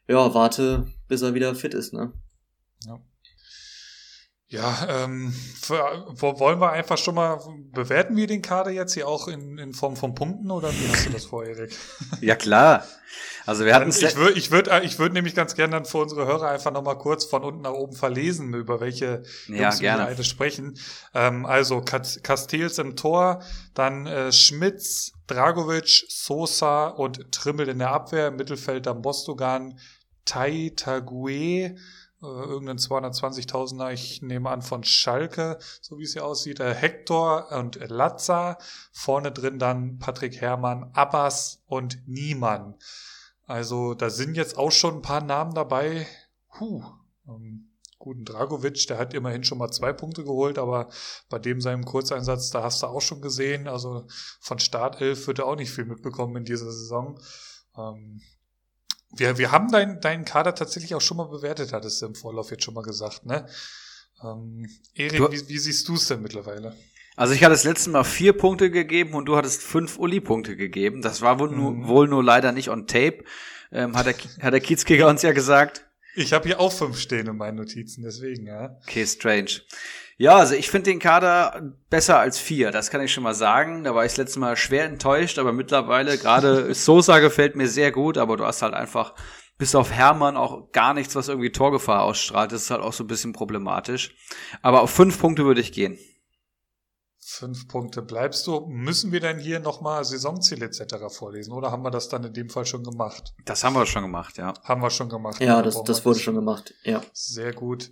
ja, 0.07 0.33
warte, 0.33 0.87
bis 1.07 1.21
er 1.21 1.33
wieder 1.33 1.53
fit 1.53 1.73
ist, 1.73 1.93
ne? 1.93 2.13
Ja, 2.85 2.99
ähm, 4.87 5.33
für, 5.61 6.05
wo- 6.15 6.39
wollen 6.39 6.59
wir 6.61 6.71
einfach 6.71 6.97
schon 6.97 7.15
mal, 7.15 7.37
bewerten 7.73 8.15
wir 8.15 8.27
den 8.27 8.41
Kader 8.41 8.71
jetzt 8.71 8.93
hier 8.93 9.05
auch 9.07 9.27
in, 9.27 9.57
in 9.57 9.73
Form 9.73 9.97
von 9.97 10.15
Punkten 10.15 10.49
oder 10.51 10.71
wie 10.71 10.87
hast 10.89 11.05
du 11.05 11.09
das 11.09 11.25
vor, 11.25 11.43
Erik? 11.43 11.75
Ja, 12.21 12.35
klar. 12.35 12.85
Also 13.45 13.65
wir 13.65 13.73
hatten 13.75 13.89
Ich 13.89 14.15
würde 14.15 14.37
ich 14.37 14.51
würd, 14.51 14.69
ich 14.83 14.99
würd 14.99 15.13
nämlich 15.13 15.35
ganz 15.35 15.55
gerne 15.55 15.71
dann 15.71 15.85
für 15.85 15.97
unsere 15.97 16.25
Hörer 16.25 16.49
einfach 16.49 16.71
nochmal 16.71 16.97
kurz 16.97 17.25
von 17.25 17.43
unten 17.43 17.61
nach 17.61 17.71
oben 17.73 17.93
verlesen, 17.95 18.53
über 18.53 18.79
welche 18.79 19.23
Ja, 19.47 19.63
Jungs 19.63 19.79
wir 19.81 19.89
gerne. 19.89 20.05
alle 20.05 20.23
sprechen. 20.23 20.77
Ähm, 21.13 21.45
also 21.45 21.81
Castells 21.81 22.77
im 22.77 22.95
Tor, 22.95 23.41
dann 23.73 24.05
äh, 24.07 24.31
Schmitz, 24.31 25.11
Dragovic, 25.27 26.05
Sosa 26.09 26.87
und 26.87 27.31
Trimmel 27.33 27.67
in 27.69 27.79
der 27.79 27.91
Abwehr, 27.91 28.27
im 28.29 28.37
Mittelfeld 28.37 28.85
dann 28.85 29.01
Bostogan, 29.01 29.77
Tai 30.25 30.71
Tague, 30.75 31.75
äh, 32.21 32.25
irgendein 32.25 32.77
220.000er, 32.77 33.91
ich 33.91 34.21
nehme 34.21 34.49
an 34.49 34.61
von 34.61 34.83
Schalke, 34.83 35.59
so 35.81 35.99
wie 35.99 36.03
es 36.03 36.13
hier 36.13 36.25
aussieht, 36.25 36.59
äh, 36.59 36.73
Hector 36.73 37.51
und 37.51 37.75
Latza, 37.89 38.57
vorne 38.91 39.31
drin 39.31 39.59
dann 39.59 39.99
Patrick 39.99 40.41
Herrmann, 40.41 40.89
Abbas 40.93 41.61
und 41.67 42.07
Niemann. 42.07 42.75
Also 43.45 43.93
da 43.93 44.09
sind 44.09 44.35
jetzt 44.35 44.57
auch 44.57 44.71
schon 44.71 44.95
ein 44.95 45.01
paar 45.01 45.23
Namen 45.23 45.53
dabei. 45.53 46.07
Huh. 46.59 46.83
Ähm, 47.27 47.71
guten 47.99 48.25
Dragovic, 48.25 48.87
der 48.87 48.97
hat 48.97 49.13
immerhin 49.13 49.43
schon 49.43 49.57
mal 49.57 49.71
zwei 49.71 49.93
Punkte 49.93 50.23
geholt, 50.23 50.57
aber 50.57 50.89
bei 51.29 51.39
dem 51.39 51.61
seinem 51.61 51.85
Kurzeinsatz, 51.85 52.49
da 52.49 52.63
hast 52.63 52.81
du 52.81 52.87
auch 52.87 53.01
schon 53.01 53.21
gesehen, 53.21 53.67
also 53.67 54.05
von 54.39 54.59
Startelf 54.59 55.27
wird 55.27 55.39
er 55.39 55.45
auch 55.45 55.55
nicht 55.55 55.71
viel 55.71 55.85
mitbekommen 55.85 56.37
in 56.37 56.45
dieser 56.45 56.71
Saison. 56.71 57.19
Ähm, 57.77 58.21
wir, 59.11 59.37
wir 59.37 59.51
haben 59.51 59.71
deinen 59.71 59.99
deinen 60.01 60.25
Kader 60.25 60.53
tatsächlich 60.55 60.93
auch 60.95 61.01
schon 61.01 61.17
mal 61.17 61.27
bewertet, 61.29 61.73
hattest 61.73 62.01
du 62.01 62.07
im 62.07 62.15
Vorlauf 62.15 62.51
jetzt 62.51 62.63
schon 62.63 62.73
mal 62.73 62.83
gesagt, 62.83 63.25
ne? 63.25 63.47
Ähm, 64.23 64.67
Erik, 64.95 65.17
Du- 65.17 65.31
wie, 65.31 65.47
wie 65.47 65.57
siehst 65.59 65.87
du 65.87 65.95
es 65.95 66.07
denn 66.07 66.21
mittlerweile? 66.21 66.75
Also 67.15 67.33
ich 67.33 67.43
hatte 67.43 67.53
das 67.53 67.63
letzte 67.63 67.89
Mal 67.89 68.03
vier 68.03 68.33
Punkte 68.33 68.69
gegeben 68.69 69.13
und 69.15 69.25
du 69.25 69.37
hattest 69.37 69.63
fünf 69.63 69.97
Uli-Punkte 69.97 70.55
gegeben. 70.55 71.01
Das 71.01 71.21
war 71.21 71.39
wohl, 71.39 71.49
nur, 71.49 71.71
Mhm. 71.71 71.87
wohl 71.87 72.07
nur 72.07 72.23
leider 72.23 72.51
nicht 72.51 72.69
on 72.69 72.85
tape. 72.85 73.23
Ähm, 73.71 73.95
hat, 73.97 74.05
der, 74.05 74.15
hat 74.41 74.53
der 74.53 74.59
Kiezkicker 74.61 75.07
uns 75.07 75.23
ja 75.23 75.31
gesagt. 75.31 75.85
Ich 76.15 76.33
habe 76.33 76.47
hier 76.47 76.59
auch 76.59 76.71
fünf 76.71 76.99
stehen 76.99 77.27
in 77.27 77.35
meinen 77.37 77.57
Notizen, 77.57 78.03
deswegen, 78.03 78.45
ja. 78.47 78.77
Okay, 78.87 79.05
strange. 79.05 79.61
Ja, 80.19 80.35
also 80.37 80.55
ich 80.55 80.71
finde 80.71 80.89
den 80.89 80.99
Kader 80.99 81.75
besser 81.91 82.19
als 82.19 82.39
vier, 82.39 82.71
das 82.71 82.89
kann 82.89 83.01
ich 83.01 83.13
schon 83.13 83.23
mal 83.23 83.35
sagen. 83.35 83.83
Da 83.83 83.93
war 83.93 84.03
ich 84.03 84.13
das 84.13 84.17
letzte 84.17 84.39
Mal 84.39 84.57
schwer 84.57 84.85
enttäuscht, 84.85 85.37
aber 85.37 85.53
mittlerweile, 85.53 86.17
gerade 86.17 86.73
Sosa 86.75 87.19
gefällt 87.19 87.55
mir 87.55 87.67
sehr 87.67 87.91
gut, 87.91 88.17
aber 88.17 88.35
du 88.35 88.45
hast 88.45 88.63
halt 88.63 88.73
einfach 88.73 89.13
bis 89.59 89.75
auf 89.75 89.91
Hermann 89.91 90.35
auch 90.35 90.71
gar 90.71 90.95
nichts, 90.95 91.15
was 91.15 91.27
irgendwie 91.27 91.51
Torgefahr 91.51 92.03
ausstrahlt. 92.03 92.51
Das 92.51 92.63
ist 92.63 92.71
halt 92.71 92.81
auch 92.81 92.93
so 92.93 93.03
ein 93.03 93.07
bisschen 93.07 93.33
problematisch. 93.33 94.15
Aber 94.61 94.81
auf 94.81 94.89
fünf 94.91 95.19
Punkte 95.19 95.45
würde 95.45 95.61
ich 95.61 95.71
gehen. 95.71 95.99
Fünf 97.19 97.67
Punkte 97.67 98.01
bleibst 98.01 98.47
du. 98.47 98.65
Müssen 98.67 99.11
wir 99.11 99.19
denn 99.19 99.37
hier 99.37 99.59
nochmal 99.59 100.03
Saisonziel 100.05 100.63
etc. 100.63 100.95
vorlesen 101.09 101.53
oder 101.53 101.71
haben 101.71 101.83
wir 101.83 101.91
das 101.91 102.07
dann 102.09 102.23
in 102.23 102.33
dem 102.33 102.49
Fall 102.49 102.65
schon 102.65 102.83
gemacht? 102.83 103.35
Das 103.45 103.63
haben 103.63 103.73
wir 103.73 103.85
schon 103.85 104.03
gemacht, 104.03 104.37
ja. 104.37 104.53
Haben 104.63 104.81
wir 104.81 104.89
schon 104.89 105.09
gemacht. 105.09 105.41
Ja, 105.41 105.61
das, 105.61 105.83
das 105.83 106.05
wurde 106.05 106.19
schon 106.19 106.35
gemacht, 106.35 106.73
ja. 106.83 107.01
Sehr 107.13 107.53
gut. 107.53 107.89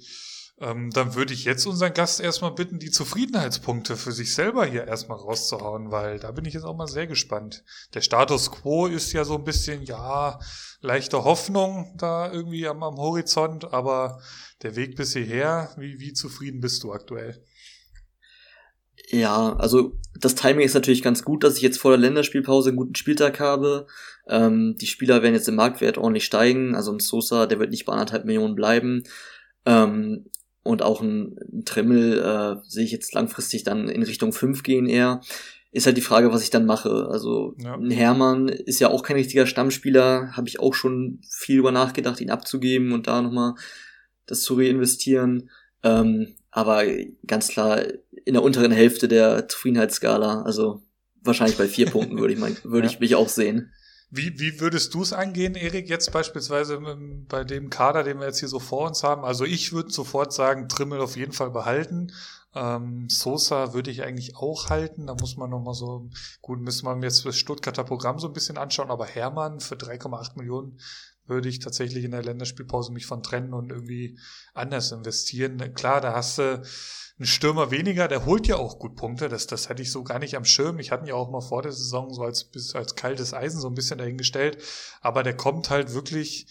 Ähm, 0.58 0.90
dann 0.92 1.16
würde 1.16 1.34
ich 1.34 1.44
jetzt 1.44 1.66
unseren 1.66 1.94
Gast 1.94 2.22
erstmal 2.22 2.54
bitten, 2.54 2.80
die 2.80 2.90
Zufriedenheitspunkte 2.90 3.98
für 3.98 4.14
sich 4.14 4.34
selber 4.34 4.66
hier 4.66 4.88
erstmal 4.88 5.18
rauszuhauen, 5.18 5.92
weil 5.92 6.18
da 6.18 6.32
bin 6.32 6.46
ich 6.46 6.54
jetzt 6.54 6.64
auch 6.64 6.78
mal 6.78 6.88
sehr 6.88 7.08
gespannt. 7.08 7.66
Der 7.94 8.00
Status 8.00 8.52
quo 8.52 8.88
ist 8.88 9.12
ja 9.12 9.26
so 9.26 9.36
ein 9.36 9.44
bisschen, 9.44 9.84
ja, 9.84 10.40
leichte 10.80 11.26
Hoffnung 11.26 11.94
da 11.98 12.32
irgendwie 12.32 12.68
am, 12.68 12.84
am 12.84 12.96
Horizont, 12.96 13.74
aber 13.74 14.22
der 14.62 14.78
Weg 14.78 14.96
bis 14.96 15.12
hierher, 15.12 15.74
wie, 15.78 16.00
wie 16.00 16.14
zufrieden 16.14 16.62
bist 16.62 16.84
du 16.84 16.94
aktuell? 16.94 17.44
Ja, 19.10 19.56
also 19.58 20.00
das 20.18 20.36
Timing 20.36 20.66
ist 20.66 20.74
natürlich 20.74 21.04
ganz 21.04 21.24
gut, 21.24 21.44
dass 21.44 21.58
ich 21.58 21.62
jetzt 21.62 21.80
vor 21.80 21.92
der 21.92 22.00
Länderspielpause 22.00 22.70
einen 22.70 22.78
guten 22.78 22.96
Spieltag 22.96 23.42
habe. 23.42 23.88
Ähm, 24.28 24.78
die 24.80 24.88
Spieler 24.88 25.22
werden 25.22 25.36
jetzt 25.36 25.50
im 25.50 25.56
Marktwert 25.56 25.98
ordentlich 25.98 26.26
steigen. 26.26 26.76
Also 26.76 26.94
ein 26.94 27.00
Sosa, 27.00 27.46
der 27.46 27.60
wird 27.60 27.72
nicht 27.72 27.86
bei 27.86 27.94
anderthalb 27.94 28.26
Millionen 28.26 28.56
bleiben. 28.56 29.04
Ähm, 29.66 30.26
und 30.66 30.82
auch 30.82 31.00
ein, 31.00 31.38
Trimmel 31.64 32.20
äh, 32.20 32.68
sehe 32.68 32.84
ich 32.84 32.92
jetzt 32.92 33.14
langfristig 33.14 33.64
dann 33.64 33.88
in 33.88 34.02
Richtung 34.02 34.34
5 34.34 34.64
gehen 34.64 34.88
eher. 34.88 35.22
Ist 35.72 35.86
halt 35.86 35.96
die 35.96 36.02
Frage, 36.02 36.34
was 36.34 36.42
ich 36.42 36.50
dann 36.50 36.66
mache. 36.66 37.08
Also 37.12 37.54
ja. 37.60 37.76
ein 37.76 37.92
Hermann 37.92 38.48
ist 38.48 38.80
ja 38.80 38.90
auch 38.90 39.04
kein 39.04 39.18
richtiger 39.18 39.46
Stammspieler, 39.46 40.36
habe 40.36 40.48
ich 40.48 40.60
auch 40.60 40.74
schon 40.74 41.20
viel 41.30 41.60
über 41.60 41.72
nachgedacht, 41.72 42.20
ihn 42.20 42.32
abzugeben 42.32 42.94
und 42.94 43.06
da 43.06 43.22
nochmal 43.22 43.54
das 44.26 44.42
zu 44.42 44.56
reinvestieren. 44.56 45.52
Ähm, 45.84 46.34
aber 46.50 46.84
ganz 47.28 47.50
klar 47.50 47.84
in 48.26 48.34
der 48.34 48.42
unteren 48.42 48.72
Hälfte 48.72 49.08
der 49.08 49.48
Zufriedenheitsskala, 49.48 50.42
also 50.42 50.82
wahrscheinlich 51.22 51.58
bei 51.58 51.68
vier 51.68 51.92
Punkten 51.92 52.18
würde 52.18 52.34
ich 52.34 52.40
mal, 52.40 52.56
würde 52.64 52.88
ja. 52.88 52.94
ich 52.94 53.00
mich 53.00 53.14
auch 53.14 53.30
sehen. 53.30 53.72
Wie, 54.16 54.40
wie 54.40 54.60
würdest 54.62 54.94
du 54.94 55.02
es 55.02 55.12
angehen, 55.12 55.56
Erik, 55.56 55.90
jetzt 55.90 56.12
beispielsweise 56.12 56.80
bei 57.28 57.44
dem 57.44 57.70
Kader, 57.70 58.04
den 58.04 58.20
wir 58.20 58.28
jetzt 58.28 58.40
hier 58.40 58.48
so 58.48 58.60
vor 58.60 58.88
uns 58.88 59.04
haben? 59.04 59.26
Also 59.26 59.44
ich 59.44 59.74
würde 59.74 59.92
sofort 59.92 60.32
sagen, 60.32 60.70
Trimmel 60.70 61.02
auf 61.02 61.18
jeden 61.18 61.34
Fall 61.34 61.52
behalten. 61.52 62.14
Ähm, 62.54 63.10
Sosa 63.10 63.74
würde 63.74 63.92
ich 63.92 64.04
eigentlich 64.04 64.38
auch 64.38 64.70
halten. 64.70 65.08
Da 65.08 65.16
muss 65.16 65.36
man 65.36 65.50
nochmal 65.50 65.74
so, 65.74 66.10
gut, 66.42 66.62
müssen 66.62 66.86
wir 66.86 66.98
jetzt 67.04 67.26
das 67.26 67.38
Stuttgarter 67.38 67.84
Programm 67.84 68.20
so 68.20 68.28
ein 68.28 68.34
bisschen 68.34 68.58
anschauen, 68.58 68.90
aber 68.90 69.06
Hermann 69.06 69.60
für 69.60 69.76
3,8 69.76 70.38
Millionen 70.38 70.80
würde 71.28 71.50
ich 71.50 71.60
tatsächlich 71.60 72.04
in 72.04 72.12
der 72.12 72.24
Länderspielpause 72.24 72.92
mich 72.92 73.06
von 73.06 73.24
trennen 73.24 73.54
und 73.54 73.72
irgendwie 73.72 74.18
anders 74.54 74.92
investieren. 74.92 75.74
Klar, 75.74 76.02
da 76.02 76.14
hast 76.14 76.38
du 76.38 76.64
einen 77.18 77.26
Stürmer 77.28 77.72
weniger, 77.72 78.08
der 78.08 78.26
holt 78.26 78.46
ja 78.46 78.58
auch 78.58 78.78
gut 78.78 78.96
Punkte. 78.96 79.30
Das, 79.30 79.48
das 79.48 79.70
hätte 79.70 79.82
ich 79.82 79.92
so 79.92 80.04
gar 80.04 80.20
nicht 80.20 80.36
am 80.36 80.46
Schirm. 80.46 80.80
Ich 80.80 80.92
hatte 80.92 81.06
ihn 81.06 81.10
ja 81.10 81.16
auch 81.16 81.32
mal 81.32 81.42
vor 81.42 81.62
der 81.62 81.72
Saison 81.72 82.14
so 82.14 82.24
als, 82.24 82.50
als 82.74 82.96
kaltes 82.96 83.34
Eisen 83.34 83.62
so 83.62 83.68
ein 83.68 83.76
bisschen 83.76 83.98
dahingestellt. 83.98 84.62
Aber 85.02 85.24
der 85.24 85.36
kommt 85.36 85.70
halt 85.70 85.94
wirklich, 85.94 86.48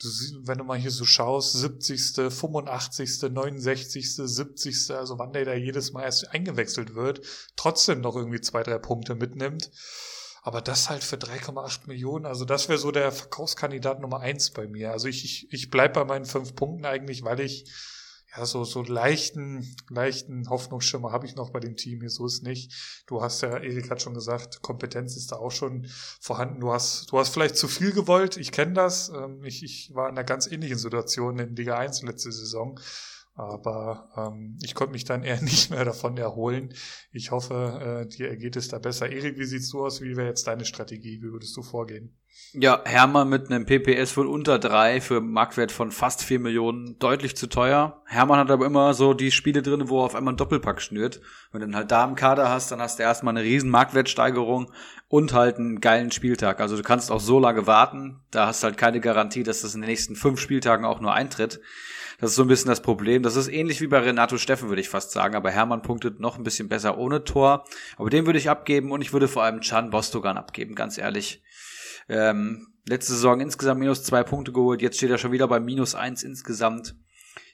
du, 0.00 0.08
wenn 0.42 0.58
du 0.58 0.64
mal 0.64 0.78
hier 0.78 0.90
so 0.90 1.04
schaust, 1.04 1.52
70., 1.52 2.32
85., 2.32 3.22
69., 3.30 4.16
70., 4.16 4.90
also 4.90 5.18
wann 5.18 5.32
der 5.32 5.44
da 5.44 5.54
jedes 5.54 5.92
Mal 5.92 6.02
erst 6.02 6.32
eingewechselt 6.32 6.96
wird, 6.96 7.20
trotzdem 7.54 8.00
noch 8.00 8.16
irgendwie 8.16 8.40
zwei, 8.40 8.64
drei 8.64 8.78
Punkte 8.78 9.14
mitnimmt. 9.14 9.70
Aber 10.48 10.62
das 10.62 10.88
halt 10.88 11.04
für 11.04 11.16
3,8 11.16 11.88
Millionen, 11.88 12.24
also 12.24 12.46
das 12.46 12.70
wäre 12.70 12.78
so 12.78 12.90
der 12.90 13.12
Verkaufskandidat 13.12 14.00
Nummer 14.00 14.20
eins 14.20 14.48
bei 14.48 14.66
mir. 14.66 14.92
Also 14.92 15.06
ich, 15.06 15.22
ich, 15.22 15.52
ich 15.52 15.68
bleib 15.68 15.92
bei 15.92 16.06
meinen 16.06 16.24
fünf 16.24 16.54
Punkten 16.54 16.86
eigentlich, 16.86 17.22
weil 17.22 17.40
ich 17.40 17.70
ja, 18.34 18.46
so, 18.46 18.64
so 18.64 18.82
leichten, 18.82 19.76
leichten 19.90 20.48
Hoffnungsschimmer 20.48 21.12
habe 21.12 21.26
ich 21.26 21.36
noch 21.36 21.50
bei 21.50 21.60
dem 21.60 21.76
Team 21.76 22.00
hier, 22.00 22.08
so 22.08 22.24
ist 22.24 22.44
nicht. 22.44 22.72
Du 23.06 23.20
hast 23.20 23.42
ja, 23.42 23.58
Erik 23.58 23.90
hat 23.90 24.00
schon 24.00 24.14
gesagt, 24.14 24.62
Kompetenz 24.62 25.18
ist 25.18 25.32
da 25.32 25.36
auch 25.36 25.50
schon 25.50 25.86
vorhanden. 26.18 26.60
Du 26.60 26.72
hast, 26.72 27.12
du 27.12 27.18
hast 27.18 27.28
vielleicht 27.28 27.58
zu 27.58 27.68
viel 27.68 27.92
gewollt, 27.92 28.38
ich 28.38 28.50
kenne 28.50 28.72
das. 28.72 29.10
Ähm, 29.10 29.44
ich, 29.44 29.62
ich 29.62 29.94
war 29.94 30.08
in 30.08 30.16
einer 30.16 30.24
ganz 30.24 30.46
ähnlichen 30.46 30.78
Situation 30.78 31.38
in 31.38 31.56
Liga 31.56 31.76
1 31.76 32.04
letzte 32.04 32.32
Saison. 32.32 32.80
Aber 33.38 34.10
ähm, 34.16 34.58
ich 34.62 34.74
konnte 34.74 34.92
mich 34.92 35.04
dann 35.04 35.22
eher 35.24 35.40
nicht 35.40 35.70
mehr 35.70 35.84
davon 35.84 36.16
erholen. 36.18 36.74
Ich 37.12 37.30
hoffe, 37.30 38.04
äh, 38.04 38.08
dir 38.08 38.28
ergeht 38.28 38.56
es 38.56 38.68
da 38.68 38.78
besser. 38.78 39.10
Erik, 39.10 39.38
wie 39.38 39.44
siehst 39.44 39.72
du 39.72 39.86
aus? 39.86 40.02
Wie 40.02 40.16
wäre 40.16 40.26
jetzt 40.26 40.48
deine 40.48 40.64
Strategie? 40.64 41.22
Wie 41.22 41.30
würdest 41.30 41.56
du 41.56 41.62
vorgehen? 41.62 42.16
Ja, 42.52 42.82
Hermann 42.84 43.28
mit 43.28 43.50
einem 43.50 43.64
PPS 43.64 44.16
wohl 44.16 44.26
unter 44.26 44.58
drei 44.58 45.00
für 45.00 45.20
Marktwert 45.20 45.70
von 45.70 45.92
fast 45.92 46.24
vier 46.24 46.40
Millionen 46.40 46.98
deutlich 46.98 47.36
zu 47.36 47.46
teuer. 47.46 48.02
Hermann 48.06 48.38
hat 48.38 48.50
aber 48.50 48.66
immer 48.66 48.94
so 48.94 49.14
die 49.14 49.30
Spiele 49.30 49.62
drin, 49.62 49.88
wo 49.88 50.00
er 50.00 50.06
auf 50.06 50.14
einmal 50.14 50.32
einen 50.32 50.38
Doppelpack 50.38 50.80
schnürt. 50.80 51.20
Wenn 51.52 51.60
du 51.60 51.66
dann 51.66 51.76
halt 51.76 51.90
da 51.90 52.04
im 52.04 52.14
Kader 52.16 52.48
hast, 52.48 52.72
dann 52.72 52.80
hast 52.80 52.98
du 52.98 53.02
erstmal 53.02 53.36
eine 53.36 53.46
riesen 53.46 53.70
Marktwertsteigerung 53.70 54.72
und 55.08 55.32
halt 55.32 55.56
einen 55.56 55.80
geilen 55.80 56.10
Spieltag. 56.10 56.60
Also 56.60 56.76
du 56.76 56.82
kannst 56.82 57.10
auch 57.12 57.20
so 57.20 57.38
lange 57.38 57.66
warten. 57.66 58.20
Da 58.30 58.46
hast 58.46 58.62
du 58.62 58.66
halt 58.66 58.78
keine 58.78 59.00
Garantie, 59.00 59.42
dass 59.42 59.62
das 59.62 59.74
in 59.74 59.82
den 59.82 59.90
nächsten 59.90 60.16
fünf 60.16 60.40
Spieltagen 60.40 60.84
auch 60.84 61.00
nur 61.00 61.12
eintritt. 61.12 61.60
Das 62.20 62.30
ist 62.30 62.36
so 62.36 62.42
ein 62.42 62.48
bisschen 62.48 62.68
das 62.68 62.82
Problem. 62.82 63.22
Das 63.22 63.36
ist 63.36 63.48
ähnlich 63.48 63.80
wie 63.80 63.86
bei 63.86 64.00
Renato 64.00 64.38
Steffen, 64.38 64.68
würde 64.68 64.80
ich 64.80 64.88
fast 64.88 65.12
sagen. 65.12 65.36
Aber 65.36 65.50
Hermann 65.50 65.82
punktet 65.82 66.18
noch 66.18 66.36
ein 66.36 66.42
bisschen 66.42 66.68
besser 66.68 66.98
ohne 66.98 67.22
Tor. 67.22 67.64
Aber 67.96 68.10
den 68.10 68.26
würde 68.26 68.40
ich 68.40 68.50
abgeben 68.50 68.90
und 68.90 69.02
ich 69.02 69.12
würde 69.12 69.28
vor 69.28 69.44
allem 69.44 69.60
Chan 69.60 69.90
Bostogan 69.90 70.36
abgeben, 70.36 70.74
ganz 70.74 70.98
ehrlich. 70.98 71.42
Ähm, 72.08 72.66
letzte 72.88 73.12
Saison 73.12 73.40
insgesamt 73.40 73.80
minus 73.80 74.02
zwei 74.02 74.24
Punkte 74.24 74.52
geholt, 74.52 74.82
jetzt 74.82 74.96
steht 74.96 75.10
er 75.10 75.18
schon 75.18 75.32
wieder 75.32 75.46
bei 75.46 75.60
minus 75.60 75.94
eins 75.94 76.22
insgesamt. 76.22 76.96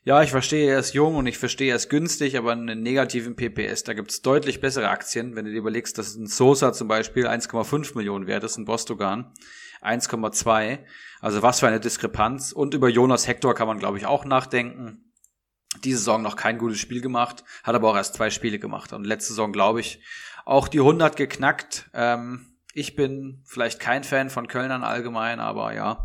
Ja, 0.04 0.22
ich 0.22 0.30
verstehe, 0.30 0.70
er 0.70 0.78
ist 0.78 0.94
jung 0.94 1.16
und 1.16 1.26
ich 1.26 1.38
verstehe, 1.38 1.70
er 1.70 1.76
ist 1.76 1.88
günstig, 1.88 2.36
aber 2.36 2.52
einen 2.52 2.82
negativen 2.82 3.36
PPS, 3.36 3.84
da 3.84 3.94
gibt's 3.94 4.20
deutlich 4.22 4.60
bessere 4.60 4.90
Aktien. 4.90 5.34
Wenn 5.34 5.46
du 5.46 5.50
dir 5.50 5.58
überlegst, 5.58 5.98
dass 5.98 6.14
ein 6.14 6.26
Sosa 6.26 6.72
zum 6.72 6.88
Beispiel 6.88 7.26
1,5 7.26 7.96
Millionen 7.96 8.26
wert 8.26 8.44
ist, 8.44 8.58
ein 8.58 8.66
Bostogan 8.66 9.32
1,2. 9.84 10.78
Also 11.24 11.40
was 11.40 11.60
für 11.60 11.66
eine 11.66 11.80
Diskrepanz. 11.80 12.52
Und 12.52 12.74
über 12.74 12.90
Jonas 12.90 13.26
Hector 13.26 13.54
kann 13.54 13.66
man, 13.66 13.78
glaube 13.78 13.96
ich, 13.96 14.04
auch 14.04 14.26
nachdenken. 14.26 15.10
Diese 15.82 15.96
Saison 15.96 16.20
noch 16.20 16.36
kein 16.36 16.58
gutes 16.58 16.78
Spiel 16.78 17.00
gemacht, 17.00 17.44
hat 17.62 17.74
aber 17.74 17.90
auch 17.90 17.96
erst 17.96 18.16
zwei 18.16 18.28
Spiele 18.28 18.58
gemacht. 18.58 18.92
Und 18.92 19.06
letzte 19.06 19.28
Saison, 19.28 19.50
glaube 19.50 19.80
ich, 19.80 20.02
auch 20.44 20.68
die 20.68 20.80
100 20.80 21.16
geknackt. 21.16 21.88
Ähm, 21.94 22.58
ich 22.74 22.94
bin 22.94 23.42
vielleicht 23.46 23.80
kein 23.80 24.04
Fan 24.04 24.28
von 24.28 24.48
Kölnern 24.48 24.84
allgemein, 24.84 25.40
aber 25.40 25.72
ja, 25.72 26.04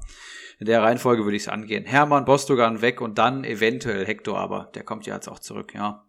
in 0.58 0.68
der 0.68 0.84
Reihenfolge 0.84 1.26
würde 1.26 1.36
ich 1.36 1.44
es 1.44 1.50
angehen. 1.50 1.84
Hermann, 1.84 2.24
Bostogan 2.24 2.82
weg 2.82 3.02
und 3.02 3.18
dann 3.18 3.44
eventuell 3.44 4.06
Hector, 4.06 4.40
aber 4.40 4.72
der 4.74 4.84
kommt 4.84 5.06
ja 5.06 5.16
jetzt 5.16 5.28
auch 5.28 5.40
zurück, 5.40 5.74
ja. 5.76 6.06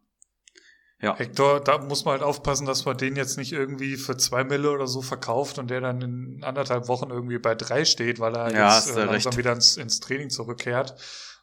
Ja. 1.03 1.17
Hector, 1.17 1.61
da 1.61 1.79
muss 1.79 2.05
man 2.05 2.13
halt 2.13 2.23
aufpassen, 2.23 2.67
dass 2.67 2.85
man 2.85 2.97
den 2.97 3.17
jetzt 3.17 3.39
nicht 3.39 3.53
irgendwie 3.53 3.97
für 3.97 4.19
zwei 4.19 4.45
Mille 4.45 4.71
oder 4.71 4.87
so 4.87 5.01
verkauft 5.01 5.59
und 5.59 5.71
der 5.71 5.81
dann 5.81 6.03
in 6.03 6.45
anderthalb 6.45 6.89
Wochen 6.89 7.11
irgendwie 7.11 7.39
bei 7.39 7.55
drei 7.55 7.87
steht, 7.87 8.21
weil 8.21 8.37
er 8.37 8.53
ja, 8.53 8.77
jetzt 8.77 8.95
äh, 8.95 9.05
langsam 9.05 9.31
recht. 9.31 9.39
wieder 9.39 9.53
ins, 9.53 9.79
ins 9.79 10.01
Training 10.01 10.29
zurückkehrt. 10.29 10.95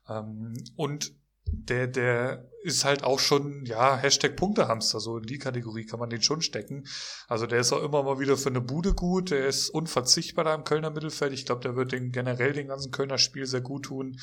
Ähm, 0.08 0.54
und 0.76 1.12
der, 1.50 1.88
der 1.88 2.46
ist 2.64 2.86
halt 2.86 3.04
auch 3.04 3.20
schon, 3.20 3.66
ja, 3.66 3.98
Hashtag 3.98 4.36
Punktehamster, 4.36 5.00
so 5.00 5.18
in 5.18 5.24
die 5.24 5.40
Kategorie 5.40 5.86
kann 5.86 6.00
man 6.00 6.10
den 6.10 6.22
schon 6.22 6.42
stecken. 6.42 6.86
Also 7.28 7.48
der 7.48 7.60
ist 7.60 7.74
auch 7.74 7.82
immer 7.82 8.04
mal 8.04 8.20
wieder 8.20 8.38
für 8.38 8.50
eine 8.50 8.62
Bude 8.62 8.94
gut, 8.94 9.32
der 9.32 9.48
ist 9.48 9.70
unverzichtbar 9.70 10.46
da 10.46 10.54
im 10.54 10.66
Kölner 10.66 10.90
Mittelfeld. 10.92 11.34
Ich 11.34 11.46
glaube, 11.46 11.62
der 11.62 11.76
wird 11.76 11.94
den 11.94 12.12
generell 12.12 12.54
den 12.54 12.68
ganzen 12.68 12.92
Kölner 12.92 13.18
Spiel 13.18 13.46
sehr 13.46 13.62
gut 13.62 13.86
tun. 13.86 14.20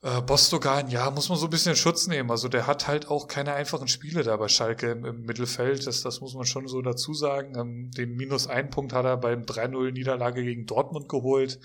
Äh, 0.00 0.22
Bostogan, 0.22 0.88
ja, 0.88 1.10
muss 1.10 1.28
man 1.28 1.38
so 1.38 1.46
ein 1.46 1.50
bisschen 1.50 1.74
Schutz 1.74 2.06
nehmen. 2.06 2.30
Also 2.30 2.48
der 2.48 2.66
hat 2.66 2.86
halt 2.86 3.08
auch 3.08 3.26
keine 3.26 3.54
einfachen 3.54 3.88
Spiele 3.88 4.22
da 4.22 4.36
bei 4.36 4.48
Schalke 4.48 4.90
im, 4.90 5.04
im 5.04 5.22
Mittelfeld. 5.22 5.86
Das, 5.86 6.02
das 6.02 6.20
muss 6.20 6.34
man 6.34 6.44
schon 6.44 6.68
so 6.68 6.82
dazu 6.82 7.14
sagen. 7.14 7.56
Ähm, 7.58 7.90
den 7.90 8.14
minus 8.16 8.46
ein 8.46 8.70
Punkt 8.70 8.92
hat 8.92 9.04
er 9.04 9.16
beim 9.16 9.42
3-0 9.42 9.92
Niederlage 9.92 10.44
gegen 10.44 10.66
Dortmund 10.66 11.08
geholt. 11.08 11.58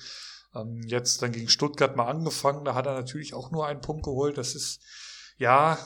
Ähm, 0.56 0.82
jetzt 0.88 1.22
dann 1.22 1.32
gegen 1.32 1.50
Stuttgart 1.50 1.96
mal 1.96 2.08
angefangen, 2.08 2.66
da 2.66 2.76
hat 2.76 2.86
er 2.86 2.94
natürlich 2.94 3.34
auch 3.34 3.52
nur 3.52 3.68
einen 3.68 3.82
Punkt 3.82 4.04
geholt. 4.04 4.38
Das 4.38 4.56
ist, 4.56 4.82
ja, 5.38 5.78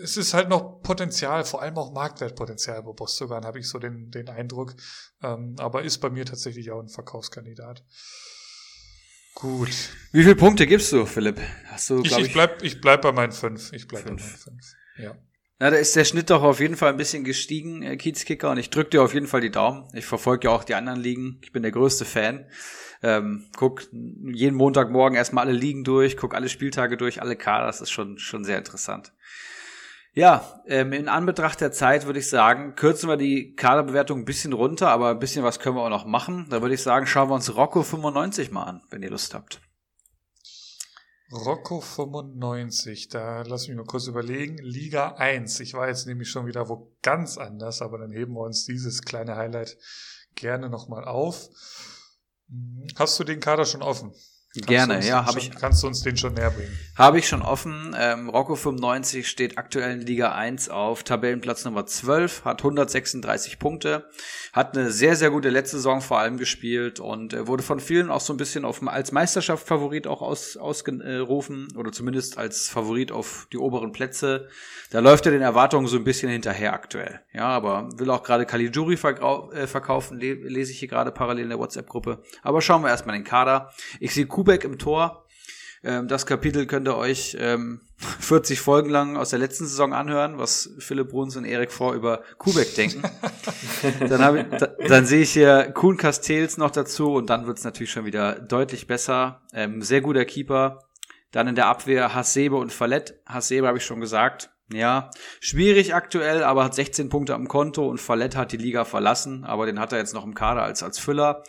es 0.00 0.16
ist 0.16 0.34
halt 0.34 0.48
noch 0.48 0.82
Potenzial, 0.82 1.44
vor 1.44 1.62
allem 1.62 1.76
auch 1.78 1.92
Marktwertpotenzial 1.92 2.82
bei 2.82 2.92
Bostogan, 2.92 3.44
habe 3.44 3.58
ich 3.58 3.68
so 3.68 3.78
den, 3.78 4.10
den 4.10 4.28
Eindruck. 4.28 4.74
Ähm, 5.22 5.56
aber 5.58 5.82
ist 5.82 5.98
bei 5.98 6.10
mir 6.10 6.24
tatsächlich 6.24 6.70
auch 6.70 6.80
ein 6.80 6.88
Verkaufskandidat. 6.88 7.84
Gut. 9.42 9.90
Wie 10.12 10.22
viele 10.22 10.36
Punkte 10.36 10.68
gibst 10.68 10.92
du, 10.92 11.04
Philipp? 11.04 11.40
Hast 11.66 11.90
du, 11.90 12.00
ich, 12.04 12.12
ich, 12.12 12.26
ich 12.26 12.32
bleib, 12.32 12.62
ich 12.62 12.80
bleib 12.80 13.02
bei 13.02 13.10
meinen 13.10 13.32
fünf. 13.32 13.72
Ich 13.72 13.88
bleib 13.88 14.04
fünf. 14.04 14.22
bei 14.22 14.28
meinen 14.28 14.60
fünf. 14.60 14.74
Ja. 14.98 15.16
Na, 15.58 15.70
da 15.70 15.76
ist 15.76 15.96
der 15.96 16.04
Schnitt 16.04 16.30
doch 16.30 16.44
auf 16.44 16.60
jeden 16.60 16.76
Fall 16.76 16.90
ein 16.90 16.96
bisschen 16.96 17.24
gestiegen, 17.24 17.82
äh, 17.82 17.96
Kiezkicker, 17.96 18.52
und 18.52 18.58
ich 18.58 18.70
drück 18.70 18.92
dir 18.92 19.02
auf 19.02 19.14
jeden 19.14 19.26
Fall 19.26 19.40
die 19.40 19.50
Daumen. 19.50 19.88
Ich 19.94 20.04
verfolge 20.04 20.46
ja 20.46 20.54
auch 20.54 20.62
die 20.62 20.76
anderen 20.76 21.00
Ligen. 21.00 21.40
Ich 21.42 21.50
bin 21.50 21.62
der 21.62 21.72
größte 21.72 22.04
Fan. 22.04 22.46
Ähm, 23.02 23.46
guck 23.56 23.82
jeden 23.90 24.54
Montagmorgen 24.54 25.16
erstmal 25.16 25.46
alle 25.46 25.58
Ligen 25.58 25.82
durch, 25.82 26.16
guck 26.16 26.36
alle 26.36 26.48
Spieltage 26.48 26.96
durch, 26.96 27.20
alle 27.20 27.34
Kader. 27.34 27.66
Das 27.66 27.80
ist 27.80 27.90
schon, 27.90 28.18
schon 28.18 28.44
sehr 28.44 28.58
interessant. 28.58 29.12
Ja, 30.14 30.62
ähm, 30.66 30.92
in 30.92 31.08
Anbetracht 31.08 31.62
der 31.62 31.72
Zeit 31.72 32.04
würde 32.04 32.18
ich 32.18 32.28
sagen, 32.28 32.74
kürzen 32.74 33.08
wir 33.08 33.16
die 33.16 33.54
Kaderbewertung 33.54 34.20
ein 34.20 34.24
bisschen 34.26 34.52
runter, 34.52 34.90
aber 34.90 35.10
ein 35.10 35.18
bisschen 35.18 35.42
was 35.42 35.58
können 35.58 35.76
wir 35.76 35.82
auch 35.82 35.88
noch 35.88 36.04
machen. 36.04 36.48
Da 36.50 36.60
würde 36.60 36.74
ich 36.74 36.82
sagen, 36.82 37.06
schauen 37.06 37.30
wir 37.30 37.34
uns 37.34 37.56
Rocco 37.56 37.82
95 37.82 38.50
mal 38.50 38.64
an, 38.64 38.82
wenn 38.90 39.02
ihr 39.02 39.10
Lust 39.10 39.32
habt. 39.32 39.62
Rocco 41.32 41.80
95, 41.80 43.08
da 43.08 43.40
lass 43.40 43.66
mich 43.66 43.76
mal 43.78 43.86
kurz 43.86 44.06
überlegen. 44.06 44.58
Liga 44.58 45.14
1. 45.14 45.60
Ich 45.60 45.72
war 45.72 45.88
jetzt 45.88 46.06
nämlich 46.06 46.28
schon 46.28 46.44
wieder 46.44 46.68
wo 46.68 46.94
ganz 47.00 47.38
anders, 47.38 47.80
aber 47.80 47.96
dann 47.96 48.12
heben 48.12 48.34
wir 48.34 48.42
uns 48.42 48.66
dieses 48.66 49.00
kleine 49.00 49.36
Highlight 49.36 49.78
gerne 50.34 50.68
nochmal 50.68 51.06
auf. 51.06 51.48
Hast 52.96 53.18
du 53.18 53.24
den 53.24 53.40
Kader 53.40 53.64
schon 53.64 53.80
offen? 53.80 54.12
Kannst 54.54 54.68
Gerne, 54.68 55.06
ja, 55.06 55.24
habe 55.24 55.38
ich. 55.38 55.50
Kannst 55.50 55.82
du 55.82 55.86
uns 55.86 56.02
den 56.02 56.18
schon 56.18 56.34
näher 56.34 56.50
bringen? 56.50 56.78
Habe 56.94 57.18
ich 57.18 57.26
schon 57.26 57.40
offen. 57.40 57.96
Ähm, 57.98 58.28
Rocco 58.28 58.54
95 58.54 59.26
steht 59.26 59.56
aktuell 59.56 59.92
in 59.92 60.02
Liga 60.02 60.32
1 60.32 60.68
auf 60.68 61.04
Tabellenplatz 61.04 61.64
Nummer 61.64 61.86
12, 61.86 62.44
hat 62.44 62.60
136 62.60 63.58
Punkte, 63.58 64.10
hat 64.52 64.76
eine 64.76 64.90
sehr, 64.90 65.16
sehr 65.16 65.30
gute 65.30 65.48
letzte 65.48 65.78
Saison 65.78 66.02
vor 66.02 66.18
allem 66.18 66.36
gespielt 66.36 67.00
und 67.00 67.32
äh, 67.32 67.46
wurde 67.46 67.62
von 67.62 67.80
vielen 67.80 68.10
auch 68.10 68.20
so 68.20 68.34
ein 68.34 68.36
bisschen 68.36 68.66
auf, 68.66 68.86
als 68.86 69.10
Meisterschaftsfavorit 69.10 70.06
auch 70.06 70.20
aus, 70.20 70.58
ausgerufen 70.58 71.68
oder 71.74 71.90
zumindest 71.90 72.36
als 72.36 72.68
Favorit 72.68 73.10
auf 73.10 73.48
die 73.54 73.58
oberen 73.58 73.92
Plätze. 73.92 74.48
Da 74.90 74.98
läuft 74.98 75.24
er 75.24 75.32
den 75.32 75.40
Erwartungen 75.40 75.86
so 75.86 75.96
ein 75.96 76.04
bisschen 76.04 76.28
hinterher 76.28 76.74
aktuell. 76.74 77.20
Ja, 77.32 77.46
aber 77.46 77.88
will 77.96 78.10
auch 78.10 78.22
gerade 78.22 78.44
Caligiuri 78.44 78.96
äh, 78.96 79.66
verkaufen, 79.66 80.20
lese 80.20 80.72
ich 80.72 80.78
hier 80.78 80.88
gerade 80.88 81.10
parallel 81.10 81.44
in 81.44 81.48
der 81.48 81.58
WhatsApp-Gruppe. 81.58 82.22
Aber 82.42 82.60
schauen 82.60 82.82
wir 82.82 82.90
erstmal 82.90 83.16
den 83.16 83.24
Kader. 83.24 83.72
Ich 83.98 84.12
sehe 84.12 84.26
Kubek 84.42 84.64
im 84.64 84.76
Tor. 84.76 85.24
Ähm, 85.84 86.08
das 86.08 86.26
Kapitel 86.26 86.66
könnt 86.66 86.88
ihr 86.88 86.96
euch 86.96 87.36
ähm, 87.38 87.80
40 88.18 88.60
Folgen 88.60 88.90
lang 88.90 89.16
aus 89.16 89.30
der 89.30 89.38
letzten 89.38 89.66
Saison 89.66 89.92
anhören, 89.92 90.36
was 90.36 90.70
Philipp 90.80 91.10
Bruns 91.10 91.36
und 91.36 91.44
Erik 91.44 91.70
vor 91.70 91.94
über 91.94 92.24
Kubek 92.38 92.74
denken. 92.74 93.02
dann 94.00 94.36
ich, 94.36 94.58
da, 94.58 94.66
dann 94.88 95.06
sehe 95.06 95.22
ich 95.22 95.30
hier 95.30 95.70
Kuhn 95.72 95.96
Castells 95.96 96.56
noch 96.56 96.72
dazu 96.72 97.12
und 97.12 97.30
dann 97.30 97.46
wird's 97.46 97.62
natürlich 97.62 97.92
schon 97.92 98.04
wieder 98.04 98.34
deutlich 98.34 98.88
besser. 98.88 99.42
Ähm, 99.52 99.80
sehr 99.80 100.00
guter 100.00 100.24
Keeper. 100.24 100.80
Dann 101.30 101.46
in 101.46 101.54
der 101.54 101.66
Abwehr 101.66 102.12
Hasebe 102.16 102.56
und 102.56 102.72
Fallett. 102.72 103.14
Hasebe 103.26 103.68
habe 103.68 103.78
ich 103.78 103.84
schon 103.84 104.00
gesagt. 104.00 104.50
Ja, 104.72 105.10
schwierig 105.38 105.94
aktuell, 105.94 106.42
aber 106.42 106.64
hat 106.64 106.74
16 106.74 107.10
Punkte 107.10 107.34
am 107.34 107.46
Konto 107.46 107.86
und 107.86 108.00
Fallett 108.00 108.34
hat 108.34 108.50
die 108.50 108.56
Liga 108.56 108.84
verlassen, 108.84 109.44
aber 109.44 109.66
den 109.66 109.78
hat 109.78 109.92
er 109.92 109.98
jetzt 109.98 110.14
noch 110.14 110.24
im 110.24 110.34
Kader 110.34 110.62
als, 110.62 110.82
als 110.82 110.98
Füller. 110.98 111.44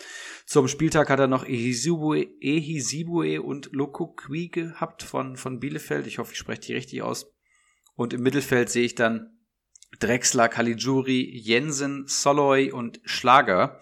Zum 0.53 0.67
Spieltag 0.67 1.09
hat 1.09 1.19
er 1.19 1.25
noch 1.25 1.47
Ehisibue, 1.47 2.27
Ehisibue 2.39 3.41
und 3.41 3.69
Lokokwi 3.71 4.49
gehabt 4.49 5.01
von, 5.01 5.35
von 5.35 5.59
Bielefeld. 5.59 6.05
Ich 6.05 6.19
hoffe, 6.19 6.33
ich 6.33 6.37
spreche 6.37 6.61
die 6.61 6.73
richtig 6.73 7.01
aus. 7.01 7.33
Und 7.95 8.13
im 8.13 8.21
Mittelfeld 8.21 8.69
sehe 8.69 8.85
ich 8.85 8.93
dann 8.93 9.35
Drexler, 9.97 10.49
Caligiuri, 10.49 11.27
Jensen, 11.35 12.05
Soloy 12.05 12.71
und 12.71 13.01
Schlager. 13.03 13.79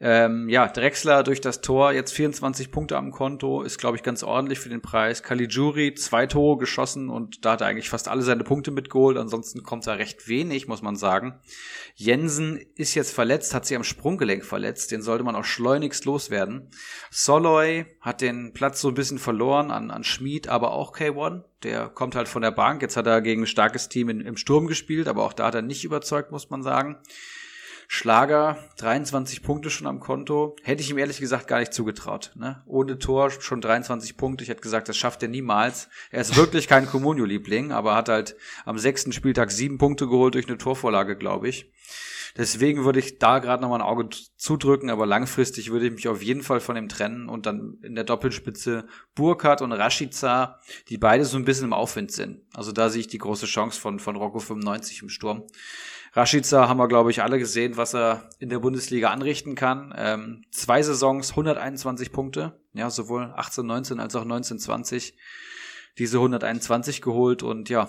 Ähm, 0.00 0.48
ja, 0.48 0.68
Drexler 0.68 1.24
durch 1.24 1.40
das 1.40 1.60
Tor, 1.60 1.90
jetzt 1.90 2.12
24 2.12 2.70
Punkte 2.70 2.96
am 2.96 3.10
Konto, 3.10 3.62
ist, 3.62 3.78
glaube 3.78 3.96
ich, 3.96 4.04
ganz 4.04 4.22
ordentlich 4.22 4.60
für 4.60 4.68
den 4.68 4.80
Preis. 4.80 5.24
Caligiuri, 5.24 5.94
zwei 5.94 6.28
Tore 6.28 6.56
geschossen 6.58 7.08
und 7.08 7.44
da 7.44 7.52
hat 7.52 7.62
er 7.62 7.66
eigentlich 7.66 7.90
fast 7.90 8.06
alle 8.06 8.22
seine 8.22 8.44
Punkte 8.44 8.70
mitgeholt. 8.70 9.16
Ansonsten 9.16 9.64
kommt 9.64 9.88
da 9.88 9.94
recht 9.94 10.28
wenig, 10.28 10.68
muss 10.68 10.82
man 10.82 10.94
sagen. 10.94 11.40
Jensen 11.96 12.60
ist 12.76 12.94
jetzt 12.94 13.12
verletzt, 13.12 13.54
hat 13.54 13.66
sich 13.66 13.76
am 13.76 13.82
Sprunggelenk 13.82 14.44
verletzt. 14.44 14.92
Den 14.92 15.02
sollte 15.02 15.24
man 15.24 15.34
auch 15.34 15.44
schleunigst 15.44 16.04
loswerden. 16.04 16.70
Soloy 17.10 17.86
hat 18.00 18.20
den 18.20 18.52
Platz 18.52 18.80
so 18.80 18.88
ein 18.88 18.94
bisschen 18.94 19.18
verloren 19.18 19.72
an, 19.72 19.90
an 19.90 20.04
Schmid, 20.04 20.46
aber 20.46 20.74
auch 20.74 20.96
K1. 20.96 21.42
Der 21.64 21.88
kommt 21.88 22.14
halt 22.14 22.28
von 22.28 22.42
der 22.42 22.52
Bank. 22.52 22.82
Jetzt 22.82 22.96
hat 22.96 23.08
er 23.08 23.20
gegen 23.20 23.42
ein 23.42 23.46
starkes 23.48 23.88
Team 23.88 24.10
in, 24.10 24.20
im 24.20 24.36
Sturm 24.36 24.68
gespielt, 24.68 25.08
aber 25.08 25.24
auch 25.24 25.32
da 25.32 25.46
hat 25.46 25.56
er 25.56 25.62
nicht 25.62 25.82
überzeugt, 25.82 26.30
muss 26.30 26.50
man 26.50 26.62
sagen. 26.62 26.98
Schlager, 27.90 28.58
23 28.76 29.42
Punkte 29.42 29.70
schon 29.70 29.86
am 29.86 29.98
Konto. 29.98 30.56
Hätte 30.62 30.82
ich 30.82 30.90
ihm 30.90 30.98
ehrlich 30.98 31.20
gesagt 31.20 31.48
gar 31.48 31.58
nicht 31.58 31.72
zugetraut. 31.72 32.32
Ne? 32.34 32.62
Ohne 32.66 32.98
Tor 32.98 33.30
schon 33.30 33.62
23 33.62 34.18
Punkte. 34.18 34.44
Ich 34.44 34.50
hätte 34.50 34.60
gesagt, 34.60 34.90
das 34.90 34.98
schafft 34.98 35.22
er 35.22 35.30
niemals. 35.30 35.88
Er 36.10 36.20
ist 36.20 36.36
wirklich 36.36 36.68
kein 36.68 36.86
Comunio-Liebling, 36.86 37.72
aber 37.72 37.96
hat 37.96 38.10
halt 38.10 38.36
am 38.66 38.76
sechsten 38.76 39.12
Spieltag 39.12 39.50
sieben 39.50 39.78
Punkte 39.78 40.06
geholt 40.06 40.34
durch 40.34 40.46
eine 40.46 40.58
Torvorlage, 40.58 41.16
glaube 41.16 41.48
ich. 41.48 41.72
Deswegen 42.36 42.84
würde 42.84 42.98
ich 42.98 43.18
da 43.18 43.38
gerade 43.38 43.62
nochmal 43.62 43.80
ein 43.80 43.86
Auge 43.86 44.10
zudrücken, 44.36 44.90
aber 44.90 45.06
langfristig 45.06 45.70
würde 45.70 45.86
ich 45.86 45.92
mich 45.92 46.08
auf 46.08 46.22
jeden 46.22 46.42
Fall 46.42 46.60
von 46.60 46.76
ihm 46.76 46.90
trennen 46.90 47.28
und 47.28 47.46
dann 47.46 47.78
in 47.82 47.94
der 47.94 48.04
Doppelspitze 48.04 48.86
Burkhardt 49.14 49.62
und 49.62 49.72
Rashica, 49.72 50.60
die 50.88 50.98
beide 50.98 51.24
so 51.24 51.38
ein 51.38 51.46
bisschen 51.46 51.64
im 51.64 51.72
Aufwind 51.72 52.12
sind. 52.12 52.42
Also 52.54 52.70
da 52.70 52.90
sehe 52.90 53.00
ich 53.00 53.08
die 53.08 53.18
große 53.18 53.46
Chance 53.46 53.80
von, 53.80 53.98
von 53.98 54.14
Rocco 54.14 54.40
95 54.40 55.02
im 55.02 55.08
Sturm. 55.08 55.46
Rashica 56.12 56.68
haben 56.68 56.78
wir, 56.78 56.88
glaube 56.88 57.10
ich, 57.10 57.22
alle 57.22 57.38
gesehen, 57.38 57.76
was 57.76 57.94
er 57.94 58.28
in 58.38 58.48
der 58.48 58.58
Bundesliga 58.58 59.10
anrichten 59.10 59.54
kann. 59.54 59.94
Ähm, 59.96 60.44
zwei 60.50 60.82
Saisons, 60.82 61.30
121 61.30 62.12
Punkte, 62.12 62.60
ja, 62.72 62.90
sowohl 62.90 63.32
18, 63.36 63.66
19 63.66 64.00
als 64.00 64.16
auch 64.16 64.24
19, 64.24 64.58
20. 64.58 65.18
Diese 65.98 66.18
121 66.18 67.02
geholt 67.02 67.42
und 67.42 67.68
ja, 67.68 67.88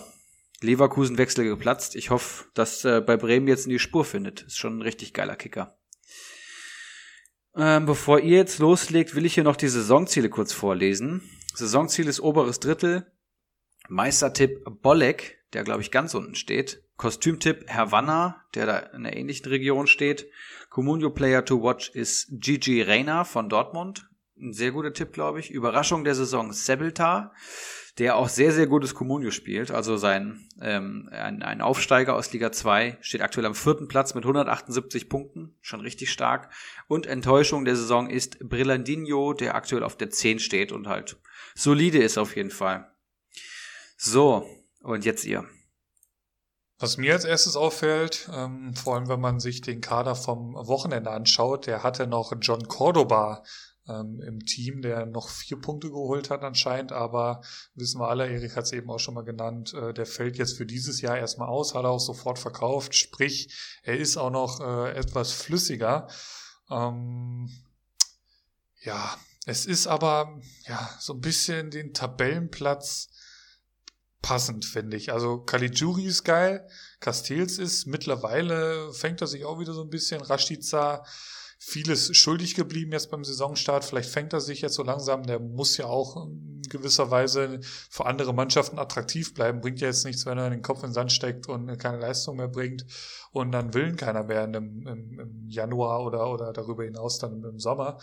Leverkusen 0.61 1.17
Wechsel 1.17 1.45
geplatzt. 1.45 1.95
Ich 1.95 2.09
hoffe, 2.09 2.45
dass 2.53 2.83
äh, 2.83 3.01
bei 3.01 3.17
Bremen 3.17 3.47
jetzt 3.47 3.65
in 3.65 3.71
die 3.71 3.79
Spur 3.79 4.03
findet. 4.03 4.41
Ist 4.41 4.57
schon 4.57 4.79
ein 4.79 4.81
richtig 4.81 5.13
geiler 5.13 5.35
Kicker. 5.35 5.77
Ähm, 7.55 7.85
bevor 7.85 8.19
ihr 8.19 8.37
jetzt 8.37 8.59
loslegt, 8.59 9.15
will 9.15 9.25
ich 9.25 9.33
hier 9.33 9.43
noch 9.43 9.55
die 9.55 9.67
Saisonziele 9.67 10.29
kurz 10.29 10.53
vorlesen. 10.53 11.21
Saisonziel 11.53 12.07
ist 12.07 12.19
oberes 12.19 12.59
Drittel. 12.59 13.11
Meistertipp 13.89 14.63
Bolek, 14.81 15.39
der 15.53 15.63
glaube 15.63 15.81
ich 15.81 15.91
ganz 15.91 16.13
unten 16.13 16.35
steht. 16.35 16.83
Kostümtipp 16.95 17.69
Havanna, 17.69 18.43
der 18.53 18.65
da 18.65 18.77
in 18.77 19.05
einer 19.05 19.15
ähnlichen 19.15 19.47
Region 19.47 19.87
steht. 19.87 20.29
Comunio 20.69 21.09
Player 21.09 21.43
to 21.43 21.63
Watch 21.63 21.89
ist 21.89 22.27
Gigi 22.29 22.81
Reyna 22.81 23.23
von 23.23 23.49
Dortmund. 23.49 24.07
Ein 24.37 24.53
sehr 24.53 24.71
guter 24.71 24.93
Tipp, 24.93 25.13
glaube 25.13 25.39
ich. 25.39 25.49
Überraschung 25.49 26.03
der 26.03 26.13
Saison 26.13 26.53
Sebeltar, 26.53 27.33
der 27.97 28.15
auch 28.15 28.29
sehr, 28.29 28.51
sehr 28.51 28.67
gutes 28.67 28.93
Comunio 28.93 29.31
spielt. 29.31 29.71
Also 29.71 29.97
sein 29.97 30.47
ähm, 30.61 31.09
ein, 31.11 31.41
ein 31.41 31.61
Aufsteiger 31.61 32.15
aus 32.15 32.31
Liga 32.31 32.51
2 32.51 32.97
steht 33.01 33.21
aktuell 33.21 33.45
am 33.45 33.55
vierten 33.55 33.87
Platz 33.87 34.13
mit 34.13 34.23
178 34.23 35.09
Punkten. 35.09 35.55
Schon 35.61 35.81
richtig 35.81 36.11
stark. 36.11 36.51
Und 36.87 37.07
Enttäuschung 37.07 37.65
der 37.65 37.75
Saison 37.75 38.09
ist 38.09 38.39
Brillandinho, 38.39 39.33
der 39.33 39.55
aktuell 39.55 39.83
auf 39.83 39.97
der 39.97 40.09
10 40.09 40.39
steht 40.39 40.71
und 40.71 40.87
halt 40.87 41.17
solide 41.55 41.99
ist 42.03 42.17
auf 42.17 42.35
jeden 42.35 42.51
Fall. 42.51 42.89
So, 44.01 44.45
und 44.81 45.03
jetzt 45.03 45.25
ihr. 45.25 45.43
Was 46.77 46.95
mir 46.95 47.11
als 47.11 47.25
erstes 47.25 47.57
auffällt, 47.57 48.29
ähm, 48.33 48.73
vor 48.73 48.95
allem 48.95 49.09
wenn 49.09 49.19
man 49.19 49.41
sich 49.41 49.59
den 49.59 49.81
Kader 49.81 50.15
vom 50.15 50.53
Wochenende 50.53 51.11
anschaut, 51.11 51.67
der 51.67 51.83
hatte 51.83 52.07
noch 52.07 52.31
John 52.39 52.65
Cordoba 52.69 53.43
ähm, 53.89 54.21
im 54.25 54.39
Team, 54.45 54.81
der 54.81 55.05
noch 55.05 55.27
vier 55.27 55.59
Punkte 55.59 55.89
geholt 55.89 56.29
hat 56.29 56.43
anscheinend, 56.43 56.93
aber 56.93 57.41
wissen 57.75 57.99
wir 57.99 58.07
alle, 58.07 58.29
Erik 58.29 58.55
hat 58.55 58.63
es 58.63 58.71
eben 58.71 58.89
auch 58.89 58.99
schon 58.99 59.15
mal 59.15 59.25
genannt, 59.25 59.73
äh, 59.73 59.93
der 59.93 60.05
fällt 60.05 60.37
jetzt 60.37 60.55
für 60.55 60.65
dieses 60.65 61.01
Jahr 61.01 61.17
erstmal 61.17 61.49
aus, 61.49 61.75
hat 61.75 61.83
er 61.83 61.89
auch 61.89 61.99
sofort 61.99 62.39
verkauft, 62.39 62.95
sprich, 62.95 63.53
er 63.83 63.97
ist 63.97 64.15
auch 64.15 64.31
noch 64.31 64.61
äh, 64.61 64.93
etwas 64.93 65.33
flüssiger. 65.33 66.07
Ähm, 66.71 67.49
ja, 68.81 69.17
es 69.45 69.65
ist 69.65 69.87
aber 69.87 70.39
ja 70.67 70.89
so 71.01 71.15
ein 71.15 71.19
bisschen 71.19 71.69
den 71.69 71.93
Tabellenplatz 71.93 73.09
passend, 74.21 74.65
finde 74.65 74.97
ich. 74.97 75.11
Also 75.11 75.39
Caligiuri 75.39 76.05
ist 76.05 76.23
geil, 76.23 76.67
Castells 76.99 77.57
ist 77.57 77.87
mittlerweile, 77.87 78.93
fängt 78.93 79.21
er 79.21 79.27
sich 79.27 79.45
auch 79.45 79.59
wieder 79.59 79.73
so 79.73 79.81
ein 79.81 79.89
bisschen, 79.89 80.21
Rashica 80.21 81.03
vieles 81.61 82.15
schuldig 82.15 82.55
geblieben 82.55 82.93
jetzt 82.93 83.11
beim 83.11 83.25
Saisonstart. 83.25 83.83
Vielleicht 83.83 84.09
fängt 84.09 84.31
er 84.31 84.39
sich 84.39 84.61
jetzt 84.61 84.75
so 84.75 84.83
langsam. 84.83 85.23
Der 85.23 85.39
muss 85.39 85.75
ja 85.75 85.85
auch 85.85 86.25
in 86.25 86.61
gewisser 86.69 87.11
Weise 87.11 87.59
für 87.61 88.05
andere 88.05 88.33
Mannschaften 88.33 88.79
attraktiv 88.79 89.33
bleiben. 89.33 89.59
Bringt 89.59 89.81
ja 89.81 89.87
jetzt 89.87 90.05
nichts, 90.05 90.25
wenn 90.25 90.37
er 90.37 90.49
den 90.49 90.61
Kopf 90.61 90.79
in 90.83 90.89
den 90.89 90.93
Sand 90.93 91.11
steckt 91.11 91.49
und 91.49 91.77
keine 91.77 91.99
Leistung 91.99 92.37
mehr 92.37 92.47
bringt 92.47 92.85
und 93.31 93.51
dann 93.51 93.73
will 93.73 93.95
keiner 93.95 94.23
mehr 94.23 94.45
im, 94.45 94.87
im, 94.87 95.19
im 95.19 95.49
Januar 95.49 96.03
oder, 96.05 96.31
oder 96.31 96.53
darüber 96.53 96.85
hinaus 96.85 97.19
dann 97.19 97.43
im 97.43 97.59
Sommer. 97.59 97.99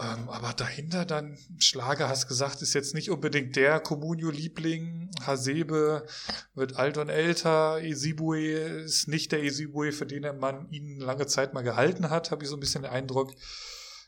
Ähm, 0.00 0.30
aber 0.30 0.54
dahinter 0.54 1.04
dann, 1.04 1.36
Schlager, 1.58 2.08
hast 2.08 2.26
gesagt, 2.26 2.62
ist 2.62 2.72
jetzt 2.72 2.94
nicht 2.94 3.10
unbedingt 3.10 3.56
der 3.56 3.80
Comunio-Liebling. 3.80 5.10
Hasebe 5.26 6.06
wird 6.54 6.76
alt 6.76 6.96
und 6.96 7.10
älter. 7.10 7.82
Esibue 7.82 8.38
ist 8.38 9.08
nicht 9.08 9.30
der 9.32 9.42
Esibue, 9.42 9.92
für 9.92 10.06
den 10.06 10.38
man 10.38 10.70
ihn 10.70 10.98
lange 11.00 11.26
Zeit 11.26 11.52
mal 11.52 11.62
gehalten 11.62 12.08
hat, 12.08 12.30
habe 12.30 12.44
ich 12.44 12.48
so 12.48 12.56
ein 12.56 12.60
bisschen 12.60 12.82
den 12.82 12.90
Eindruck. 12.90 13.34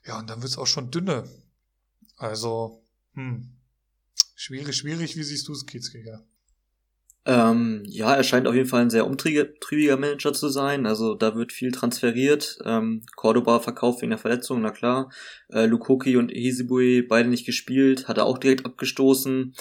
Ja, 0.06 0.19
und 0.19 0.31
dann 0.31 0.40
wird 0.40 0.52
es 0.52 0.59
auch 0.59 0.66
schon 0.66 0.90
dünne. 0.90 1.28
Also, 2.16 2.82
hm. 3.14 3.56
Schwierig, 4.35 4.77
schwierig. 4.77 5.16
Wie 5.16 5.23
siehst 5.23 5.47
du 5.47 5.52
es, 5.52 5.66
Kiezkrieger? 5.66 6.24
Ähm, 7.24 7.85
ja, 7.86 8.15
er 8.15 8.24
scheint 8.24 8.49
auf 8.49 8.55
jeden 8.55 8.69
Fall 8.69 8.82
ein 8.82 8.90
sehr 8.90 9.07
umtriebiger 9.07 9.97
Manager 9.97 10.32
zu 10.32 10.49
sein. 10.49 10.86
Also 10.86 11.15
da 11.15 11.36
wird 11.36 11.53
viel 11.53 11.70
transferiert. 11.70 12.59
Ähm, 12.65 13.03
Cordoba 13.15 13.61
verkauft 13.61 14.03
wegen 14.03 14.11
der 14.11 14.19
Verletzung, 14.19 14.61
na 14.61 14.70
klar. 14.70 15.11
Äh, 15.49 15.66
Lukoki 15.66 16.16
und 16.16 16.32
Ehizibue 16.32 17.05
beide 17.05 17.28
nicht 17.28 17.47
gespielt, 17.47 18.09
hat 18.09 18.19
er 18.19 18.27
auch 18.27 18.39
direkt 18.39 18.66
abgestoßen. 18.66 19.55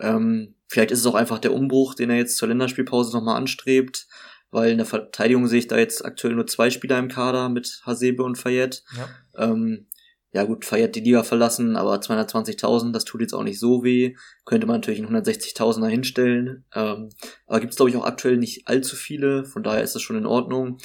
Ähm, 0.00 0.54
vielleicht 0.66 0.90
ist 0.90 1.00
es 1.00 1.06
auch 1.06 1.14
einfach 1.14 1.38
der 1.38 1.54
Umbruch, 1.54 1.94
den 1.94 2.10
er 2.10 2.16
jetzt 2.16 2.36
zur 2.36 2.48
Länderspielpause 2.48 3.12
nochmal 3.16 3.36
anstrebt, 3.36 4.08
weil 4.50 4.72
in 4.72 4.78
der 4.78 4.86
Verteidigung 4.86 5.46
sehe 5.46 5.60
ich 5.60 5.68
da 5.68 5.78
jetzt 5.78 6.04
aktuell 6.04 6.34
nur 6.34 6.48
zwei 6.48 6.70
Spieler 6.70 6.98
im 6.98 7.08
Kader 7.08 7.48
mit 7.48 7.80
Hasebe 7.84 8.24
und 8.24 8.38
Fayette. 8.38 8.80
Ja. 8.96 9.50
Ähm, 9.50 9.86
ja 10.34 10.42
gut, 10.42 10.64
feiert 10.64 10.96
die 10.96 11.00
Liga 11.00 11.22
verlassen, 11.22 11.76
aber 11.76 11.94
220.000, 11.94 12.90
das 12.90 13.04
tut 13.04 13.20
jetzt 13.20 13.34
auch 13.34 13.44
nicht 13.44 13.60
so 13.60 13.84
weh. 13.84 14.16
Könnte 14.44 14.66
man 14.66 14.76
natürlich 14.76 15.00
einen 15.00 15.16
160.000er 15.16 15.86
hinstellen. 15.86 16.64
Ähm, 16.74 17.10
aber 17.46 17.60
gibt 17.60 17.72
es, 17.72 17.76
glaube 17.76 17.90
ich, 17.90 17.96
auch 17.96 18.04
aktuell 18.04 18.36
nicht 18.36 18.66
allzu 18.66 18.96
viele, 18.96 19.44
von 19.44 19.62
daher 19.62 19.84
ist 19.84 19.94
das 19.94 20.02
schon 20.02 20.16
in 20.16 20.26
Ordnung. 20.26 20.78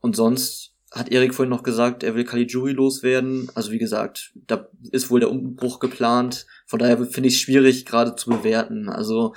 Und 0.00 0.16
sonst 0.16 0.72
hat 0.92 1.12
Erik 1.12 1.34
vorhin 1.34 1.50
noch 1.50 1.62
gesagt, 1.62 2.04
er 2.04 2.14
will 2.14 2.24
Caligiuri 2.24 2.72
loswerden. 2.72 3.50
Also 3.54 3.70
wie 3.70 3.78
gesagt, 3.78 4.32
da 4.34 4.66
ist 4.92 5.10
wohl 5.10 5.20
der 5.20 5.30
Umbruch 5.30 5.78
geplant. 5.78 6.46
Von 6.64 6.78
daher 6.78 6.96
finde 7.04 7.28
ich 7.28 7.34
es 7.34 7.40
schwierig, 7.40 7.84
gerade 7.84 8.16
zu 8.16 8.30
bewerten. 8.30 8.88
Also 8.88 9.34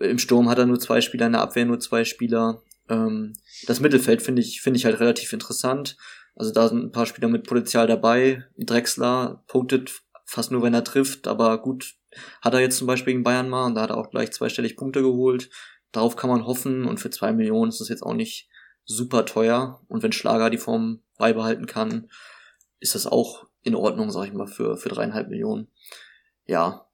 im 0.00 0.18
Sturm 0.18 0.48
hat 0.48 0.58
er 0.58 0.66
nur 0.66 0.80
zwei 0.80 1.00
Spieler, 1.00 1.26
in 1.26 1.32
der 1.32 1.42
Abwehr 1.42 1.66
nur 1.66 1.78
zwei 1.78 2.04
Spieler. 2.04 2.62
Ähm, 2.88 3.34
das 3.68 3.78
Mittelfeld 3.78 4.22
finde 4.22 4.42
ich, 4.42 4.60
finde 4.60 4.78
ich 4.78 4.86
halt 4.86 4.98
relativ 4.98 5.32
interessant. 5.32 5.96
Also 6.34 6.52
da 6.52 6.68
sind 6.68 6.84
ein 6.84 6.92
paar 6.92 7.06
Spieler 7.06 7.28
mit 7.28 7.46
Potenzial 7.46 7.86
dabei. 7.86 8.44
Drexler 8.56 9.44
punktet 9.46 10.02
fast 10.24 10.50
nur, 10.50 10.62
wenn 10.62 10.74
er 10.74 10.84
trifft, 10.84 11.28
aber 11.28 11.60
gut, 11.60 11.94
hat 12.40 12.54
er 12.54 12.60
jetzt 12.60 12.78
zum 12.78 12.86
Beispiel 12.86 13.12
gegen 13.12 13.24
Bayern 13.24 13.48
mal 13.48 13.66
und 13.66 13.74
da 13.74 13.82
hat 13.82 13.90
er 13.90 13.98
auch 13.98 14.10
gleich 14.10 14.32
zweistellig 14.32 14.76
Punkte 14.76 15.02
geholt. 15.02 15.50
Darauf 15.92 16.16
kann 16.16 16.30
man 16.30 16.46
hoffen 16.46 16.86
und 16.86 17.00
für 17.00 17.10
zwei 17.10 17.32
Millionen 17.32 17.68
ist 17.70 17.80
das 17.80 17.88
jetzt 17.90 18.02
auch 18.02 18.14
nicht 18.14 18.48
super 18.84 19.26
teuer. 19.26 19.82
Und 19.88 20.02
wenn 20.02 20.12
Schlager 20.12 20.48
die 20.48 20.58
Form 20.58 21.02
beibehalten 21.18 21.66
kann, 21.66 22.10
ist 22.80 22.94
das 22.94 23.06
auch 23.06 23.46
in 23.62 23.74
Ordnung, 23.74 24.10
sag 24.10 24.26
ich 24.26 24.32
mal, 24.32 24.46
für, 24.46 24.76
für 24.76 24.88
dreieinhalb 24.88 25.28
Millionen. 25.28 25.68
Ja, 26.46 26.86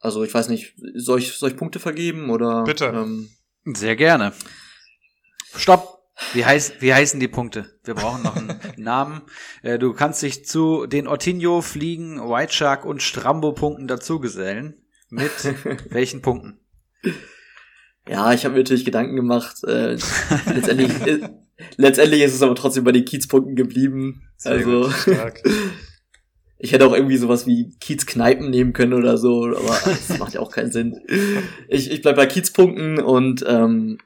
Also 0.00 0.24
ich 0.24 0.32
weiß 0.32 0.48
nicht, 0.48 0.74
soll 0.94 1.18
ich, 1.18 1.34
soll 1.34 1.50
ich 1.50 1.56
Punkte 1.56 1.78
vergeben 1.78 2.30
oder? 2.30 2.64
Bitte. 2.64 2.86
Ähm, 2.86 3.30
Sehr 3.64 3.94
gerne. 3.96 4.32
Stopp! 5.54 5.99
Wie, 6.32 6.44
heiß, 6.44 6.74
wie 6.80 6.92
heißen 6.92 7.18
die 7.18 7.28
Punkte? 7.28 7.66
Wir 7.84 7.94
brauchen 7.94 8.22
noch 8.22 8.36
einen 8.36 8.60
Namen. 8.76 9.22
Äh, 9.62 9.78
Du 9.78 9.92
kannst 9.92 10.22
dich 10.22 10.44
zu 10.44 10.86
den 10.86 11.06
Ortinho, 11.06 11.62
Fliegen, 11.62 12.20
White 12.20 12.52
Shark 12.52 12.84
und 12.84 13.02
Strambo-Punkten 13.02 13.88
dazugesellen. 13.88 14.74
Mit 15.08 15.32
welchen 15.90 16.22
Punkten? 16.22 16.60
ja, 18.08 18.32
ich 18.32 18.44
habe 18.44 18.54
mir 18.54 18.60
natürlich 18.60 18.84
Gedanken 18.84 19.16
gemacht. 19.16 19.64
Äh, 19.64 19.96
letztendlich, 20.52 20.90
äh, 21.06 21.28
letztendlich 21.76 22.22
ist 22.22 22.34
es 22.34 22.42
aber 22.42 22.54
trotzdem 22.54 22.84
bei 22.84 22.92
den 22.92 23.04
Kiezpunkten 23.04 23.56
geblieben. 23.56 24.22
Sehr 24.36 24.52
also 24.52 24.82
gut, 24.82 24.94
ich 26.58 26.72
hätte 26.72 26.86
auch 26.86 26.94
irgendwie 26.94 27.16
sowas 27.16 27.46
wie 27.46 27.74
Kiez-Kneipen 27.80 28.50
nehmen 28.50 28.72
können 28.72 28.92
oder 28.92 29.16
so, 29.16 29.46
aber 29.46 29.78
das 29.84 30.18
macht 30.18 30.34
ja 30.34 30.40
auch 30.40 30.52
keinen 30.52 30.70
Sinn. 30.70 31.00
Ich, 31.68 31.90
ich 31.90 32.02
bleib 32.02 32.16
bei 32.16 32.26
Kiezpunkten 32.26 33.00
und 33.00 33.44
ähm, 33.48 33.98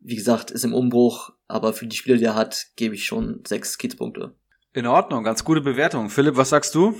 wie 0.00 0.16
gesagt, 0.16 0.50
ist 0.50 0.64
im 0.64 0.74
Umbruch, 0.74 1.30
aber 1.48 1.72
für 1.72 1.86
die 1.86 1.96
Spieler, 1.96 2.18
die 2.18 2.24
er 2.24 2.34
hat, 2.34 2.68
gebe 2.76 2.94
ich 2.94 3.06
schon 3.06 3.42
sechs 3.46 3.78
Kiezpunkte. 3.78 4.34
In 4.72 4.86
Ordnung, 4.86 5.22
ganz 5.24 5.44
gute 5.44 5.60
Bewertung. 5.60 6.10
Philipp, 6.10 6.36
was 6.36 6.50
sagst 6.50 6.74
du? 6.74 6.96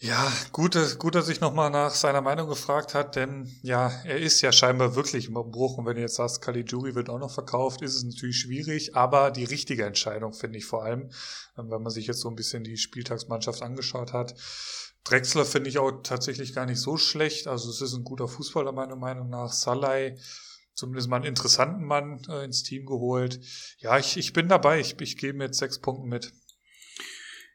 Ja, 0.00 0.30
gut, 0.52 0.74
dass- 0.74 0.98
gut, 0.98 1.14
dass 1.14 1.28
ich 1.28 1.40
nochmal 1.40 1.70
nach 1.70 1.92
seiner 1.92 2.20
Meinung 2.20 2.48
gefragt 2.48 2.94
hat, 2.94 3.16
denn 3.16 3.48
ja, 3.62 3.90
er 4.04 4.18
ist 4.18 4.40
ja 4.42 4.50
scheinbar 4.52 4.96
wirklich 4.96 5.28
im 5.28 5.36
Umbruch 5.36 5.78
und 5.78 5.86
wenn 5.86 5.94
du 5.94 6.02
jetzt 6.02 6.16
sagst, 6.16 6.42
Caligiuri 6.42 6.94
wird 6.94 7.08
auch 7.08 7.20
noch 7.20 7.30
verkauft, 7.32 7.80
ist 7.80 7.94
es 7.94 8.02
natürlich 8.04 8.36
schwierig, 8.38 8.96
aber 8.96 9.30
die 9.30 9.44
richtige 9.44 9.86
Entscheidung 9.86 10.32
finde 10.34 10.58
ich 10.58 10.66
vor 10.66 10.84
allem, 10.84 11.10
ähm, 11.56 11.70
wenn 11.70 11.80
man 11.82 11.92
sich 11.92 12.06
jetzt 12.08 12.20
so 12.20 12.28
ein 12.28 12.34
bisschen 12.34 12.64
die 12.64 12.76
Spieltagsmannschaft 12.76 13.62
angeschaut 13.62 14.12
hat. 14.12 14.34
Drexler 15.04 15.44
finde 15.44 15.70
ich 15.70 15.78
auch 15.78 15.92
tatsächlich 16.02 16.54
gar 16.54 16.66
nicht 16.66 16.80
so 16.80 16.96
schlecht, 16.96 17.46
also 17.46 17.70
es 17.70 17.80
ist 17.80 17.94
ein 17.94 18.04
guter 18.04 18.26
Fußballer 18.26 18.72
meiner 18.72 18.96
Meinung 18.96 19.30
nach. 19.30 19.52
Salai, 19.52 20.16
zumindest 20.74 21.08
mal 21.08 21.16
einen 21.16 21.24
interessanten 21.26 21.84
Mann 21.84 22.20
äh, 22.28 22.44
ins 22.44 22.62
Team 22.62 22.84
geholt. 22.86 23.40
Ja, 23.78 23.98
ich, 23.98 24.16
ich 24.16 24.32
bin 24.32 24.48
dabei, 24.48 24.80
ich, 24.80 25.00
ich 25.00 25.16
gehe 25.16 25.32
mit 25.32 25.54
sechs 25.54 25.78
Punkten 25.78 26.08
mit. 26.08 26.32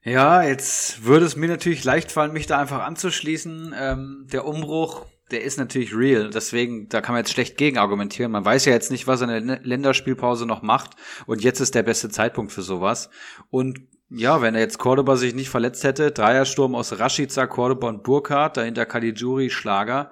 Ja, 0.03 0.43
jetzt 0.43 1.03
würde 1.03 1.25
es 1.25 1.35
mir 1.35 1.49
natürlich 1.49 1.83
leicht 1.83 2.11
fallen, 2.11 2.31
mich 2.31 2.47
da 2.47 2.57
einfach 2.57 2.83
anzuschließen. 2.83 3.75
Ähm, 3.77 4.27
der 4.31 4.45
Umbruch, 4.45 5.05
der 5.29 5.43
ist 5.43 5.59
natürlich 5.59 5.93
real. 5.93 6.29
Deswegen, 6.29 6.87
da 6.87 7.01
kann 7.01 7.13
man 7.13 7.19
jetzt 7.19 7.33
schlecht 7.33 7.57
gegen 7.57 7.77
argumentieren. 7.77 8.31
Man 8.31 8.45
weiß 8.45 8.63
ja 8.65 8.71
jetzt 8.71 8.91
nicht, 8.91 9.07
was 9.07 9.21
er 9.21 9.37
in 9.37 9.47
der 9.47 9.57
Lä- 9.57 9.61
Länderspielpause 9.63 10.45
noch 10.45 10.61
macht. 10.61 10.91
Und 11.25 11.43
jetzt 11.43 11.59
ist 11.59 11.75
der 11.75 11.83
beste 11.83 12.09
Zeitpunkt 12.09 12.53
für 12.53 12.61
sowas. 12.61 13.09
Und 13.49 13.81
ja, 14.09 14.41
wenn 14.41 14.55
er 14.55 14.61
jetzt 14.61 14.79
Cordoba 14.79 15.17
sich 15.17 15.35
nicht 15.35 15.49
verletzt 15.49 15.83
hätte, 15.83 16.11
Dreiersturm 16.11 16.73
aus 16.75 16.97
Rashica, 16.97 17.45
Cordoba 17.45 17.89
und 17.89 18.03
Burkhardt, 18.03 18.57
dahinter 18.57 18.85
Caligiuri, 18.85 19.49
Schlager, 19.49 20.11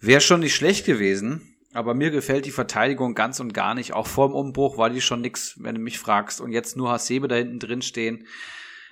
wäre 0.00 0.20
schon 0.20 0.40
nicht 0.40 0.54
schlecht 0.54 0.86
gewesen. 0.86 1.53
Aber 1.74 1.92
mir 1.94 2.10
gefällt 2.10 2.46
die 2.46 2.52
Verteidigung 2.52 3.14
ganz 3.14 3.40
und 3.40 3.52
gar 3.52 3.74
nicht. 3.74 3.92
Auch 3.92 4.06
vor 4.06 4.28
dem 4.28 4.34
Umbruch 4.34 4.78
war 4.78 4.90
die 4.90 5.00
schon 5.00 5.20
nix, 5.20 5.56
wenn 5.60 5.74
du 5.74 5.80
mich 5.80 5.98
fragst. 5.98 6.40
Und 6.40 6.52
jetzt 6.52 6.76
nur 6.76 6.90
Hasebe 6.90 7.28
da 7.28 7.34
hinten 7.34 7.58
drin 7.58 7.82
stehen. 7.82 8.26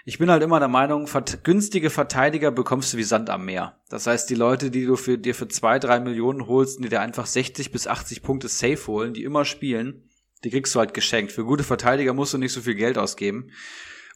Ich 0.04 0.18
bin 0.18 0.28
halt 0.28 0.42
immer 0.42 0.58
der 0.58 0.68
Meinung, 0.68 1.08
günstige 1.44 1.88
Verteidiger 1.88 2.50
bekommst 2.50 2.92
du 2.92 2.96
wie 2.96 3.04
Sand 3.04 3.30
am 3.30 3.44
Meer. 3.44 3.80
Das 3.88 4.08
heißt, 4.08 4.28
die 4.28 4.34
Leute, 4.34 4.72
die 4.72 4.84
du 4.84 4.96
für, 4.96 5.16
dir 5.16 5.32
für 5.32 5.46
zwei, 5.46 5.78
drei 5.78 6.00
Millionen 6.00 6.48
holst 6.48 6.82
die 6.82 6.88
dir 6.88 7.00
einfach 7.00 7.26
60 7.26 7.70
bis 7.70 7.86
80 7.86 8.20
Punkte 8.20 8.48
safe 8.48 8.84
holen, 8.88 9.14
die 9.14 9.22
immer 9.22 9.44
spielen, 9.44 10.10
die 10.42 10.50
kriegst 10.50 10.74
du 10.74 10.80
halt 10.80 10.92
geschenkt. 10.92 11.30
Für 11.30 11.44
gute 11.44 11.62
Verteidiger 11.62 12.14
musst 12.14 12.34
du 12.34 12.38
nicht 12.38 12.52
so 12.52 12.62
viel 12.62 12.74
Geld 12.74 12.98
ausgeben. 12.98 13.52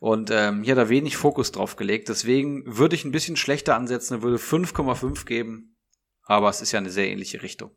Und 0.00 0.30
ähm, 0.32 0.64
hier 0.64 0.72
hat 0.72 0.78
er 0.78 0.88
wenig 0.88 1.16
Fokus 1.16 1.52
drauf 1.52 1.76
gelegt. 1.76 2.08
Deswegen 2.08 2.64
würde 2.66 2.96
ich 2.96 3.04
ein 3.04 3.12
bisschen 3.12 3.36
schlechter 3.36 3.76
ansetzen, 3.76 4.22
würde 4.22 4.38
5,5 4.38 5.24
geben. 5.24 5.76
Aber 6.24 6.48
es 6.48 6.60
ist 6.60 6.72
ja 6.72 6.80
eine 6.80 6.90
sehr 6.90 7.08
ähnliche 7.08 7.42
Richtung. 7.44 7.70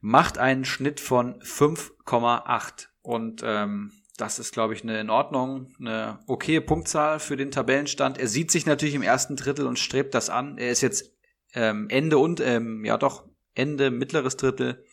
Macht 0.00 0.38
einen 0.38 0.64
Schnitt 0.64 1.00
von 1.00 1.40
5,8. 1.42 2.88
Und 3.02 3.42
ähm, 3.44 3.92
das 4.16 4.38
ist, 4.38 4.52
glaube 4.52 4.74
ich, 4.74 4.82
eine 4.82 5.00
in 5.00 5.10
Ordnung, 5.10 5.74
eine 5.78 6.18
okaye 6.26 6.60
Punktzahl 6.60 7.18
für 7.18 7.36
den 7.36 7.50
Tabellenstand. 7.50 8.18
Er 8.18 8.28
sieht 8.28 8.50
sich 8.50 8.66
natürlich 8.66 8.94
im 8.94 9.02
ersten 9.02 9.36
Drittel 9.36 9.66
und 9.66 9.78
strebt 9.78 10.14
das 10.14 10.30
an. 10.30 10.58
Er 10.58 10.70
ist 10.70 10.80
jetzt 10.82 11.12
ähm, 11.54 11.88
Ende 11.88 12.18
und, 12.18 12.40
ähm, 12.40 12.84
ja 12.84 12.98
doch, 12.98 13.24
Ende, 13.54 13.90
mittleres 13.90 14.36
Drittel. 14.36 14.84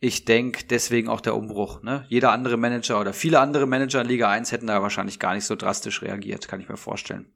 Ich 0.00 0.24
denke 0.24 0.64
deswegen 0.64 1.08
auch 1.08 1.20
der 1.20 1.34
Umbruch. 1.34 1.82
Ne? 1.82 2.06
Jeder 2.08 2.30
andere 2.30 2.56
Manager 2.56 3.00
oder 3.00 3.12
viele 3.12 3.40
andere 3.40 3.66
Manager 3.66 4.00
in 4.00 4.06
Liga 4.06 4.30
1 4.30 4.52
hätten 4.52 4.68
da 4.68 4.80
wahrscheinlich 4.80 5.18
gar 5.18 5.34
nicht 5.34 5.44
so 5.44 5.56
drastisch 5.56 6.02
reagiert, 6.02 6.46
kann 6.46 6.60
ich 6.60 6.68
mir 6.68 6.76
vorstellen. 6.76 7.34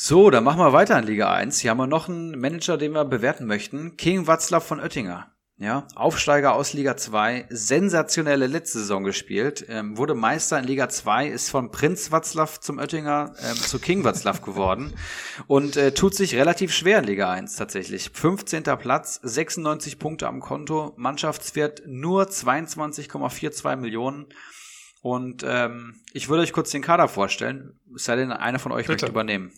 So, 0.00 0.30
dann 0.30 0.44
machen 0.44 0.60
wir 0.60 0.72
weiter 0.72 0.96
in 0.96 1.06
Liga 1.06 1.32
1. 1.34 1.58
Hier 1.58 1.72
haben 1.72 1.78
wir 1.78 1.88
noch 1.88 2.08
einen 2.08 2.38
Manager, 2.38 2.76
den 2.76 2.92
wir 2.92 3.04
bewerten 3.04 3.46
möchten. 3.46 3.96
King 3.96 4.28
Watzlaw 4.28 4.64
von 4.64 4.78
Oettinger. 4.78 5.32
Ja, 5.56 5.88
Aufsteiger 5.96 6.54
aus 6.54 6.72
Liga 6.72 6.96
2, 6.96 7.46
sensationelle 7.50 8.46
letzte 8.46 8.78
Saison 8.78 9.02
gespielt, 9.02 9.66
ähm, 9.68 9.96
wurde 9.96 10.14
Meister 10.14 10.56
in 10.56 10.66
Liga 10.66 10.88
2, 10.88 11.26
ist 11.26 11.50
von 11.50 11.72
Prinz 11.72 12.12
Watzlaw 12.12 12.60
zum 12.60 12.78
Oettinger 12.78 13.34
ähm, 13.42 13.56
zu 13.56 13.80
King 13.80 14.04
Watzlaw 14.04 14.38
geworden 14.40 14.94
und 15.48 15.76
äh, 15.76 15.90
tut 15.90 16.14
sich 16.14 16.36
relativ 16.36 16.72
schwer 16.72 17.00
in 17.00 17.04
Liga 17.04 17.32
1 17.32 17.56
tatsächlich. 17.56 18.10
15. 18.14 18.62
Platz, 18.78 19.18
96 19.24 19.98
Punkte 19.98 20.28
am 20.28 20.38
Konto, 20.38 20.94
Mannschaftswert 20.96 21.82
nur 21.86 22.28
22,42 22.28 23.74
Millionen. 23.74 24.26
Und 25.02 25.44
ähm, 25.44 25.96
ich 26.12 26.28
würde 26.28 26.44
euch 26.44 26.52
kurz 26.52 26.70
den 26.70 26.82
Kader 26.82 27.08
vorstellen, 27.08 27.80
es 27.96 28.04
sei 28.04 28.14
denn, 28.14 28.30
einer 28.30 28.60
von 28.60 28.70
euch 28.70 28.86
Bitte. 28.86 28.92
möchte 28.92 29.06
übernehmen. 29.08 29.50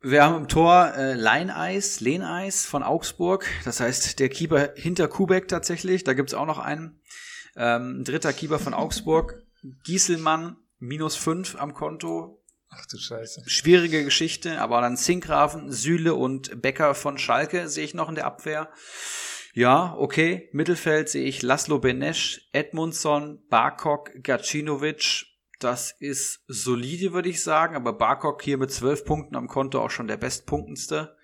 Wir 0.00 0.22
haben 0.22 0.36
im 0.36 0.48
Tor 0.48 0.94
äh, 0.96 1.14
Leineis, 1.14 1.98
Lehneis 1.98 2.64
von 2.64 2.84
Augsburg. 2.84 3.46
Das 3.64 3.80
heißt, 3.80 4.20
der 4.20 4.28
Keeper 4.28 4.72
hinter 4.76 5.08
Kubek 5.08 5.48
tatsächlich. 5.48 6.04
Da 6.04 6.12
gibt's 6.12 6.34
auch 6.34 6.46
noch 6.46 6.60
einen. 6.60 7.00
Ähm, 7.56 8.04
dritter 8.04 8.32
Keeper 8.32 8.60
von 8.60 8.74
Augsburg. 8.74 9.42
Gieselmann, 9.82 10.56
minus 10.78 11.16
fünf 11.16 11.56
am 11.56 11.74
Konto. 11.74 12.40
Ach 12.70 12.86
du 12.86 12.96
Scheiße. 12.96 13.42
Schwierige 13.46 14.04
Geschichte, 14.04 14.60
aber 14.60 14.80
dann 14.80 14.96
Zinkgrafen, 14.96 15.72
Süle 15.72 16.14
und 16.14 16.62
Becker 16.62 16.94
von 16.94 17.18
Schalke 17.18 17.68
sehe 17.68 17.84
ich 17.84 17.94
noch 17.94 18.08
in 18.08 18.14
der 18.14 18.26
Abwehr. 18.26 18.70
Ja, 19.52 19.94
okay. 19.98 20.48
Mittelfeld 20.52 21.08
sehe 21.08 21.24
ich 21.24 21.42
Laszlo 21.42 21.80
Benesch, 21.80 22.48
Edmundson, 22.52 23.42
Barkok, 23.48 24.12
Gacinovic. 24.22 25.26
Das 25.58 25.94
ist 25.98 26.42
solide, 26.46 27.12
würde 27.12 27.28
ich 27.28 27.42
sagen, 27.42 27.74
aber 27.74 27.92
Barkok 27.92 28.42
hier 28.42 28.58
mit 28.58 28.70
zwölf 28.70 29.04
Punkten 29.04 29.36
am 29.36 29.48
Konto 29.48 29.80
auch 29.80 29.90
schon 29.90 30.06
der 30.06 30.16
bestpunktendste. 30.16 31.16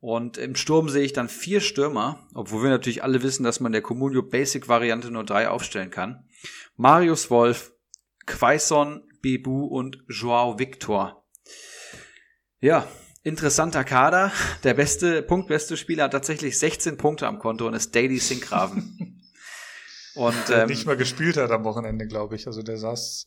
Und 0.00 0.36
im 0.36 0.54
Sturm 0.54 0.90
sehe 0.90 1.04
ich 1.04 1.14
dann 1.14 1.30
vier 1.30 1.62
Stürmer, 1.62 2.28
obwohl 2.34 2.64
wir 2.64 2.70
natürlich 2.70 3.02
alle 3.02 3.22
wissen, 3.22 3.42
dass 3.42 3.60
man 3.60 3.72
der 3.72 3.80
Comunio 3.80 4.22
Basic 4.22 4.68
Variante 4.68 5.10
nur 5.10 5.24
drei 5.24 5.48
aufstellen 5.48 5.90
kann. 5.90 6.28
Marius 6.76 7.30
Wolf, 7.30 7.72
Quaison, 8.26 9.02
Bebu 9.22 9.64
und 9.64 10.02
Joao 10.08 10.58
Victor. 10.58 11.24
Ja, 12.60 12.86
interessanter 13.22 13.84
Kader. 13.84 14.30
Der 14.62 14.74
beste, 14.74 15.22
punktbeste 15.22 15.78
Spieler 15.78 16.04
hat 16.04 16.12
tatsächlich 16.12 16.58
16 16.58 16.98
Punkte 16.98 17.26
am 17.26 17.38
Konto 17.38 17.66
und 17.66 17.72
ist 17.72 17.94
Daily 17.94 18.18
Sinkgraven. 18.18 19.22
und 20.14 20.48
Der 20.50 20.62
ähm, 20.62 20.68
nicht 20.68 20.84
mal 20.84 20.98
gespielt 20.98 21.38
hat 21.38 21.50
am 21.50 21.64
Wochenende, 21.64 22.06
glaube 22.06 22.36
ich. 22.36 22.46
Also 22.46 22.62
der 22.62 22.76
saß 22.76 23.24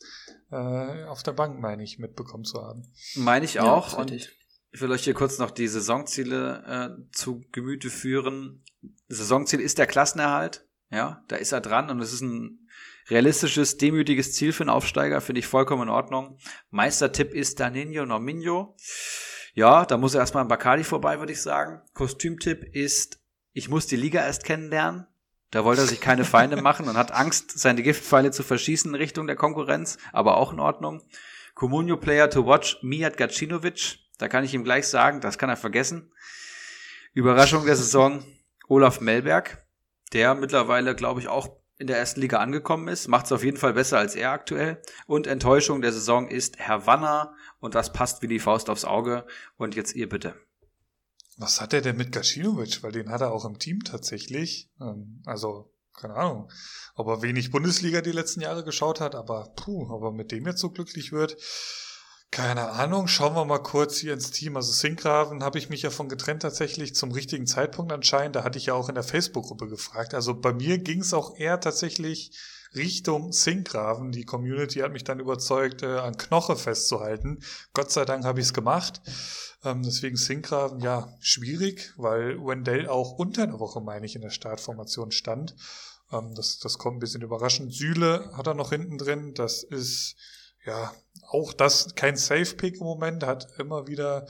äh, 0.51 1.03
auf 1.05 1.23
der 1.23 1.33
Bank, 1.33 1.59
meine 1.59 1.83
ich, 1.83 1.99
mitbekommen 1.99 2.43
zu 2.43 2.61
haben. 2.61 2.91
meine 3.15 3.45
ich 3.45 3.55
Ja, 3.55 3.63
auch. 3.73 3.87
ist 3.87 3.93
und 3.95 4.11
richtig. 4.11 4.37
ich 4.71 4.81
will 4.81 4.91
euch 4.91 5.03
hier 5.03 5.13
kurz 5.13 5.37
noch 5.39 5.51
die 5.51 5.67
Saisonziele 5.67 6.97
äh, 6.99 7.11
zu 7.11 7.43
Gemüte 7.51 7.89
führen. 7.89 8.63
Saisonziel 9.07 9.59
ist 9.59 9.77
der 9.77 9.87
Klassenerhalt. 9.87 10.65
Ja, 10.89 11.23
da 11.27 11.35
ist 11.35 11.51
er 11.51 11.59
dran 11.61 11.89
und 11.89 11.99
es 12.01 12.13
ist 12.13 12.21
ein 12.21 12.67
realistisches, 13.09 13.77
demütiges 13.77 14.33
Ziel 14.33 14.53
für 14.53 14.63
einen 14.63 14.69
Aufsteiger, 14.69 15.19
finde 15.21 15.39
ich 15.39 15.47
vollkommen 15.47 15.83
in 15.83 15.89
Ordnung. 15.89 16.37
Meistertipp 16.69 17.33
ist 17.33 17.59
Danino 17.59 18.05
Nominio. 18.05 18.75
Ja, 19.53 19.85
da 19.85 19.97
muss 19.97 20.13
er 20.13 20.21
erstmal 20.21 20.41
an 20.43 20.47
Bacardi 20.49 20.83
vorbei, 20.83 21.19
würde 21.19 21.33
ich 21.33 21.41
sagen. 21.41 21.81
Kostümtipp 21.93 22.63
ist, 22.75 23.19
ich 23.53 23.69
muss 23.69 23.87
die 23.87 23.95
Liga 23.95 24.21
erst 24.25 24.43
kennenlernen. 24.43 25.07
Da 25.51 25.63
wollte 25.63 25.81
er 25.81 25.87
sich 25.87 26.01
keine 26.01 26.25
Feinde 26.25 26.61
machen 26.61 26.89
und 26.89 26.97
hat 26.97 27.11
Angst, 27.11 27.57
seine 27.57 27.81
Giftpfeile 27.81 28.31
zu 28.31 28.43
verschießen 28.43 28.91
in 28.91 28.95
Richtung 28.95 29.27
der 29.27 29.37
Konkurrenz, 29.37 29.97
aber 30.11 30.37
auch 30.37 30.51
in 30.51 30.59
Ordnung. 30.59 31.01
Comunio 31.55 31.97
Player 31.97 32.29
to 32.29 32.45
watch, 32.45 32.77
Mijat 32.81 33.17
Gacinovic. 33.17 33.99
Da 34.17 34.27
kann 34.27 34.43
ich 34.43 34.53
ihm 34.53 34.63
gleich 34.63 34.87
sagen, 34.87 35.21
das 35.21 35.37
kann 35.37 35.49
er 35.49 35.57
vergessen. 35.57 36.11
Überraschung 37.13 37.65
der 37.65 37.75
Saison, 37.75 38.23
Olaf 38.67 38.99
Melberg, 38.99 39.65
der 40.13 40.35
mittlerweile, 40.35 40.95
glaube 40.95 41.21
ich, 41.21 41.27
auch 41.27 41.49
in 41.79 41.87
der 41.87 41.97
ersten 41.97 42.21
Liga 42.21 42.39
angekommen 42.39 42.87
ist, 42.87 43.07
macht 43.07 43.27
es 43.27 43.31
auf 43.31 43.43
jeden 43.43 43.57
Fall 43.57 43.73
besser 43.73 43.99
als 43.99 44.15
er 44.15 44.31
aktuell. 44.31 44.81
Und 45.05 45.27
Enttäuschung 45.27 45.81
der 45.81 45.93
Saison 45.93 46.27
ist 46.27 46.57
Herr 46.57 46.87
Wanner 46.87 47.35
und 47.59 47.75
das 47.75 47.93
passt 47.93 48.21
wie 48.21 48.27
die 48.27 48.39
Faust 48.39 48.69
aufs 48.69 48.85
Auge. 48.85 49.25
Und 49.57 49.75
jetzt 49.75 49.95
ihr 49.95 50.09
bitte. 50.09 50.35
Was 51.37 51.61
hat 51.61 51.73
er 51.73 51.81
denn 51.81 51.97
mit 51.97 52.11
Gacinovic? 52.11 52.83
Weil 52.83 52.91
den 52.91 53.09
hat 53.09 53.21
er 53.21 53.31
auch 53.31 53.45
im 53.45 53.59
Team 53.59 53.83
tatsächlich. 53.83 54.69
Ähm, 54.81 55.21
also, 55.25 55.71
keine 55.93 56.15
Ahnung, 56.15 56.51
ob 56.95 57.07
er 57.07 57.21
wenig 57.21 57.51
Bundesliga 57.51 58.01
die 58.01 58.11
letzten 58.11 58.41
Jahre 58.41 58.63
geschaut 58.63 58.99
hat, 58.99 59.15
aber 59.15 59.53
puh, 59.55 59.89
ob 59.89 60.03
er 60.03 60.11
mit 60.11 60.31
dem 60.31 60.45
jetzt 60.45 60.59
so 60.59 60.69
glücklich 60.69 61.11
wird, 61.11 61.37
Keine 62.31 62.71
Ahnung, 62.71 63.07
schauen 63.07 63.35
wir 63.35 63.45
mal 63.45 63.63
kurz 63.63 63.97
hier 63.97 64.13
ins 64.13 64.31
Team. 64.31 64.57
Also 64.57 64.71
Sinkgraven 64.73 65.43
habe 65.43 65.57
ich 65.57 65.69
mich 65.69 65.81
ja 65.81 65.89
von 65.89 66.09
getrennt 66.09 66.41
tatsächlich 66.41 66.93
zum 66.93 67.11
richtigen 67.11 67.47
Zeitpunkt 67.47 67.91
anscheinend. 67.91 68.35
Da 68.35 68.43
hatte 68.43 68.57
ich 68.57 68.65
ja 68.67 68.73
auch 68.73 68.89
in 68.89 68.95
der 68.95 69.03
Facebook-Gruppe 69.03 69.67
gefragt. 69.67 70.13
Also 70.13 70.33
bei 70.39 70.53
mir 70.53 70.77
ging 70.77 70.99
es 70.99 71.13
auch 71.13 71.37
eher 71.37 71.59
tatsächlich 71.59 72.37
Richtung 72.75 73.31
Sinkgraven. 73.31 74.11
Die 74.11 74.25
Community 74.25 74.79
hat 74.79 74.91
mich 74.91 75.03
dann 75.03 75.19
überzeugt, 75.19 75.83
äh, 75.83 75.97
an 75.97 76.17
Knoche 76.17 76.55
festzuhalten. 76.55 77.39
Gott 77.73 77.91
sei 77.91 78.05
Dank 78.05 78.25
habe 78.25 78.39
ich 78.39 78.47
es 78.47 78.53
gemacht. 78.53 79.01
Ähm, 79.63 79.83
deswegen 79.83 80.17
Sinkgraven, 80.17 80.79
ja, 80.79 81.13
schwierig, 81.19 81.93
weil 81.97 82.37
Wendell 82.39 82.87
auch 82.87 83.13
unter 83.13 83.43
einer 83.43 83.59
Woche, 83.59 83.81
meine 83.81 84.05
ich, 84.05 84.15
in 84.15 84.21
der 84.21 84.29
Startformation 84.29 85.11
stand. 85.11 85.55
Ähm, 86.11 86.33
das, 86.35 86.59
das 86.59 86.77
kommt 86.77 86.97
ein 86.97 86.99
bisschen 86.99 87.21
überraschend. 87.21 87.73
Sühle 87.73 88.31
hat 88.33 88.47
er 88.47 88.53
noch 88.53 88.69
hinten 88.69 88.97
drin. 88.97 89.33
Das 89.33 89.63
ist 89.63 90.15
ja, 90.67 90.93
auch 91.29 91.53
das 91.53 91.95
kein 91.95 92.15
Safe-Pick 92.15 92.75
im 92.75 92.85
Moment, 92.85 93.25
hat 93.25 93.47
immer 93.57 93.87
wieder, 93.87 94.27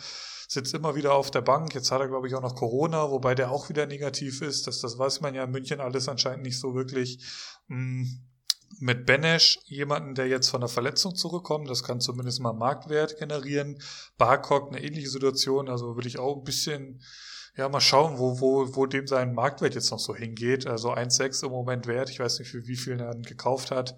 sitzt 0.48 0.74
immer 0.74 0.96
wieder 0.96 1.14
auf 1.14 1.32
der 1.32 1.42
Bank. 1.42 1.74
Jetzt 1.74 1.92
hat 1.92 2.00
er, 2.00 2.08
glaube 2.08 2.28
ich, 2.28 2.36
auch 2.36 2.42
noch 2.42 2.56
Corona, 2.56 3.12
wobei 3.12 3.36
der 3.36 3.52
auch 3.52 3.70
wieder 3.70 3.86
negativ 3.86 4.42
ist. 4.42 4.68
Das, 4.68 4.80
das 4.80 4.98
weiß 4.98 5.22
man 5.22 5.36
ja 5.36 5.44
in 5.44 5.52
München 5.52 5.82
alles 5.82 6.08
anscheinend 6.08 6.44
nicht 6.44 6.60
so 6.60 6.76
wirklich. 6.76 7.20
Mm, 7.68 8.06
mit 8.80 9.06
Benesch, 9.06 9.60
jemanden, 9.66 10.14
der 10.14 10.28
jetzt 10.28 10.50
von 10.50 10.62
der 10.62 10.70
Verletzung 10.70 11.16
zurückkommt, 11.16 11.70
das 11.70 11.84
kann 11.84 12.02
zumindest 12.02 12.40
mal 12.42 12.54
Marktwert 12.54 13.18
generieren. 13.18 13.82
Barcock, 14.18 14.70
eine 14.70 14.84
ähnliche 14.84 15.10
Situation, 15.10 15.70
also 15.70 15.96
würde 15.96 16.08
ich 16.08 16.20
auch 16.20 16.38
ein 16.38 16.44
bisschen, 16.44 17.02
ja, 17.56 17.70
mal 17.70 17.82
schauen, 17.82 18.20
wo, 18.20 18.40
wo, 18.40 18.76
wo 18.76 18.86
dem 18.86 19.08
sein 19.08 19.34
Marktwert 19.34 19.74
jetzt 19.74 19.90
noch 19.90 20.00
so 20.00 20.14
hingeht. 20.14 20.68
Also 20.68 20.94
1,6 20.94 21.46
im 21.46 21.52
Moment 21.52 21.88
wert, 21.88 22.10
ich 22.10 22.20
weiß 22.20 22.40
nicht, 22.40 22.50
für 22.50 22.68
wie 22.68 22.76
viel 22.76 23.00
er 23.00 23.16
gekauft 23.16 23.72
hat. 23.72 23.96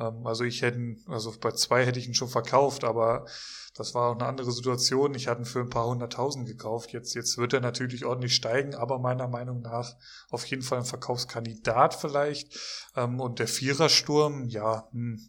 Ähm, 0.00 0.26
also 0.26 0.44
ich 0.44 0.62
hätte, 0.62 0.96
also 1.06 1.32
bei 1.40 1.52
zwei 1.52 1.84
hätte 1.84 1.98
ich 1.98 2.08
ihn 2.08 2.14
schon 2.14 2.28
verkauft, 2.28 2.84
aber 2.84 3.26
das 3.74 3.94
war 3.94 4.10
auch 4.10 4.14
eine 4.14 4.26
andere 4.26 4.50
Situation. 4.50 5.14
Ich 5.14 5.28
hatte 5.28 5.42
ihn 5.42 5.46
für 5.46 5.60
ein 5.60 5.70
paar 5.70 5.86
hunderttausend 5.86 6.46
gekauft. 6.46 6.92
Jetzt, 6.92 7.14
jetzt 7.14 7.38
wird 7.38 7.52
er 7.52 7.60
natürlich 7.60 8.04
ordentlich 8.04 8.34
steigen, 8.34 8.74
aber 8.74 8.98
meiner 8.98 9.28
Meinung 9.28 9.60
nach 9.60 9.96
auf 10.30 10.44
jeden 10.46 10.62
Fall 10.62 10.78
ein 10.78 10.84
Verkaufskandidat 10.84 11.94
vielleicht. 11.94 12.58
Ähm, 12.96 13.20
und 13.20 13.38
der 13.38 13.48
Vierersturm, 13.48 14.48
ja, 14.48 14.88
hm. 14.92 15.20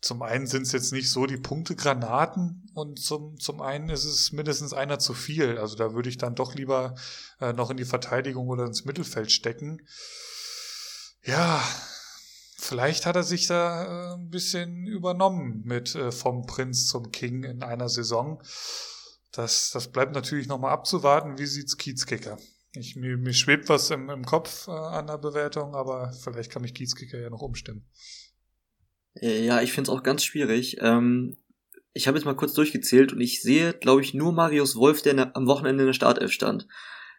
zum 0.00 0.22
einen 0.22 0.46
sind 0.46 0.62
es 0.62 0.72
jetzt 0.72 0.92
nicht 0.92 1.10
so 1.10 1.26
die 1.26 1.36
Punktegranaten 1.36 2.70
und 2.74 2.98
zum, 2.98 3.38
zum 3.38 3.60
einen 3.60 3.90
ist 3.90 4.04
es 4.04 4.32
mindestens 4.32 4.72
einer 4.72 4.98
zu 4.98 5.14
viel. 5.14 5.58
Also 5.58 5.76
da 5.76 5.94
würde 5.94 6.08
ich 6.08 6.18
dann 6.18 6.34
doch 6.34 6.54
lieber 6.54 6.96
äh, 7.40 7.52
noch 7.52 7.70
in 7.70 7.76
die 7.76 7.84
Verteidigung 7.84 8.48
oder 8.48 8.64
ins 8.64 8.84
Mittelfeld 8.84 9.30
stecken. 9.30 9.82
Ja, 11.22 11.62
Vielleicht 12.62 13.06
hat 13.06 13.16
er 13.16 13.22
sich 13.22 13.46
da 13.46 14.12
äh, 14.12 14.14
ein 14.16 14.28
bisschen 14.28 14.86
übernommen 14.86 15.62
mit 15.64 15.94
äh, 15.94 16.12
vom 16.12 16.44
Prinz 16.44 16.86
zum 16.86 17.10
King 17.10 17.42
in 17.44 17.62
einer 17.62 17.88
Saison. 17.88 18.42
Das, 19.32 19.70
das 19.70 19.88
bleibt 19.88 20.14
natürlich 20.14 20.46
nochmal 20.46 20.72
abzuwarten. 20.72 21.38
Wie 21.38 21.46
sieht's 21.46 21.78
Kiezkicker? 21.78 22.38
Ich, 22.74 22.96
mir, 22.96 23.16
mir 23.16 23.32
schwebt 23.32 23.70
was 23.70 23.90
im, 23.90 24.10
im 24.10 24.26
Kopf 24.26 24.68
äh, 24.68 24.72
an 24.72 25.06
der 25.06 25.16
Bewertung, 25.16 25.74
aber 25.74 26.12
vielleicht 26.12 26.52
kann 26.52 26.60
mich 26.60 26.74
Kiezkicker 26.74 27.18
ja 27.18 27.30
noch 27.30 27.40
umstimmen. 27.40 27.88
Ja, 29.14 29.62
ich 29.62 29.72
finde 29.72 29.90
es 29.90 29.96
auch 29.96 30.02
ganz 30.02 30.22
schwierig. 30.22 30.76
Ähm, 30.80 31.38
ich 31.94 32.08
habe 32.08 32.18
jetzt 32.18 32.26
mal 32.26 32.36
kurz 32.36 32.52
durchgezählt 32.52 33.14
und 33.14 33.22
ich 33.22 33.40
sehe, 33.40 33.72
glaube 33.72 34.02
ich, 34.02 34.12
nur 34.12 34.32
Marius 34.32 34.76
Wolf, 34.76 35.00
der 35.00 35.14
der 35.14 35.34
am 35.34 35.46
Wochenende 35.46 35.84
in 35.84 35.88
der 35.88 35.94
Startelf 35.94 36.30
stand. 36.30 36.68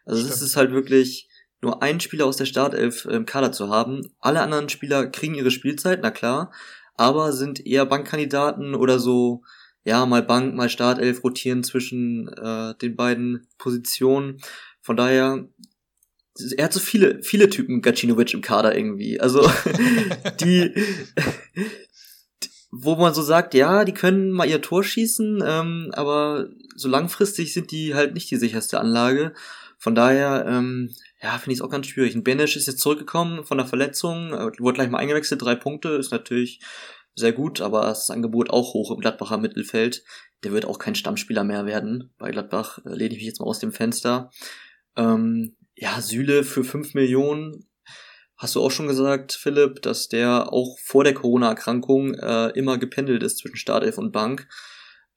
Also 0.04 0.26
das 0.26 0.40
ist 0.40 0.54
halt 0.54 0.70
wirklich, 0.70 1.28
nur 1.62 1.82
einen 1.82 2.00
Spieler 2.00 2.26
aus 2.26 2.36
der 2.36 2.44
Startelf 2.44 3.04
im 3.04 3.24
Kader 3.24 3.52
zu 3.52 3.68
haben. 3.68 4.02
Alle 4.18 4.40
anderen 4.40 4.68
Spieler 4.68 5.06
kriegen 5.06 5.34
ihre 5.34 5.52
Spielzeit, 5.52 6.00
na 6.02 6.10
klar, 6.10 6.52
aber 6.96 7.32
sind 7.32 7.64
eher 7.64 7.86
Bankkandidaten 7.86 8.74
oder 8.74 8.98
so, 8.98 9.42
ja, 9.84 10.04
mal 10.06 10.22
Bank, 10.22 10.54
mal 10.54 10.68
Startelf 10.68 11.24
rotieren 11.24 11.64
zwischen 11.64 12.28
äh, 12.28 12.74
den 12.76 12.96
beiden 12.96 13.46
Positionen. 13.58 14.38
Von 14.80 14.96
daher, 14.96 15.48
er 16.56 16.64
hat 16.64 16.72
so 16.72 16.80
viele, 16.80 17.22
viele 17.22 17.48
Typen 17.48 17.80
Gacinovic 17.80 18.34
im 18.34 18.42
Kader 18.42 18.76
irgendwie. 18.76 19.20
Also 19.20 19.48
die, 20.40 20.74
wo 22.70 22.96
man 22.96 23.14
so 23.14 23.22
sagt, 23.22 23.54
ja, 23.54 23.84
die 23.84 23.94
können 23.94 24.30
mal 24.30 24.48
ihr 24.48 24.62
Tor 24.62 24.82
schießen, 24.82 25.42
ähm, 25.44 25.90
aber 25.94 26.48
so 26.74 26.88
langfristig 26.88 27.52
sind 27.52 27.70
die 27.70 27.94
halt 27.94 28.14
nicht 28.14 28.30
die 28.30 28.36
sicherste 28.36 28.80
Anlage. 28.80 29.34
Von 29.78 29.94
daher, 29.94 30.46
ähm, 30.48 30.90
ja, 31.22 31.38
finde 31.38 31.52
ich 31.52 31.58
es 31.58 31.62
auch 31.62 31.70
ganz 31.70 31.86
schwierig. 31.86 32.14
Ein 32.14 32.24
Benesch 32.24 32.56
ist 32.56 32.66
jetzt 32.66 32.80
zurückgekommen 32.80 33.44
von 33.44 33.58
der 33.58 33.66
Verletzung, 33.66 34.32
äh, 34.32 34.50
wurde 34.58 34.74
gleich 34.74 34.90
mal 34.90 34.98
eingewechselt, 34.98 35.40
drei 35.40 35.54
Punkte, 35.54 35.90
ist 35.90 36.10
natürlich 36.10 36.60
sehr 37.14 37.32
gut, 37.32 37.60
aber 37.60 37.82
das 37.82 38.10
Angebot 38.10 38.50
auch 38.50 38.74
hoch 38.74 38.90
im 38.90 38.98
Gladbacher 38.98 39.38
Mittelfeld. 39.38 40.02
Der 40.42 40.52
wird 40.52 40.64
auch 40.64 40.78
kein 40.78 40.94
Stammspieler 40.94 41.44
mehr 41.44 41.66
werden. 41.66 42.12
Bei 42.18 42.30
Gladbach 42.30 42.78
äh, 42.84 42.94
lehne 42.94 43.10
ich 43.14 43.18
mich 43.18 43.26
jetzt 43.26 43.40
mal 43.40 43.46
aus 43.46 43.60
dem 43.60 43.72
Fenster. 43.72 44.30
Ähm, 44.96 45.56
ja, 45.76 46.00
Süle 46.00 46.42
für 46.42 46.64
fünf 46.64 46.94
Millionen. 46.94 47.68
Hast 48.36 48.56
du 48.56 48.60
auch 48.60 48.70
schon 48.72 48.88
gesagt, 48.88 49.32
Philipp, 49.32 49.82
dass 49.82 50.08
der 50.08 50.52
auch 50.52 50.76
vor 50.80 51.04
der 51.04 51.14
Corona-Erkrankung 51.14 52.14
äh, 52.14 52.48
immer 52.48 52.78
gependelt 52.78 53.22
ist 53.22 53.38
zwischen 53.38 53.56
Startelf 53.56 53.98
und 53.98 54.10
Bank 54.10 54.48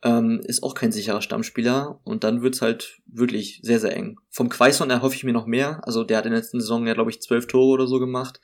ähm, 0.03 0.41
ist 0.43 0.63
auch 0.63 0.75
kein 0.75 0.91
sicherer 0.91 1.21
Stammspieler 1.21 1.99
und 2.03 2.23
dann 2.23 2.41
wird's 2.41 2.61
halt 2.61 2.99
wirklich 3.05 3.59
sehr, 3.63 3.79
sehr 3.79 3.95
eng. 3.95 4.19
Vom 4.29 4.49
Quaison 4.49 4.89
erhoffe 4.89 5.15
ich 5.15 5.23
mir 5.23 5.33
noch 5.33 5.47
mehr. 5.47 5.81
Also 5.85 6.03
der 6.03 6.17
hat 6.17 6.25
in 6.25 6.31
der 6.31 6.41
letzten 6.41 6.59
Saison 6.59 6.85
ja, 6.85 6.93
glaube 6.93 7.11
ich, 7.11 7.21
zwölf 7.21 7.47
Tore 7.47 7.73
oder 7.73 7.87
so 7.87 7.99
gemacht. 7.99 8.39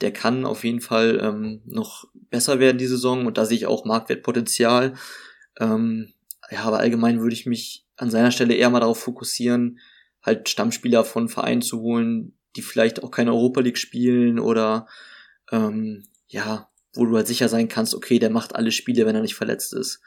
Der 0.00 0.12
kann 0.12 0.44
auf 0.44 0.64
jeden 0.64 0.80
Fall 0.80 1.18
ähm, 1.22 1.62
noch 1.64 2.04
besser 2.30 2.60
werden 2.60 2.78
die 2.78 2.86
Saison 2.86 3.26
und 3.26 3.38
da 3.38 3.46
sehe 3.46 3.56
ich 3.56 3.66
auch 3.66 3.84
Marktwertpotenzial. 3.84 4.94
Ähm, 5.58 6.12
ja, 6.50 6.60
aber 6.62 6.78
allgemein 6.78 7.20
würde 7.20 7.34
ich 7.34 7.46
mich 7.46 7.86
an 7.96 8.10
seiner 8.10 8.30
Stelle 8.30 8.54
eher 8.54 8.70
mal 8.70 8.80
darauf 8.80 9.00
fokussieren, 9.00 9.80
halt 10.22 10.48
Stammspieler 10.48 11.04
von 11.04 11.28
Vereinen 11.28 11.62
zu 11.62 11.80
holen, 11.80 12.36
die 12.56 12.62
vielleicht 12.62 13.02
auch 13.02 13.10
keine 13.10 13.32
Europa 13.32 13.60
League 13.60 13.78
spielen 13.78 14.38
oder 14.38 14.86
ähm, 15.50 16.04
ja, 16.28 16.68
wo 16.94 17.06
du 17.06 17.16
halt 17.16 17.26
sicher 17.26 17.48
sein 17.48 17.68
kannst, 17.68 17.94
okay, 17.94 18.18
der 18.18 18.30
macht 18.30 18.54
alle 18.54 18.72
Spiele, 18.72 19.06
wenn 19.06 19.14
er 19.14 19.22
nicht 19.22 19.34
verletzt 19.34 19.72
ist. 19.72 20.00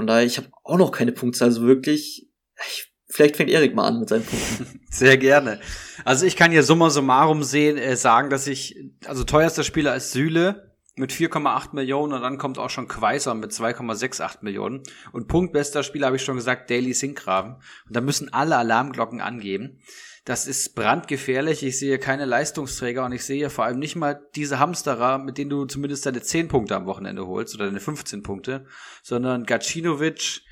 Von 0.00 0.06
daher, 0.06 0.24
ich 0.24 0.38
habe 0.38 0.48
auch 0.64 0.78
noch 0.78 0.92
keine 0.92 1.12
Punkte, 1.12 1.44
also 1.44 1.60
wirklich, 1.60 2.26
ich, 2.56 2.90
vielleicht 3.10 3.36
fängt 3.36 3.50
Erik 3.50 3.74
mal 3.74 3.86
an 3.86 4.00
mit 4.00 4.08
seinen 4.08 4.24
Punkten. 4.24 4.80
Sehr 4.90 5.18
gerne. 5.18 5.60
Also 6.06 6.24
ich 6.24 6.36
kann 6.36 6.52
hier 6.52 6.62
summa 6.62 6.88
summarum 6.88 7.42
sehen, 7.42 7.76
äh, 7.76 7.96
sagen, 7.96 8.30
dass 8.30 8.46
ich, 8.46 8.76
also 9.04 9.24
teuerster 9.24 9.62
Spieler 9.62 9.94
ist 9.94 10.12
Süle 10.12 10.74
mit 10.96 11.12
4,8 11.12 11.74
Millionen 11.74 12.14
und 12.14 12.22
dann 12.22 12.38
kommt 12.38 12.56
auch 12.56 12.70
schon 12.70 12.88
Quaiser 12.88 13.34
mit 13.34 13.52
2,68 13.52 14.38
Millionen. 14.40 14.84
Und 15.12 15.28
punktbester 15.28 15.82
Spieler 15.82 16.06
habe 16.06 16.16
ich 16.16 16.24
schon 16.24 16.36
gesagt, 16.36 16.70
Daily 16.70 16.94
Sinkgraven. 16.94 17.56
Und 17.56 17.94
da 17.94 18.00
müssen 18.00 18.32
alle 18.32 18.56
Alarmglocken 18.56 19.20
angeben. 19.20 19.82
Das 20.30 20.46
ist 20.46 20.76
brandgefährlich. 20.76 21.64
Ich 21.64 21.80
sehe 21.80 21.98
keine 21.98 22.24
Leistungsträger 22.24 23.04
und 23.04 23.10
ich 23.10 23.24
sehe 23.24 23.50
vor 23.50 23.64
allem 23.64 23.80
nicht 23.80 23.96
mal 23.96 24.28
diese 24.36 24.60
Hamsterer, 24.60 25.18
mit 25.18 25.38
denen 25.38 25.50
du 25.50 25.64
zumindest 25.64 26.06
deine 26.06 26.22
10 26.22 26.46
Punkte 26.46 26.76
am 26.76 26.86
Wochenende 26.86 27.26
holst 27.26 27.56
oder 27.56 27.66
deine 27.66 27.80
15 27.80 28.22
Punkte, 28.22 28.64
sondern 29.02 29.44
Gacinovic, 29.44 30.42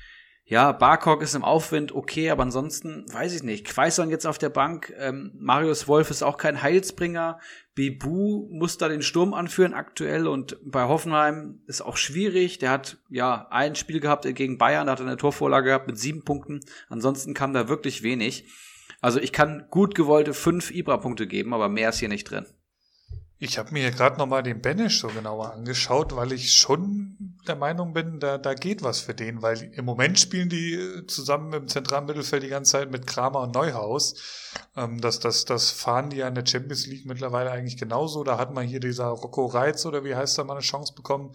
ja, 0.43 0.73
Barkok 0.73 1.21
ist 1.21 1.33
im 1.33 1.45
Aufwind 1.45 1.95
okay, 1.95 2.29
aber 2.29 2.43
ansonsten 2.43 3.05
weiß 3.09 3.33
ich 3.33 3.43
nicht. 3.43 3.67
Quaison 3.67 4.09
jetzt 4.09 4.27
auf 4.27 4.37
der 4.37 4.49
Bank, 4.49 4.93
ähm, 4.97 5.31
Marius 5.39 5.87
Wolf 5.87 6.09
ist 6.09 6.23
auch 6.23 6.35
kein 6.35 6.61
Heilsbringer. 6.61 7.39
Bibu 7.73 8.49
muss 8.51 8.77
da 8.77 8.89
den 8.89 9.01
Sturm 9.01 9.33
anführen 9.33 9.73
aktuell 9.73 10.27
und 10.27 10.57
bei 10.61 10.89
Hoffenheim 10.89 11.61
ist 11.67 11.79
auch 11.79 11.95
schwierig. 11.95 12.59
Der 12.59 12.71
hat 12.71 12.97
ja 13.07 13.47
ein 13.49 13.77
Spiel 13.77 14.01
gehabt 14.01 14.25
gegen 14.35 14.57
Bayern, 14.57 14.87
da 14.87 14.91
hat 14.91 14.99
er 14.99 15.05
eine 15.05 15.15
Torvorlage 15.15 15.67
gehabt 15.67 15.87
mit 15.87 15.97
sieben 15.97 16.25
Punkten. 16.25 16.59
Ansonsten 16.89 17.33
kam 17.33 17.53
da 17.53 17.69
wirklich 17.69 18.03
wenig. 18.03 18.45
Also 19.01 19.19
ich 19.19 19.31
kann 19.31 19.65
gut 19.69 19.95
gewollte 19.95 20.33
fünf 20.33 20.71
Ibra-Punkte 20.71 21.27
geben, 21.27 21.53
aber 21.53 21.69
mehr 21.69 21.89
ist 21.89 21.99
hier 21.99 22.09
nicht 22.09 22.25
drin. 22.25 22.45
Ich 23.41 23.57
habe 23.57 23.71
mir 23.71 23.89
gerade 23.91 24.17
nochmal 24.17 24.43
den 24.43 24.61
Banish 24.61 24.99
so 24.99 25.07
genauer 25.07 25.53
angeschaut, 25.53 26.13
weil 26.13 26.33
ich 26.33 26.51
schon 26.51 27.37
der 27.47 27.55
Meinung 27.55 27.93
bin, 27.93 28.19
da, 28.19 28.37
da 28.37 28.53
geht 28.53 28.83
was 28.83 28.99
für 28.99 29.13
den, 29.13 29.41
weil 29.41 29.71
im 29.75 29.85
Moment 29.85 30.19
spielen 30.19 30.49
die 30.49 31.05
zusammen 31.07 31.53
im 31.53 31.67
zentralen 31.69 32.05
Mittelfeld 32.05 32.43
die 32.43 32.49
ganze 32.49 32.73
Zeit 32.73 32.91
mit 32.91 33.07
Kramer 33.07 33.39
und 33.43 33.55
Neuhaus. 33.55 34.15
Ähm, 34.75 34.99
das, 34.99 35.21
das, 35.21 35.45
das 35.45 35.71
fahren 35.71 36.09
die 36.09 36.17
ja 36.17 36.27
in 36.27 36.35
der 36.35 36.45
Champions 36.45 36.85
League 36.85 37.05
mittlerweile 37.05 37.49
eigentlich 37.51 37.77
genauso. 37.77 38.25
Da 38.25 38.37
hat 38.37 38.53
man 38.53 38.67
hier 38.67 38.81
dieser 38.81 39.07
Rocco 39.07 39.45
Reitz 39.45 39.85
oder 39.85 40.03
wie 40.03 40.15
heißt 40.15 40.37
er 40.37 40.43
mal 40.43 40.55
eine 40.55 40.61
Chance 40.61 40.93
bekommen. 40.93 41.29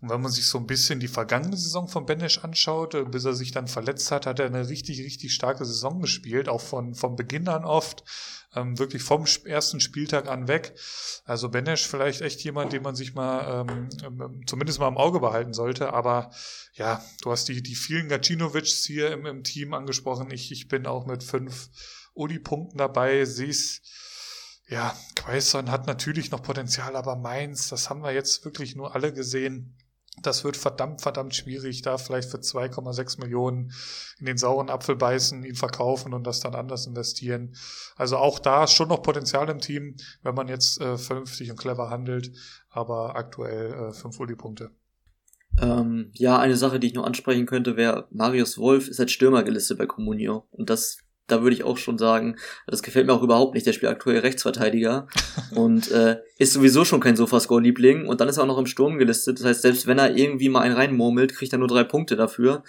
Und 0.00 0.10
wenn 0.10 0.20
man 0.20 0.32
sich 0.32 0.46
so 0.46 0.58
ein 0.58 0.66
bisschen 0.66 0.98
die 0.98 1.06
vergangene 1.06 1.56
Saison 1.56 1.86
von 1.86 2.04
Banish 2.04 2.42
anschaut, 2.42 2.94
äh, 2.94 3.04
bis 3.04 3.24
er 3.26 3.34
sich 3.34 3.52
dann 3.52 3.68
verletzt 3.68 4.10
hat, 4.10 4.26
hat 4.26 4.40
er 4.40 4.46
eine 4.46 4.68
richtig, 4.68 4.98
richtig 4.98 5.32
starke 5.32 5.64
Saison 5.64 6.00
gespielt, 6.00 6.48
auch 6.48 6.60
von, 6.60 6.96
von 6.96 7.14
Beginn 7.14 7.46
an 7.46 7.64
oft 7.64 8.02
ähm, 8.54 8.78
wirklich 8.78 9.02
vom 9.02 9.24
ersten 9.44 9.80
Spieltag 9.80 10.28
an 10.28 10.48
weg. 10.48 10.74
Also 11.24 11.48
Benesch 11.48 11.86
vielleicht 11.86 12.20
echt 12.20 12.42
jemand, 12.42 12.72
den 12.72 12.82
man 12.82 12.94
sich 12.94 13.14
mal 13.14 13.66
ähm, 13.68 13.88
ähm, 14.04 14.42
zumindest 14.46 14.78
mal 14.78 14.88
im 14.88 14.96
Auge 14.96 15.20
behalten 15.20 15.52
sollte. 15.52 15.92
Aber 15.92 16.30
ja, 16.74 17.04
du 17.22 17.30
hast 17.30 17.48
die, 17.48 17.62
die 17.62 17.74
vielen 17.74 18.08
Gacinovics 18.08 18.84
hier 18.84 19.12
im, 19.12 19.26
im 19.26 19.44
Team 19.44 19.74
angesprochen. 19.74 20.30
Ich, 20.30 20.52
ich 20.52 20.68
bin 20.68 20.86
auch 20.86 21.06
mit 21.06 21.22
fünf 21.22 21.70
Uli-Punkten 22.14 22.78
dabei, 22.78 23.24
sieh's. 23.24 23.82
Ja, 24.66 24.96
Quaison 25.14 25.70
hat 25.70 25.86
natürlich 25.86 26.30
noch 26.30 26.42
Potenzial, 26.42 26.96
aber 26.96 27.16
Mainz, 27.16 27.68
das 27.68 27.90
haben 27.90 28.02
wir 28.02 28.12
jetzt 28.12 28.46
wirklich 28.46 28.74
nur 28.74 28.94
alle 28.94 29.12
gesehen 29.12 29.76
das 30.22 30.44
wird 30.44 30.56
verdammt, 30.56 31.02
verdammt 31.02 31.34
schwierig, 31.34 31.82
da 31.82 31.98
vielleicht 31.98 32.30
für 32.30 32.38
2,6 32.38 33.20
Millionen 33.20 33.72
in 34.18 34.26
den 34.26 34.38
sauren 34.38 34.70
Apfel 34.70 34.96
beißen, 34.96 35.44
ihn 35.44 35.54
verkaufen 35.54 36.14
und 36.14 36.24
das 36.26 36.40
dann 36.40 36.54
anders 36.54 36.86
investieren. 36.86 37.54
Also 37.96 38.16
auch 38.16 38.38
da 38.38 38.66
schon 38.66 38.88
noch 38.88 39.02
Potenzial 39.02 39.48
im 39.48 39.60
Team, 39.60 39.96
wenn 40.22 40.34
man 40.34 40.48
jetzt 40.48 40.80
äh, 40.80 40.96
vernünftig 40.96 41.50
und 41.50 41.58
clever 41.58 41.90
handelt, 41.90 42.32
aber 42.70 43.16
aktuell 43.16 43.72
äh, 43.72 43.92
fünf 43.92 44.18
Uli-Punkte. 44.20 44.70
Ähm, 45.60 46.10
ja, 46.14 46.38
eine 46.38 46.56
Sache, 46.56 46.80
die 46.80 46.88
ich 46.88 46.94
noch 46.94 47.04
ansprechen 47.04 47.46
könnte, 47.46 47.76
wäre, 47.76 48.08
Marius 48.10 48.58
Wolf 48.58 48.88
ist 48.88 49.00
als 49.00 49.12
Stürmer 49.12 49.44
gelistet 49.44 49.78
bei 49.78 49.86
Comunio. 49.86 50.46
Und 50.50 50.70
das 50.70 50.98
da 51.26 51.42
würde 51.42 51.54
ich 51.54 51.64
auch 51.64 51.78
schon 51.78 51.98
sagen, 51.98 52.36
das 52.66 52.82
gefällt 52.82 53.06
mir 53.06 53.12
auch 53.12 53.22
überhaupt 53.22 53.54
nicht. 53.54 53.66
Der 53.66 53.72
spielt 53.72 53.90
aktuell 53.90 54.18
Rechtsverteidiger 54.18 55.08
und 55.54 55.90
äh, 55.90 56.18
ist 56.38 56.52
sowieso 56.52 56.84
schon 56.84 57.00
kein 57.00 57.16
Sofascore-Liebling 57.16 58.06
und 58.06 58.20
dann 58.20 58.28
ist 58.28 58.36
er 58.36 58.44
auch 58.44 58.48
noch 58.48 58.58
im 58.58 58.66
Sturm 58.66 58.98
gelistet. 58.98 59.38
Das 59.38 59.46
heißt, 59.46 59.62
selbst 59.62 59.86
wenn 59.86 59.98
er 59.98 60.16
irgendwie 60.16 60.48
mal 60.48 60.60
einen 60.60 60.74
reinmurmelt, 60.76 61.34
kriegt 61.34 61.52
er 61.52 61.58
nur 61.58 61.68
drei 61.68 61.84
Punkte 61.84 62.16
dafür. 62.16 62.62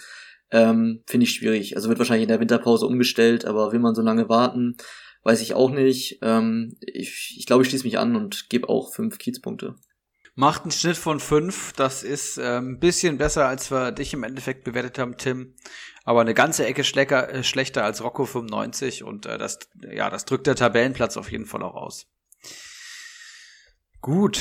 Ähm, 0.50 1.02
Finde 1.06 1.24
ich 1.24 1.32
schwierig. 1.32 1.76
Also 1.76 1.88
wird 1.88 1.98
wahrscheinlich 1.98 2.24
in 2.24 2.28
der 2.28 2.40
Winterpause 2.40 2.86
umgestellt, 2.86 3.44
aber 3.44 3.72
will 3.72 3.80
man 3.80 3.94
so 3.94 4.02
lange 4.02 4.28
warten, 4.28 4.76
weiß 5.24 5.40
ich 5.42 5.54
auch 5.54 5.70
nicht. 5.70 6.20
Ähm, 6.22 6.76
ich 6.80 7.36
ich 7.38 7.46
glaube, 7.46 7.62
ich 7.62 7.68
schließe 7.68 7.84
mich 7.84 7.98
an 7.98 8.16
und 8.16 8.48
gebe 8.48 8.68
auch 8.68 8.94
fünf 8.94 9.18
Kiezpunkte. 9.18 9.74
Macht 10.36 10.62
einen 10.62 10.70
Schnitt 10.70 10.96
von 10.96 11.18
fünf. 11.18 11.72
Das 11.72 12.04
ist 12.04 12.38
äh, 12.38 12.58
ein 12.58 12.78
bisschen 12.78 13.18
besser, 13.18 13.48
als 13.48 13.70
wir 13.72 13.90
dich 13.90 14.14
im 14.14 14.22
Endeffekt 14.22 14.62
bewertet 14.64 14.98
haben, 14.98 15.16
Tim 15.16 15.54
aber 16.06 16.20
eine 16.20 16.34
ganze 16.34 16.64
Ecke 16.64 16.84
schlecker, 16.84 17.28
äh, 17.34 17.42
schlechter 17.42 17.84
als 17.84 18.02
Rocco 18.02 18.24
95 18.24 19.02
und 19.02 19.26
äh, 19.26 19.36
das, 19.38 19.58
ja, 19.90 20.08
das 20.08 20.24
drückt 20.24 20.46
der 20.46 20.54
Tabellenplatz 20.54 21.16
auf 21.16 21.32
jeden 21.32 21.46
Fall 21.46 21.64
auch 21.64 21.74
aus. 21.74 22.06
Gut, 24.00 24.40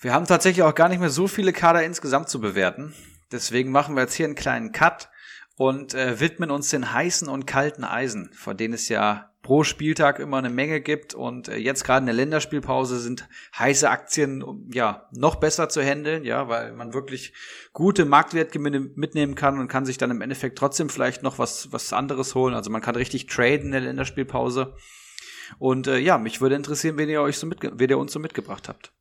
wir 0.00 0.12
haben 0.12 0.26
tatsächlich 0.26 0.64
auch 0.64 0.74
gar 0.74 0.88
nicht 0.88 0.98
mehr 0.98 1.10
so 1.10 1.28
viele 1.28 1.52
Kader 1.52 1.84
insgesamt 1.84 2.28
zu 2.28 2.40
bewerten. 2.40 2.94
Deswegen 3.30 3.70
machen 3.70 3.94
wir 3.94 4.02
jetzt 4.02 4.14
hier 4.14 4.26
einen 4.26 4.34
kleinen 4.34 4.72
Cut 4.72 5.08
und 5.56 5.94
äh, 5.94 6.20
widmen 6.20 6.50
uns 6.50 6.70
den 6.70 6.92
heißen 6.92 7.28
und 7.28 7.46
kalten 7.46 7.84
Eisen, 7.84 8.30
von 8.32 8.56
denen 8.56 8.74
es 8.74 8.88
ja 8.88 9.30
pro 9.44 9.62
Spieltag 9.62 10.18
immer 10.18 10.38
eine 10.38 10.50
Menge 10.50 10.80
gibt 10.80 11.14
und 11.14 11.48
äh, 11.48 11.56
jetzt 11.56 11.84
gerade 11.84 12.00
in 12.00 12.06
der 12.06 12.14
Länderspielpause 12.14 12.98
sind 12.98 13.28
heiße 13.56 13.88
Aktien 13.88 14.68
ja 14.72 15.06
noch 15.12 15.36
besser 15.36 15.68
zu 15.68 15.82
handeln, 15.82 16.24
ja, 16.24 16.48
weil 16.48 16.72
man 16.72 16.94
wirklich 16.94 17.34
gute 17.72 18.06
Marktwertgewinne 18.06 18.80
mitnehmen 18.80 19.34
kann 19.34 19.60
und 19.60 19.68
kann 19.68 19.84
sich 19.84 19.98
dann 19.98 20.10
im 20.10 20.22
Endeffekt 20.22 20.58
trotzdem 20.58 20.88
vielleicht 20.88 21.22
noch 21.22 21.38
was 21.38 21.70
was 21.72 21.92
anderes 21.92 22.34
holen. 22.34 22.54
Also 22.54 22.70
man 22.70 22.80
kann 22.80 22.96
richtig 22.96 23.26
traden 23.26 23.66
in 23.66 23.72
der 23.72 23.80
Länderspielpause. 23.82 24.74
Und 25.58 25.86
äh, 25.86 25.98
ja, 25.98 26.16
mich 26.16 26.40
würde 26.40 26.54
interessieren, 26.54 26.96
wen 26.96 27.10
ihr 27.10 27.20
euch 27.20 27.36
so 27.36 27.46
mitge 27.46 27.70
wen 27.74 27.90
ihr 27.90 27.98
uns 27.98 28.12
so 28.12 28.18
mitgebracht 28.18 28.68
habt. 28.68 28.92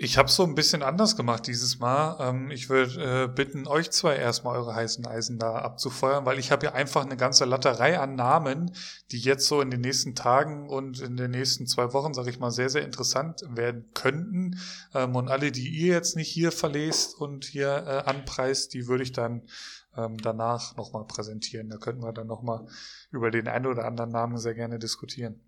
Ich 0.00 0.16
habe 0.16 0.30
so 0.30 0.44
ein 0.44 0.54
bisschen 0.54 0.84
anders 0.84 1.16
gemacht 1.16 1.48
dieses 1.48 1.80
Mal. 1.80 2.16
Ähm, 2.20 2.52
ich 2.52 2.68
würde 2.68 3.24
äh, 3.24 3.26
bitten, 3.26 3.66
euch 3.66 3.90
zwei 3.90 4.14
erstmal 4.14 4.56
eure 4.56 4.72
heißen 4.72 5.04
Eisen 5.04 5.40
da 5.40 5.56
abzufeuern, 5.56 6.24
weil 6.24 6.38
ich 6.38 6.52
habe 6.52 6.66
ja 6.66 6.72
einfach 6.72 7.04
eine 7.04 7.16
ganze 7.16 7.44
Latterei 7.44 7.98
an 7.98 8.14
Namen, 8.14 8.72
die 9.10 9.18
jetzt 9.18 9.48
so 9.48 9.60
in 9.60 9.72
den 9.72 9.80
nächsten 9.80 10.14
Tagen 10.14 10.68
und 10.68 11.00
in 11.00 11.16
den 11.16 11.32
nächsten 11.32 11.66
zwei 11.66 11.92
Wochen, 11.94 12.14
sage 12.14 12.30
ich 12.30 12.38
mal, 12.38 12.52
sehr, 12.52 12.70
sehr 12.70 12.84
interessant 12.84 13.42
werden 13.48 13.90
könnten. 13.92 14.60
Ähm, 14.94 15.16
und 15.16 15.30
alle, 15.30 15.50
die 15.50 15.68
ihr 15.68 15.94
jetzt 15.94 16.14
nicht 16.14 16.30
hier 16.30 16.52
verlest 16.52 17.16
und 17.16 17.44
hier 17.44 17.84
äh, 17.84 18.08
anpreist, 18.08 18.74
die 18.74 18.86
würde 18.86 19.02
ich 19.02 19.10
dann 19.10 19.48
ähm, 19.96 20.16
danach 20.18 20.76
nochmal 20.76 21.06
präsentieren. 21.08 21.70
Da 21.70 21.76
könnten 21.76 22.04
wir 22.04 22.12
dann 22.12 22.28
nochmal 22.28 22.68
über 23.10 23.32
den 23.32 23.48
einen 23.48 23.66
oder 23.66 23.84
anderen 23.84 24.12
Namen 24.12 24.38
sehr 24.38 24.54
gerne 24.54 24.78
diskutieren. 24.78 25.40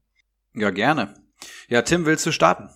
Ja, 0.54 0.70
gerne. 0.70 1.14
Ja, 1.68 1.82
Tim, 1.82 2.04
willst 2.04 2.26
du 2.26 2.32
starten? 2.32 2.68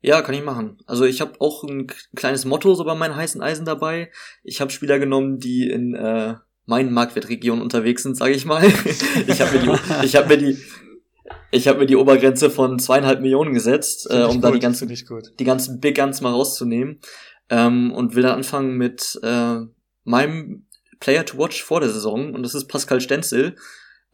Ja, 0.00 0.22
kann 0.22 0.34
ich 0.34 0.44
machen. 0.44 0.78
Also 0.86 1.04
ich 1.04 1.20
habe 1.20 1.40
auch 1.40 1.64
ein 1.64 1.88
kleines 2.14 2.44
Motto 2.44 2.74
so 2.74 2.84
bei 2.84 2.94
meinen 2.94 3.16
heißen 3.16 3.42
Eisen 3.42 3.64
dabei. 3.64 4.10
Ich 4.44 4.60
habe 4.60 4.70
Spieler 4.70 4.98
genommen, 4.98 5.38
die 5.38 5.68
in 5.68 5.94
äh, 5.94 6.34
meinen 6.66 6.92
Marktwertregionen 6.92 7.62
unterwegs 7.62 8.04
sind, 8.04 8.16
sage 8.16 8.34
ich 8.34 8.44
mal. 8.44 8.62
ich 9.26 9.40
habe 9.40 9.58
mir 9.58 9.62
die, 9.62 10.06
ich 10.06 10.14
habe 10.14 10.28
mir 10.28 10.38
die, 10.38 10.58
ich 11.50 11.66
habe 11.66 11.80
mir 11.80 11.86
die 11.86 11.96
Obergrenze 11.96 12.50
von 12.50 12.78
zweieinhalb 12.78 13.20
Millionen 13.20 13.54
gesetzt, 13.54 14.06
äh, 14.10 14.22
um 14.22 14.34
gut, 14.34 14.44
da 14.44 14.50
die 14.52 14.60
ganzen, 14.60 14.88
die 14.88 15.44
ganzen 15.44 15.80
Big 15.80 15.96
Guns 15.96 16.20
mal 16.20 16.32
rauszunehmen. 16.32 17.00
Ähm, 17.50 17.92
und 17.92 18.14
will 18.14 18.22
dann 18.22 18.36
anfangen 18.36 18.76
mit 18.76 19.18
äh, 19.22 19.56
meinem 20.04 20.66
Player 21.00 21.24
to 21.24 21.38
Watch 21.38 21.62
vor 21.62 21.80
der 21.80 21.88
Saison 21.88 22.34
und 22.34 22.42
das 22.42 22.54
ist 22.54 22.66
Pascal 22.66 23.00
Stenzel. 23.00 23.56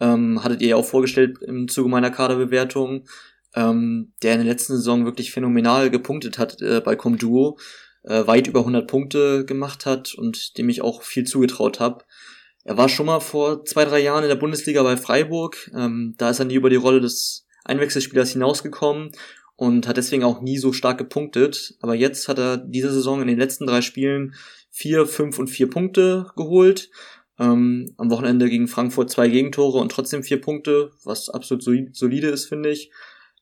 Ähm, 0.00 0.42
hattet 0.44 0.62
ihr 0.62 0.68
ja 0.68 0.76
auch 0.76 0.84
vorgestellt 0.84 1.38
im 1.42 1.68
Zuge 1.68 1.88
meiner 1.88 2.10
Kaderbewertung 2.10 3.06
ähm, 3.54 4.12
der 4.22 4.32
in 4.32 4.40
der 4.40 4.52
letzten 4.52 4.74
Saison 4.76 5.04
wirklich 5.04 5.32
phänomenal 5.32 5.90
gepunktet 5.90 6.38
hat 6.38 6.60
äh, 6.60 6.80
bei 6.80 6.96
Comduo, 6.96 7.58
äh, 8.02 8.26
weit 8.26 8.46
über 8.46 8.60
100 8.60 8.86
Punkte 8.86 9.44
gemacht 9.44 9.86
hat 9.86 10.14
und 10.14 10.58
dem 10.58 10.68
ich 10.68 10.82
auch 10.82 11.02
viel 11.02 11.24
zugetraut 11.24 11.80
habe. 11.80 12.04
Er 12.64 12.76
war 12.76 12.88
schon 12.88 13.06
mal 13.06 13.20
vor 13.20 13.64
zwei, 13.64 13.84
drei 13.84 14.00
Jahren 14.00 14.24
in 14.24 14.28
der 14.28 14.36
Bundesliga 14.36 14.82
bei 14.82 14.96
Freiburg. 14.96 15.70
Ähm, 15.76 16.14
da 16.16 16.30
ist 16.30 16.38
er 16.38 16.46
nie 16.46 16.54
über 16.54 16.70
die 16.70 16.76
Rolle 16.76 17.00
des 17.00 17.46
Einwechselspielers 17.64 18.32
hinausgekommen 18.32 19.12
und 19.56 19.86
hat 19.86 19.96
deswegen 19.96 20.24
auch 20.24 20.40
nie 20.40 20.58
so 20.58 20.72
stark 20.72 20.98
gepunktet. 20.98 21.76
Aber 21.80 21.94
jetzt 21.94 22.26
hat 22.28 22.38
er 22.38 22.56
diese 22.56 22.90
Saison 22.90 23.20
in 23.20 23.28
den 23.28 23.38
letzten 23.38 23.66
drei 23.66 23.82
Spielen 23.82 24.34
vier, 24.70 25.06
fünf 25.06 25.38
und 25.38 25.48
vier 25.48 25.68
Punkte 25.70 26.26
geholt. 26.36 26.90
Ähm, 27.38 27.94
am 27.96 28.10
Wochenende 28.10 28.48
gegen 28.48 28.66
Frankfurt 28.66 29.10
zwei 29.10 29.28
Gegentore 29.28 29.78
und 29.78 29.90
trotzdem 29.92 30.22
vier 30.22 30.40
Punkte, 30.40 30.92
was 31.04 31.28
absolut 31.28 31.62
solide 31.94 32.28
ist, 32.28 32.46
finde 32.46 32.70
ich 32.70 32.90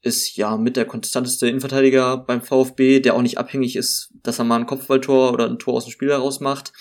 ist 0.03 0.37
ja 0.37 0.57
mit 0.57 0.77
der 0.77 0.85
konstanteste 0.85 1.49
Innenverteidiger 1.49 2.19
beim 2.19 2.43
VfB, 2.43 3.01
der 3.01 3.15
auch 3.15 3.23
nicht 3.23 3.39
abhängig 3.39 3.77
ist, 3.77 4.12
dass 4.23 4.39
er 4.39 4.45
mal 4.45 4.59
ein 4.59 4.66
Kopfballtor 4.66 5.33
oder 5.33 5.49
ein 5.49 5.59
Tor 5.59 5.74
aus 5.74 5.85
dem 5.85 5.93
Spiel 5.93 6.11
heraus 6.11 6.41
macht. 6.41 6.73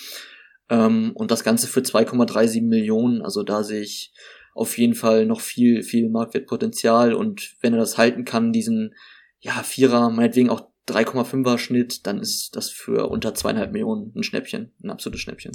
Ähm, 0.70 1.12
und 1.14 1.30
das 1.30 1.44
Ganze 1.44 1.68
für 1.68 1.82
2,37 1.82 2.64
Millionen. 2.64 3.22
Also 3.22 3.44
da 3.44 3.64
sehe 3.64 3.82
ich 3.82 4.12
auf 4.56 4.78
jeden 4.78 4.96
Fall 4.96 5.26
noch 5.26 5.40
viel, 5.40 5.84
viel 5.84 6.10
Marktwertpotenzial. 6.10 7.14
Und 7.14 7.56
wenn 7.62 7.74
er 7.74 7.80
das 7.80 7.98
halten 7.98 8.26
kann, 8.26 8.52
diesen, 8.52 8.96
ja, 9.40 9.64
Vierer, 9.64 10.10
meinetwegen 10.10 10.50
auch 10.50 10.68
3,5er 10.88 11.60
Schnitt, 11.60 12.08
dann 12.08 12.20
ist 12.20 12.56
das 12.56 12.70
für 12.70 13.08
unter 13.10 13.36
zweieinhalb 13.36 13.72
Millionen 13.72 14.12
ein 14.16 14.24
Schnäppchen, 14.24 14.72
ein 14.84 14.90
absolutes 14.90 15.22
Schnäppchen. 15.22 15.52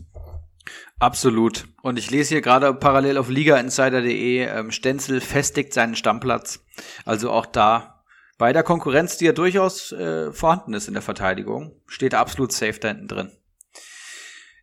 Absolut. 0.99 1.69
Und 1.83 1.99
ich 1.99 2.11
lese 2.11 2.31
hier 2.31 2.41
gerade 2.41 2.73
parallel 2.75 3.19
auf 3.19 3.29
ligainsider.de, 3.29 4.47
ähm, 4.47 4.71
Stenzel 4.71 5.21
festigt 5.21 5.75
seinen 5.75 5.95
Stammplatz. 5.97 6.65
Also 7.05 7.31
auch 7.31 7.47
da 7.47 8.05
bei 8.39 8.53
der 8.53 8.63
Konkurrenz, 8.63 9.17
die 9.17 9.27
ja 9.27 9.33
durchaus 9.33 9.93
äh, 9.93 10.33
vorhanden 10.33 10.75
ist 10.75 10.89
in 10.89 10.95
der 10.95 11.03
Verteidigung, 11.03 11.81
steht 11.87 12.15
absolut 12.15 12.53
safe 12.53 12.79
da 12.81 12.89
hinten 12.89 13.09
drin. 13.09 13.33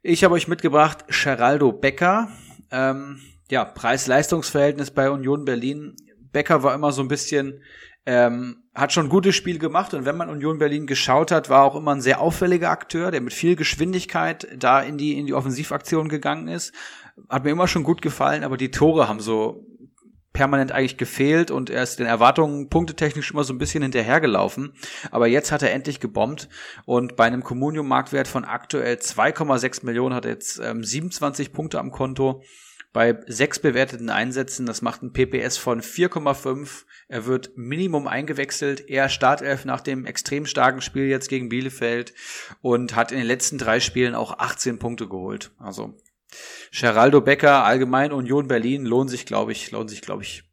Ich 0.02 0.24
habe 0.24 0.36
euch 0.36 0.48
mitgebracht 0.48 1.06
Geraldo 1.08 1.72
Becker. 1.72 2.30
Ähm, 2.72 3.22
ja, 3.50 3.66
Preis-Leistungs-Verhältnis 3.66 4.92
bei 4.92 5.10
Union 5.10 5.46
Berlin. 5.46 5.96
Becker 6.32 6.64
war 6.64 6.76
immer 6.76 6.92
so 6.92 7.02
ein 7.02 7.08
bisschen 7.08 7.62
ähm, 8.06 8.64
hat 8.76 8.92
schon 8.92 9.06
ein 9.06 9.10
gutes 9.10 9.36
Spiel 9.36 9.60
gemacht 9.60 9.94
und 9.94 10.06
wenn 10.06 10.18
man 10.18 10.30
Union 10.30 10.58
Berlin 10.58 10.88
geschaut 10.88 11.32
hat, 11.32 11.50
war 11.50 11.64
auch 11.64 11.76
immer 11.76 11.92
ein 11.92 12.02
sehr 12.02 12.20
auffälliger 12.20 12.70
Akteur, 12.70 13.12
der 13.12 13.22
mit 13.22 13.34
viel 13.34 13.56
Geschwindigkeit 13.56 14.48
da 14.58 14.82
in 14.82 14.98
die, 14.98 15.18
in 15.18 15.26
die 15.26 15.34
Offensivaktion 15.34 16.10
gegangen 16.10 16.48
ist. 16.48 16.74
Hat 17.30 17.44
mir 17.44 17.52
immer 17.52 17.68
schon 17.68 17.84
gut 17.84 18.02
gefallen, 18.02 18.44
aber 18.44 18.58
die 18.58 18.72
Tore 18.72 19.08
haben 19.08 19.20
so 19.20 19.66
permanent 20.34 20.72
eigentlich 20.72 20.98
gefehlt 20.98 21.52
und 21.52 21.70
er 21.70 21.84
ist 21.84 22.00
den 22.00 22.08
Erwartungen 22.08 22.68
punktetechnisch 22.68 23.32
immer 23.32 23.44
so 23.44 23.54
ein 23.54 23.60
bisschen 23.60 23.84
hinterhergelaufen. 23.84 24.74
Aber 25.12 25.28
jetzt 25.28 25.52
hat 25.52 25.62
er 25.62 25.72
endlich 25.72 26.00
gebombt 26.00 26.50
und 26.86 27.16
bei 27.16 27.26
einem 27.26 27.44
Communium-Marktwert 27.44 28.28
von 28.28 28.44
aktuell 28.44 28.96
2,6 28.96 29.86
Millionen 29.86 30.16
hat 30.16 30.26
er 30.26 30.32
jetzt 30.32 30.60
ähm, 30.60 30.84
27 30.84 31.54
Punkte 31.54 31.80
am 31.80 31.92
Konto 31.92 32.42
bei 32.94 33.20
sechs 33.28 33.60
bewerteten 33.60 34.10
Einsätzen. 34.10 34.66
Das 34.66 34.82
macht 34.82 35.02
ein 35.02 35.12
PPS 35.12 35.58
von 35.58 35.82
4,5. 35.82 36.84
Er 37.08 37.26
wird 37.26 37.58
Minimum 37.58 38.08
eingewechselt. 38.08 38.88
Er 38.88 39.10
Startelf 39.10 39.66
nach 39.66 39.82
dem 39.82 40.06
extrem 40.06 40.46
starken 40.46 40.82
Spiel 40.82 41.08
jetzt 41.08 41.28
gegen 41.28 41.50
Bielefeld 41.50 42.14
und 42.62 42.96
hat 42.96 43.12
in 43.12 43.18
den 43.18 43.28
letzten 43.28 43.58
drei 43.58 43.80
Spielen 43.80 44.16
auch 44.16 44.38
18 44.38 44.80
Punkte 44.80 45.08
geholt. 45.08 45.52
Also 45.58 45.98
Geraldo 46.72 47.22
Becker, 47.22 47.66
allgemein 47.66 48.12
Union 48.12 48.48
Berlin 48.48 48.86
lohnt 48.86 49.10
sich, 49.10 49.26
glaube 49.26 49.52
ich, 49.52 49.72
lohnt 49.72 49.90
sich, 49.90 50.02
glaube 50.02 50.24
ich, 50.24 50.44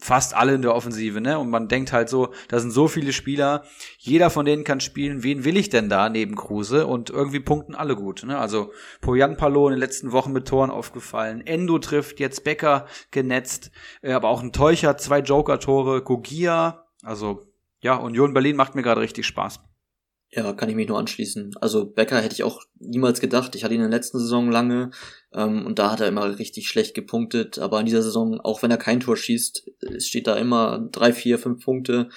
fast 0.00 0.34
alle 0.34 0.54
in 0.54 0.62
der 0.62 0.74
Offensive, 0.74 1.20
ne? 1.20 1.38
Und 1.38 1.50
man 1.50 1.68
denkt 1.68 1.92
halt 1.92 2.08
so, 2.08 2.32
da 2.48 2.58
sind 2.58 2.70
so 2.70 2.88
viele 2.88 3.12
Spieler, 3.12 3.64
jeder 3.98 4.30
von 4.30 4.46
denen 4.46 4.64
kann 4.64 4.80
spielen, 4.80 5.22
wen 5.22 5.44
will 5.44 5.56
ich 5.56 5.68
denn 5.68 5.88
da 5.88 6.08
neben 6.08 6.36
Kruse? 6.36 6.86
Und 6.86 7.10
irgendwie 7.10 7.40
punkten 7.40 7.74
alle 7.74 7.96
gut, 7.96 8.24
ne? 8.24 8.38
Also 8.38 8.72
Poyan 9.00 9.36
Palo 9.36 9.68
in 9.68 9.74
den 9.74 9.80
letzten 9.80 10.12
Wochen 10.12 10.32
mit 10.32 10.48
Toren 10.48 10.70
aufgefallen, 10.70 11.46
Endo 11.46 11.78
trifft, 11.78 12.20
jetzt 12.20 12.44
Becker 12.44 12.86
genetzt, 13.10 13.70
äh, 14.02 14.12
aber 14.12 14.28
auch 14.28 14.42
ein 14.42 14.52
Teucher, 14.52 14.96
zwei 14.96 15.20
Joker-Tore, 15.20 16.02
Gogia, 16.02 16.86
also 17.02 17.42
ja, 17.82 17.94
Union 17.94 18.34
Berlin 18.34 18.56
macht 18.56 18.74
mir 18.74 18.82
gerade 18.82 19.00
richtig 19.00 19.26
Spaß. 19.26 19.60
Ja, 20.32 20.52
kann 20.52 20.68
ich 20.68 20.76
mich 20.76 20.86
nur 20.86 20.98
anschließen. 20.98 21.56
Also 21.60 21.86
Becker 21.86 22.20
hätte 22.20 22.34
ich 22.34 22.44
auch 22.44 22.62
niemals 22.78 23.20
gedacht. 23.20 23.56
Ich 23.56 23.64
hatte 23.64 23.74
ihn 23.74 23.80
in 23.80 23.90
der 23.90 23.98
letzten 23.98 24.20
Saison 24.20 24.48
lange 24.48 24.92
ähm, 25.32 25.66
und 25.66 25.80
da 25.80 25.90
hat 25.90 26.00
er 26.00 26.06
immer 26.06 26.38
richtig 26.38 26.68
schlecht 26.68 26.94
gepunktet. 26.94 27.58
Aber 27.58 27.80
in 27.80 27.86
dieser 27.86 28.02
Saison, 28.02 28.40
auch 28.40 28.62
wenn 28.62 28.70
er 28.70 28.76
kein 28.76 29.00
Tor 29.00 29.16
schießt, 29.16 29.70
steht 29.98 30.28
da 30.28 30.36
immer 30.36 30.88
drei, 30.92 31.12
vier, 31.12 31.38
fünf 31.38 31.64
Punkte. 31.64 32.10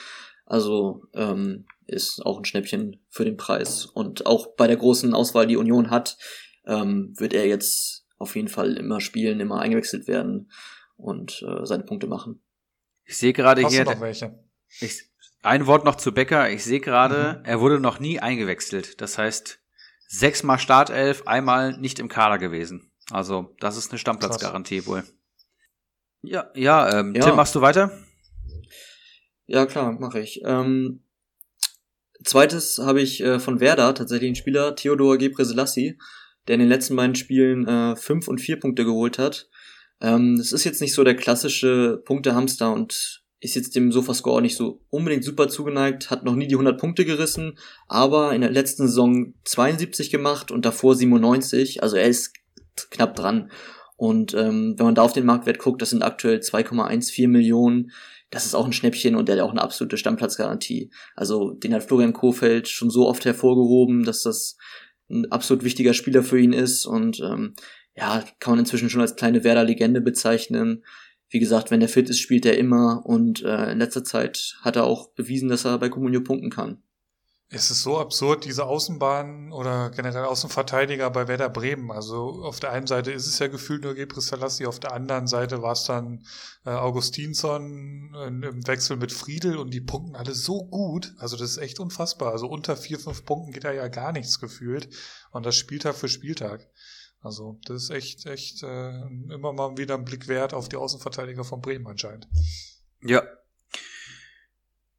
Also 0.45 1.07
ähm, 1.15 1.65
ist 1.87 2.23
auch 2.23 2.37
ein 2.37 2.45
Schnäppchen 2.45 3.03
für 3.09 3.25
den 3.25 3.37
Preis. 3.37 3.85
Und 3.85 4.27
auch 4.27 4.55
bei 4.55 4.67
der 4.67 4.77
großen 4.77 5.13
Auswahl, 5.15 5.47
die 5.47 5.57
Union 5.57 5.89
hat, 5.89 6.17
ähm, 6.65 7.13
wird 7.17 7.33
er 7.33 7.47
jetzt 7.47 8.05
auf 8.19 8.35
jeden 8.35 8.47
Fall 8.47 8.77
immer 8.77 9.01
spielen, 9.01 9.39
immer 9.39 9.59
eingewechselt 9.59 10.07
werden 10.07 10.51
und 10.97 11.43
äh, 11.47 11.65
seine 11.65 11.83
Punkte 11.83 12.07
machen. 12.07 12.43
Ich 13.05 13.17
sehe 13.17 13.33
gerade 13.33 13.67
hier. 13.67 13.85
du 13.85 13.91
noch 13.91 14.01
welche? 14.01 14.39
Ich, 14.79 15.09
ein 15.43 15.67
Wort 15.67 15.85
noch 15.85 15.95
zu 15.95 16.11
Becker. 16.13 16.49
Ich 16.49 16.63
sehe 16.63 16.79
gerade, 16.79 17.37
Mhm. 17.39 17.45
er 17.45 17.59
wurde 17.59 17.79
noch 17.79 17.99
nie 17.99 18.19
eingewechselt. 18.19 19.01
Das 19.01 19.17
heißt, 19.17 19.59
sechsmal 20.07 20.59
Startelf, 20.59 21.27
einmal 21.27 21.77
nicht 21.77 21.99
im 21.99 22.07
Kader 22.09 22.37
gewesen. 22.37 22.91
Also, 23.11 23.55
das 23.59 23.77
ist 23.77 23.91
eine 23.91 23.99
Stammplatzgarantie 23.99 24.85
wohl. 24.85 25.03
Ja, 26.21 26.49
ja, 26.55 26.99
ähm, 26.99 27.13
Ja. 27.15 27.25
Tim, 27.25 27.35
machst 27.35 27.53
du 27.55 27.61
weiter? 27.61 27.91
Ja, 29.45 29.65
klar, 29.65 29.91
mache 29.91 30.21
ich. 30.21 30.41
Ähm, 30.45 31.03
zweites 32.23 32.79
habe 32.79 33.01
ich 33.01 33.21
äh, 33.21 33.39
von 33.39 33.59
Werder 33.59 33.93
tatsächlich 33.93 34.29
einen 34.29 34.35
Spieler, 34.35 34.75
Theodor 34.75 35.17
Gebrselassie, 35.17 35.97
der 36.47 36.55
in 36.55 36.59
den 36.61 36.69
letzten 36.69 36.95
beiden 36.95 37.15
Spielen 37.15 37.67
äh, 37.67 37.95
fünf 37.97 38.27
und 38.29 38.39
vier 38.39 38.59
Punkte 38.59 38.85
geholt 38.85 39.19
hat. 39.19 39.49
Ähm, 39.99 40.37
das 40.37 40.53
ist 40.53 40.63
jetzt 40.63 40.79
nicht 40.81 40.93
so 40.93 41.03
der 41.03 41.15
klassische 41.17 42.01
Punktehamster 42.05 42.71
und 42.71 43.22
ist 43.43 43.55
jetzt 43.55 43.75
dem 43.75 43.91
Sofascore 43.91 44.37
auch 44.37 44.41
nicht 44.41 44.55
so 44.55 44.81
unbedingt 44.89 45.23
super 45.23 45.49
zugeneigt, 45.49 46.09
hat 46.09 46.23
noch 46.23 46.35
nie 46.35 46.47
die 46.47 46.55
100 46.55 46.79
Punkte 46.79 47.03
gerissen, 47.03 47.57
aber 47.87 48.33
in 48.33 48.41
der 48.41 48.51
letzten 48.51 48.87
Saison 48.87 49.33
72 49.43 50.09
gemacht 50.09 50.49
und 50.51 50.65
davor 50.65 50.95
97, 50.95 51.83
also 51.83 51.97
er 51.97 52.07
ist 52.07 52.33
knapp 52.89 53.15
dran. 53.15 53.51
Und 53.97 54.33
ähm, 54.33 54.75
wenn 54.77 54.85
man 54.85 54.95
da 54.95 55.01
auf 55.01 55.13
den 55.13 55.25
Marktwert 55.25 55.59
guckt, 55.59 55.81
das 55.81 55.91
sind 55.91 56.03
aktuell 56.03 56.39
2,14 56.39 57.27
Millionen. 57.27 57.91
Das 58.31 58.45
ist 58.45 58.55
auch 58.55 58.65
ein 58.65 58.73
Schnäppchen 58.73 59.15
und 59.15 59.29
der 59.29 59.35
hat 59.35 59.43
auch 59.43 59.51
eine 59.51 59.61
absolute 59.61 59.97
Stammplatzgarantie. 59.97 60.91
Also 61.15 61.51
den 61.51 61.73
hat 61.73 61.83
Florian 61.83 62.13
Kohfeldt 62.13 62.67
schon 62.67 62.89
so 62.89 63.07
oft 63.07 63.25
hervorgehoben, 63.25 64.03
dass 64.03 64.23
das 64.23 64.57
ein 65.09 65.31
absolut 65.31 65.63
wichtiger 65.63 65.93
Spieler 65.93 66.23
für 66.23 66.39
ihn 66.39 66.53
ist 66.53 66.85
und 66.85 67.19
ähm, 67.19 67.53
ja, 67.95 68.23
kann 68.39 68.53
man 68.53 68.59
inzwischen 68.59 68.89
schon 68.89 69.01
als 69.01 69.15
kleine 69.15 69.43
Werder-Legende 69.43 70.01
bezeichnen. 70.01 70.83
Wie 71.33 71.39
gesagt, 71.39 71.71
wenn 71.71 71.79
der 71.79 71.89
fit 71.89 72.11
ist, 72.11 72.19
spielt 72.19 72.45
er 72.45 72.59
immer 72.59 73.03
und 73.07 73.41
äh, 73.41 73.71
in 73.71 73.79
letzter 73.79 74.03
Zeit 74.03 74.55
hat 74.61 74.75
er 74.75 74.83
auch 74.83 75.09
bewiesen, 75.13 75.49
dass 75.49 75.65
er 75.65 75.79
bei 75.79 75.89
Comunio 75.89 76.21
punkten 76.21 76.51
kann. 76.51 76.83
Es 77.49 77.71
ist 77.71 77.81
so 77.81 77.97
absurd, 77.97 78.45
diese 78.45 78.65
Außenbahn 78.65 79.51
oder 79.51 79.89
generell 79.89 80.25
Außenverteidiger 80.25 81.09
bei 81.09 81.27
Werder 81.27 81.49
Bremen. 81.49 81.89
Also 81.89 82.43
auf 82.43 82.59
der 82.59 82.71
einen 82.71 82.85
Seite 82.85 83.11
ist 83.11 83.25
es 83.25 83.39
ja 83.39 83.47
gefühlt 83.47 83.83
nur 83.83 83.95
Gebris 83.95 84.27
Selassie, 84.27 84.67
auf 84.67 84.79
der 84.79 84.93
anderen 84.93 85.25
Seite 85.25 85.63
war 85.63 85.71
es 85.71 85.85
dann 85.85 86.23
äh, 86.67 86.69
Augustinsson 86.69 88.13
im 88.27 88.67
Wechsel 88.67 88.97
mit 88.97 89.11
Friedel 89.11 89.57
und 89.57 89.73
die 89.73 89.81
punkten 89.81 90.15
alle 90.15 90.35
so 90.35 90.65
gut. 90.65 91.15
Also 91.17 91.35
das 91.35 91.49
ist 91.49 91.57
echt 91.57 91.79
unfassbar. 91.79 92.31
Also 92.31 92.47
unter 92.47 92.77
vier, 92.77 92.99
fünf 92.99 93.25
Punkten 93.25 93.53
geht 93.53 93.63
da 93.63 93.71
ja 93.71 93.87
gar 93.87 94.11
nichts 94.11 94.39
gefühlt. 94.39 94.87
Und 95.31 95.47
das 95.47 95.55
Spieltag 95.55 95.95
für 95.95 96.09
Spieltag. 96.09 96.69
Also 97.23 97.57
das 97.65 97.83
ist 97.83 97.89
echt, 97.89 98.25
echt 98.25 98.63
äh, 98.63 98.89
immer 99.33 99.53
mal 99.53 99.77
wieder 99.77 99.95
ein 99.95 100.03
Blick 100.03 100.27
wert 100.27 100.53
auf 100.53 100.67
die 100.67 100.75
Außenverteidiger 100.75 101.45
von 101.45 101.61
Bremen 101.61 101.87
anscheinend. 101.87 102.27
Ja. 103.01 103.23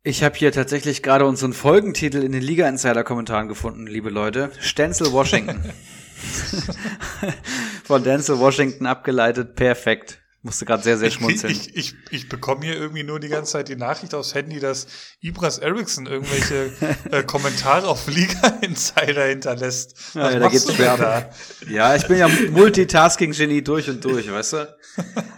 Ich 0.02 0.22
habe 0.22 0.36
hier 0.36 0.50
tatsächlich 0.50 1.02
gerade 1.02 1.26
unseren 1.26 1.52
Folgentitel 1.52 2.22
in 2.22 2.32
den 2.32 2.42
Liga-Insider-Kommentaren 2.42 3.48
gefunden, 3.48 3.86
liebe 3.86 4.10
Leute. 4.10 4.50
Stenzel 4.58 5.12
Washington. 5.12 5.72
Von 7.84 8.02
Denzel 8.02 8.38
Washington 8.38 8.86
abgeleitet, 8.86 9.54
perfekt. 9.54 10.23
Musste 10.44 10.66
gerade 10.66 10.82
sehr, 10.82 10.98
sehr 10.98 11.10
schmunzeln. 11.10 11.50
Ich, 11.50 11.74
ich, 11.74 11.94
ich 12.10 12.28
bekomme 12.28 12.66
hier 12.66 12.74
irgendwie 12.76 13.02
nur 13.02 13.18
die 13.18 13.28
ganze 13.28 13.52
Zeit 13.52 13.68
die 13.70 13.76
Nachricht 13.76 14.14
aufs 14.14 14.34
Handy, 14.34 14.60
dass 14.60 14.86
Ibras 15.22 15.56
Eriksson 15.56 16.04
irgendwelche 16.04 16.70
äh, 17.10 17.22
Kommentare 17.22 17.88
auf 17.88 18.06
Liga 18.08 18.58
Insider 18.60 19.24
hinterlässt. 19.24 19.96
Was 20.12 20.14
Ja, 20.14 20.30
ja, 20.32 20.38
da 20.40 20.48
geht's 20.48 20.70
schwer. 20.70 20.96
da? 20.98 21.30
Ja, 21.66 21.96
ich 21.96 22.06
bin 22.06 22.18
ja 22.18 22.28
Multitasking-Genie 22.28 23.62
durch 23.62 23.88
und 23.88 24.04
durch, 24.04 24.30
weißt 24.30 24.52
du? 24.52 24.56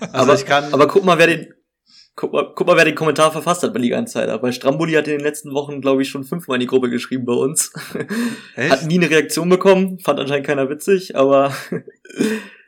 Also 0.01 0.09
aber, 0.13 0.35
ich 0.35 0.45
kann. 0.45 0.75
aber 0.75 0.89
guck 0.89 1.05
mal, 1.05 1.17
wer 1.19 1.29
den 1.29 1.55
guck 2.17 2.33
mal, 2.33 2.53
guck 2.57 2.67
mal, 2.67 2.77
wer 2.77 2.85
den 2.85 2.97
Kommentar 2.97 3.31
verfasst 3.31 3.63
hat 3.63 3.73
bei 3.73 3.79
Liga 3.79 3.97
Insider. 4.01 4.43
Weil 4.43 4.53
Stramboli 4.53 4.95
hat 4.95 5.07
in 5.07 5.19
den 5.19 5.25
letzten 5.25 5.53
Wochen, 5.55 5.81
glaube 5.81 6.03
ich, 6.03 6.09
schon 6.09 6.25
fünfmal 6.25 6.57
in 6.57 6.63
die 6.63 6.67
Gruppe 6.67 6.91
geschrieben 6.91 7.27
bei 7.27 7.35
uns. 7.35 7.71
Echt? 8.57 8.71
Hat 8.73 8.85
nie 8.87 8.97
eine 8.99 9.09
Reaktion 9.09 9.49
bekommen, 9.49 10.01
fand 10.01 10.19
anscheinend 10.19 10.49
keiner 10.49 10.69
witzig, 10.69 11.15
aber 11.15 11.55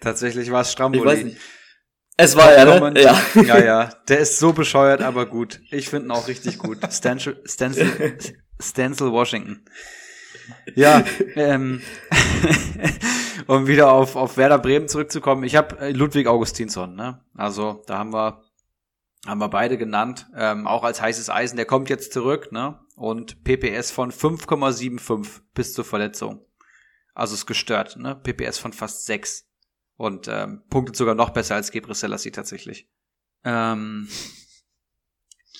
Tatsächlich 0.00 0.52
war 0.52 0.60
es 0.60 0.68
ich 0.68 0.72
Stramboli. 0.74 1.04
weiß 1.04 1.24
nicht. 1.24 1.36
Es 2.20 2.34
war 2.36 2.52
er, 2.52 2.66
Comment- 2.66 2.94
ne? 2.94 3.02
Ja. 3.02 3.22
ja, 3.42 3.64
ja. 3.64 3.90
Der 4.08 4.18
ist 4.18 4.40
so 4.40 4.52
bescheuert, 4.52 5.02
aber 5.02 5.24
gut. 5.26 5.60
Ich 5.70 5.88
finde 5.88 6.08
ihn 6.08 6.10
auch 6.10 6.26
richtig 6.26 6.58
gut. 6.58 6.78
Stencil, 6.92 7.40
Stencil, 7.46 8.18
Stencil 8.60 9.12
Washington. 9.12 9.64
Ja, 10.74 11.04
ähm, 11.36 11.80
um 13.46 13.68
wieder 13.68 13.92
auf, 13.92 14.16
auf 14.16 14.36
Werder 14.36 14.58
Bremen 14.58 14.88
zurückzukommen. 14.88 15.44
Ich 15.44 15.54
habe 15.54 15.90
Ludwig 15.90 16.26
Augustinsson, 16.26 16.96
ne? 16.96 17.20
Also 17.36 17.84
da 17.86 17.98
haben 17.98 18.12
wir 18.12 18.42
haben 19.26 19.38
wir 19.40 19.48
beide 19.48 19.78
genannt, 19.78 20.26
ähm, 20.36 20.66
auch 20.66 20.82
als 20.84 21.00
heißes 21.00 21.30
Eisen. 21.30 21.56
Der 21.56 21.66
kommt 21.66 21.88
jetzt 21.88 22.12
zurück, 22.12 22.50
ne? 22.50 22.80
Und 22.96 23.44
PPS 23.44 23.90
von 23.92 24.10
5,75 24.10 25.40
bis 25.54 25.72
zur 25.72 25.84
Verletzung. 25.84 26.44
Also 27.14 27.34
ist 27.34 27.46
gestört, 27.46 27.96
ne? 27.96 28.16
PPS 28.16 28.58
von 28.58 28.72
fast 28.72 29.06
6 29.06 29.47
und 29.98 30.28
ähm, 30.28 30.62
punktet 30.70 30.96
sogar 30.96 31.14
noch 31.14 31.30
besser 31.30 31.56
als 31.56 31.70
Gebris 31.70 32.00
Selassie 32.00 32.30
tatsächlich. 32.30 32.88
Ähm, 33.44 34.08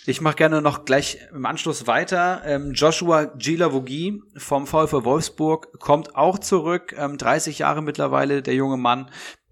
ich 0.07 0.23
mache 0.23 0.37
gerne 0.37 0.63
noch 0.63 0.87
gleich 0.87 1.19
im 1.35 1.45
Anschluss 1.45 1.87
weiter. 1.87 2.41
Ähm, 2.47 2.73
Joshua 2.73 3.25
Gilavogi 3.25 4.23
vom 4.37 4.67
VfL 4.67 5.05
Wolfsburg 5.05 5.79
kommt 5.81 6.17
auch 6.17 6.39
zurück. 6.39 6.95
Ähm, 6.97 7.19
30 7.19 7.59
Jahre 7.59 7.83
mittlerweile, 7.83 8.41
der 8.41 8.55
junge 8.55 8.79
Mann. 8.79 9.11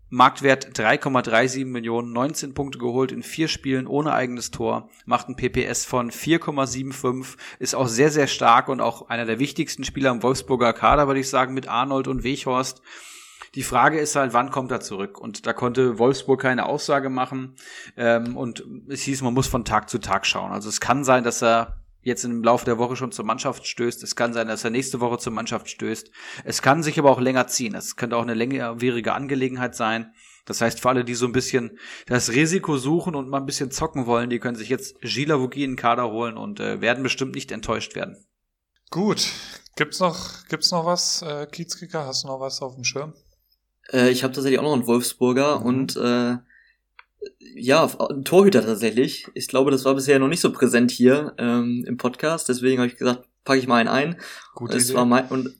Marktwert 0.08 0.78
3,37 0.78 1.66
Millionen, 1.66 2.12
19 2.12 2.54
Punkte 2.54 2.78
geholt 2.78 3.10
in 3.10 3.24
vier 3.24 3.48
Spielen 3.48 3.88
ohne 3.88 4.12
eigenes 4.12 4.52
Tor, 4.52 4.88
macht 5.04 5.28
ein 5.28 5.34
PPS 5.34 5.84
von 5.84 6.12
4,75, 6.12 7.36
ist 7.58 7.74
auch 7.74 7.88
sehr, 7.88 8.12
sehr 8.12 8.28
stark 8.28 8.68
und 8.68 8.80
auch 8.80 9.08
einer 9.08 9.24
der 9.26 9.40
wichtigsten 9.40 9.82
Spieler 9.82 10.12
im 10.12 10.22
Wolfsburger 10.22 10.72
Kader, 10.72 11.08
würde 11.08 11.18
ich 11.18 11.28
sagen, 11.28 11.54
mit 11.54 11.66
Arnold 11.66 12.06
und 12.06 12.22
Weghorst. 12.22 12.82
Die 13.56 13.62
Frage 13.62 13.98
ist 13.98 14.14
halt, 14.16 14.34
wann 14.34 14.50
kommt 14.50 14.70
er 14.70 14.80
zurück? 14.80 15.18
Und 15.18 15.46
da 15.46 15.54
konnte 15.54 15.98
Wolfsburg 15.98 16.42
keine 16.42 16.66
Aussage 16.66 17.08
machen. 17.08 17.56
Ähm, 17.96 18.36
und 18.36 18.62
es 18.88 19.00
hieß, 19.00 19.22
man 19.22 19.32
muss 19.32 19.46
von 19.46 19.64
Tag 19.64 19.88
zu 19.88 19.98
Tag 19.98 20.26
schauen. 20.26 20.52
Also 20.52 20.68
es 20.68 20.78
kann 20.78 21.04
sein, 21.04 21.24
dass 21.24 21.42
er 21.42 21.82
jetzt 22.02 22.24
im 22.24 22.44
Laufe 22.44 22.66
der 22.66 22.76
Woche 22.76 22.96
schon 22.96 23.12
zur 23.12 23.24
Mannschaft 23.24 23.66
stößt. 23.66 24.02
Es 24.02 24.14
kann 24.14 24.34
sein, 24.34 24.46
dass 24.46 24.62
er 24.62 24.70
nächste 24.70 25.00
Woche 25.00 25.18
zur 25.18 25.32
Mannschaft 25.32 25.70
stößt. 25.70 26.10
Es 26.44 26.60
kann 26.60 26.82
sich 26.82 26.98
aber 26.98 27.10
auch 27.10 27.20
länger 27.20 27.46
ziehen. 27.48 27.74
Es 27.74 27.96
könnte 27.96 28.16
auch 28.16 28.22
eine 28.22 28.34
längerwierige 28.34 29.14
Angelegenheit 29.14 29.74
sein. 29.74 30.12
Das 30.44 30.60
heißt, 30.60 30.80
für 30.80 30.90
alle, 30.90 31.04
die 31.04 31.14
so 31.14 31.26
ein 31.26 31.32
bisschen 31.32 31.78
das 32.06 32.30
Risiko 32.30 32.76
suchen 32.76 33.14
und 33.14 33.28
mal 33.28 33.38
ein 33.38 33.46
bisschen 33.46 33.70
zocken 33.70 34.06
wollen, 34.06 34.28
die 34.28 34.38
können 34.38 34.56
sich 34.56 34.68
jetzt 34.68 35.00
Gila 35.00 35.40
Vogie 35.40 35.64
in 35.64 35.72
den 35.72 35.76
Kader 35.76 36.10
holen 36.10 36.36
und 36.36 36.60
äh, 36.60 36.80
werden 36.82 37.02
bestimmt 37.02 37.34
nicht 37.34 37.50
enttäuscht 37.50 37.96
werden. 37.96 38.24
Gut. 38.90 39.32
Gibt's 39.76 39.98
noch, 39.98 40.46
gibt's 40.48 40.70
noch 40.70 40.86
was, 40.86 41.22
äh, 41.22 41.46
Kiezkicker? 41.50 42.06
Hast 42.06 42.22
du 42.22 42.28
noch 42.28 42.38
was 42.38 42.62
auf 42.62 42.74
dem 42.74 42.84
Schirm? 42.84 43.14
Äh, 43.92 44.10
ich 44.10 44.22
habe 44.22 44.34
tatsächlich 44.34 44.58
auch 44.58 44.64
noch 44.64 44.74
einen 44.74 44.86
Wolfsburger 44.86 45.60
Mhm. 45.60 45.66
und 45.66 45.96
äh, 45.96 46.36
ja, 47.54 47.90
ein 48.10 48.24
Torhüter 48.24 48.62
tatsächlich. 48.64 49.26
Ich 49.34 49.48
glaube, 49.48 49.70
das 49.70 49.84
war 49.84 49.94
bisher 49.94 50.18
noch 50.18 50.28
nicht 50.28 50.40
so 50.40 50.52
präsent 50.52 50.90
hier 50.90 51.34
ähm, 51.38 51.84
im 51.86 51.96
Podcast, 51.96 52.48
deswegen 52.48 52.78
habe 52.80 52.88
ich 52.88 52.96
gesagt, 52.96 53.24
packe 53.44 53.58
ich 53.58 53.66
mal 53.66 53.76
einen 53.78 53.88
ein. 53.88 54.16
Gute 54.54 54.76
es 54.76 54.86
Idee. 54.86 54.98
war 54.98 55.06
mein 55.06 55.26
und 55.28 55.50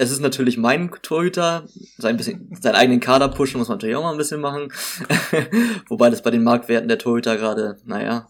es 0.00 0.10
ist 0.10 0.20
natürlich 0.20 0.56
mein 0.56 0.90
Torhüter, 1.02 1.66
sein 1.96 2.16
bisschen 2.16 2.56
seinen 2.60 2.76
eigenen 2.76 3.00
Kader 3.00 3.28
pushen 3.28 3.58
muss 3.58 3.68
man 3.68 3.78
natürlich 3.78 3.96
auch 3.96 4.04
mal 4.04 4.12
ein 4.12 4.18
bisschen 4.18 4.40
machen. 4.40 4.72
Wobei 5.88 6.08
das 6.10 6.22
bei 6.22 6.30
den 6.30 6.44
Marktwerten 6.44 6.88
der 6.88 6.98
Torhüter 6.98 7.36
gerade, 7.36 7.78
naja, 7.84 8.28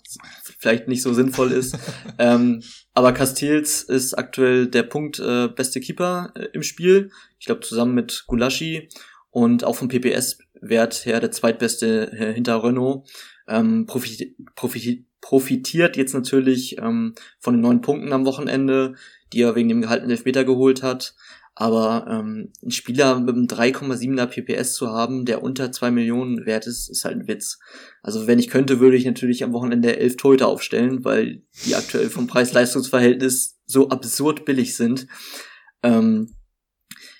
vielleicht 0.58 0.88
nicht 0.88 1.02
so 1.02 1.12
sinnvoll 1.12 1.52
ist. 1.52 1.76
ähm, 2.18 2.62
aber 2.94 3.12
Castells 3.12 3.82
ist 3.82 4.14
aktuell 4.14 4.66
der 4.66 4.82
Punkt 4.82 5.18
äh, 5.18 5.48
beste 5.48 5.80
Keeper 5.80 6.32
äh, 6.34 6.46
im 6.52 6.62
Spiel. 6.62 7.10
Ich 7.38 7.46
glaube 7.46 7.60
zusammen 7.60 7.94
mit 7.94 8.24
Gulaschi 8.26 8.88
und 9.30 9.64
auch 9.64 9.76
vom 9.76 9.88
PPS-Wert 9.88 11.06
her 11.06 11.20
der 11.20 11.30
zweitbeste 11.30 12.10
hinter 12.34 12.62
Renault. 12.62 13.08
Ähm, 13.46 13.86
profit, 13.86 14.36
profit, 14.54 15.06
profitiert 15.20 15.96
jetzt 15.96 16.14
natürlich 16.14 16.78
ähm, 16.78 17.14
von 17.38 17.54
den 17.54 17.60
neun 17.60 17.80
Punkten 17.80 18.12
am 18.12 18.26
Wochenende, 18.26 18.94
die 19.32 19.42
er 19.42 19.54
wegen 19.54 19.68
dem 19.68 19.82
gehaltenen 19.82 20.10
Elfmeter 20.10 20.44
geholt 20.44 20.82
hat. 20.82 21.14
Aber 21.60 22.06
ähm, 22.08 22.52
ein 22.62 22.70
Spieler 22.70 23.18
mit 23.18 23.34
einem 23.34 23.46
3,7er 23.46 24.26
PPS 24.26 24.74
zu 24.74 24.90
haben, 24.90 25.24
der 25.24 25.42
unter 25.42 25.72
zwei 25.72 25.90
Millionen 25.90 26.46
wert 26.46 26.68
ist, 26.68 26.88
ist 26.88 27.04
halt 27.04 27.16
ein 27.16 27.26
Witz. 27.26 27.58
Also 28.00 28.28
wenn 28.28 28.38
ich 28.38 28.48
könnte, 28.48 28.78
würde 28.78 28.96
ich 28.96 29.04
natürlich 29.04 29.42
am 29.42 29.52
Wochenende 29.52 29.98
elf 29.98 30.16
Torhüter 30.16 30.46
aufstellen, 30.46 31.04
weil 31.04 31.42
die 31.66 31.74
aktuell 31.74 32.10
vom 32.10 32.28
Preis-Leistungs-Verhältnis 32.28 33.58
so 33.66 33.88
absurd 33.88 34.44
billig 34.44 34.76
sind. 34.76 35.08
Ähm, 35.82 36.36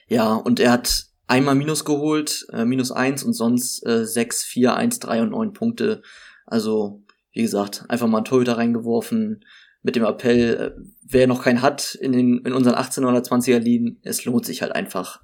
ja, 0.06 0.35
und 0.35 0.60
er 0.60 0.70
hat 0.70 1.07
einmal 1.28 1.55
Minus 1.55 1.84
geholt, 1.84 2.46
äh, 2.52 2.64
Minus 2.64 2.90
eins 2.90 3.22
und 3.22 3.34
sonst 3.34 3.86
äh, 3.86 4.05
sechs, 4.05 4.42
vier, 4.42 4.74
eins, 4.74 4.98
drei 4.98 5.22
und 5.22 5.30
neun 5.30 5.52
Punkte. 5.52 6.02
Also, 6.46 7.05
wie 7.32 7.42
gesagt, 7.42 7.84
einfach 7.88 8.09
mal 8.09 8.18
einen 8.18 8.24
Torhüter 8.24 8.56
reingeworfen. 8.56 9.44
mit 9.82 9.94
dem 9.94 10.05
Appell, 10.05 10.56
äh, 10.56 10.82
wer 11.06 11.28
noch 11.28 11.44
keinen 11.44 11.62
hat 11.62 11.94
in, 11.94 12.12
den, 12.12 12.38
in 12.38 12.52
unseren 12.52 12.74
18 12.74 13.05
oder 13.05 13.20
20er 13.20 13.60
Ligen, 13.60 14.00
es 14.02 14.24
lohnt 14.24 14.44
sich 14.44 14.60
halt 14.60 14.74
einfach 14.74 15.22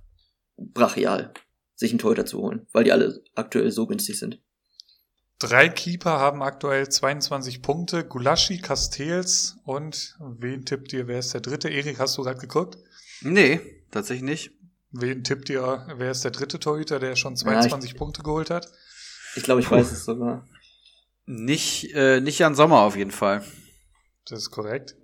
brachial, 0.57 1.33
sich 1.75 1.91
einen 1.91 1.99
Torhüter 1.99 2.25
zu 2.25 2.39
holen, 2.39 2.67
weil 2.73 2.85
die 2.85 2.93
alle 2.93 3.21
aktuell 3.35 3.73
so 3.73 3.87
günstig 3.87 4.19
sind. 4.19 4.41
Drei 5.41 5.69
Keeper 5.69 6.21
haben 6.21 6.43
aktuell 6.43 6.89
22 6.89 7.61
Punkte. 7.61 8.05
Gulaschi, 8.05 8.59
Castells 8.59 9.57
und 9.65 10.17
wen 10.39 10.65
tippt 10.65 10.93
ihr? 10.93 11.09
Wer 11.09 11.19
ist 11.19 11.35
der 11.35 11.41
dritte? 11.41 11.69
Erik, 11.69 11.99
hast 11.99 12.17
du 12.17 12.23
gerade 12.23 12.41
geguckt? 12.41 12.79
Nee, 13.21 13.61
tatsächlich 13.91 14.25
nicht. 14.25 14.53
Wen 14.97 15.25
tippt 15.25 15.51
ihr? 15.51 15.87
Wer 15.97 16.13
ist 16.13 16.23
der 16.23 16.31
dritte 16.31 16.61
Torhüter, 16.61 17.01
der 17.01 17.17
schon 17.17 17.37
22 17.37 17.91
ja, 17.91 17.95
ich, 17.95 17.99
Punkte 17.99 18.23
geholt 18.23 18.49
hat? 18.51 18.71
Ich 19.35 19.43
glaube, 19.43 19.61
ich 19.61 19.67
Puh. 19.67 19.75
weiß 19.75 19.91
es 19.91 20.05
sogar. 20.05 20.47
Nicht, 21.27 21.93
äh, 21.95 22.21
nicht 22.21 22.39
Jan 22.39 22.55
Sommer 22.55 22.81
auf 22.81 22.95
jeden 22.95 23.11
Fall. 23.11 23.45
Das 24.27 24.39
ist 24.39 24.51
korrekt. 24.53 24.95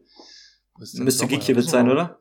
Müsste 0.78 1.26
Gikiewicz 1.26 1.70
sein, 1.70 1.90
oder? 1.90 2.20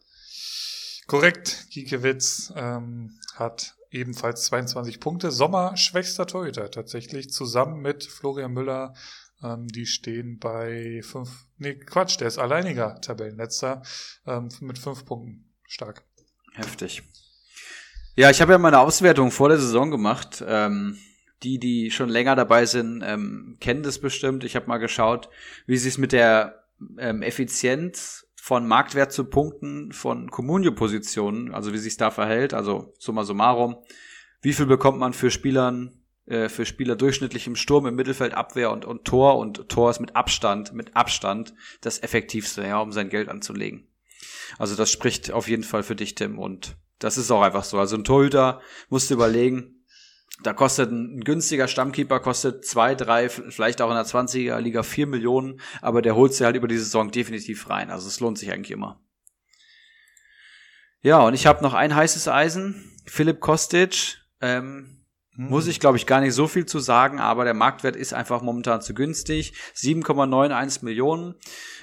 Korrekt. 1.05 1.67
Gikiewicz 1.69 2.51
ähm, 2.55 3.19
hat 3.35 3.75
ebenfalls 3.91 4.45
22 4.45 4.99
Punkte. 4.99 5.31
Sommer 5.31 5.77
schwächster 5.77 6.25
Torhüter 6.25 6.71
tatsächlich, 6.71 7.29
zusammen 7.29 7.81
mit 7.81 8.03
Florian 8.03 8.51
Müller. 8.51 8.95
Ähm, 9.43 9.67
die 9.67 9.85
stehen 9.85 10.39
bei 10.39 11.01
fünf, 11.03 11.45
nee, 11.57 11.75
Quatsch, 11.75 12.19
der 12.19 12.27
ist 12.27 12.39
alleiniger 12.39 12.99
Tabellenletzter 12.99 13.83
ähm, 14.25 14.49
mit 14.59 14.79
fünf 14.79 15.05
Punkten. 15.05 15.45
Stark. 15.67 16.03
Heftig. 16.55 17.03
Ja, 18.19 18.29
ich 18.29 18.41
habe 18.41 18.51
ja 18.51 18.57
meine 18.57 18.79
Auswertung 18.81 19.31
vor 19.31 19.47
der 19.47 19.59
Saison 19.59 19.91
gemacht. 19.91 20.43
Ähm, 20.45 20.97
die, 21.41 21.57
die 21.57 21.89
schon 21.89 22.09
länger 22.09 22.35
dabei 22.35 22.65
sind, 22.65 23.01
ähm, 23.01 23.55
kennen 23.61 23.81
das 23.81 23.97
bestimmt. 23.99 24.43
Ich 24.43 24.57
habe 24.57 24.67
mal 24.67 24.77
geschaut, 24.77 25.29
wie 25.67 25.77
sich 25.77 25.97
mit 25.97 26.11
der 26.11 26.65
ähm, 26.97 27.21
Effizienz 27.21 28.27
von 28.35 28.67
Marktwert 28.67 29.13
zu 29.13 29.23
Punkten 29.23 29.93
von 29.93 30.29
Communio-Positionen, 30.31 31.53
also 31.53 31.71
wie 31.71 31.77
sich 31.77 31.95
da 31.95 32.11
verhält, 32.11 32.53
also 32.53 32.93
summa 32.99 33.23
summarum, 33.23 33.77
wie 34.41 34.51
viel 34.51 34.65
bekommt 34.65 34.99
man 34.99 35.13
für 35.13 35.31
Spielern, 35.31 36.01
äh, 36.25 36.49
für 36.49 36.65
Spieler 36.65 36.97
durchschnittlich 36.97 37.47
im 37.47 37.55
Sturm, 37.55 37.85
im 37.85 37.95
Mittelfeld, 37.95 38.33
Abwehr 38.33 38.71
und, 38.71 38.83
und 38.83 39.05
Tor 39.05 39.37
und 39.37 39.69
Tor 39.69 39.91
ist 39.91 40.01
mit 40.01 40.17
Abstand, 40.17 40.73
mit 40.73 40.93
Abstand 40.93 41.53
das 41.79 42.03
effektivste, 42.03 42.63
ja, 42.63 42.81
um 42.81 42.91
sein 42.91 43.07
Geld 43.07 43.29
anzulegen. 43.29 43.87
Also 44.57 44.75
das 44.75 44.91
spricht 44.91 45.31
auf 45.31 45.47
jeden 45.47 45.63
Fall 45.63 45.83
für 45.83 45.95
dich, 45.95 46.15
Tim, 46.15 46.37
und 46.37 46.75
das 46.99 47.17
ist 47.17 47.31
auch 47.31 47.41
einfach 47.41 47.63
so. 47.63 47.79
Also 47.79 47.95
ein 47.95 48.03
Torhüter 48.03 48.61
musst 48.89 49.09
du 49.09 49.15
überlegen, 49.15 49.83
da 50.43 50.53
kostet 50.53 50.91
ein, 50.91 51.21
günstiger 51.21 51.67
Stammkeeper 51.67 52.19
kostet 52.19 52.65
zwei, 52.65 52.95
drei, 52.95 53.29
vielleicht 53.29 53.81
auch 53.81 53.89
in 53.89 53.95
der 53.95 54.05
20er 54.05 54.59
Liga 54.59 54.83
vier 54.83 55.07
Millionen, 55.07 55.59
aber 55.81 56.01
der 56.01 56.15
holt 56.15 56.33
sie 56.33 56.45
halt 56.45 56.55
über 56.55 56.67
die 56.67 56.77
Saison 56.77 57.11
definitiv 57.11 57.69
rein. 57.69 57.89
Also 57.89 58.07
es 58.07 58.19
lohnt 58.19 58.37
sich 58.37 58.51
eigentlich 58.51 58.71
immer. 58.71 59.01
Ja, 61.01 61.19
und 61.19 61.33
ich 61.33 61.45
habe 61.45 61.63
noch 61.63 61.73
ein 61.73 61.95
heißes 61.95 62.27
Eisen. 62.27 62.97
Philipp 63.05 63.39
Kostic. 63.39 64.17
Ähm, 64.41 64.63
hm. 64.63 64.98
Muss 65.47 65.67
ich, 65.67 65.79
glaube 65.79 65.95
ich, 65.95 66.05
gar 66.05 66.19
nicht 66.19 66.33
so 66.33 66.47
viel 66.47 66.65
zu 66.65 66.79
sagen, 66.79 67.19
aber 67.19 67.45
der 67.45 67.53
Marktwert 67.53 67.95
ist 67.95 68.13
einfach 68.13 68.41
momentan 68.41 68.81
zu 68.81 68.93
günstig. 68.93 69.53
7,91 69.73 70.83
Millionen 70.83 71.35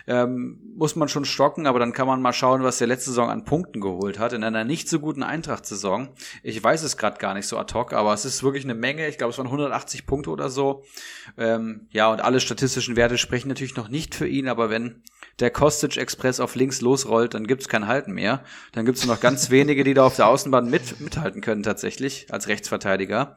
ähm, 0.06 0.60
muss 0.76 0.94
man 0.94 1.08
schon 1.08 1.24
stocken, 1.24 1.66
aber 1.66 1.78
dann 1.78 1.94
kann 1.94 2.06
man 2.06 2.20
mal 2.20 2.34
schauen, 2.34 2.62
was 2.62 2.76
der 2.76 2.86
letzte 2.86 3.10
Saison 3.10 3.30
an 3.30 3.44
Punkten 3.44 3.80
geholt 3.80 4.18
hat 4.18 4.34
in 4.34 4.44
einer 4.44 4.64
nicht 4.64 4.90
so 4.90 5.00
guten 5.00 5.22
Eintracht-Saison. 5.22 6.10
Ich 6.42 6.62
weiß 6.62 6.82
es 6.82 6.98
gerade 6.98 7.18
gar 7.18 7.32
nicht 7.32 7.46
so 7.46 7.56
ad 7.56 7.72
hoc, 7.72 7.94
aber 7.94 8.12
es 8.12 8.26
ist 8.26 8.42
wirklich 8.42 8.64
eine 8.64 8.74
Menge. 8.74 9.08
Ich 9.08 9.16
glaube, 9.16 9.30
es 9.30 9.38
waren 9.38 9.46
180 9.46 10.04
Punkte 10.04 10.30
oder 10.30 10.50
so. 10.50 10.84
Ähm, 11.38 11.88
ja, 11.90 12.12
und 12.12 12.20
alle 12.20 12.40
statistischen 12.40 12.94
Werte 12.94 13.16
sprechen 13.16 13.48
natürlich 13.48 13.76
noch 13.76 13.88
nicht 13.88 14.14
für 14.14 14.28
ihn, 14.28 14.48
aber 14.48 14.68
wenn 14.68 15.02
der 15.40 15.50
Kostic 15.50 15.96
Express 15.96 16.40
auf 16.40 16.54
links 16.54 16.80
losrollt, 16.80 17.34
dann 17.34 17.46
gibt's 17.46 17.68
kein 17.68 17.86
Halten 17.86 18.12
mehr. 18.12 18.42
Dann 18.72 18.86
gibt's 18.86 19.04
nur 19.04 19.14
noch 19.14 19.20
ganz 19.20 19.50
wenige, 19.50 19.84
die 19.84 19.94
da 19.94 20.04
auf 20.04 20.16
der 20.16 20.28
Außenbahn 20.28 20.68
mit, 20.70 21.00
mithalten 21.00 21.42
können 21.42 21.62
tatsächlich 21.62 22.26
als 22.30 22.48
Rechtsverteidiger. 22.48 23.36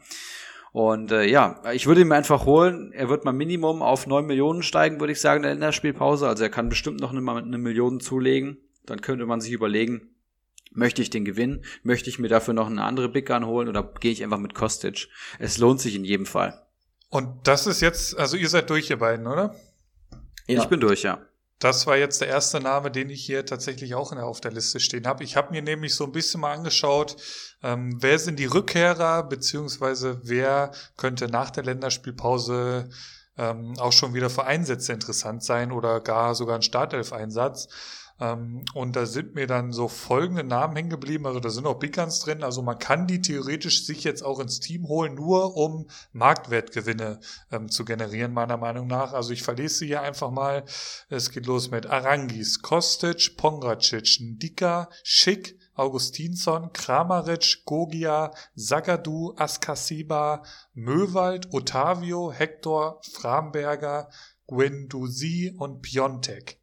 Und 0.72 1.12
äh, 1.12 1.26
ja, 1.26 1.62
ich 1.74 1.88
würde 1.88 2.02
ihn 2.02 2.12
einfach 2.12 2.46
holen. 2.46 2.92
Er 2.94 3.10
wird 3.10 3.26
mal 3.26 3.34
Minimum 3.34 3.82
auf 3.82 4.08
neun 4.08 4.28
Millionen 4.28 4.62
steigen, 4.62 5.00
würde 5.00 5.14
ich 5.14 5.22
sagen, 5.22 5.38
in 5.38 5.44
der 5.44 5.54
Länderspielpause. 5.54 6.28
Also 6.28 6.44
er 6.44 6.50
kann 6.50 6.70
bestimmt 6.70 7.00
noch 7.00 7.12
eine, 7.12 7.28
eine 7.32 7.58
Million 7.58 8.00
zulegen. 8.00 8.58
Dann 8.86 9.02
könnte 9.02 9.26
man 9.26 9.42
sich 9.42 9.52
überlegen, 9.52 10.16
möchte 10.72 11.02
ich 11.02 11.10
den 11.10 11.26
gewinnen? 11.26 11.64
Möchte 11.84 12.10
ich 12.10 12.20
mir 12.20 12.28
dafür 12.28 12.54
noch 12.54 12.68
eine 12.68 12.84
andere 12.84 13.10
Big 13.10 13.28
Gun 13.28 13.46
holen 13.46 13.68
oder 13.68 13.84
gehe 14.00 14.12
ich 14.12 14.24
einfach 14.24 14.38
mit 14.38 14.54
Kostic? 14.54 15.10
Es 15.40 15.58
lohnt 15.58 15.82
sich 15.82 15.96
in 15.96 16.06
jedem 16.06 16.26
Fall. 16.26 16.66
Und 17.10 17.48
das 17.48 17.66
ist 17.66 17.82
jetzt, 17.82 18.18
also 18.18 18.38
ihr 18.38 18.50
seid 18.50 18.70
durch, 18.70 18.90
ihr 18.90 19.00
beiden, 19.00 19.26
oder? 19.26 19.56
Ja. 20.48 20.62
Ich 20.62 20.70
bin 20.70 20.80
durch, 20.80 21.04
ja. 21.04 21.20
Das 21.60 21.86
war 21.88 21.98
jetzt 21.98 22.22
der 22.22 22.30
erste 22.30 22.61
Name, 22.61 22.90
den 22.90 23.10
ich 23.10 23.26
hier 23.26 23.45
tatsächlich 23.45 23.94
auch 23.94 24.14
auf 24.14 24.40
der 24.40 24.52
Liste 24.52 24.80
stehen 24.80 25.06
habe. 25.06 25.26
Ich 25.26 25.36
habe 25.36 25.52
mir 25.52 25.61
nämlich 25.61 25.94
so 25.94 26.06
ein 26.06 26.14
bisschen 26.14 26.40
mal 26.40 26.53
angeschaut, 26.53 27.18
ähm, 27.61 27.98
wer 27.99 28.18
sind 28.18 28.40
die 28.40 28.45
Rückkehrer, 28.45 29.23
beziehungsweise 29.23 30.22
wer 30.23 30.72
könnte 30.95 31.27
nach 31.27 31.49
der 31.49 31.65
Länderspielpause 31.65 32.90
ähm, 33.38 33.73
auch 33.77 33.91
schon 33.91 34.14
wieder 34.14 34.30
für 34.30 34.45
Einsätze 34.45 34.94
interessant 34.94 35.44
sein 35.44 35.73
oder 35.73 35.99
gar 35.99 36.34
sogar 36.34 36.56
ein 36.56 36.61
Startelf-Einsatz. 36.61 37.68
Ähm, 38.20 38.66
und 38.74 38.96
da 38.96 39.06
sind 39.06 39.36
mir 39.36 39.48
dann 39.48 39.72
so 39.72 39.88
folgende 39.88 40.44
Namen 40.44 40.76
hängen 40.76 40.90
geblieben. 40.90 41.26
Also 41.26 41.40
da 41.40 41.50
sind 41.50 41.66
auch 41.66 41.80
Big 41.80 41.96
Guns 41.96 42.20
drin. 42.20 42.44
Also 42.44 42.62
man 42.62 42.78
kann 42.78 43.08
die 43.08 43.22
theoretisch 43.22 43.86
sich 43.86 44.04
jetzt 44.04 44.24
auch 44.24 44.40
ins 44.40 44.60
Team 44.60 44.88
holen, 44.88 45.16
nur 45.16 45.56
um 45.56 45.88
Marktwertgewinne 46.12 47.20
ähm, 47.52 47.70
zu 47.70 47.86
generieren, 47.86 48.34
meiner 48.34 48.58
Meinung 48.58 48.88
nach. 48.88 49.14
Also 49.14 49.32
ich 49.32 49.44
verlese 49.44 49.80
sie 49.80 49.88
hier 49.88 50.02
einfach 50.02 50.32
mal. 50.32 50.66
Es 51.10 51.32
geht 51.32 51.46
los 51.46 51.72
mit 51.72 51.86
Arangis, 51.86 52.62
Kostic, 52.62 53.38
Pongracic, 53.38 54.20
Ndika, 54.20 54.90
Schick, 55.04 55.58
Augustinsson, 55.76 56.74
Kramaric, 56.74 57.64
Gogia, 57.64 58.32
Sagadu, 58.54 59.34
Askasiba, 59.38 60.44
Möwald, 60.74 61.54
Otavio, 61.54 62.34
Hector, 62.34 63.00
Framberger, 63.14 64.10
Guendouzi 64.46 65.54
und 65.58 65.82
Piontek 65.82 66.59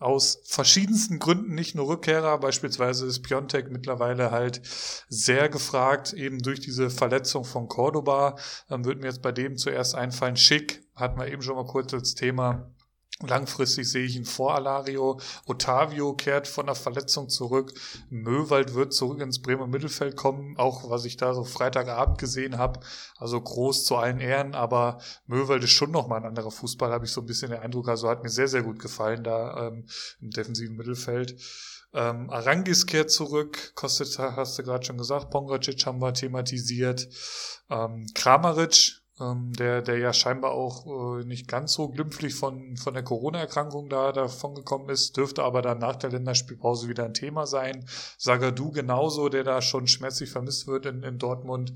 aus 0.00 0.40
verschiedensten 0.44 1.18
Gründen 1.18 1.54
nicht 1.54 1.74
nur 1.74 1.88
Rückkehrer. 1.88 2.38
Beispielsweise 2.38 3.06
ist 3.06 3.22
Piontek 3.22 3.70
mittlerweile 3.70 4.30
halt 4.30 4.62
sehr 5.08 5.48
gefragt, 5.48 6.14
eben 6.14 6.38
durch 6.38 6.58
diese 6.58 6.90
Verletzung 6.90 7.44
von 7.44 7.68
Cordoba. 7.68 8.36
Ähm, 8.70 8.84
wird 8.84 9.00
mir 9.00 9.08
jetzt 9.08 9.22
bei 9.22 9.30
dem 9.30 9.56
zuerst 9.56 9.94
einfallen. 9.94 10.36
Schick 10.36 10.82
hatten 10.96 11.18
wir 11.20 11.28
eben 11.28 11.42
schon 11.42 11.56
mal 11.56 11.66
kurz 11.66 11.92
als 11.92 12.14
Thema. 12.14 12.72
Langfristig 13.22 13.90
sehe 13.90 14.06
ich 14.06 14.16
ihn 14.16 14.24
vor 14.24 14.54
Alario. 14.54 15.20
Otavio 15.44 16.14
kehrt 16.14 16.48
von 16.48 16.66
der 16.66 16.74
Verletzung 16.74 17.28
zurück. 17.28 17.74
Möwald 18.08 18.74
wird 18.74 18.94
zurück 18.94 19.20
ins 19.20 19.42
Bremer 19.42 19.66
Mittelfeld 19.66 20.16
kommen, 20.16 20.56
auch 20.56 20.88
was 20.88 21.04
ich 21.04 21.18
da 21.18 21.34
so 21.34 21.44
Freitagabend 21.44 22.16
gesehen 22.16 22.56
habe. 22.56 22.80
Also 23.18 23.38
groß 23.38 23.84
zu 23.84 23.96
allen 23.96 24.20
Ehren, 24.20 24.54
aber 24.54 25.00
Möwald 25.26 25.62
ist 25.64 25.72
schon 25.72 25.90
nochmal 25.90 26.20
ein 26.20 26.26
anderer 26.26 26.50
Fußball, 26.50 26.92
habe 26.92 27.04
ich 27.04 27.12
so 27.12 27.20
ein 27.20 27.26
bisschen 27.26 27.50
den 27.50 27.60
Eindruck. 27.60 27.88
Also 27.88 28.08
hat 28.08 28.22
mir 28.22 28.30
sehr, 28.30 28.48
sehr 28.48 28.62
gut 28.62 28.78
gefallen 28.78 29.22
da 29.22 29.66
ähm, 29.66 29.84
im 30.22 30.30
defensiven 30.30 30.76
Mittelfeld. 30.76 31.36
Ähm, 31.92 32.30
Arangis 32.30 32.86
kehrt 32.86 33.10
zurück, 33.10 33.72
Kostet 33.74 34.18
hast 34.18 34.58
du 34.58 34.62
gerade 34.62 34.84
schon 34.84 34.96
gesagt, 34.96 35.30
Pongracic 35.30 35.84
haben 35.84 36.00
wir 36.00 36.14
thematisiert. 36.14 37.08
Ähm, 37.68 38.06
Kramaric 38.14 38.99
ähm, 39.20 39.52
der, 39.52 39.82
der 39.82 39.98
ja 39.98 40.12
scheinbar 40.12 40.52
auch 40.52 41.18
äh, 41.20 41.24
nicht 41.24 41.48
ganz 41.48 41.72
so 41.72 41.88
glimpflich 41.88 42.34
von, 42.34 42.76
von 42.76 42.94
der 42.94 43.02
Corona-Erkrankung 43.02 43.88
da 43.88 44.12
davon 44.12 44.54
gekommen 44.54 44.88
ist, 44.88 45.16
dürfte 45.16 45.42
aber 45.42 45.62
dann 45.62 45.78
nach 45.78 45.96
der 45.96 46.10
Länderspielpause 46.10 46.88
wieder 46.88 47.04
ein 47.04 47.14
Thema 47.14 47.46
sein. 47.46 47.84
Sagadu 48.18 48.70
genauso, 48.70 49.28
der 49.28 49.44
da 49.44 49.62
schon 49.62 49.86
schmerzlich 49.86 50.30
vermisst 50.30 50.66
wird 50.66 50.86
in, 50.86 51.02
in 51.02 51.18
Dortmund. 51.18 51.72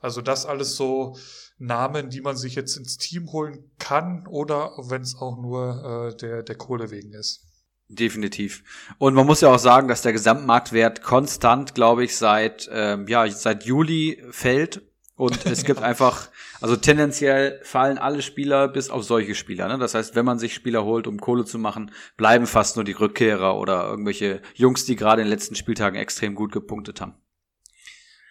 Also 0.00 0.22
das 0.22 0.46
alles 0.46 0.76
so 0.76 1.16
Namen, 1.58 2.10
die 2.10 2.20
man 2.20 2.36
sich 2.36 2.54
jetzt 2.54 2.76
ins 2.76 2.98
Team 2.98 3.32
holen 3.32 3.70
kann 3.78 4.26
oder 4.26 4.72
wenn 4.78 5.02
es 5.02 5.16
auch 5.16 5.36
nur 5.36 6.12
äh, 6.12 6.16
der, 6.16 6.42
der 6.42 6.56
Kohle 6.56 6.90
wegen 6.90 7.12
ist. 7.12 7.42
Definitiv. 7.88 8.64
Und 8.98 9.14
man 9.14 9.26
muss 9.26 9.40
ja 9.40 9.54
auch 9.54 9.60
sagen, 9.60 9.86
dass 9.86 10.02
der 10.02 10.12
Gesamtmarktwert 10.12 11.02
konstant, 11.02 11.74
glaube 11.74 12.04
ich, 12.04 12.16
seit 12.16 12.68
ähm, 12.72 13.06
ja 13.06 13.28
seit 13.30 13.64
Juli 13.64 14.22
fällt 14.30 14.82
und 15.16 15.46
es 15.46 15.64
gibt 15.64 15.80
einfach, 15.82 16.28
also 16.60 16.76
tendenziell 16.76 17.60
fallen 17.62 17.98
alle 17.98 18.22
Spieler 18.22 18.68
bis 18.68 18.90
auf 18.90 19.02
solche 19.02 19.34
Spieler. 19.34 19.66
Ne? 19.68 19.78
Das 19.78 19.94
heißt, 19.94 20.14
wenn 20.14 20.24
man 20.24 20.38
sich 20.38 20.54
Spieler 20.54 20.84
holt, 20.84 21.06
um 21.06 21.18
Kohle 21.18 21.44
zu 21.44 21.58
machen, 21.58 21.90
bleiben 22.16 22.46
fast 22.46 22.76
nur 22.76 22.84
die 22.84 22.92
Rückkehrer 22.92 23.56
oder 23.56 23.86
irgendwelche 23.88 24.42
Jungs, 24.54 24.84
die 24.84 24.94
gerade 24.94 25.22
in 25.22 25.26
den 25.26 25.32
letzten 25.32 25.54
Spieltagen 25.54 25.98
extrem 25.98 26.34
gut 26.34 26.52
gepunktet 26.52 27.00
haben. 27.00 27.14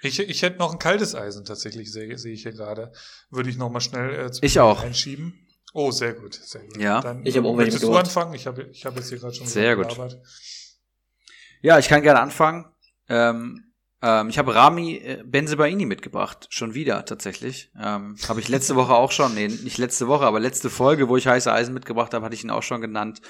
Ich, 0.03 0.19
ich 0.19 0.41
hätte 0.43 0.59
noch 0.59 0.73
ein 0.73 0.79
kaltes 0.79 1.15
Eisen 1.15 1.45
tatsächlich, 1.45 1.91
sehe 1.91 2.15
seh 2.17 2.31
ich 2.31 2.43
hier 2.43 2.51
gerade. 2.51 2.91
Würde 3.31 3.49
ich 3.49 3.57
noch 3.57 3.71
mal 3.71 3.79
schnell 3.79 4.27
äh, 4.27 4.31
ich 4.41 4.59
auch. 4.59 4.83
einschieben. 4.83 5.47
Oh, 5.73 5.89
sehr 5.91 6.13
gut, 6.13 6.35
sehr 6.35 6.61
gut. 6.61 6.77
Ja. 6.77 7.01
Dann, 7.01 7.25
ich 7.25 7.35
habe 7.35 7.47
auch 7.47 7.55
Möchtest 7.55 7.83
du 7.83 7.95
anfangen? 7.95 8.33
Ich 8.35 8.45
habe 8.45 8.69
ich 8.71 8.85
hab 8.85 8.95
jetzt 8.95 9.09
hier 9.09 9.17
gerade 9.17 9.33
schon 9.33 9.47
sehr 9.47 9.75
gut. 9.75 9.97
Ja, 11.61 11.79
ich 11.79 11.87
kann 11.87 12.03
gerne 12.03 12.21
anfangen. 12.21 12.65
Ähm, 13.09 13.64
Ähm, 14.05 14.29
ich 14.29 14.37
habe 14.37 14.53
Rami 14.53 14.97
äh, 14.97 15.23
Benzebaini 15.25 15.85
mitgebracht, 15.87 16.45
schon 16.51 16.75
wieder 16.75 17.05
tatsächlich. 17.05 17.71
Ähm, 17.81 18.15
habe 18.29 18.39
ich 18.39 18.49
letzte 18.49 18.75
Woche 18.75 18.93
auch 18.93 19.11
schon, 19.11 19.33
nee, 19.33 19.47
nicht 19.47 19.79
letzte 19.79 20.07
Woche, 20.07 20.25
aber 20.25 20.39
letzte 20.39 20.69
Folge, 20.69 21.09
wo 21.09 21.17
ich 21.17 21.25
heiße 21.25 21.51
Eisen 21.51 21.73
mitgebracht 21.73 22.13
habe, 22.13 22.23
hatte 22.23 22.35
ich 22.35 22.43
ihn 22.43 22.51
auch 22.51 22.61
schon 22.61 22.81
genannt. 22.81 23.21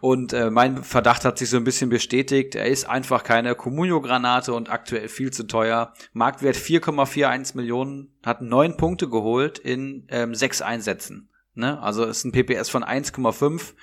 Und 0.00 0.32
äh, 0.32 0.50
mein 0.50 0.82
Verdacht 0.82 1.26
hat 1.26 1.36
sich 1.36 1.50
so 1.50 1.58
ein 1.58 1.64
bisschen 1.64 1.90
bestätigt. 1.90 2.54
Er 2.54 2.66
ist 2.66 2.88
einfach 2.88 3.22
keine 3.22 3.54
Comunio-Granate 3.54 4.54
und 4.54 4.70
aktuell 4.70 5.08
viel 5.08 5.30
zu 5.30 5.46
teuer. 5.46 5.92
Marktwert 6.14 6.56
4,41 6.56 7.54
Millionen, 7.56 8.14
hat 8.24 8.40
neun 8.40 8.78
Punkte 8.78 9.10
geholt 9.10 9.58
in 9.58 10.06
ähm, 10.08 10.34
sechs 10.34 10.62
Einsätzen. 10.62 11.28
Ne? 11.54 11.80
Also 11.82 12.04
ist 12.04 12.24
ein 12.24 12.32
PPS 12.32 12.70
von 12.70 12.82
1,5 12.82 13.74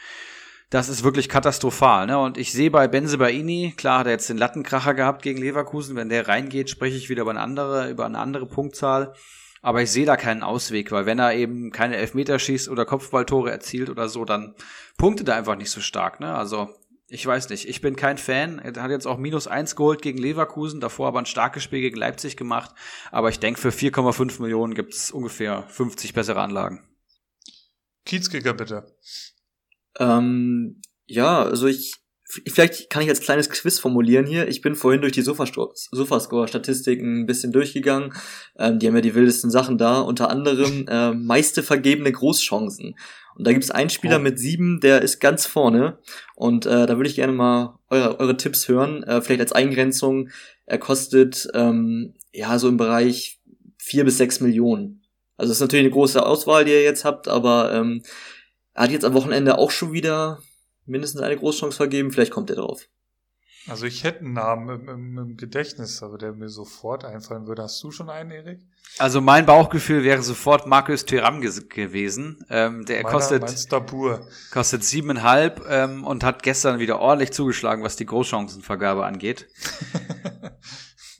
das 0.72 0.88
ist 0.88 1.04
wirklich 1.04 1.28
katastrophal. 1.28 2.08
Ne? 2.08 2.18
Und 2.18 2.38
ich 2.38 2.54
sehe 2.54 2.72
bei 2.72 2.88
Benzebaini, 2.88 3.74
klar 3.76 4.00
hat 4.00 4.08
er 4.08 4.14
jetzt 4.14 4.30
den 4.30 4.38
Lattenkracher 4.38 4.94
gehabt 4.94 5.22
gegen 5.22 5.42
Leverkusen. 5.42 5.98
Wenn 5.98 6.08
der 6.08 6.30
reingeht, 6.30 6.70
spreche 6.70 6.96
ich 6.96 7.10
wieder 7.10 7.24
über 7.24 7.32
eine 7.32 7.42
andere, 7.42 7.90
über 7.90 8.06
eine 8.06 8.18
andere 8.18 8.46
Punktzahl. 8.46 9.14
Aber 9.62 9.82
ich 9.82 9.92
sehe 9.92 10.06
da 10.06 10.16
keinen 10.16 10.44
Ausweg, 10.44 10.92
weil 10.92 11.06
wenn 11.06 11.20
er 11.20 11.36
eben 11.36 11.72
keine 11.72 11.98
Elfmeter 11.98 12.40
schießt 12.40 12.70
oder 12.70 12.86
Kopfballtore 12.86 13.52
erzielt 13.52 13.90
oder 13.90 14.08
so, 14.08 14.24
dann 14.24 14.56
punktet 14.98 15.28
er 15.28 15.36
einfach 15.36 15.58
nicht 15.58 15.70
so 15.70 15.82
stark. 15.82 16.22
Ne? 16.22 16.34
Also 16.34 16.70
ich 17.10 17.26
weiß 17.28 17.50
nicht, 17.50 17.68
ich 17.68 17.82
bin 17.82 17.98
kein 17.98 18.18
Fan. 18.18 18.60
Er 18.60 18.82
hat 18.82 18.92
jetzt 18.92 19.06
auch 19.06 19.18
minus 19.18 19.48
eins 19.48 19.76
geholt 19.76 20.02
gegen 20.02 20.18
Leverkusen, 20.20 20.80
davor 20.80 21.10
aber 21.10 21.20
ein 21.20 21.26
starkes 21.26 21.64
Spiel 21.64 21.82
gegen 21.82 21.98
Leipzig 21.98 22.38
gemacht. 22.38 22.74
Aber 23.12 23.28
ich 23.28 23.40
denke, 23.40 23.60
für 23.60 23.72
4,5 23.72 24.42
Millionen 24.42 24.74
gibt 24.74 24.94
es 24.94 25.12
ungefähr 25.12 25.64
50 25.68 26.14
bessere 26.14 26.40
Anlagen. 26.40 26.82
Kiezkicker 28.06 28.54
bitte. 28.54 28.86
Ähm, 30.00 30.82
ja, 31.08 31.44
also 31.44 31.68
ich, 31.68 31.96
vielleicht 32.24 32.90
kann 32.90 33.04
ich 33.04 33.10
als 33.10 33.22
kleines 33.22 33.50
Quiz 33.50 33.80
formulieren 33.80 34.26
hier. 34.26 34.48
Ich 34.48 34.62
bin 34.62 34.76
vorhin 34.76 35.02
durch 35.02 35.14
die 35.14 35.22
Sofascore-Statistiken 35.22 37.22
ein 37.22 37.26
bisschen 37.26 37.52
durchgegangen. 37.52 38.14
Ähm, 38.58 38.80
die 38.80 38.88
haben 38.88 38.96
ja 38.96 39.02
die 39.02 39.16
wildesten 39.16 39.52
Sachen 39.52 39.78
da, 39.78 40.00
unter 40.00 40.30
anderem 40.30 40.86
äh, 40.88 41.14
meiste 41.14 41.64
vergebene 41.64 42.12
Großchancen. 42.12 42.96
Und 43.36 43.48
da 43.48 43.52
gibt 43.52 43.64
es 43.64 43.72
einen 43.72 43.90
Spieler 43.90 44.18
oh. 44.18 44.22
mit 44.22 44.40
sieben, 44.40 44.80
der 44.82 45.02
ist 45.02 45.20
ganz 45.20 45.46
vorne. 45.46 46.00
Und 46.36 46.66
äh, 46.66 46.86
da 46.86 46.98
würde 46.98 47.10
ich 47.10 47.16
gerne 47.16 47.34
mal 47.34 47.80
eure, 47.90 48.20
eure 48.20 48.38
Tipps 48.38 48.68
hören. 48.68 49.04
Äh, 49.04 49.22
vielleicht 49.22 49.42
als 49.42 49.54
Eingrenzung. 49.54 50.30
Er 50.66 50.78
kostet 50.78 51.48
ähm, 51.54 52.14
ja 52.34 52.58
so 52.60 52.70
im 52.70 52.78
Bereich 52.78 53.40
vier 53.78 54.06
bis 54.06 54.18
sechs 54.18 54.40
Millionen. 54.40 55.04
Also 55.38 55.50
das 55.50 55.58
ist 55.58 55.62
natürlich 55.62 55.86
eine 55.86 55.94
große 55.94 56.24
Auswahl, 56.24 56.66
die 56.66 56.72
ihr 56.72 56.84
jetzt 56.84 57.04
habt, 57.04 57.28
aber 57.28 57.74
ähm, 57.74 58.04
er 58.74 58.84
hat 58.84 58.92
jetzt 58.92 59.06
am 59.06 59.14
Wochenende 59.14 59.58
auch 59.58 59.72
schon 59.72 59.94
wieder 59.94 60.40
mindestens 60.86 61.22
eine 61.22 61.38
Großchance 61.38 61.76
vergeben. 61.76 62.12
Vielleicht 62.12 62.32
kommt 62.32 62.50
er 62.50 62.58
drauf. 62.58 62.88
Also 63.68 63.86
ich 63.86 64.04
hätte 64.04 64.22
einen 64.22 64.34
Namen 64.34 64.70
im, 64.70 64.90
im, 64.90 65.18
im, 65.18 65.38
Gedächtnis, 65.38 66.02
aber 66.02 66.18
der 66.18 66.34
mir 66.34 66.50
sofort 66.50 67.06
einfallen 67.06 67.46
würde. 67.46 67.62
Hast 67.62 67.82
du 67.84 67.92
schon 67.92 68.10
einen, 68.10 68.32
Erik? 68.32 68.60
Also 68.98 69.22
mein 69.22 69.46
Bauchgefühl 69.46 70.04
wäre 70.04 70.24
sofort 70.24 70.66
Markus 70.66 71.06
Thuram 71.06 71.42
gewesen. 71.42 72.44
Ähm, 72.50 72.86
der 72.86 73.04
Meiner, 73.04 73.10
kostet 73.10 73.70
kostet 74.52 74.84
siebeneinhalb 74.84 75.64
ähm, 75.70 76.04
und 76.04 76.24
hat 76.24 76.42
gestern 76.42 76.80
wieder 76.80 77.00
ordentlich 77.00 77.34
zugeschlagen, 77.34 77.84
was 77.84 77.96
die 77.96 78.08
Großchancenvergabe 78.08 79.06
angeht. 79.06 79.48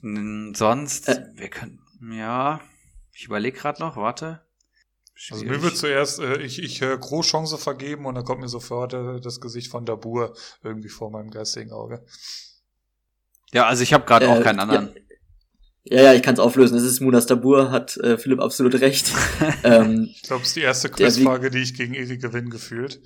Sonst, 0.02 1.08
äh, 1.08 1.26
wir 1.34 1.48
können, 1.48 1.80
ja, 2.10 2.60
ich 3.12 3.26
überlege 3.26 3.56
gerade 3.56 3.80
noch, 3.80 3.96
warte. 3.96 4.42
Also 5.30 5.44
mir 5.44 5.62
wird 5.62 5.76
zuerst, 5.76 6.18
äh, 6.18 6.40
ich, 6.42 6.62
ich 6.62 6.80
höre 6.80 6.98
Großchance 6.98 7.58
vergeben 7.58 8.06
und 8.06 8.14
dann 8.14 8.24
kommt 8.24 8.40
mir 8.40 8.48
sofort 8.48 8.94
äh, 8.94 9.20
das 9.20 9.40
Gesicht 9.40 9.70
von 9.70 9.84
Dabur 9.84 10.34
irgendwie 10.64 10.88
vor 10.88 11.10
meinem 11.10 11.30
geistigen 11.30 11.72
Auge. 11.72 12.04
Ja, 13.52 13.66
also 13.66 13.82
ich 13.82 13.92
habe 13.92 14.04
gerade 14.04 14.26
äh, 14.26 14.28
auch 14.28 14.42
keinen 14.42 14.60
anderen. 14.60 14.94
Ja, 15.84 15.96
ja, 15.96 16.02
ja 16.04 16.14
ich 16.14 16.22
kann 16.22 16.34
es 16.34 16.40
auflösen. 16.40 16.76
Es 16.76 16.84
ist 16.84 17.00
Munas 17.00 17.26
Dabur, 17.26 17.70
hat 17.70 17.96
äh, 17.98 18.16
Philipp 18.16 18.40
absolut 18.40 18.80
recht. 18.80 19.12
ähm, 19.64 20.08
ich 20.10 20.22
glaube, 20.22 20.42
es 20.42 20.48
ist 20.48 20.56
die 20.56 20.62
erste 20.62 20.88
Quizfrage, 20.88 21.50
die 21.50 21.58
ich 21.58 21.74
gegen 21.74 21.94
Erik 21.94 22.22
gewinne 22.22 22.50
gefühlt. 22.50 23.00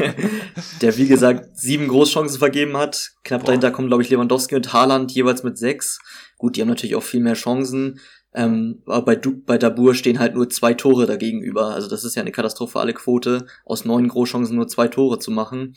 der, 0.80 0.96
wie 0.96 1.06
gesagt, 1.06 1.56
sieben 1.58 1.88
Großchancen 1.88 2.38
vergeben 2.38 2.76
hat. 2.76 3.12
Knapp 3.24 3.42
Boah. 3.42 3.46
dahinter 3.46 3.70
kommen, 3.70 3.88
glaube 3.88 4.02
ich, 4.02 4.10
Lewandowski 4.10 4.54
und 4.54 4.72
Haaland 4.72 5.12
jeweils 5.12 5.42
mit 5.42 5.58
sechs. 5.58 5.98
Gut, 6.38 6.56
die 6.56 6.62
haben 6.62 6.68
natürlich 6.68 6.96
auch 6.96 7.02
viel 7.02 7.20
mehr 7.20 7.34
Chancen. 7.34 8.00
Ähm, 8.34 8.82
aber 8.86 9.04
bei, 9.04 9.16
du 9.16 9.40
bei 9.40 9.58
Dabur 9.58 9.94
stehen 9.94 10.18
halt 10.18 10.34
nur 10.34 10.50
zwei 10.50 10.74
Tore 10.74 11.06
dagegenüber. 11.06 11.74
Also 11.74 11.88
das 11.88 12.04
ist 12.04 12.16
ja 12.16 12.22
eine 12.22 12.32
katastrophale 12.32 12.92
Quote, 12.92 13.46
aus 13.64 13.84
neun 13.84 14.08
Großchancen 14.08 14.56
nur 14.56 14.66
zwei 14.66 14.88
Tore 14.88 15.20
zu 15.20 15.30
machen. 15.30 15.74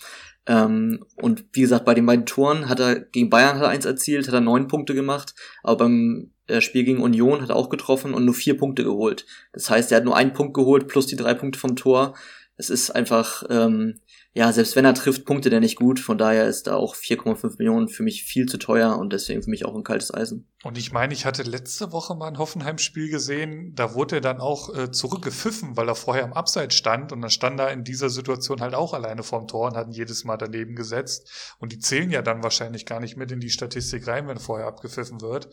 Ähm, 0.47 1.05
und 1.15 1.45
wie 1.53 1.61
gesagt, 1.61 1.85
bei 1.85 1.93
den 1.93 2.05
beiden 2.05 2.25
Toren 2.25 2.67
hat 2.67 2.79
er 2.79 2.99
gegen 2.99 3.29
Bayern 3.29 3.57
hat 3.57 3.63
er 3.63 3.69
eins 3.69 3.85
erzielt, 3.85 4.27
hat 4.27 4.33
er 4.33 4.41
neun 4.41 4.67
Punkte 4.67 4.95
gemacht, 4.95 5.35
aber 5.61 5.85
beim 5.85 6.31
äh, 6.47 6.61
Spiel 6.61 6.83
gegen 6.83 7.01
Union 7.01 7.41
hat 7.41 7.49
er 7.49 7.55
auch 7.55 7.69
getroffen 7.69 8.13
und 8.13 8.25
nur 8.25 8.33
vier 8.33 8.57
Punkte 8.57 8.83
geholt. 8.83 9.25
Das 9.53 9.69
heißt, 9.69 9.91
er 9.91 9.97
hat 9.97 10.05
nur 10.05 10.15
einen 10.15 10.33
Punkt 10.33 10.53
geholt 10.53 10.87
plus 10.87 11.05
die 11.05 11.17
drei 11.17 11.33
Punkte 11.33 11.59
vom 11.59 11.75
Tor. 11.75 12.15
Es 12.55 12.71
ist 12.71 12.89
einfach 12.89 13.43
ähm, 13.49 13.99
ja, 14.37 14.53
selbst 14.53 14.75
wenn 14.75 14.85
er 14.85 14.93
trifft, 14.93 15.25
punktet 15.25 15.51
er 15.51 15.59
nicht 15.59 15.77
gut. 15.77 15.99
Von 15.99 16.19
daher 16.19 16.45
ist 16.45 16.67
da 16.67 16.75
auch 16.75 16.95
4,5 16.95 17.55
Millionen 17.57 17.87
für 17.87 18.03
mich 18.03 18.21
viel 18.23 18.45
zu 18.45 18.59
teuer 18.59 18.95
und 18.99 19.11
deswegen 19.11 19.41
für 19.41 19.49
mich 19.49 19.65
auch 19.65 19.73
ein 19.73 19.83
kaltes 19.83 20.13
Eisen. 20.13 20.47
Und 20.63 20.77
ich 20.77 20.91
meine, 20.91 21.11
ich 21.15 21.25
hatte 21.25 21.41
letzte 21.41 21.91
Woche 21.91 22.13
mal 22.13 22.27
ein 22.27 22.37
Hoffenheim-Spiel 22.37 23.09
gesehen, 23.09 23.73
da 23.73 23.95
wurde 23.95 24.17
er 24.17 24.21
dann 24.21 24.39
auch 24.39 24.71
äh, 24.75 24.91
zurückgepfiffen, 24.91 25.75
weil 25.75 25.89
er 25.89 25.95
vorher 25.95 26.23
am 26.23 26.33
Abseits 26.33 26.75
stand 26.75 27.11
und 27.11 27.23
dann 27.23 27.31
stand 27.31 27.59
er 27.59 27.71
in 27.71 27.83
dieser 27.83 28.11
Situation 28.11 28.61
halt 28.61 28.75
auch 28.75 28.93
alleine 28.93 29.23
vorm 29.23 29.47
Tor 29.47 29.69
und 29.69 29.75
hat 29.75 29.87
ihn 29.87 29.93
jedes 29.93 30.23
Mal 30.23 30.37
daneben 30.37 30.75
gesetzt. 30.75 31.55
Und 31.57 31.71
die 31.71 31.79
zählen 31.79 32.11
ja 32.11 32.21
dann 32.21 32.43
wahrscheinlich 32.43 32.85
gar 32.85 32.99
nicht 32.99 33.17
mit 33.17 33.31
in 33.31 33.39
die 33.39 33.49
Statistik 33.49 34.05
rein, 34.05 34.27
wenn 34.27 34.37
vorher 34.37 34.67
abgepfiffen 34.67 35.19
wird. 35.19 35.49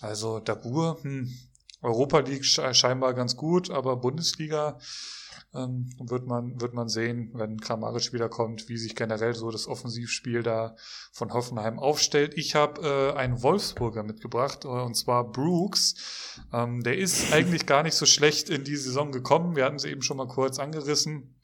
Also 0.00 0.40
Dabur, 0.40 0.96
hm, 1.02 1.30
Europa 1.82 2.20
League 2.20 2.46
scheinbar 2.46 3.12
ganz 3.12 3.36
gut, 3.36 3.68
aber 3.68 3.96
Bundesliga 3.96 4.78
ähm, 5.54 5.90
wird 5.98 6.26
man, 6.26 6.60
wird 6.60 6.74
man 6.74 6.88
sehen, 6.88 7.30
wenn 7.34 7.60
Kramaric 7.60 8.12
wiederkommt, 8.12 8.68
wie 8.68 8.76
sich 8.76 8.96
generell 8.96 9.34
so 9.34 9.50
das 9.50 9.66
Offensivspiel 9.66 10.42
da 10.42 10.76
von 11.12 11.32
Hoffenheim 11.32 11.78
aufstellt. 11.78 12.34
Ich 12.36 12.54
habe 12.54 12.82
äh, 12.82 13.18
einen 13.18 13.42
Wolfsburger 13.42 14.02
mitgebracht, 14.02 14.64
äh, 14.64 14.68
und 14.68 14.94
zwar 14.96 15.30
Brooks. 15.30 16.40
Ähm, 16.52 16.82
der 16.82 16.98
ist 16.98 17.32
eigentlich 17.32 17.66
gar 17.66 17.82
nicht 17.82 17.94
so 17.94 18.06
schlecht 18.06 18.50
in 18.50 18.64
die 18.64 18.76
Saison 18.76 19.12
gekommen. 19.12 19.56
Wir 19.56 19.64
hatten 19.64 19.76
es 19.76 19.84
eben 19.84 20.02
schon 20.02 20.16
mal 20.16 20.28
kurz 20.28 20.58
angerissen 20.58 21.34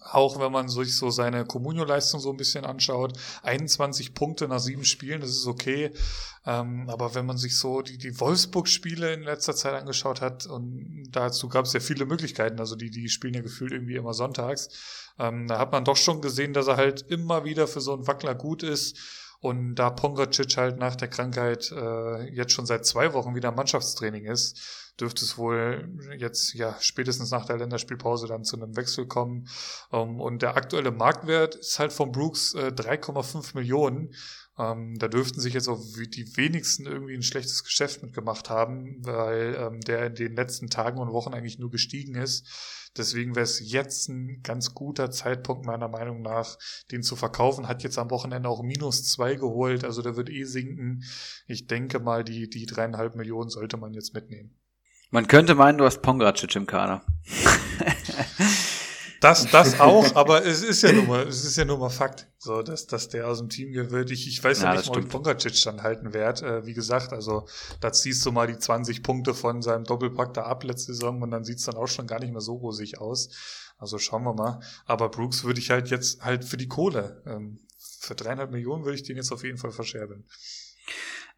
auch 0.00 0.38
wenn 0.40 0.52
man 0.52 0.68
sich 0.68 0.96
so 0.96 1.10
seine 1.10 1.44
Comunio-Leistung 1.44 2.20
so 2.20 2.30
ein 2.30 2.36
bisschen 2.36 2.64
anschaut, 2.64 3.18
21 3.42 4.14
Punkte 4.14 4.48
nach 4.48 4.60
sieben 4.60 4.84
Spielen, 4.84 5.20
das 5.20 5.30
ist 5.30 5.46
okay. 5.46 5.92
Ähm, 6.46 6.88
aber 6.88 7.14
wenn 7.14 7.26
man 7.26 7.36
sich 7.36 7.58
so 7.58 7.82
die, 7.82 7.98
die 7.98 8.18
Wolfsburg-Spiele 8.18 9.12
in 9.12 9.22
letzter 9.22 9.54
Zeit 9.54 9.74
angeschaut 9.74 10.20
hat, 10.20 10.46
und 10.46 11.08
dazu 11.10 11.48
gab 11.48 11.64
es 11.64 11.72
ja 11.72 11.80
viele 11.80 12.06
Möglichkeiten, 12.06 12.58
also 12.58 12.76
die, 12.76 12.90
die 12.90 13.08
spielen 13.08 13.34
ja 13.34 13.42
gefühlt 13.42 13.72
irgendwie 13.72 13.96
immer 13.96 14.14
sonntags, 14.14 14.68
ähm, 15.18 15.46
da 15.46 15.58
hat 15.58 15.72
man 15.72 15.84
doch 15.84 15.96
schon 15.96 16.20
gesehen, 16.20 16.52
dass 16.52 16.68
er 16.68 16.76
halt 16.76 17.02
immer 17.08 17.44
wieder 17.44 17.66
für 17.66 17.80
so 17.80 17.92
einen 17.92 18.06
Wackler 18.06 18.34
gut 18.34 18.62
ist. 18.62 18.96
Und 19.40 19.76
da 19.76 19.90
Pongracic 19.90 20.56
halt 20.56 20.78
nach 20.78 20.96
der 20.96 21.08
Krankheit 21.08 21.70
äh, 21.70 22.28
jetzt 22.34 22.52
schon 22.52 22.66
seit 22.66 22.84
zwei 22.84 23.12
Wochen 23.12 23.36
wieder 23.36 23.52
Mannschaftstraining 23.52 24.24
ist, 24.24 24.92
dürfte 25.00 25.24
es 25.24 25.38
wohl 25.38 25.88
jetzt 26.18 26.54
ja 26.54 26.76
spätestens 26.80 27.30
nach 27.30 27.46
der 27.46 27.56
Länderspielpause 27.56 28.26
dann 28.26 28.44
zu 28.44 28.56
einem 28.56 28.76
Wechsel 28.76 29.06
kommen. 29.06 29.48
Ähm, 29.92 30.20
und 30.20 30.42
der 30.42 30.56
aktuelle 30.56 30.90
Marktwert 30.90 31.54
ist 31.54 31.78
halt 31.78 31.92
von 31.92 32.10
Brooks 32.10 32.54
äh, 32.54 32.72
3,5 32.74 33.54
Millionen. 33.54 34.12
Ähm, 34.58 34.98
da 34.98 35.06
dürften 35.06 35.40
sich 35.40 35.54
jetzt 35.54 35.68
auch 35.68 35.80
die 35.94 36.36
wenigsten 36.36 36.86
irgendwie 36.86 37.14
ein 37.14 37.22
schlechtes 37.22 37.62
Geschäft 37.62 38.02
mitgemacht 38.02 38.50
haben, 38.50 38.96
weil 39.04 39.56
ähm, 39.56 39.80
der 39.82 40.06
in 40.06 40.14
den 40.16 40.34
letzten 40.34 40.68
Tagen 40.68 40.98
und 40.98 41.12
Wochen 41.12 41.32
eigentlich 41.32 41.60
nur 41.60 41.70
gestiegen 41.70 42.16
ist. 42.16 42.44
Deswegen 42.96 43.34
wäre 43.34 43.44
es 43.44 43.60
jetzt 43.70 44.08
ein 44.08 44.42
ganz 44.42 44.74
guter 44.74 45.10
Zeitpunkt 45.10 45.66
meiner 45.66 45.88
Meinung 45.88 46.22
nach, 46.22 46.56
den 46.90 47.02
zu 47.02 47.16
verkaufen. 47.16 47.68
Hat 47.68 47.82
jetzt 47.82 47.98
am 47.98 48.10
Wochenende 48.10 48.48
auch 48.48 48.62
minus 48.62 49.04
zwei 49.04 49.34
geholt, 49.34 49.84
also 49.84 50.02
der 50.02 50.16
wird 50.16 50.30
eh 50.30 50.44
sinken. 50.44 51.04
Ich 51.46 51.66
denke 51.66 52.00
mal, 52.00 52.24
die, 52.24 52.48
die 52.48 52.66
dreieinhalb 52.66 53.14
Millionen 53.14 53.50
sollte 53.50 53.76
man 53.76 53.92
jetzt 53.92 54.14
mitnehmen. 54.14 54.54
Man 55.10 55.26
könnte 55.26 55.54
meinen, 55.54 55.78
du 55.78 55.84
hast 55.84 56.02
Pongracic 56.02 56.54
im 56.56 56.66
Kader. 56.66 57.02
Das, 59.20 59.50
das 59.50 59.80
auch, 59.80 60.14
aber 60.14 60.44
es 60.44 60.62
ist 60.62 60.82
ja 60.82 60.92
nur 60.92 61.04
mal, 61.04 61.26
es 61.26 61.44
ist 61.44 61.56
ja 61.56 61.64
nur 61.64 61.78
mal 61.78 61.90
Fakt, 61.90 62.28
so, 62.38 62.62
dass, 62.62 62.86
dass 62.86 63.08
der 63.08 63.26
aus 63.26 63.38
dem 63.38 63.48
Team 63.48 63.72
gewinnt. 63.72 64.10
Ich, 64.10 64.28
ich 64.28 64.42
weiß 64.42 64.62
ja, 64.62 64.72
ja 64.72 64.78
nicht, 64.78 64.88
ob 64.88 64.98
ich 64.98 65.08
Pongracic 65.08 65.60
dann 65.64 65.82
halten 65.82 66.12
werde. 66.12 66.46
Äh, 66.46 66.66
wie 66.66 66.74
gesagt, 66.74 67.12
also, 67.12 67.46
da 67.80 67.92
ziehst 67.92 68.24
du 68.24 68.32
mal 68.32 68.46
die 68.46 68.58
20 68.58 69.02
Punkte 69.02 69.34
von 69.34 69.62
seinem 69.62 69.84
Doppelpack 69.84 70.34
da 70.34 70.42
ab 70.42 70.64
letzte 70.64 70.92
Saison 70.92 71.20
und 71.22 71.30
dann 71.30 71.44
sieht's 71.44 71.64
dann 71.64 71.76
auch 71.76 71.88
schon 71.88 72.06
gar 72.06 72.20
nicht 72.20 72.32
mehr 72.32 72.40
so 72.40 72.54
rosig 72.54 73.00
aus. 73.00 73.30
Also 73.78 73.98
schauen 73.98 74.24
wir 74.24 74.34
mal. 74.34 74.60
Aber 74.86 75.08
Brooks 75.08 75.44
würde 75.44 75.60
ich 75.60 75.70
halt 75.70 75.90
jetzt 75.90 76.22
halt 76.24 76.44
für 76.44 76.56
die 76.56 76.68
Kohle, 76.68 77.22
ähm, 77.26 77.60
für 78.00 78.14
dreieinhalb 78.14 78.50
Millionen 78.50 78.84
würde 78.84 78.96
ich 78.96 79.02
den 79.02 79.16
jetzt 79.16 79.32
auf 79.32 79.44
jeden 79.44 79.58
Fall 79.58 79.70
verscherbeln. 79.70 80.24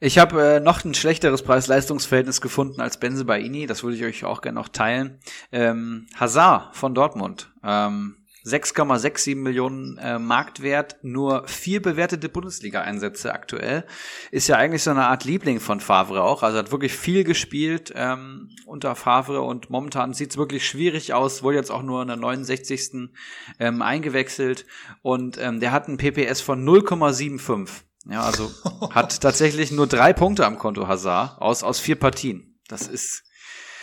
Ich 0.03 0.17
habe 0.17 0.43
äh, 0.43 0.61
noch 0.61 0.83
ein 0.83 0.95
schlechteres 0.95 1.43
Preis-Leistungs-Verhältnis 1.43 2.41
gefunden 2.41 2.81
als 2.81 2.99
Benze 2.99 3.27
Baini. 3.27 3.67
Das 3.67 3.83
würde 3.83 3.99
ich 3.99 4.05
euch 4.05 4.25
auch 4.25 4.41
gerne 4.41 4.59
noch 4.59 4.69
teilen. 4.69 5.21
Ähm, 5.53 6.07
Hazard 6.19 6.75
von 6.75 6.95
Dortmund. 6.95 7.53
Ähm, 7.63 8.17
6,67 8.47 9.37
Millionen 9.37 9.99
äh, 9.99 10.19
Marktwert, 10.19 10.97
nur 11.03 11.47
vier 11.47 11.83
bewertete 11.83 12.31
Bundesliga-Einsätze 12.31 13.35
aktuell. 13.35 13.85
Ist 14.31 14.49
ja 14.49 14.57
eigentlich 14.57 14.83
so 14.83 14.91
eine 14.91 15.07
Art 15.07 15.25
Liebling 15.25 15.61
von 15.61 15.81
Favre 15.81 16.23
auch. 16.23 16.43
Also 16.43 16.57
hat 16.57 16.73
wirklich 16.73 16.95
viel 16.95 17.23
gespielt 17.23 17.93
ähm, 17.95 18.49
unter 18.65 18.97
Favre 18.97 19.43
und 19.43 19.69
momentan 19.69 20.15
sieht's 20.15 20.39
wirklich 20.39 20.67
schwierig 20.67 21.13
aus. 21.13 21.43
Wurde 21.43 21.59
jetzt 21.59 21.71
auch 21.71 21.83
nur 21.83 22.01
in 22.01 22.09
der 22.09 22.17
69. 22.17 23.11
Ähm, 23.59 23.83
eingewechselt 23.83 24.65
und 25.03 25.37
ähm, 25.37 25.61
der 25.61 25.73
hat 25.73 25.89
einen 25.89 25.99
PPS 25.99 26.41
von 26.41 26.67
0,75. 26.67 27.83
Ja, 28.07 28.23
also 28.23 28.51
hat 28.91 29.21
tatsächlich 29.21 29.71
nur 29.71 29.87
drei 29.87 30.13
Punkte 30.13 30.47
am 30.47 30.59
Konto 30.59 30.89
Hazard 30.89 31.41
aus, 31.41 31.63
aus 31.63 31.81
vier 31.81 31.97
Partien. 31.97 32.59
Das 32.69 32.89
ist 32.89 33.25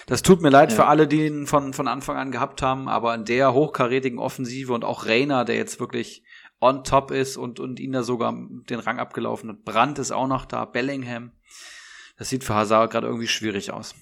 das 0.07 0.21
tut 0.21 0.41
mir 0.41 0.49
leid 0.49 0.71
ja. 0.71 0.77
für 0.77 0.85
alle, 0.85 1.05
die 1.05 1.27
ihn 1.27 1.47
von, 1.47 1.73
von 1.73 1.89
Anfang 1.89 2.15
an 2.15 2.31
gehabt 2.31 2.61
haben, 2.61 2.87
aber 2.87 3.13
in 3.13 3.25
der 3.25 3.53
hochkarätigen 3.53 4.19
Offensive 4.19 4.73
und 4.73 4.85
auch 4.85 5.05
Reiner, 5.05 5.43
der 5.43 5.57
jetzt 5.57 5.81
wirklich 5.81 6.23
on 6.61 6.85
top 6.85 7.11
ist 7.11 7.35
und, 7.35 7.59
und 7.59 7.77
ihn 7.79 7.91
da 7.91 8.03
sogar 8.03 8.33
den 8.33 8.79
Rang 8.79 8.99
abgelaufen 8.99 9.49
hat. 9.49 9.65
Brandt 9.65 9.99
ist 9.99 10.11
auch 10.11 10.27
noch 10.27 10.45
da, 10.45 10.63
Bellingham. 10.63 11.31
Das 12.17 12.29
sieht 12.29 12.45
für 12.45 12.55
Hazard 12.55 12.89
gerade 12.89 13.07
irgendwie 13.07 13.27
schwierig 13.27 13.71
aus. 13.71 13.95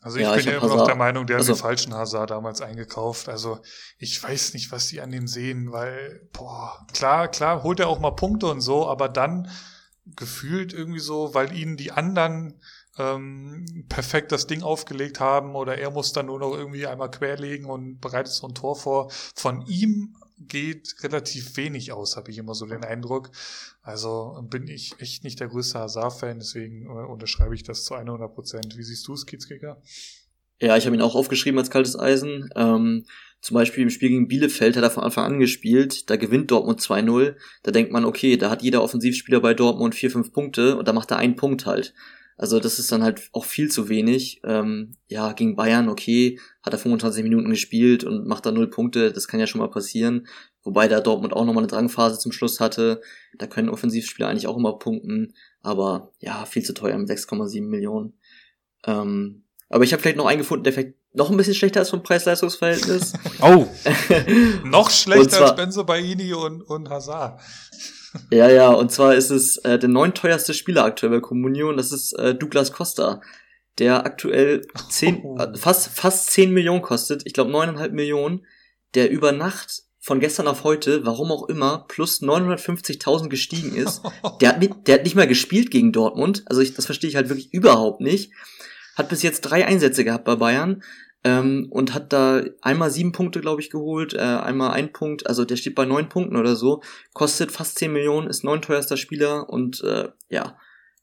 Also 0.00 0.18
ich 0.18 0.22
ja, 0.22 0.30
bin 0.30 0.40
ich 0.40 0.46
ja 0.46 0.58
immer 0.58 0.68
noch 0.68 0.86
der 0.86 0.94
Meinung, 0.94 1.26
der 1.26 1.38
also, 1.38 1.52
hat 1.52 1.58
den 1.58 1.62
falschen 1.62 1.94
Hazard 1.94 2.30
damals 2.30 2.60
eingekauft. 2.60 3.28
Also 3.28 3.60
ich 3.98 4.22
weiß 4.22 4.54
nicht, 4.54 4.70
was 4.70 4.86
die 4.86 5.00
an 5.00 5.10
dem 5.10 5.26
sehen, 5.26 5.72
weil, 5.72 6.28
boah, 6.32 6.86
klar, 6.92 7.28
klar, 7.28 7.62
holt 7.64 7.80
er 7.80 7.88
auch 7.88 7.98
mal 7.98 8.12
Punkte 8.12 8.46
und 8.46 8.60
so, 8.60 8.88
aber 8.88 9.08
dann 9.08 9.50
gefühlt 10.16 10.72
irgendwie 10.72 11.00
so, 11.00 11.34
weil 11.34 11.52
ihnen 11.52 11.76
die 11.76 11.90
anderen 11.90 12.60
ähm, 12.98 13.86
perfekt 13.88 14.32
das 14.32 14.46
Ding 14.46 14.62
aufgelegt 14.62 15.20
haben 15.20 15.54
oder 15.54 15.78
er 15.78 15.90
muss 15.90 16.12
dann 16.12 16.26
nur 16.26 16.38
noch 16.38 16.52
irgendwie 16.52 16.86
einmal 16.86 17.10
querlegen 17.10 17.66
und 17.66 18.00
bereitet 18.00 18.32
so 18.32 18.46
ein 18.46 18.54
Tor 18.54 18.76
vor. 18.76 19.10
Von 19.34 19.62
ihm 19.66 20.16
geht 20.40 20.94
relativ 21.02 21.56
wenig 21.56 21.92
aus, 21.92 22.16
habe 22.16 22.30
ich 22.30 22.38
immer 22.38 22.54
so 22.54 22.66
den 22.66 22.84
Eindruck. 22.84 23.30
Also 23.82 24.38
bin 24.48 24.68
ich 24.68 24.94
echt 24.98 25.24
nicht 25.24 25.40
der 25.40 25.48
größte 25.48 25.78
Hazard-Fan, 25.78 26.38
deswegen 26.38 26.86
äh, 26.86 26.88
unterschreibe 26.88 27.54
ich 27.54 27.62
das 27.62 27.84
zu 27.84 27.94
100 27.94 28.34
Prozent. 28.34 28.76
Wie 28.76 28.82
siehst 28.82 29.06
du 29.08 29.14
es, 29.14 29.26
Kiezkicker? 29.26 29.80
Ja, 30.60 30.76
ich 30.76 30.86
habe 30.86 30.96
ihn 30.96 31.02
auch 31.02 31.14
aufgeschrieben 31.14 31.58
als 31.58 31.70
kaltes 31.70 31.98
Eisen. 31.98 32.50
Ähm, 32.56 33.04
zum 33.40 33.54
Beispiel 33.54 33.84
im 33.84 33.90
Spiel 33.90 34.08
gegen 34.08 34.26
Bielefeld 34.26 34.76
hat 34.76 34.82
er 34.82 34.90
von 34.90 35.04
Anfang 35.04 35.24
an 35.24 35.38
gespielt. 35.38 36.10
Da 36.10 36.16
gewinnt 36.16 36.50
Dortmund 36.50 36.80
2-0. 36.80 37.36
Da 37.62 37.70
denkt 37.70 37.92
man, 37.92 38.04
okay, 38.04 38.36
da 38.36 38.50
hat 38.50 38.62
jeder 38.62 38.82
Offensivspieler 38.82 39.40
bei 39.40 39.54
Dortmund 39.54 39.94
vier, 39.94 40.10
fünf 40.10 40.32
Punkte 40.32 40.76
und 40.76 40.88
da 40.88 40.92
macht 40.92 41.12
er 41.12 41.18
einen 41.18 41.36
Punkt 41.36 41.64
halt. 41.64 41.94
Also 42.38 42.60
das 42.60 42.78
ist 42.78 42.92
dann 42.92 43.02
halt 43.02 43.28
auch 43.32 43.44
viel 43.44 43.68
zu 43.68 43.88
wenig. 43.88 44.40
Ähm, 44.44 44.96
ja, 45.08 45.32
gegen 45.32 45.56
Bayern, 45.56 45.88
okay, 45.88 46.38
hat 46.62 46.72
er 46.72 46.78
25 46.78 47.24
Minuten 47.24 47.50
gespielt 47.50 48.04
und 48.04 48.28
macht 48.28 48.46
da 48.46 48.52
null 48.52 48.70
Punkte, 48.70 49.12
das 49.12 49.26
kann 49.26 49.40
ja 49.40 49.48
schon 49.48 49.60
mal 49.60 49.68
passieren. 49.68 50.28
Wobei 50.62 50.86
da 50.86 51.00
Dortmund 51.00 51.32
auch 51.34 51.44
nochmal 51.44 51.64
eine 51.64 51.70
Drangphase 51.70 52.18
zum 52.18 52.30
Schluss 52.30 52.60
hatte. 52.60 53.00
Da 53.38 53.48
können 53.48 53.68
Offensivspieler 53.68 54.28
eigentlich 54.28 54.46
auch 54.46 54.56
immer 54.56 54.78
punkten. 54.78 55.34
Aber 55.62 56.12
ja, 56.20 56.46
viel 56.46 56.62
zu 56.62 56.74
teuer 56.74 56.96
mit 56.96 57.08
6,7 57.08 57.60
Millionen. 57.62 58.14
Ähm, 58.86 59.42
aber 59.68 59.82
ich 59.82 59.92
habe 59.92 60.00
vielleicht 60.00 60.16
noch 60.16 60.26
einen 60.26 60.38
gefunden, 60.38 60.62
der 60.62 60.72
vielleicht 60.72 60.94
noch 61.14 61.30
ein 61.30 61.36
bisschen 61.36 61.54
schlechter 61.54 61.82
ist 61.82 61.90
vom 61.90 62.04
Preis-Leistungs-Verhältnis. 62.04 63.14
oh! 63.42 63.66
noch 64.64 64.90
schlechter 64.90 65.28
zwar, 65.38 65.48
als 65.48 65.56
Benzo 65.56 65.84
Baini 65.84 66.32
und, 66.34 66.62
und 66.62 66.88
Hazard. 66.88 67.40
Ja, 68.30 68.48
ja, 68.50 68.70
und 68.70 68.92
zwar 68.92 69.14
ist 69.14 69.30
es 69.30 69.58
äh, 69.58 69.78
der 69.78 69.88
neunteuerste 69.88 70.54
Spieler 70.54 70.84
aktuell 70.84 71.12
bei 71.12 71.20
Comunio 71.20 71.68
und 71.68 71.76
das 71.76 71.92
ist 71.92 72.12
äh, 72.14 72.34
Douglas 72.34 72.72
Costa, 72.72 73.20
der 73.78 74.04
aktuell 74.04 74.66
zehn, 74.88 75.22
oh. 75.22 75.38
äh, 75.38 75.56
fast, 75.56 75.88
fast 75.88 76.30
zehn 76.30 76.52
Millionen 76.52 76.82
kostet, 76.82 77.22
ich 77.24 77.32
glaube 77.32 77.50
neuneinhalb 77.50 77.92
Millionen, 77.92 78.46
der 78.94 79.10
über 79.10 79.32
Nacht 79.32 79.82
von 80.00 80.20
gestern 80.20 80.46
auf 80.48 80.64
heute, 80.64 81.04
warum 81.04 81.30
auch 81.30 81.48
immer, 81.48 81.84
plus 81.88 82.22
950.000 82.22 83.28
gestiegen 83.28 83.74
ist. 83.74 84.00
Der 84.40 84.50
hat, 84.50 84.60
nicht, 84.60 84.72
der 84.86 84.94
hat 84.94 85.04
nicht 85.04 85.16
mal 85.16 85.26
gespielt 85.26 85.70
gegen 85.70 85.92
Dortmund, 85.92 86.44
also 86.46 86.62
ich, 86.62 86.72
das 86.72 86.86
verstehe 86.86 87.10
ich 87.10 87.16
halt 87.16 87.28
wirklich 87.28 87.52
überhaupt 87.52 88.00
nicht. 88.00 88.32
Hat 88.96 89.10
bis 89.10 89.22
jetzt 89.22 89.42
drei 89.42 89.66
Einsätze 89.66 90.04
gehabt 90.04 90.24
bei 90.24 90.36
Bayern, 90.36 90.82
ähm, 91.28 91.66
und 91.70 91.92
hat 91.92 92.12
da 92.12 92.42
einmal 92.62 92.90
sieben 92.90 93.12
Punkte, 93.12 93.40
glaube 93.40 93.60
ich, 93.60 93.70
geholt, 93.70 94.14
äh, 94.14 94.18
einmal 94.18 94.70
ein 94.70 94.92
Punkt, 94.92 95.26
also 95.26 95.44
der 95.44 95.56
steht 95.56 95.74
bei 95.74 95.84
neun 95.84 96.08
Punkten 96.08 96.36
oder 96.36 96.56
so, 96.56 96.82
kostet 97.12 97.52
fast 97.52 97.78
zehn 97.78 97.92
Millionen, 97.92 98.28
ist 98.28 98.44
neunteuerster 98.44 98.96
Spieler 98.96 99.48
und 99.50 99.82
äh, 99.84 100.08
ja, 100.30 100.58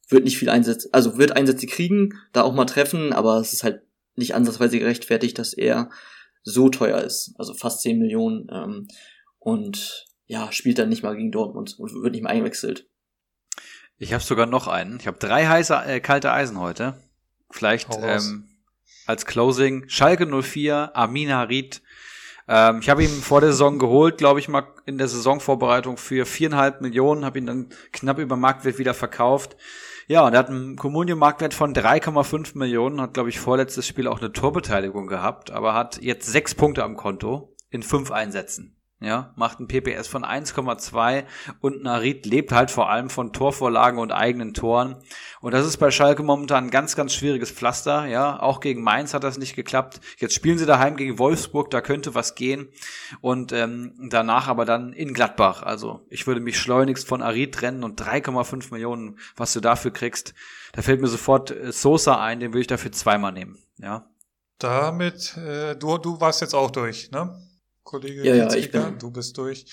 wird 0.10 0.24
nicht 0.24 0.38
viel 0.38 0.50
Einsätze, 0.50 0.90
also 0.92 1.18
wird 1.18 1.36
Einsätze 1.36 1.68
kriegen, 1.68 2.14
da 2.34 2.42
auch 2.42 2.54
mal 2.54 2.66
treffen, 2.66 3.14
aber 3.14 3.38
es 3.38 3.54
ist 3.54 3.64
halt 3.64 3.84
nicht 4.16 4.34
ansatzweise 4.34 4.80
gerechtfertigt, 4.80 5.38
dass 5.38 5.54
er 5.54 5.90
so 6.44 6.70
teuer 6.70 7.02
ist, 7.02 7.34
also 7.38 7.54
fast 7.54 7.82
zehn 7.82 8.00
Millionen 8.00 8.48
ähm, 8.52 8.88
und 9.38 10.06
ja, 10.26 10.52
spielt 10.52 10.80
dann 10.80 10.90
nicht 10.90 11.04
mal 11.04 11.16
gegen 11.16 11.32
Dortmund 11.32 11.76
und 11.78 11.94
wird 12.02 12.14
nicht 12.14 12.24
mal 12.24 12.32
eingewechselt. 12.32 12.90
Ich 13.98 14.12
habe 14.14 14.24
sogar 14.24 14.48
noch 14.48 14.68
einen. 14.68 15.00
Ich 15.00 15.08
habe 15.08 15.20
drei 15.20 15.46
heiße, 15.46 15.76
äh, 15.86 16.00
kalte 16.00 16.32
Eisen 16.32 16.60
heute. 16.60 16.96
Vielleicht 17.52 17.88
ähm, 18.02 18.55
als 19.06 19.26
Closing. 19.26 19.86
Schalke 19.88 20.26
04, 20.26 20.92
Amin 20.96 21.34
Harid. 21.34 21.82
Ähm, 22.48 22.80
ich 22.82 22.90
habe 22.90 23.04
ihn 23.04 23.10
vor 23.10 23.42
der 23.42 23.52
Saison 23.52 23.80
geholt, 23.80 24.18
glaube 24.18 24.40
ich 24.40 24.48
mal 24.48 24.68
in 24.86 24.98
der 24.98 25.08
Saisonvorbereitung 25.08 25.98
für 25.98 26.26
viereinhalb 26.26 26.82
Millionen, 26.82 27.26
habe 27.26 27.40
ihn 27.40 27.48
dann 27.48 27.70
knapp 27.92 28.20
über 28.20 28.36
Marktwert 28.36 28.78
wieder 28.78 28.94
verkauft. 28.94 29.58
Ja, 30.08 30.26
und 30.26 30.34
er 30.34 30.40
hat 30.40 30.50
einen 30.50 30.76
Communio-Marktwert 30.76 31.56
von 31.56 31.74
3,5 31.74 32.56
Millionen, 32.58 33.02
hat, 33.02 33.16
glaube 33.16 33.30
ich, 33.30 33.40
vorletztes 33.40 33.88
Spiel 33.88 34.08
auch 34.08 34.20
eine 34.20 34.32
Torbeteiligung 34.32 35.08
gehabt, 35.08 35.50
aber 35.50 35.74
hat 35.74 36.00
jetzt 36.02 36.32
sechs 36.32 36.54
Punkte 36.54 36.84
am 36.84 36.96
Konto 36.96 37.56
in 37.72 37.82
fünf 37.82 38.12
Einsätzen 38.12 38.76
ja, 39.06 39.32
macht 39.36 39.60
ein 39.60 39.68
PPS 39.68 40.08
von 40.08 40.26
1,2 40.26 41.26
und 41.62 41.84
Narit 41.84 42.26
lebt 42.26 42.52
halt 42.52 42.72
vor 42.72 42.90
allem 42.90 43.10
von 43.10 43.34
Torvorlagen 43.34 44.00
und 44.00 44.12
eigenen 44.12 44.54
Toren. 44.54 44.98
Und 45.42 45.54
das 45.54 45.66
ist 45.66 45.78
bei 45.78 45.92
Schalke 45.92 46.24
momentan 46.24 46.66
ein 46.66 46.72
ganz, 46.72 46.96
ganz 46.96 47.14
schwieriges 47.14 47.52
Pflaster, 47.52 48.08
ja. 48.08 48.40
Auch 48.40 48.60
gegen 48.60 48.82
Mainz 48.82 49.14
hat 49.14 49.24
das 49.24 49.38
nicht 49.38 49.56
geklappt. 49.56 50.02
Jetzt 50.18 50.34
spielen 50.34 50.58
sie 50.58 50.66
daheim 50.66 50.98
gegen 50.98 51.20
Wolfsburg, 51.20 51.70
da 51.70 51.82
könnte 51.82 52.16
was 52.16 52.34
gehen. 52.34 52.70
Und 53.22 53.52
ähm, 53.52 53.94
danach 54.10 54.48
aber 54.48 54.66
dann 54.66 54.92
in 54.92 55.14
Gladbach. 55.14 55.62
Also 55.62 56.06
ich 56.10 56.26
würde 56.26 56.42
mich 56.42 56.58
schleunigst 56.58 57.08
von 57.08 57.22
Arid 57.22 57.54
trennen 57.54 57.84
und 57.84 58.02
3,5 58.02 58.72
Millionen, 58.72 59.20
was 59.36 59.54
du 59.54 59.60
dafür 59.60 59.92
kriegst. 59.92 60.34
Da 60.74 60.82
fällt 60.82 61.00
mir 61.00 61.08
sofort 61.08 61.52
äh, 61.52 61.72
Sosa 61.72 62.20
ein, 62.22 62.40
den 62.40 62.52
würde 62.52 62.62
ich 62.62 62.68
dafür 62.68 62.92
zweimal 62.92 63.32
nehmen, 63.32 63.60
ja. 63.78 64.10
Damit, 64.58 65.36
äh, 65.38 65.76
du, 65.76 65.98
du 65.98 66.20
warst 66.22 66.42
jetzt 66.42 66.56
auch 66.56 66.72
durch, 66.72 67.12
ne? 67.12 67.38
Kollege 67.86 68.26
ja, 68.26 68.36
ja, 68.36 68.54
ich 68.54 68.72
bin... 68.72 69.00
du 69.00 69.12
bist 69.12 69.38
durch. 69.38 69.66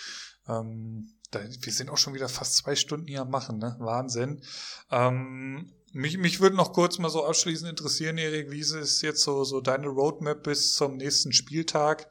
Ähm, 0.46 1.08
da, 1.32 1.40
wir 1.42 1.72
sind 1.72 1.90
auch 1.90 1.98
schon 1.98 2.14
wieder 2.14 2.28
fast 2.28 2.56
zwei 2.56 2.76
Stunden 2.76 3.08
hier 3.08 3.22
am 3.22 3.30
Machen, 3.30 3.58
ne? 3.58 3.74
Wahnsinn. 3.80 4.42
Ähm, 4.90 5.72
mich, 5.92 6.18
mich 6.18 6.40
würde 6.40 6.56
noch 6.56 6.72
kurz 6.72 6.98
mal 6.98 7.10
so 7.10 7.26
abschließend 7.26 7.68
interessieren, 7.68 8.18
Erik, 8.18 8.50
wie 8.50 8.60
ist 8.60 9.02
jetzt 9.02 9.22
so, 9.22 9.42
so 9.44 9.60
deine 9.60 9.88
Roadmap 9.88 10.44
bis 10.44 10.74
zum 10.74 10.96
nächsten 10.98 11.32
Spieltag? 11.32 12.08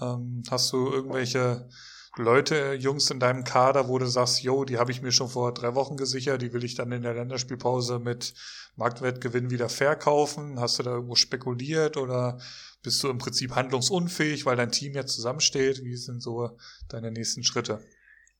Ähm, 0.00 0.42
hast 0.50 0.72
du 0.72 0.90
irgendwelche 0.90 1.68
Leute, 2.16 2.74
Jungs 2.74 3.10
in 3.10 3.18
deinem 3.18 3.42
Kader, 3.42 3.88
wo 3.88 3.98
du 3.98 4.06
sagst, 4.06 4.42
yo, 4.44 4.64
die 4.64 4.78
habe 4.78 4.92
ich 4.92 5.02
mir 5.02 5.10
schon 5.10 5.28
vor 5.28 5.52
drei 5.52 5.74
Wochen 5.74 5.96
gesichert, 5.96 6.42
die 6.42 6.52
will 6.52 6.62
ich 6.62 6.76
dann 6.76 6.92
in 6.92 7.02
der 7.02 7.14
Länderspielpause 7.14 7.98
mit 7.98 8.34
Marktwertgewinn 8.76 9.50
wieder 9.50 9.68
verkaufen? 9.68 10.60
Hast 10.60 10.78
du 10.78 10.84
da 10.84 10.92
irgendwo 10.92 11.16
spekuliert 11.16 11.96
oder 11.96 12.38
bist 12.84 13.02
du 13.02 13.08
im 13.08 13.18
Prinzip 13.18 13.56
handlungsunfähig, 13.56 14.46
weil 14.46 14.56
dein 14.56 14.70
Team 14.70 14.94
jetzt 14.94 15.14
zusammensteht? 15.14 15.82
Wie 15.82 15.96
sind 15.96 16.22
so 16.22 16.56
deine 16.88 17.10
nächsten 17.10 17.42
Schritte? 17.42 17.80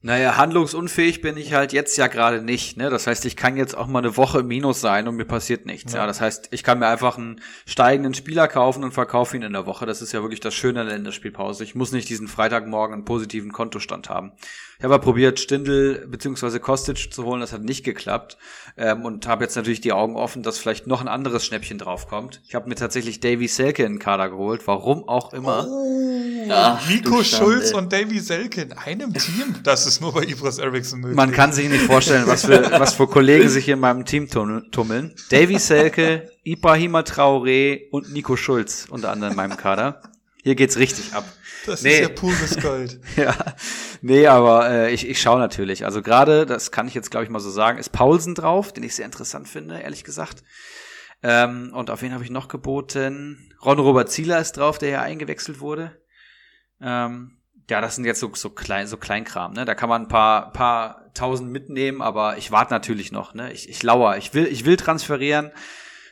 Naja, 0.06 0.36
handlungsunfähig 0.36 1.22
bin 1.22 1.38
ich 1.38 1.54
halt 1.54 1.72
jetzt 1.72 1.96
ja 1.96 2.08
gerade 2.08 2.42
nicht. 2.42 2.76
Ne? 2.76 2.90
Das 2.90 3.06
heißt, 3.06 3.24
ich 3.24 3.36
kann 3.36 3.56
jetzt 3.56 3.74
auch 3.74 3.86
mal 3.86 4.00
eine 4.00 4.18
Woche 4.18 4.40
im 4.40 4.48
Minus 4.48 4.82
sein 4.82 5.08
und 5.08 5.16
mir 5.16 5.24
passiert 5.24 5.64
nichts. 5.64 5.94
Ja. 5.94 6.00
ja. 6.00 6.06
das 6.06 6.20
heißt, 6.20 6.48
ich 6.50 6.62
kann 6.62 6.78
mir 6.78 6.88
einfach 6.88 7.16
einen 7.16 7.40
steigenden 7.64 8.12
Spieler 8.12 8.46
kaufen 8.46 8.84
und 8.84 8.92
verkaufe 8.92 9.34
ihn 9.34 9.42
in 9.42 9.54
der 9.54 9.64
Woche. 9.64 9.86
Das 9.86 10.02
ist 10.02 10.12
ja 10.12 10.20
wirklich 10.20 10.40
das 10.40 10.52
Schöne 10.52 10.82
an 10.82 10.88
der 10.88 10.96
Länderspielpause. 10.96 11.64
Ich 11.64 11.74
muss 11.74 11.92
nicht 11.92 12.06
diesen 12.10 12.28
Freitagmorgen 12.28 12.92
einen 12.92 13.06
positiven 13.06 13.50
Kontostand 13.50 14.10
haben. 14.10 14.32
Ich 14.78 14.84
habe 14.84 14.98
probiert, 14.98 15.40
Stindel 15.40 16.06
bzw. 16.08 16.58
Kostic 16.58 17.12
zu 17.12 17.24
holen, 17.24 17.40
das 17.40 17.52
hat 17.52 17.62
nicht 17.62 17.84
geklappt. 17.84 18.36
Ähm, 18.76 19.04
und 19.04 19.26
habe 19.26 19.44
jetzt 19.44 19.56
natürlich 19.56 19.80
die 19.80 19.92
Augen 19.92 20.16
offen, 20.16 20.42
dass 20.42 20.58
vielleicht 20.58 20.86
noch 20.86 21.00
ein 21.00 21.08
anderes 21.08 21.44
Schnäppchen 21.46 21.78
draufkommt. 21.78 22.42
Ich 22.46 22.54
habe 22.54 22.68
mir 22.68 22.74
tatsächlich 22.74 23.20
Davy 23.20 23.46
Selke 23.46 23.84
in 23.84 23.94
den 23.94 23.98
Kader 23.98 24.30
geholt, 24.30 24.66
warum 24.66 25.08
auch 25.08 25.32
immer. 25.32 25.66
Oh, 25.68 26.50
Ach, 26.50 26.88
Nico 26.88 27.22
Schulz 27.22 27.72
und 27.72 27.92
Davy 27.92 28.18
Selke 28.18 28.62
in 28.62 28.72
einem 28.72 29.14
Team? 29.14 29.54
Das 29.62 29.86
ist 29.86 30.00
nur 30.00 30.12
bei 30.12 30.24
Ibras 30.24 30.58
Ericsson 30.58 31.00
möglich. 31.00 31.16
Man 31.16 31.32
kann 31.32 31.52
sich 31.52 31.68
nicht 31.68 31.84
vorstellen, 31.84 32.26
was 32.26 32.44
für, 32.44 32.70
was 32.72 32.94
für 32.94 33.06
Kollegen 33.06 33.48
sich 33.48 33.68
in 33.68 33.80
meinem 33.80 34.04
Team 34.04 34.28
tummeln. 34.28 35.14
Davy 35.30 35.58
Selke, 35.58 36.30
Ibrahima 36.42 37.00
Traoré 37.00 37.88
und 37.90 38.12
Nico 38.12 38.36
Schulz 38.36 38.86
unter 38.90 39.10
anderem 39.10 39.32
in 39.32 39.36
meinem 39.36 39.56
Kader. 39.56 40.02
Hier 40.42 40.54
geht's 40.54 40.76
richtig 40.76 41.14
ab. 41.14 41.24
Das 41.66 41.82
nee. 41.82 41.94
ist 41.94 42.00
ja 42.00 42.08
pures 42.08 42.60
Gold. 42.60 43.00
ja, 43.16 43.34
nee, 44.02 44.26
aber 44.26 44.70
äh, 44.70 44.92
ich, 44.92 45.08
ich 45.08 45.20
schaue 45.20 45.38
natürlich. 45.38 45.84
Also 45.84 46.02
gerade, 46.02 46.46
das 46.46 46.70
kann 46.70 46.88
ich 46.88 46.94
jetzt 46.94 47.10
glaube 47.10 47.24
ich 47.24 47.30
mal 47.30 47.40
so 47.40 47.50
sagen, 47.50 47.78
ist 47.78 47.90
Paulsen 47.90 48.34
drauf, 48.34 48.72
den 48.72 48.84
ich 48.84 48.94
sehr 48.94 49.06
interessant 49.06 49.48
finde, 49.48 49.80
ehrlich 49.80 50.04
gesagt. 50.04 50.42
Ähm, 51.22 51.72
und 51.72 51.90
auf 51.90 52.02
wen 52.02 52.12
habe 52.12 52.22
ich 52.22 52.30
noch 52.30 52.48
geboten? 52.48 53.54
Ron 53.64 53.78
Robert 53.78 54.10
Zieler 54.10 54.40
ist 54.40 54.58
drauf, 54.58 54.78
der 54.78 54.90
ja 54.90 55.02
eingewechselt 55.02 55.60
wurde. 55.60 55.98
Ähm, 56.82 57.38
ja, 57.70 57.80
das 57.80 57.94
sind 57.94 58.04
jetzt 58.04 58.20
so, 58.20 58.30
so 58.34 58.50
klein, 58.50 58.86
so 58.86 58.98
Kleinkram, 58.98 59.54
ne? 59.54 59.64
Da 59.64 59.74
kann 59.74 59.88
man 59.88 60.02
ein 60.02 60.08
paar, 60.08 60.52
paar 60.52 61.10
tausend 61.14 61.50
mitnehmen, 61.50 62.02
aber 62.02 62.36
ich 62.36 62.52
warte 62.52 62.74
natürlich 62.74 63.10
noch, 63.10 63.32
ne? 63.32 63.52
Ich, 63.52 63.68
ich 63.70 63.82
lauer, 63.82 64.18
ich 64.18 64.34
will, 64.34 64.46
ich 64.46 64.66
will 64.66 64.76
transferieren. 64.76 65.50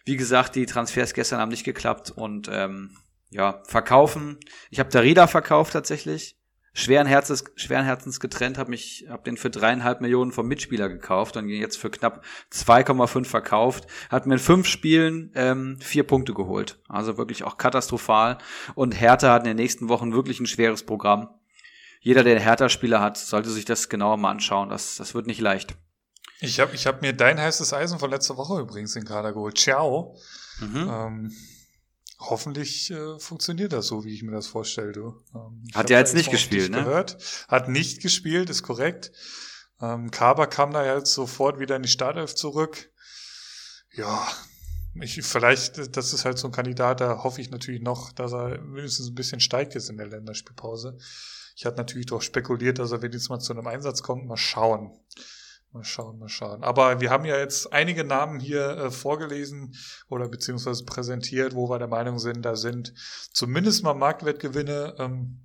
Wie 0.04 0.16
gesagt, 0.16 0.54
die 0.54 0.66
Transfers 0.66 1.12
gestern 1.12 1.40
haben 1.40 1.50
nicht 1.50 1.64
geklappt 1.64 2.10
und 2.10 2.48
ähm, 2.50 2.96
ja, 3.32 3.62
verkaufen. 3.66 4.38
Ich 4.70 4.78
habe 4.78 4.90
Darida 4.90 5.26
verkauft 5.26 5.72
tatsächlich 5.72 6.36
schweren 6.74 7.06
Herzens, 7.06 7.44
schweren 7.56 7.84
Herzens 7.84 8.20
getrennt, 8.20 8.58
habe 8.58 8.70
mich, 8.70 9.06
habe 9.08 9.22
den 9.24 9.36
für 9.36 9.50
dreieinhalb 9.50 10.00
Millionen 10.00 10.32
vom 10.32 10.46
Mitspieler 10.48 10.88
gekauft 10.88 11.36
und 11.36 11.48
jetzt 11.48 11.76
für 11.76 11.90
knapp 11.90 12.24
2,5 12.52 13.24
verkauft. 13.26 13.86
Hat 14.08 14.26
mir 14.26 14.34
in 14.34 14.40
fünf 14.40 14.66
Spielen 14.66 15.30
ähm, 15.34 15.78
vier 15.80 16.04
Punkte 16.04 16.34
geholt. 16.34 16.80
Also 16.88 17.18
wirklich 17.18 17.44
auch 17.44 17.58
katastrophal. 17.58 18.38
Und 18.74 18.98
Hertha 18.98 19.32
hat 19.32 19.42
in 19.42 19.48
den 19.48 19.56
nächsten 19.56 19.88
Wochen 19.88 20.12
wirklich 20.12 20.40
ein 20.40 20.46
schweres 20.46 20.84
Programm. 20.84 21.28
Jeder, 22.00 22.24
der 22.24 22.40
Hertha-Spieler 22.40 23.00
hat, 23.00 23.16
sollte 23.16 23.50
sich 23.50 23.64
das 23.64 23.88
genauer 23.88 24.16
mal 24.16 24.30
anschauen. 24.30 24.70
Das, 24.70 24.96
das 24.96 25.14
wird 25.14 25.26
nicht 25.26 25.40
leicht. 25.40 25.76
Ich 26.40 26.58
habe 26.58 26.74
ich 26.74 26.88
hab 26.88 27.02
mir 27.02 27.12
dein 27.12 27.40
heißes 27.40 27.72
Eisen 27.72 28.00
von 28.00 28.10
letzter 28.10 28.36
Woche 28.36 28.60
übrigens 28.60 28.96
in 28.96 29.04
Kader 29.04 29.32
geholt. 29.32 29.56
Ciao. 29.58 30.16
Mhm. 30.58 30.90
Ähm, 30.90 31.32
hoffentlich 32.30 32.90
äh, 32.90 33.18
funktioniert 33.18 33.72
das 33.72 33.86
so, 33.86 34.04
wie 34.04 34.14
ich 34.14 34.22
mir 34.22 34.32
das 34.32 34.46
vorstelle. 34.46 34.92
Du. 34.92 35.20
Ähm, 35.34 35.62
Hat 35.74 35.90
ja 35.90 35.98
jetzt 35.98 36.14
nicht 36.14 36.30
gespielt, 36.30 36.70
ne? 36.70 36.84
Gehört. 36.84 37.18
Hat 37.48 37.68
nicht 37.68 38.02
gespielt, 38.02 38.50
ist 38.50 38.62
korrekt. 38.62 39.12
Ähm, 39.80 40.10
Kaber 40.10 40.46
kam 40.46 40.72
da 40.72 40.96
jetzt 40.96 41.12
sofort 41.12 41.58
wieder 41.58 41.76
in 41.76 41.82
die 41.82 41.88
Startelf 41.88 42.34
zurück. 42.34 42.90
Ja, 43.92 44.26
ich, 45.00 45.22
vielleicht, 45.22 45.96
das 45.96 46.12
ist 46.12 46.24
halt 46.24 46.38
so 46.38 46.48
ein 46.48 46.52
Kandidat, 46.52 47.00
da 47.00 47.22
hoffe 47.24 47.40
ich 47.40 47.50
natürlich 47.50 47.80
noch, 47.80 48.12
dass 48.12 48.32
er 48.32 48.60
mindestens 48.60 49.08
ein 49.08 49.14
bisschen 49.14 49.40
steigt 49.40 49.74
jetzt 49.74 49.90
in 49.90 49.96
der 49.96 50.06
Länderspielpause. 50.06 50.98
Ich 51.56 51.66
hatte 51.66 51.76
natürlich 51.76 52.06
doch 52.06 52.22
spekuliert, 52.22 52.78
dass 52.78 52.92
er 52.92 53.02
wenigstens 53.02 53.28
mal 53.28 53.38
zu 53.38 53.52
einem 53.52 53.66
Einsatz 53.66 54.02
kommt. 54.02 54.26
Mal 54.26 54.36
schauen. 54.36 54.90
Mal 55.72 55.84
schauen, 55.84 56.18
mal 56.18 56.28
schauen. 56.28 56.62
Aber 56.62 57.00
wir 57.00 57.08
haben 57.08 57.24
ja 57.24 57.38
jetzt 57.38 57.72
einige 57.72 58.04
Namen 58.04 58.40
hier 58.40 58.76
äh, 58.76 58.90
vorgelesen 58.90 59.74
oder 60.08 60.28
beziehungsweise 60.28 60.84
präsentiert, 60.84 61.54
wo 61.54 61.70
wir 61.70 61.78
der 61.78 61.88
Meinung 61.88 62.18
sind, 62.18 62.42
da 62.42 62.56
sind 62.56 62.92
zumindest 63.32 63.82
mal 63.82 63.94
Marktwertgewinne 63.94 64.96
ähm, 64.98 65.40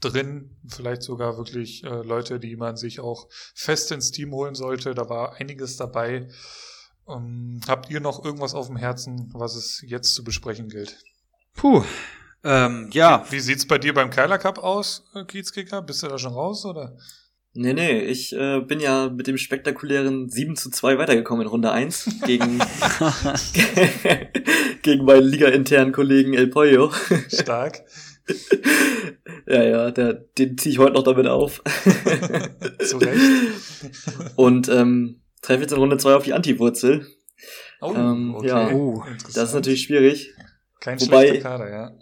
drin, 0.00 0.56
vielleicht 0.68 1.02
sogar 1.02 1.38
wirklich 1.38 1.82
äh, 1.84 2.02
Leute, 2.02 2.38
die 2.38 2.56
man 2.56 2.76
sich 2.76 3.00
auch 3.00 3.28
fest 3.54 3.90
ins 3.90 4.10
Team 4.10 4.32
holen 4.32 4.54
sollte. 4.54 4.94
Da 4.94 5.08
war 5.08 5.36
einiges 5.36 5.78
dabei. 5.78 6.28
Ähm, 7.08 7.62
habt 7.66 7.90
ihr 7.90 8.00
noch 8.00 8.22
irgendwas 8.22 8.54
auf 8.54 8.66
dem 8.66 8.76
Herzen, 8.76 9.30
was 9.32 9.54
es 9.54 9.82
jetzt 9.86 10.14
zu 10.14 10.24
besprechen 10.24 10.68
gilt? 10.68 11.02
Puh, 11.54 11.84
ähm, 12.44 12.90
ja. 12.92 13.24
Wie, 13.28 13.36
wie 13.36 13.40
sieht's 13.40 13.66
bei 13.66 13.78
dir 13.78 13.94
beim 13.94 14.10
Keiler 14.10 14.38
Cup 14.38 14.58
aus, 14.58 15.04
äh, 15.14 15.24
Kiezkicker? 15.24 15.80
Bist 15.80 16.02
du 16.02 16.08
da 16.08 16.18
schon 16.18 16.34
raus 16.34 16.66
oder? 16.66 16.98
Nee, 17.52 17.72
nee, 17.72 18.00
ich 18.00 18.32
äh, 18.32 18.60
bin 18.60 18.78
ja 18.78 19.08
mit 19.08 19.26
dem 19.26 19.36
spektakulären 19.36 20.28
7 20.28 20.54
zu 20.54 20.70
2 20.70 20.98
weitergekommen 20.98 21.42
in 21.42 21.48
Runde 21.48 21.72
1 21.72 22.20
gegen, 22.24 22.58
gegen 24.82 25.04
meinen 25.04 25.24
liga-internen 25.24 25.92
Kollegen 25.92 26.34
El 26.34 26.46
Pollo. 26.46 26.92
Stark. 27.28 27.82
ja, 29.48 29.64
ja, 29.64 29.90
der, 29.90 30.14
den 30.14 30.56
ziehe 30.58 30.72
ich 30.72 30.78
heute 30.78 30.92
noch 30.92 31.02
damit 31.02 31.26
auf. 31.26 31.60
Zu 32.78 32.98
Recht. 32.98 33.20
Und 34.36 34.68
ähm, 34.68 35.20
treffe 35.42 35.62
jetzt 35.62 35.72
in 35.72 35.78
Runde 35.78 35.98
2 35.98 36.14
auf 36.14 36.22
die 36.22 36.32
Anti-Wurzel. 36.32 37.04
Oh, 37.80 37.92
ähm, 37.96 38.34
okay. 38.36 38.46
Ja, 38.46 38.70
oh, 38.70 39.02
das 39.34 39.48
ist 39.48 39.54
natürlich 39.54 39.82
schwierig. 39.82 40.34
Kein 40.80 41.00
Wobei, 41.00 41.26
schlechter 41.26 41.48
Kader, 41.48 41.70
ja. 41.70 41.92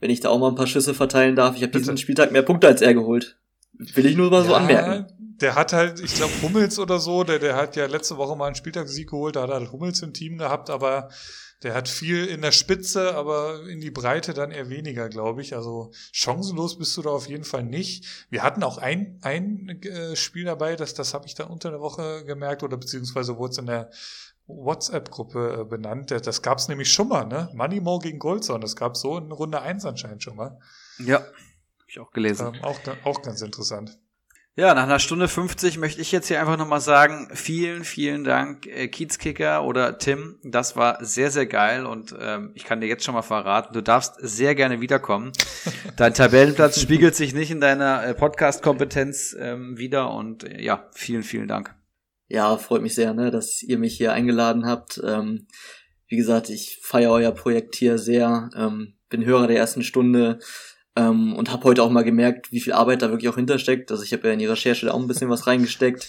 Wenn 0.00 0.10
ich 0.10 0.20
da 0.20 0.30
auch 0.30 0.38
mal 0.38 0.48
ein 0.48 0.54
paar 0.54 0.66
Schüsse 0.66 0.94
verteilen 0.94 1.36
darf, 1.36 1.56
ich 1.56 1.62
habe 1.62 1.72
diesen 1.72 1.98
Spieltag 1.98 2.32
mehr 2.32 2.42
Punkte 2.42 2.66
als 2.66 2.80
er 2.80 2.94
geholt. 2.94 3.38
Will 3.78 4.06
ich 4.06 4.16
nur 4.16 4.30
mal 4.30 4.42
ja, 4.42 4.48
so 4.48 4.54
anmerken. 4.54 5.06
Der 5.40 5.54
hat 5.54 5.72
halt, 5.72 6.00
ich 6.00 6.14
glaube, 6.14 6.32
Hummels 6.42 6.78
oder 6.78 6.98
so, 6.98 7.22
der, 7.22 7.38
der 7.38 7.56
hat 7.56 7.76
ja 7.76 7.86
letzte 7.86 8.16
Woche 8.16 8.36
mal 8.36 8.46
einen 8.46 8.54
Spieltagssieg 8.54 9.10
geholt, 9.10 9.36
da 9.36 9.42
hat 9.42 9.50
er 9.50 9.56
halt 9.56 9.72
Hummels 9.72 10.00
im 10.00 10.14
Team 10.14 10.38
gehabt, 10.38 10.70
aber 10.70 11.10
der 11.62 11.74
hat 11.74 11.88
viel 11.88 12.26
in 12.26 12.42
der 12.42 12.52
Spitze, 12.52 13.14
aber 13.14 13.66
in 13.66 13.80
die 13.80 13.90
Breite 13.90 14.34
dann 14.34 14.50
eher 14.50 14.68
weniger, 14.68 15.08
glaube 15.08 15.40
ich. 15.40 15.54
Also 15.54 15.90
chancenlos 16.12 16.78
bist 16.78 16.96
du 16.96 17.02
da 17.02 17.10
auf 17.10 17.28
jeden 17.28 17.44
Fall 17.44 17.64
nicht. 17.64 18.26
Wir 18.30 18.42
hatten 18.42 18.62
auch 18.62 18.78
ein, 18.78 19.18
ein 19.22 19.68
äh, 19.82 20.16
Spiel 20.16 20.44
dabei, 20.44 20.76
das, 20.76 20.94
das 20.94 21.14
habe 21.14 21.26
ich 21.26 21.34
dann 21.34 21.48
unter 21.48 21.70
der 21.70 21.80
Woche 21.80 22.24
gemerkt, 22.24 22.62
oder 22.62 22.76
beziehungsweise 22.76 23.36
wurde 23.38 23.52
es 23.52 23.58
in 23.58 23.66
der 23.66 23.90
WhatsApp-Gruppe 24.46 25.60
äh, 25.60 25.64
benannt. 25.64 26.10
Das 26.10 26.42
gab 26.42 26.58
es 26.58 26.68
nämlich 26.68 26.92
schon 26.92 27.08
mal, 27.08 27.24
ne? 27.24 27.50
Moneymo 27.54 27.98
gegen 27.98 28.18
Goldson, 28.18 28.60
das 28.60 28.76
gab 28.76 28.96
so 28.96 29.18
in 29.18 29.32
Runde 29.32 29.60
eins 29.60 29.84
anscheinend 29.84 30.22
schon 30.22 30.36
mal. 30.36 30.58
Ja, 30.98 31.24
ich 31.86 31.98
auch 32.00 32.10
gelesen. 32.10 32.54
Ähm, 32.54 32.64
auch, 32.64 32.78
auch 33.04 33.22
ganz 33.22 33.42
interessant. 33.42 33.98
Ja, 34.58 34.72
nach 34.72 34.84
einer 34.84 35.00
Stunde 35.00 35.28
50 35.28 35.76
möchte 35.76 36.00
ich 36.00 36.12
jetzt 36.12 36.28
hier 36.28 36.40
einfach 36.40 36.56
nochmal 36.56 36.80
sagen, 36.80 37.28
vielen, 37.34 37.84
vielen 37.84 38.24
Dank, 38.24 38.66
äh, 38.66 38.88
Kiezkicker 38.88 39.62
oder 39.62 39.98
Tim. 39.98 40.38
Das 40.42 40.76
war 40.76 41.04
sehr, 41.04 41.30
sehr 41.30 41.44
geil 41.44 41.84
und 41.84 42.14
ähm, 42.18 42.52
ich 42.54 42.64
kann 42.64 42.80
dir 42.80 42.86
jetzt 42.86 43.04
schon 43.04 43.12
mal 43.12 43.20
verraten, 43.20 43.74
du 43.74 43.82
darfst 43.82 44.14
sehr 44.18 44.54
gerne 44.54 44.80
wiederkommen. 44.80 45.32
Dein 45.98 46.14
Tabellenplatz 46.14 46.80
spiegelt 46.80 47.14
sich 47.14 47.34
nicht 47.34 47.50
in 47.50 47.60
deiner 47.60 48.02
äh, 48.02 48.14
Podcast-Kompetenz 48.14 49.36
ähm, 49.38 49.76
wieder 49.76 50.10
und 50.14 50.44
äh, 50.44 50.62
ja, 50.62 50.88
vielen, 50.94 51.22
vielen 51.22 51.48
Dank. 51.48 51.74
Ja, 52.28 52.56
freut 52.56 52.80
mich 52.80 52.94
sehr, 52.94 53.12
ne, 53.12 53.30
dass 53.30 53.62
ihr 53.62 53.78
mich 53.78 53.98
hier 53.98 54.14
eingeladen 54.14 54.64
habt. 54.64 54.98
Ähm, 55.04 55.48
wie 56.08 56.16
gesagt, 56.16 56.48
ich 56.48 56.78
feiere 56.82 57.10
euer 57.10 57.32
Projekt 57.32 57.76
hier 57.76 57.98
sehr, 57.98 58.48
ähm, 58.56 58.94
bin 59.10 59.22
Hörer 59.26 59.48
der 59.48 59.58
ersten 59.58 59.82
Stunde, 59.82 60.38
ähm, 60.96 61.34
und 61.34 61.52
habe 61.52 61.64
heute 61.64 61.82
auch 61.82 61.90
mal 61.90 62.02
gemerkt, 62.02 62.52
wie 62.52 62.60
viel 62.60 62.72
Arbeit 62.72 63.02
da 63.02 63.10
wirklich 63.10 63.28
auch 63.28 63.36
hintersteckt. 63.36 63.90
Also 63.90 64.02
ich 64.02 64.12
habe 64.12 64.26
ja 64.26 64.32
in 64.32 64.38
die 64.38 64.46
Recherche 64.46 64.92
auch 64.92 64.98
ein 64.98 65.06
bisschen 65.06 65.30
was 65.30 65.46
reingesteckt 65.46 66.08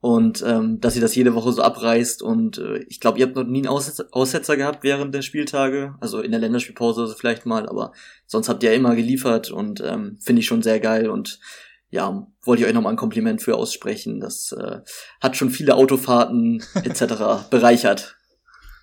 und 0.00 0.44
ähm, 0.46 0.80
dass 0.80 0.94
ihr 0.94 1.02
das 1.02 1.16
jede 1.16 1.34
Woche 1.34 1.52
so 1.52 1.62
abreißt 1.62 2.22
und 2.22 2.58
äh, 2.58 2.78
ich 2.88 3.00
glaube, 3.00 3.18
ihr 3.18 3.26
habt 3.26 3.34
noch 3.34 3.44
nie 3.44 3.58
einen 3.58 3.68
Aussetzer, 3.68 4.06
Aussetzer 4.12 4.56
gehabt 4.56 4.84
während 4.84 5.14
der 5.14 5.22
Spieltage, 5.22 5.96
also 6.00 6.20
in 6.20 6.30
der 6.30 6.40
Länderspielpause 6.40 7.14
vielleicht 7.18 7.46
mal, 7.46 7.68
aber 7.68 7.92
sonst 8.26 8.48
habt 8.48 8.62
ihr 8.62 8.70
ja 8.70 8.76
immer 8.76 8.94
geliefert 8.94 9.50
und 9.50 9.82
ähm, 9.84 10.18
finde 10.20 10.40
ich 10.40 10.46
schon 10.46 10.62
sehr 10.62 10.78
geil 10.78 11.10
und 11.10 11.40
ja, 11.90 12.26
wollte 12.42 12.62
ich 12.62 12.68
euch 12.68 12.74
nochmal 12.74 12.92
ein 12.92 12.98
Kompliment 12.98 13.42
für 13.42 13.56
aussprechen. 13.56 14.20
Das 14.20 14.52
äh, 14.52 14.80
hat 15.22 15.36
schon 15.36 15.48
viele 15.48 15.74
Autofahrten 15.74 16.62
etc. 16.74 17.48
bereichert. 17.50 18.17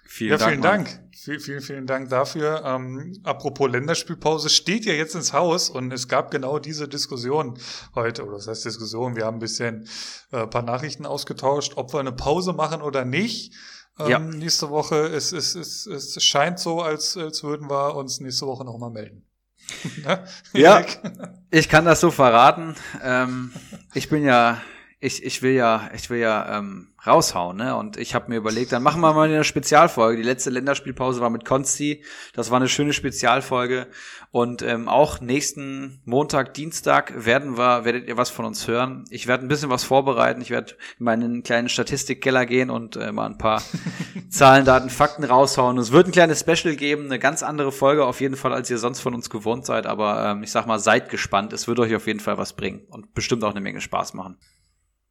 Vielen 0.07 0.31
ja, 0.31 0.37
Dank. 0.37 0.49
Vielen 0.49 0.61
Dank. 0.61 0.99
Vielen, 1.15 1.39
vielen, 1.39 1.61
vielen 1.61 1.87
Dank 1.87 2.09
dafür. 2.09 2.63
Ähm, 2.63 3.19
apropos 3.23 3.71
Länderspielpause, 3.71 4.49
steht 4.49 4.85
ja 4.85 4.93
jetzt 4.93 5.15
ins 5.15 5.33
Haus 5.33 5.69
und 5.69 5.91
es 5.91 6.07
gab 6.07 6.29
genau 6.29 6.59
diese 6.59 6.87
Diskussion 6.87 7.57
heute, 7.95 8.23
oder 8.25 8.35
das 8.35 8.47
heißt 8.47 8.65
Diskussion, 8.65 9.15
wir 9.15 9.25
haben 9.25 9.37
ein 9.37 9.39
bisschen 9.39 9.87
äh, 10.31 10.45
paar 10.45 10.61
Nachrichten 10.61 11.07
ausgetauscht, 11.07 11.73
ob 11.77 11.93
wir 11.93 11.99
eine 11.99 12.11
Pause 12.11 12.53
machen 12.53 12.81
oder 12.81 13.05
nicht. 13.05 13.53
Ähm, 13.97 14.07
ja. 14.07 14.19
Nächste 14.19 14.69
Woche, 14.69 15.07
es, 15.07 15.31
es, 15.31 15.55
es, 15.55 15.87
es 15.87 16.23
scheint 16.23 16.59
so, 16.59 16.81
als, 16.81 17.17
als 17.17 17.43
würden 17.43 17.69
wir 17.69 17.95
uns 17.95 18.19
nächste 18.19 18.45
Woche 18.45 18.63
nochmal 18.63 18.91
melden. 18.91 19.25
Ne? 20.03 20.23
ja, 20.53 20.85
ich 21.49 21.67
kann 21.69 21.85
das 21.85 21.99
so 21.99 22.11
verraten. 22.11 22.75
Ähm, 23.03 23.51
ich 23.95 24.09
bin 24.09 24.23
ja 24.23 24.61
ich, 24.99 25.23
ich 25.23 25.41
will 25.41 25.51
ja, 25.51 25.89
ich 25.93 26.09
will 26.09 26.19
ja 26.19 26.57
ähm, 26.57 26.93
raushauen, 27.05 27.57
ne? 27.57 27.75
Und 27.75 27.97
ich 27.97 28.15
habe 28.15 28.29
mir 28.29 28.37
überlegt, 28.37 28.71
dann 28.71 28.81
machen 28.81 29.01
wir 29.01 29.13
mal 29.13 29.27
eine 29.27 29.43
Spezialfolge. 29.43 30.17
Die 30.17 30.27
letzte 30.27 30.49
Länderspielpause 30.49 31.21
war 31.21 31.29
mit 31.29 31.45
Konsti. 31.45 32.03
Das 32.33 32.49
war 32.49 32.57
eine 32.57 32.69
schöne 32.69 32.93
Spezialfolge. 32.93 33.87
Und 34.31 34.61
ähm, 34.61 34.87
auch 34.87 35.21
nächsten 35.21 36.01
Montag, 36.05 36.53
Dienstag 36.53 37.25
werden 37.25 37.57
wir, 37.57 37.85
werdet 37.85 38.07
ihr 38.07 38.17
was 38.17 38.29
von 38.29 38.45
uns 38.45 38.67
hören. 38.67 39.05
Ich 39.09 39.27
werde 39.27 39.45
ein 39.45 39.47
bisschen 39.47 39.69
was 39.69 39.83
vorbereiten. 39.83 40.41
Ich 40.41 40.49
werde 40.49 40.73
in 40.97 41.05
meinen 41.05 41.43
kleinen 41.43 41.69
Statistikkeller 41.69 42.45
gehen 42.45 42.69
und 42.69 42.95
äh, 42.95 43.11
mal 43.11 43.27
ein 43.27 43.37
paar 43.37 43.61
Zahlen, 44.29 44.65
Daten, 44.65 44.89
Fakten 44.89 45.23
raushauen. 45.23 45.77
Es 45.77 45.91
wird 45.91 46.07
ein 46.07 46.11
kleines 46.11 46.39
Special 46.39 46.75
geben, 46.75 47.05
eine 47.05 47.19
ganz 47.19 47.43
andere 47.43 47.71
Folge 47.71 48.05
auf 48.05 48.21
jeden 48.21 48.35
Fall, 48.35 48.53
als 48.53 48.69
ihr 48.69 48.77
sonst 48.77 49.01
von 49.01 49.13
uns 49.13 49.29
gewohnt 49.29 49.65
seid. 49.65 49.85
Aber 49.85 50.31
ähm, 50.31 50.43
ich 50.43 50.51
sag 50.51 50.67
mal, 50.67 50.79
seid 50.79 51.09
gespannt. 51.09 51.53
Es 51.53 51.67
wird 51.67 51.79
euch 51.79 51.95
auf 51.95 52.07
jeden 52.07 52.19
Fall 52.21 52.37
was 52.37 52.53
bringen 52.53 52.81
und 52.89 53.13
bestimmt 53.13 53.43
auch 53.43 53.51
eine 53.51 53.61
Menge 53.61 53.81
Spaß 53.81 54.13
machen. 54.15 54.37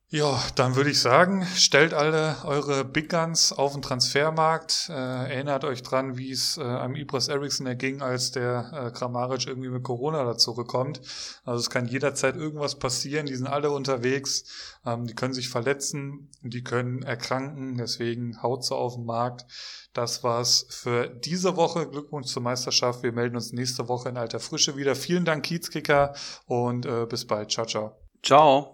Ja, 0.09 0.41
dann 0.55 0.77
würde 0.77 0.91
ich 0.91 1.01
sagen, 1.01 1.45
stellt 1.57 1.93
alle 1.93 2.37
eure 2.45 2.85
Big 2.85 3.09
Guns 3.09 3.53
auf 3.53 3.73
den 3.73 3.83
Transfermarkt. 3.83 4.89
Äh, 4.89 4.93
erinnert 4.93 5.65
euch 5.65 5.83
dran, 5.83 6.17
wie 6.17 6.31
es 6.31 6.57
äh, 6.57 6.63
einem 6.63 6.95
Ibras 6.95 7.29
Eriksson 7.29 7.67
erging, 7.67 8.01
als 8.01 8.31
der 8.31 8.71
äh, 8.73 8.91
Kramaric 8.97 9.47
irgendwie 9.47 9.71
mit 9.71 9.83
Corona 9.83 10.23
da 10.23 10.37
zurückkommt. 10.37 11.01
Also 11.45 11.61
es 11.61 11.71
kann 11.71 11.87
jederzeit 11.87 12.37
irgendwas 12.37 12.79
passieren. 12.79 13.27
Die 13.27 13.35
sind 13.35 13.49
alle 13.49 13.71
unterwegs. 13.71 14.45
Ähm, 14.87 15.07
die 15.07 15.15
können 15.15 15.35
sich 15.35 15.49
verletzen, 15.49 16.31
die 16.43 16.63
können 16.63 17.03
erkranken. 17.03 17.77
Deswegen 17.77 18.41
haut 18.41 18.65
sie 18.65 18.77
auf 18.77 18.95
den 18.95 19.07
Markt. 19.07 19.47
Das 19.95 20.23
war's 20.23 20.67
für 20.69 21.09
diese 21.09 21.57
Woche. 21.57 21.89
Glückwunsch 21.89 22.29
zur 22.29 22.43
Meisterschaft. 22.43 23.03
Wir 23.03 23.13
melden 23.13 23.37
uns 23.37 23.53
nächste 23.53 23.89
Woche 23.89 24.11
in 24.11 24.17
alter 24.17 24.39
Frische 24.39 24.77
wieder. 24.77 24.95
Vielen 24.95 25.25
Dank, 25.25 25.45
Kiezkicker, 25.45 26.15
und 26.47 26.87
äh, 26.87 27.07
bis 27.07 27.27
bald. 27.27 27.51
Ciao, 27.51 27.67
ciao. 27.67 27.97
Ciao. 28.23 28.74